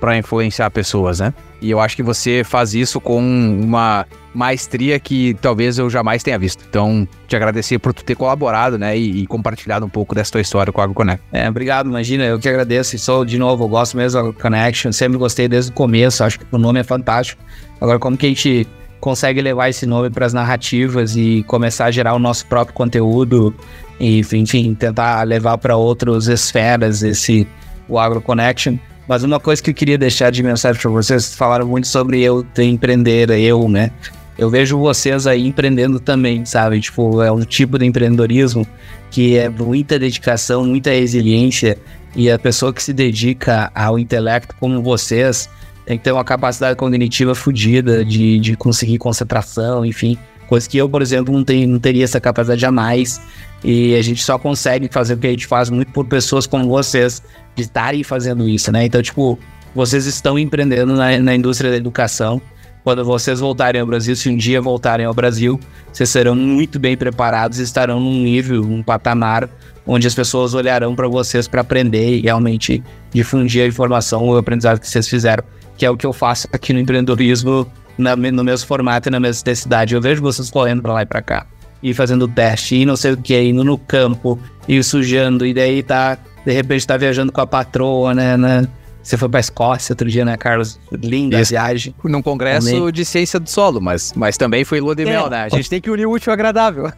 Para 0.00 0.16
influenciar 0.16 0.70
pessoas, 0.70 1.20
né? 1.20 1.32
E 1.60 1.70
eu 1.70 1.80
acho 1.80 1.96
que 1.96 2.02
você 2.02 2.42
faz 2.44 2.74
isso 2.74 3.00
com 3.00 3.18
uma 3.18 4.06
maestria 4.34 5.00
que 5.00 5.34
talvez 5.40 5.78
eu 5.78 5.88
jamais 5.88 6.22
tenha 6.22 6.38
visto. 6.38 6.62
Então, 6.68 7.08
te 7.26 7.34
agradecer 7.34 7.78
por 7.78 7.94
tu 7.94 8.04
ter 8.04 8.14
colaborado, 8.14 8.76
né, 8.78 8.96
e, 8.96 9.22
e 9.22 9.26
compartilhado 9.26 9.86
um 9.86 9.88
pouco 9.88 10.14
dessa 10.14 10.32
tua 10.32 10.40
história 10.42 10.70
com 10.70 10.80
a 10.80 10.84
AgroConnect. 10.84 11.24
É, 11.32 11.48
obrigado, 11.48 11.88
imagina, 11.88 12.24
eu 12.24 12.38
que 12.38 12.48
agradeço. 12.48 12.94
E 12.94 12.98
sou, 12.98 13.24
de 13.24 13.38
novo, 13.38 13.64
eu 13.64 13.68
gosto 13.68 13.96
mesmo 13.96 14.20
da 14.20 14.28
AgroConnection, 14.28 14.92
sempre 14.92 15.16
gostei 15.16 15.48
desde 15.48 15.70
o 15.70 15.74
começo, 15.74 16.22
acho 16.22 16.38
que 16.38 16.46
o 16.52 16.58
nome 16.58 16.80
é 16.80 16.84
fantástico. 16.84 17.42
Agora, 17.80 17.98
como 17.98 18.16
que 18.16 18.26
a 18.26 18.28
gente 18.28 18.68
consegue 19.00 19.40
levar 19.40 19.68
esse 19.68 19.86
nome 19.86 20.10
para 20.10 20.26
as 20.26 20.32
narrativas 20.32 21.16
e 21.16 21.44
começar 21.46 21.86
a 21.86 21.90
gerar 21.90 22.14
o 22.14 22.18
nosso 22.18 22.46
próprio 22.46 22.74
conteúdo 22.74 23.54
e, 24.00 24.20
enfim, 24.32 24.74
tentar 24.74 25.22
levar 25.22 25.56
para 25.58 25.76
outras 25.76 26.26
esferas 26.26 27.02
esse 27.02 27.46
o 27.88 27.98
AgroConnection. 27.98 28.76
Mas 29.08 29.22
uma 29.22 29.38
coisa 29.38 29.62
que 29.62 29.70
eu 29.70 29.74
queria 29.74 29.96
deixar 29.96 30.30
de 30.30 30.42
mensagem 30.42 30.80
para 30.80 30.90
vocês, 30.90 31.34
falaram 31.34 31.66
muito 31.66 31.86
sobre 31.86 32.22
eu 32.22 32.42
ter 32.42 32.64
empreender, 32.64 33.30
eu, 33.30 33.68
né? 33.68 33.90
Eu 34.36 34.50
vejo 34.50 34.78
vocês 34.78 35.26
aí 35.26 35.46
empreendendo 35.46 35.98
também, 35.98 36.44
sabe? 36.44 36.80
Tipo, 36.80 37.22
é 37.22 37.30
um 37.32 37.40
tipo 37.40 37.78
de 37.78 37.86
empreendedorismo 37.86 38.66
que 39.10 39.36
é 39.38 39.48
muita 39.48 39.98
dedicação, 39.98 40.64
muita 40.64 40.90
resiliência 40.90 41.78
e 42.14 42.30
a 42.30 42.38
pessoa 42.38 42.72
que 42.72 42.82
se 42.82 42.92
dedica 42.92 43.70
ao 43.74 43.98
intelecto 43.98 44.54
como 44.58 44.82
vocês 44.82 45.48
tem 45.86 45.96
que 45.96 46.04
ter 46.04 46.12
uma 46.12 46.24
capacidade 46.24 46.76
cognitiva 46.76 47.34
fodida 47.34 48.04
de, 48.04 48.40
de 48.40 48.56
conseguir 48.56 48.98
concentração, 48.98 49.86
enfim. 49.86 50.18
Coisa 50.48 50.68
que 50.68 50.78
eu, 50.78 50.88
por 50.88 51.02
exemplo, 51.02 51.34
não, 51.34 51.44
tenho, 51.44 51.68
não 51.68 51.78
teria 51.78 52.04
essa 52.04 52.20
capacidade 52.20 52.60
jamais. 52.60 53.20
E 53.64 53.94
a 53.94 54.02
gente 54.02 54.22
só 54.22 54.38
consegue 54.38 54.88
fazer 54.90 55.14
o 55.14 55.18
que 55.18 55.26
a 55.26 55.30
gente 55.30 55.46
faz 55.46 55.70
muito 55.70 55.90
por 55.92 56.06
pessoas 56.06 56.46
como 56.46 56.68
vocês, 56.68 57.22
de 57.54 57.62
estarem 57.62 58.04
fazendo 58.04 58.48
isso, 58.48 58.70
né? 58.70 58.84
Então, 58.84 59.02
tipo, 59.02 59.38
vocês 59.74 60.06
estão 60.06 60.38
empreendendo 60.38 60.94
na, 60.94 61.18
na 61.18 61.34
indústria 61.34 61.70
da 61.70 61.76
educação. 61.76 62.40
Quando 62.84 63.04
vocês 63.04 63.40
voltarem 63.40 63.80
ao 63.80 63.86
Brasil, 63.86 64.14
se 64.14 64.28
um 64.30 64.36
dia 64.36 64.60
voltarem 64.60 65.04
ao 65.04 65.12
Brasil, 65.12 65.58
vocês 65.92 66.08
serão 66.08 66.36
muito 66.36 66.78
bem 66.78 66.96
preparados 66.96 67.58
e 67.58 67.62
estarão 67.62 67.98
num 67.98 68.22
nível, 68.22 68.62
um 68.62 68.80
patamar 68.80 69.48
onde 69.84 70.06
as 70.06 70.14
pessoas 70.14 70.54
olharão 70.54 70.94
para 70.94 71.08
vocês 71.08 71.48
para 71.48 71.62
aprender 71.62 72.18
e 72.18 72.20
realmente 72.20 72.82
difundir 73.12 73.64
a 73.64 73.66
informação, 73.66 74.28
o 74.28 74.36
aprendizado 74.36 74.78
que 74.78 74.88
vocês 74.88 75.08
fizeram, 75.08 75.42
que 75.76 75.84
é 75.84 75.90
o 75.90 75.96
que 75.96 76.06
eu 76.06 76.12
faço 76.12 76.46
aqui 76.52 76.72
no 76.72 76.78
empreendedorismo 76.78 77.66
na, 77.96 78.16
no 78.16 78.44
mesmo 78.44 78.66
formato 78.66 79.08
e 79.08 79.10
na 79.10 79.20
mesma 79.20 79.40
intensidade. 79.40 79.94
Eu 79.94 80.00
vejo 80.00 80.22
vocês 80.22 80.50
correndo 80.50 80.82
para 80.82 80.92
lá 80.92 81.02
e 81.02 81.06
para 81.06 81.22
cá. 81.22 81.46
E 81.82 81.92
fazendo 81.92 82.26
teste, 82.26 82.76
e 82.76 82.86
não 82.86 82.96
sei 82.96 83.12
o 83.12 83.16
que, 83.16 83.40
indo 83.40 83.62
no 83.62 83.78
campo, 83.78 84.38
e 84.66 84.82
sujando, 84.82 85.46
e 85.46 85.52
daí 85.52 85.82
tá, 85.82 86.18
de 86.44 86.52
repente 86.52 86.86
tá 86.86 86.96
viajando 86.96 87.30
com 87.30 87.40
a 87.40 87.46
patroa, 87.46 88.14
né? 88.14 88.36
né? 88.36 88.66
Você 89.06 89.16
foi 89.16 89.28
pra 89.28 89.38
Escócia 89.38 89.92
outro 89.92 90.10
dia, 90.10 90.24
né, 90.24 90.36
Carlos? 90.36 90.80
Linda 90.90 91.40
Isso. 91.40 91.52
viagem. 91.52 91.94
Num 92.02 92.20
congresso 92.20 92.68
também. 92.68 92.92
de 92.92 93.04
ciência 93.04 93.38
do 93.38 93.48
solo, 93.48 93.80
mas, 93.80 94.12
mas 94.16 94.36
também 94.36 94.64
foi 94.64 94.80
lua 94.80 94.96
de 94.96 95.04
é. 95.04 95.06
mel, 95.06 95.30
né? 95.30 95.44
A 95.44 95.48
gente 95.48 95.70
tem 95.70 95.80
que 95.80 95.88
unir 95.88 96.06
o 96.06 96.10
útil 96.10 96.32
ao 96.32 96.34
agradável. 96.34 96.90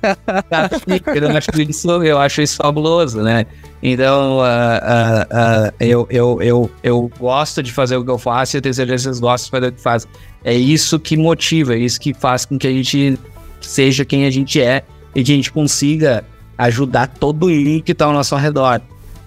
eu, 1.14 1.36
acho 1.36 1.60
isso, 1.60 1.90
eu 2.02 2.18
acho 2.18 2.40
isso 2.40 2.56
fabuloso, 2.56 3.20
né? 3.20 3.44
Então, 3.82 4.38
uh, 4.38 4.40
uh, 4.40 5.68
uh, 5.68 5.74
eu, 5.78 6.06
eu, 6.08 6.42
eu, 6.42 6.70
eu 6.82 7.12
gosto 7.20 7.62
de 7.62 7.70
fazer 7.74 7.98
o 7.98 8.04
que 8.04 8.10
eu 8.10 8.16
faço 8.16 8.56
e 8.56 8.58
eu 8.58 8.62
tenho 8.62 8.74
certeza 8.74 8.96
que 8.96 9.02
vocês 9.02 9.20
gostam 9.20 9.44
de 9.44 9.50
fazer 9.50 9.66
o 9.66 9.72
que 9.76 9.82
faz. 9.82 10.08
É 10.42 10.54
isso 10.54 10.98
que 10.98 11.14
motiva, 11.14 11.74
é 11.74 11.78
isso 11.78 12.00
que 12.00 12.14
faz 12.14 12.46
com 12.46 12.58
que 12.58 12.66
a 12.66 12.72
gente 12.72 13.18
seja 13.60 14.06
quem 14.06 14.24
a 14.24 14.30
gente 14.30 14.58
é 14.62 14.82
e 15.14 15.22
que 15.22 15.30
a 15.30 15.34
gente 15.34 15.52
consiga 15.52 16.24
ajudar 16.56 17.06
todo 17.06 17.50
mundo 17.50 17.82
que 17.82 17.92
está 17.92 18.06
ao 18.06 18.14
nosso 18.14 18.34
redor. 18.34 18.80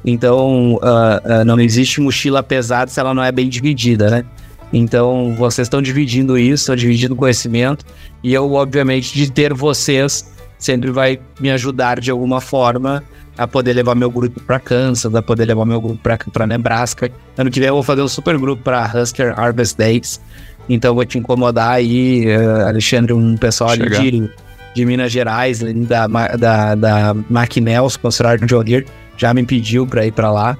Então, 0.03 0.75
uh, 0.75 1.41
uh, 1.41 1.45
não 1.45 1.59
existe 1.59 2.01
mochila 2.01 2.41
pesada 2.41 2.89
se 2.89 2.99
ela 2.99 3.13
não 3.13 3.23
é 3.23 3.31
bem 3.31 3.47
dividida, 3.47 4.09
né? 4.09 4.25
Então, 4.73 5.35
vocês 5.37 5.65
estão 5.65 5.81
dividindo 5.81 6.37
isso, 6.37 6.63
estão 6.63 6.75
dividindo 6.75 7.15
conhecimento, 7.15 7.85
e 8.23 8.33
eu, 8.33 8.51
obviamente, 8.53 9.13
de 9.13 9.29
ter 9.29 9.53
vocês, 9.53 10.31
sempre 10.57 10.91
vai 10.91 11.19
me 11.39 11.51
ajudar 11.51 11.99
de 11.99 12.09
alguma 12.09 12.39
forma 12.39 13.03
a 13.37 13.47
poder 13.47 13.73
levar 13.73 13.95
meu 13.95 14.09
grupo 14.09 14.39
para 14.41 14.59
Kansas, 14.59 15.13
a 15.13 15.21
poder 15.21 15.45
levar 15.45 15.65
meu 15.65 15.81
grupo 15.81 15.99
para 16.31 16.47
Nebraska. 16.47 17.11
Ano 17.37 17.49
que 17.49 17.59
vem 17.59 17.69
eu 17.69 17.75
vou 17.75 17.83
fazer 17.83 18.01
um 18.01 18.07
super 18.07 18.37
grupo 18.37 18.63
para 18.63 18.89
Husker 18.95 19.37
Harvest 19.37 19.77
Days, 19.77 20.21
então 20.69 20.95
vou 20.95 21.05
te 21.05 21.17
incomodar 21.17 21.71
aí, 21.71 22.25
uh, 22.27 22.67
Alexandre, 22.67 23.13
um 23.13 23.35
pessoal 23.35 23.71
ali 23.71 23.89
de, 23.89 24.29
de 24.73 24.85
Minas 24.85 25.11
Gerais, 25.11 25.59
da, 25.59 26.07
da, 26.07 26.75
da 26.75 27.15
Maquinels, 27.29 27.97
consultório 27.97 28.45
de 28.45 28.63
Deere, 28.63 28.85
já 29.21 29.33
me 29.35 29.45
pediu 29.45 29.85
para 29.85 30.03
ir 30.03 30.11
para 30.11 30.31
lá. 30.31 30.57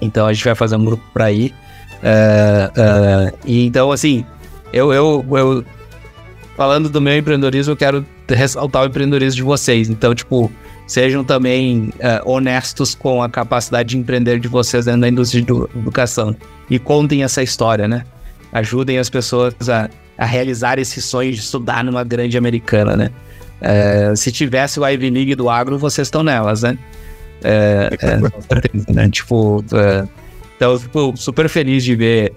Então 0.00 0.26
a 0.26 0.32
gente 0.32 0.44
vai 0.44 0.54
fazer 0.54 0.76
um 0.76 0.84
grupo 0.84 1.02
para 1.12 1.30
ir. 1.30 1.54
Uh, 1.96 3.32
uh, 3.32 3.38
e 3.44 3.66
então, 3.66 3.92
assim, 3.92 4.24
eu, 4.72 4.94
eu, 4.94 5.24
eu, 5.30 5.64
falando 6.56 6.88
do 6.88 7.00
meu 7.02 7.16
empreendedorismo, 7.18 7.72
eu 7.72 7.76
quero 7.76 8.04
ressaltar 8.28 8.82
o 8.82 8.86
empreendedorismo 8.86 9.36
de 9.36 9.42
vocês. 9.42 9.90
Então, 9.90 10.14
tipo, 10.14 10.50
sejam 10.86 11.22
também 11.22 11.92
uh, 11.96 12.30
honestos 12.30 12.94
com 12.94 13.22
a 13.22 13.28
capacidade 13.28 13.90
de 13.90 13.98
empreender 13.98 14.40
de 14.40 14.48
vocês 14.48 14.86
dentro 14.86 15.02
da 15.02 15.08
indústria 15.08 15.42
de 15.42 15.52
educação. 15.78 16.34
E 16.70 16.78
contem 16.78 17.24
essa 17.24 17.42
história, 17.42 17.86
né? 17.86 18.04
Ajudem 18.52 18.98
as 18.98 19.10
pessoas 19.10 19.54
a, 19.68 19.90
a 20.16 20.24
realizar 20.24 20.78
esse 20.78 21.02
sonho 21.02 21.30
de 21.30 21.40
estudar 21.40 21.84
numa 21.84 22.02
grande 22.04 22.38
americana, 22.38 22.96
né? 22.96 23.10
se 24.14 24.30
tivesse 24.30 24.78
o 24.78 24.86
Ivy 24.86 25.08
League 25.08 25.34
do 25.34 25.48
agro, 25.48 25.78
vocês 25.78 26.06
estão 26.06 26.22
nelas, 26.22 26.62
né? 26.62 26.78
É, 27.48 27.90
é, 28.00 28.92
né? 28.92 29.08
Tipo, 29.08 29.64
é, 29.72 30.04
então 30.56 30.72
eu 30.72 30.80
fico 30.80 31.16
super 31.16 31.48
feliz 31.48 31.84
de 31.84 31.94
ver 31.94 32.32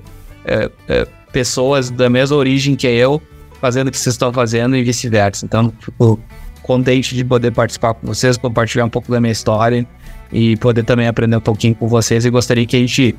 é, 0.46 0.70
é, 0.88 1.08
pessoas 1.34 1.90
da 1.90 2.08
mesma 2.10 2.38
origem 2.38 2.76
que 2.76 2.86
eu 2.86 3.20
fazendo 3.60 3.88
o 3.88 3.92
que 3.92 3.98
vocês 3.98 4.14
estão 4.14 4.32
fazendo 4.32 4.76
e 4.76 4.84
vice-versa. 4.84 5.46
Então, 5.46 5.74
fico 5.80 6.20
contente 6.62 7.16
de 7.16 7.26
poder 7.26 7.52
participar 7.52 7.96
com 7.96 8.06
vocês, 8.06 8.38
compartilhar 8.38 8.86
um 8.86 8.90
pouco 8.90 9.12
da 9.12 9.20
minha 9.20 9.32
história 9.32 9.86
e 10.32 10.56
poder 10.58 10.84
também 10.84 11.08
aprender 11.08 11.36
um 11.36 11.42
pouquinho 11.42 11.74
com 11.74 11.88
vocês. 11.88 12.24
E 12.24 12.30
gostaria 12.30 12.66
que 12.66 12.76
a 12.76 12.80
gente 12.80 13.16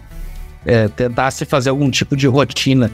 é, 0.65 0.87
tentasse 0.87 1.45
fazer 1.45 1.71
algum 1.71 1.91
tipo 1.91 2.17
de 2.17 2.29
rotina. 2.29 2.91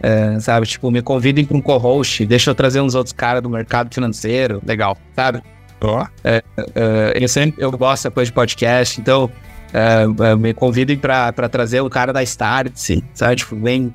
É, 0.00 0.38
sabe, 0.40 0.66
tipo, 0.66 0.90
me 0.90 1.02
convidem 1.02 1.44
para 1.44 1.56
um 1.56 1.60
co-host, 1.60 2.24
deixa 2.26 2.50
eu 2.50 2.54
trazer 2.54 2.80
uns 2.80 2.94
outros 2.94 3.12
caras 3.12 3.42
do 3.42 3.48
mercado 3.48 3.92
financeiro, 3.92 4.60
legal, 4.66 4.96
sabe? 5.14 5.42
Oh. 5.82 6.06
É, 6.22 6.42
é, 6.74 7.12
eu 7.16 7.28
sempre 7.28 7.62
eu 7.62 7.70
gosto 7.72 8.04
depois 8.04 8.28
de 8.28 8.34
podcast, 8.34 9.00
então 9.00 9.30
é, 9.72 10.04
é 10.30 10.36
me 10.36 10.54
convidem 10.54 10.96
para 10.96 11.48
trazer 11.48 11.80
o 11.80 11.90
cara 11.90 12.12
da 12.12 12.22
Startse, 12.22 13.02
sabe? 13.12 13.36
Tipo, 13.36 13.56
vem, 13.56 13.92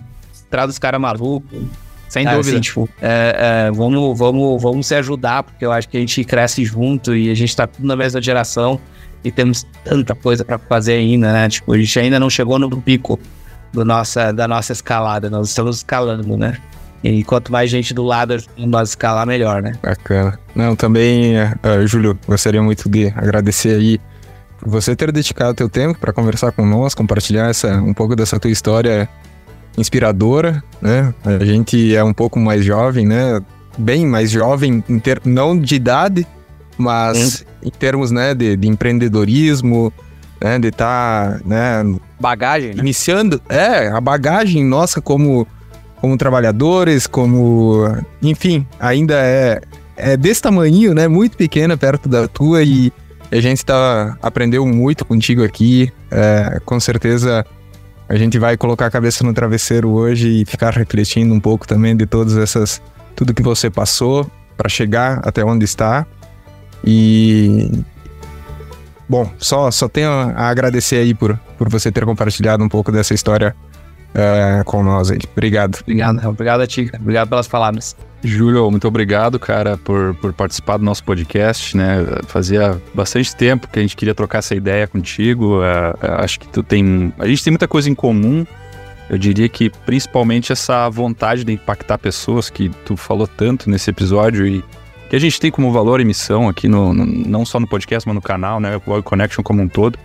traz 0.49 0.69
os 0.69 0.79
caras 0.79 0.99
malucos. 0.99 1.59
Sem 2.09 2.25
dúvida. 2.25 2.39
Assim, 2.39 2.61
tipo, 2.61 2.89
é, 3.01 3.67
é, 3.67 3.71
vamos, 3.71 4.17
vamos, 4.17 4.61
vamos 4.61 4.87
se 4.87 4.95
ajudar, 4.95 5.43
porque 5.43 5.65
eu 5.65 5.71
acho 5.71 5.89
que 5.89 5.97
a 5.97 5.99
gente 5.99 6.23
cresce 6.23 6.63
junto 6.63 7.13
e 7.13 7.29
a 7.29 7.35
gente 7.35 7.53
tá 7.55 7.67
tudo 7.67 7.85
na 7.85 7.97
mesma 7.97 8.21
geração 8.21 8.79
e 9.23 9.31
temos 9.31 9.65
tanta 9.83 10.15
coisa 10.15 10.45
para 10.45 10.57
fazer 10.57 10.93
ainda, 10.93 11.31
né? 11.33 11.49
Tipo, 11.49 11.73
a 11.73 11.77
gente 11.77 11.99
ainda 11.99 12.19
não 12.19 12.29
chegou 12.29 12.57
no 12.57 12.69
pico 12.81 13.19
do 13.73 13.83
nossa, 13.83 14.31
da 14.31 14.47
nossa 14.47 14.71
escalada, 14.71 15.29
nós 15.29 15.49
estamos 15.49 15.77
escalando, 15.77 16.37
né? 16.37 16.57
E 17.07 17.23
quanto 17.23 17.53
mais 17.53 17.69
gente 17.69 17.93
do 17.93 18.03
lado 18.03 18.35
nós 18.57 18.89
escalar, 18.89 19.25
melhor, 19.25 19.61
né? 19.61 19.73
Bacana. 19.81 20.37
Não, 20.53 20.75
também, 20.75 21.37
uh, 21.37 21.87
Júlio, 21.87 22.19
gostaria 22.27 22.61
muito 22.61 22.89
de 22.89 23.07
agradecer 23.15 23.77
aí 23.77 23.99
por 24.59 24.69
você 24.69 24.93
ter 24.93 25.09
dedicado 25.13 25.53
teu 25.53 25.69
tempo 25.69 25.97
para 25.97 26.11
conversar 26.11 26.51
com 26.51 26.65
nós, 26.65 26.93
compartilhar 26.93 27.49
essa, 27.49 27.75
um 27.75 27.93
pouco 27.93 28.13
dessa 28.13 28.37
tua 28.37 28.51
história 28.51 29.07
inspiradora, 29.77 30.61
né? 30.81 31.13
A 31.23 31.45
gente 31.45 31.95
é 31.95 32.03
um 32.03 32.13
pouco 32.13 32.39
mais 32.39 32.65
jovem, 32.65 33.07
né? 33.07 33.39
Bem 33.77 34.05
mais 34.05 34.29
jovem, 34.29 34.81
ter, 35.01 35.21
não 35.23 35.57
de 35.57 35.75
idade, 35.75 36.27
mas 36.77 37.41
hum. 37.41 37.67
em 37.67 37.69
termos 37.69 38.11
né, 38.11 38.33
de, 38.33 38.57
de 38.57 38.67
empreendedorismo, 38.67 39.93
né, 40.41 40.59
de 40.59 40.69
estar, 40.69 41.39
tá, 41.39 41.41
né, 41.45 41.99
bagagem, 42.19 42.73
né? 42.73 42.81
iniciando, 42.81 43.41
é, 43.47 43.87
a 43.87 44.01
bagagem 44.01 44.65
nossa 44.65 44.99
como 44.99 45.47
como 45.99 46.17
trabalhadores, 46.17 47.07
como. 47.07 47.83
Enfim, 48.21 48.65
ainda 48.79 49.15
é, 49.15 49.61
é 49.95 50.17
desse 50.17 50.41
tamanho, 50.41 50.93
né? 50.93 51.07
Muito 51.07 51.37
pequena 51.37 51.75
perto 51.77 52.07
da 52.07 52.27
tua 52.27 52.63
e 52.63 52.91
a 53.31 53.39
gente 53.41 53.65
tá, 53.65 54.17
aprendeu 54.21 54.65
muito 54.65 55.05
contigo 55.05 55.43
aqui. 55.43 55.91
É, 56.09 56.59
com 56.65 56.79
certeza 56.79 57.45
a 58.09 58.15
gente 58.15 58.39
vai 58.39 58.55
colocar 58.55 58.85
a 58.85 58.91
cabeça 58.91 59.23
no 59.23 59.33
travesseiro 59.33 59.89
hoje 59.89 60.41
e 60.41 60.45
ficar 60.45 60.73
refletindo 60.73 61.33
um 61.33 61.39
pouco 61.39 61.67
também 61.67 61.95
de 61.95 62.05
todas 62.05 62.37
essas. 62.37 62.81
tudo 63.15 63.33
que 63.33 63.43
você 63.43 63.69
passou 63.69 64.29
para 64.55 64.69
chegar 64.69 65.19
até 65.23 65.43
onde 65.43 65.65
está. 65.65 66.05
E. 66.83 67.83
Bom, 69.09 69.31
só, 69.37 69.71
só 69.71 69.87
tenho 69.87 70.09
a 70.09 70.49
agradecer 70.49 70.97
aí 70.97 71.13
por, 71.13 71.39
por 71.57 71.69
você 71.69 71.89
ter 71.91 72.05
compartilhado 72.05 72.61
um 72.61 72.67
pouco 72.67 72.91
dessa 72.91 73.13
história 73.13 73.55
é, 74.13 74.63
com 74.63 74.83
nós 74.83 75.11
aí. 75.11 75.19
Obrigado. 75.31 75.79
Obrigado, 75.81 76.27
obrigado 76.27 76.61
a 76.61 76.67
ti, 76.67 76.89
Obrigado 76.99 77.29
pelas 77.29 77.47
palavras. 77.47 77.95
Júlio, 78.23 78.69
muito 78.71 78.87
obrigado, 78.87 79.39
cara, 79.39 79.77
por, 79.77 80.15
por 80.15 80.33
participar 80.33 80.77
do 80.77 80.83
nosso 80.83 81.03
podcast, 81.03 81.77
né? 81.77 82.03
Fazia 82.27 82.81
bastante 82.93 83.35
tempo 83.35 83.67
que 83.67 83.77
a 83.77 83.81
gente 83.81 83.95
queria 83.95 84.15
trocar 84.15 84.39
essa 84.39 84.55
ideia 84.55 84.87
contigo. 84.87 85.59
Uh, 85.59 86.23
acho 86.23 86.39
que 86.39 86.47
tu 86.47 86.63
tem. 86.63 87.13
A 87.19 87.27
gente 87.27 87.43
tem 87.43 87.51
muita 87.51 87.67
coisa 87.67 87.89
em 87.89 87.95
comum. 87.95 88.45
Eu 89.09 89.17
diria 89.17 89.47
que 89.47 89.69
principalmente 89.69 90.51
essa 90.51 90.89
vontade 90.89 91.43
de 91.43 91.53
impactar 91.53 91.97
pessoas 91.97 92.49
que 92.49 92.69
tu 92.85 92.97
falou 92.97 93.27
tanto 93.27 93.69
nesse 93.69 93.89
episódio 93.89 94.45
e 94.45 94.63
que 95.09 95.15
a 95.15 95.19
gente 95.19 95.39
tem 95.39 95.49
como 95.49 95.71
valor 95.71 96.01
e 96.01 96.05
missão 96.05 96.49
aqui, 96.49 96.67
no, 96.67 96.93
no 96.93 97.05
não 97.05 97.45
só 97.45 97.59
no 97.59 97.67
podcast, 97.67 98.05
mas 98.05 98.15
no 98.15 98.21
canal, 98.21 98.59
né? 98.59 98.81
O 98.85 99.03
Connection 99.03 99.43
como 99.43 99.61
um 99.61 99.67
todo. 99.67 99.97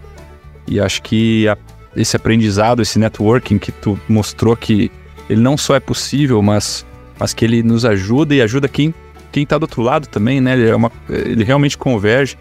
E 0.68 0.78
acho 0.78 1.02
que 1.02 1.48
a, 1.48 1.56
esse 1.97 2.16
aprendizado, 2.16 2.82
esse 2.82 2.98
networking 2.98 3.59
que 3.59 3.73
tu 3.73 3.98
mostrou 4.09 4.56
que 4.56 4.90
ele 5.28 5.40
não 5.40 5.56
só 5.56 5.74
é 5.74 5.81
possível, 5.81 6.43
mas, 6.43 6.86
mas 7.19 7.32
que 7.32 7.44
ele 7.44 7.62
nos 7.62 7.85
ajuda 7.85 8.35
e 8.35 8.43
ajuda 8.43 8.69
quem 8.69 8.94
quem 9.32 9.47
tá 9.47 9.56
do 9.56 9.62
outro 9.62 9.82
lado 9.82 10.06
também, 10.06 10.40
né? 10.40 10.52
Ele, 10.52 10.69
é 10.69 10.77
uma, 10.77 10.93
ele 11.09 11.43
realmente 11.43 11.77
converge. 11.77 12.36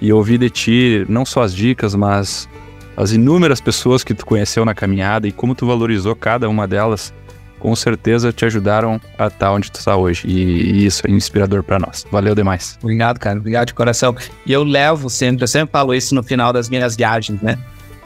E 0.00 0.12
ouvir 0.12 0.36
de 0.36 0.50
ti 0.50 1.06
não 1.08 1.24
só 1.24 1.42
as 1.42 1.54
dicas, 1.54 1.94
mas 1.94 2.46
as 2.94 3.12
inúmeras 3.12 3.60
pessoas 3.60 4.04
que 4.04 4.12
tu 4.12 4.26
conheceu 4.26 4.64
na 4.64 4.74
caminhada 4.74 5.26
e 5.26 5.32
como 5.32 5.54
tu 5.54 5.66
valorizou 5.66 6.14
cada 6.14 6.46
uma 6.48 6.68
delas, 6.68 7.14
com 7.58 7.74
certeza 7.74 8.30
te 8.30 8.44
ajudaram 8.44 9.00
a 9.18 9.28
estar 9.28 9.30
tá 9.30 9.52
onde 9.52 9.72
tu 9.72 9.76
está 9.76 9.96
hoje. 9.96 10.26
E, 10.28 10.82
e 10.82 10.86
isso 10.86 11.06
é 11.06 11.10
inspirador 11.10 11.62
para 11.62 11.78
nós. 11.78 12.06
Valeu 12.10 12.34
demais. 12.34 12.78
Obrigado, 12.82 13.18
cara. 13.18 13.38
Obrigado 13.38 13.68
de 13.68 13.74
coração. 13.74 14.14
E 14.44 14.52
eu 14.52 14.62
levo 14.62 15.08
sempre, 15.08 15.44
eu 15.44 15.48
sempre 15.48 15.72
falo 15.72 15.94
isso 15.94 16.14
no 16.14 16.22
final 16.22 16.52
das 16.52 16.68
minhas 16.68 16.94
viagens, 16.94 17.40
né? 17.40 17.56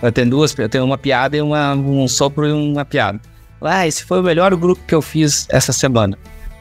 Eu 0.03 0.13
tenho 0.13 0.31
duas, 0.31 0.57
eu 0.59 0.69
tenho 0.69 0.85
uma 0.85 0.97
piada 0.97 1.37
e 1.37 1.43
uma, 1.43 1.75
um 1.75 2.07
sopro 2.07 2.47
e 2.47 2.53
uma 2.53 2.85
piada. 2.85 3.21
Ah, 3.61 3.87
esse 3.87 4.05
foi 4.05 4.21
o 4.21 4.23
melhor 4.23 4.55
grupo 4.55 4.81
que 4.87 4.95
eu 4.95 5.03
fiz 5.03 5.47
essa 5.51 5.73
semana. 5.73 6.17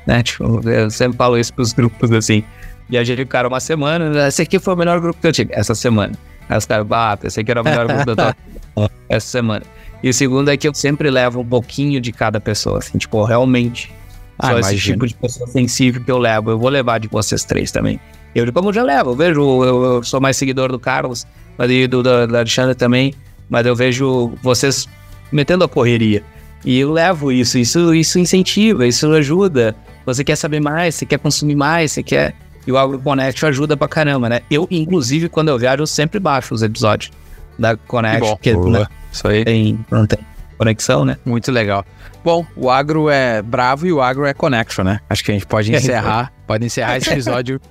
Né? 0.06 0.24
Tipo, 0.24 0.68
eu 0.68 0.90
sempre 0.90 1.18
falo 1.18 1.38
isso 1.38 1.54
pros 1.54 1.74
grupos 1.74 2.12
assim. 2.12 2.44
Viajei 2.90 3.16
com 3.18 3.24
o 3.24 3.28
cara 3.28 3.48
uma 3.48 3.60
semana, 3.60 4.10
né? 4.10 4.28
esse 4.28 4.42
aqui 4.42 4.58
foi 4.58 4.74
o 4.74 4.78
melhor 4.78 5.00
grupo 5.00 5.20
que 5.20 5.28
eu 5.28 5.34
tive 5.34 5.54
essa 5.54 5.76
semana. 5.76 6.14
Aí 6.50 6.58
os 6.58 6.66
caras, 6.66 6.88
ah, 6.90 7.18
pensei 7.18 7.44
que 7.44 7.52
era 7.52 7.62
o 7.62 7.64
melhor 7.64 7.86
grupo 7.86 8.16
da 8.16 8.34
tua 8.74 8.90
essa 9.10 9.28
semana. 9.28 9.64
E 10.02 10.10
o 10.10 10.14
segundo 10.14 10.50
é 10.50 10.58
que 10.58 10.68
eu 10.68 10.74
sempre 10.74 11.10
levo 11.10 11.42
um 11.42 11.46
pouquinho 11.46 12.00
de 12.00 12.12
cada 12.12 12.40
pessoa, 12.40 12.80
assim, 12.80 12.98
tipo, 12.98 13.24
realmente. 13.24 13.94
Ah, 14.40 14.48
só 14.48 14.52
imagino. 14.54 14.76
esse 14.76 14.86
tipo 14.86 15.08
de 15.08 15.16
pessoa 15.16 15.48
sensível 15.50 16.04
que 16.04 16.12
eu 16.12 16.18
levo. 16.18 16.52
Eu 16.52 16.60
vou 16.60 16.70
levar 16.70 17.00
de 17.00 17.08
vocês 17.08 17.44
três 17.44 17.72
também. 17.72 18.00
Eu, 18.34 18.52
como 18.54 18.70
eu 18.70 18.74
já 18.74 18.84
levo, 18.84 19.12
eu 19.12 19.16
vejo, 19.16 19.42
eu, 19.64 19.84
eu 19.84 20.04
sou 20.04 20.22
mais 20.22 20.38
seguidor 20.38 20.72
do 20.72 20.80
Carlos, 20.80 21.26
mas 21.58 21.72
e 21.72 21.88
do, 21.88 22.04
da, 22.04 22.26
da 22.26 22.40
Alexandre 22.40 22.76
também, 22.76 23.14
mas 23.50 23.66
eu 23.66 23.76
vejo 23.76 24.34
vocês 24.42 24.88
metendo 25.32 25.64
a 25.64 25.70
correria. 25.70 26.24
E 26.66 26.80
eu 26.80 26.92
levo 26.92 27.32
isso, 27.32 27.58
isso, 27.58 27.94
isso 27.94 28.20
incentiva, 28.20 28.86
isso 28.86 29.12
ajuda. 29.14 29.76
Você 30.06 30.24
quer 30.24 30.36
saber 30.36 30.60
mais, 30.60 30.96
você 30.96 31.06
quer 31.06 31.20
consumir 31.20 31.56
mais, 31.56 31.92
você 31.92 32.04
quer. 32.04 32.34
E 32.66 32.72
o 32.72 32.78
AgroConnect 32.78 33.46
ajuda 33.46 33.78
pra 33.78 33.88
caramba, 33.88 34.28
né? 34.28 34.42
Eu, 34.52 34.68
inclusive, 34.70 35.30
quando 35.30 35.48
eu 35.50 35.58
viajo, 35.58 35.84
eu 35.84 35.88
sempre 35.88 36.20
baixo 36.20 36.54
os 36.54 36.62
episódios 36.62 37.12
da 37.58 37.78
Connect, 37.78 38.38
que, 38.42 38.54
que 38.54 38.70
né, 38.70 38.86
isso 39.12 39.28
aí. 39.28 39.46
Tem, 39.46 39.80
não 39.90 40.06
tem 40.06 40.20
conexão, 40.58 41.06
né? 41.06 41.18
Muito 41.24 41.52
legal. 41.52 41.86
Bom, 42.24 42.46
o 42.56 42.70
agro 42.70 43.10
é 43.10 43.42
bravo 43.42 43.88
e 43.88 43.94
o 43.94 44.02
agro 44.02 44.26
é 44.26 44.34
connection, 44.34 44.84
né? 44.84 45.00
Acho 45.10 45.24
que 45.24 45.32
a 45.32 45.34
gente 45.34 45.46
pode 45.46 45.72
encerrar, 45.74 46.34
pode 46.46 46.66
encerrar 46.66 46.98
esse 46.98 47.10
episódio 47.10 47.62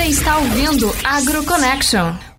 Você 0.05 0.11
está 0.11 0.37
ouvindo 0.37 0.95
AgroConnection. 1.03 2.34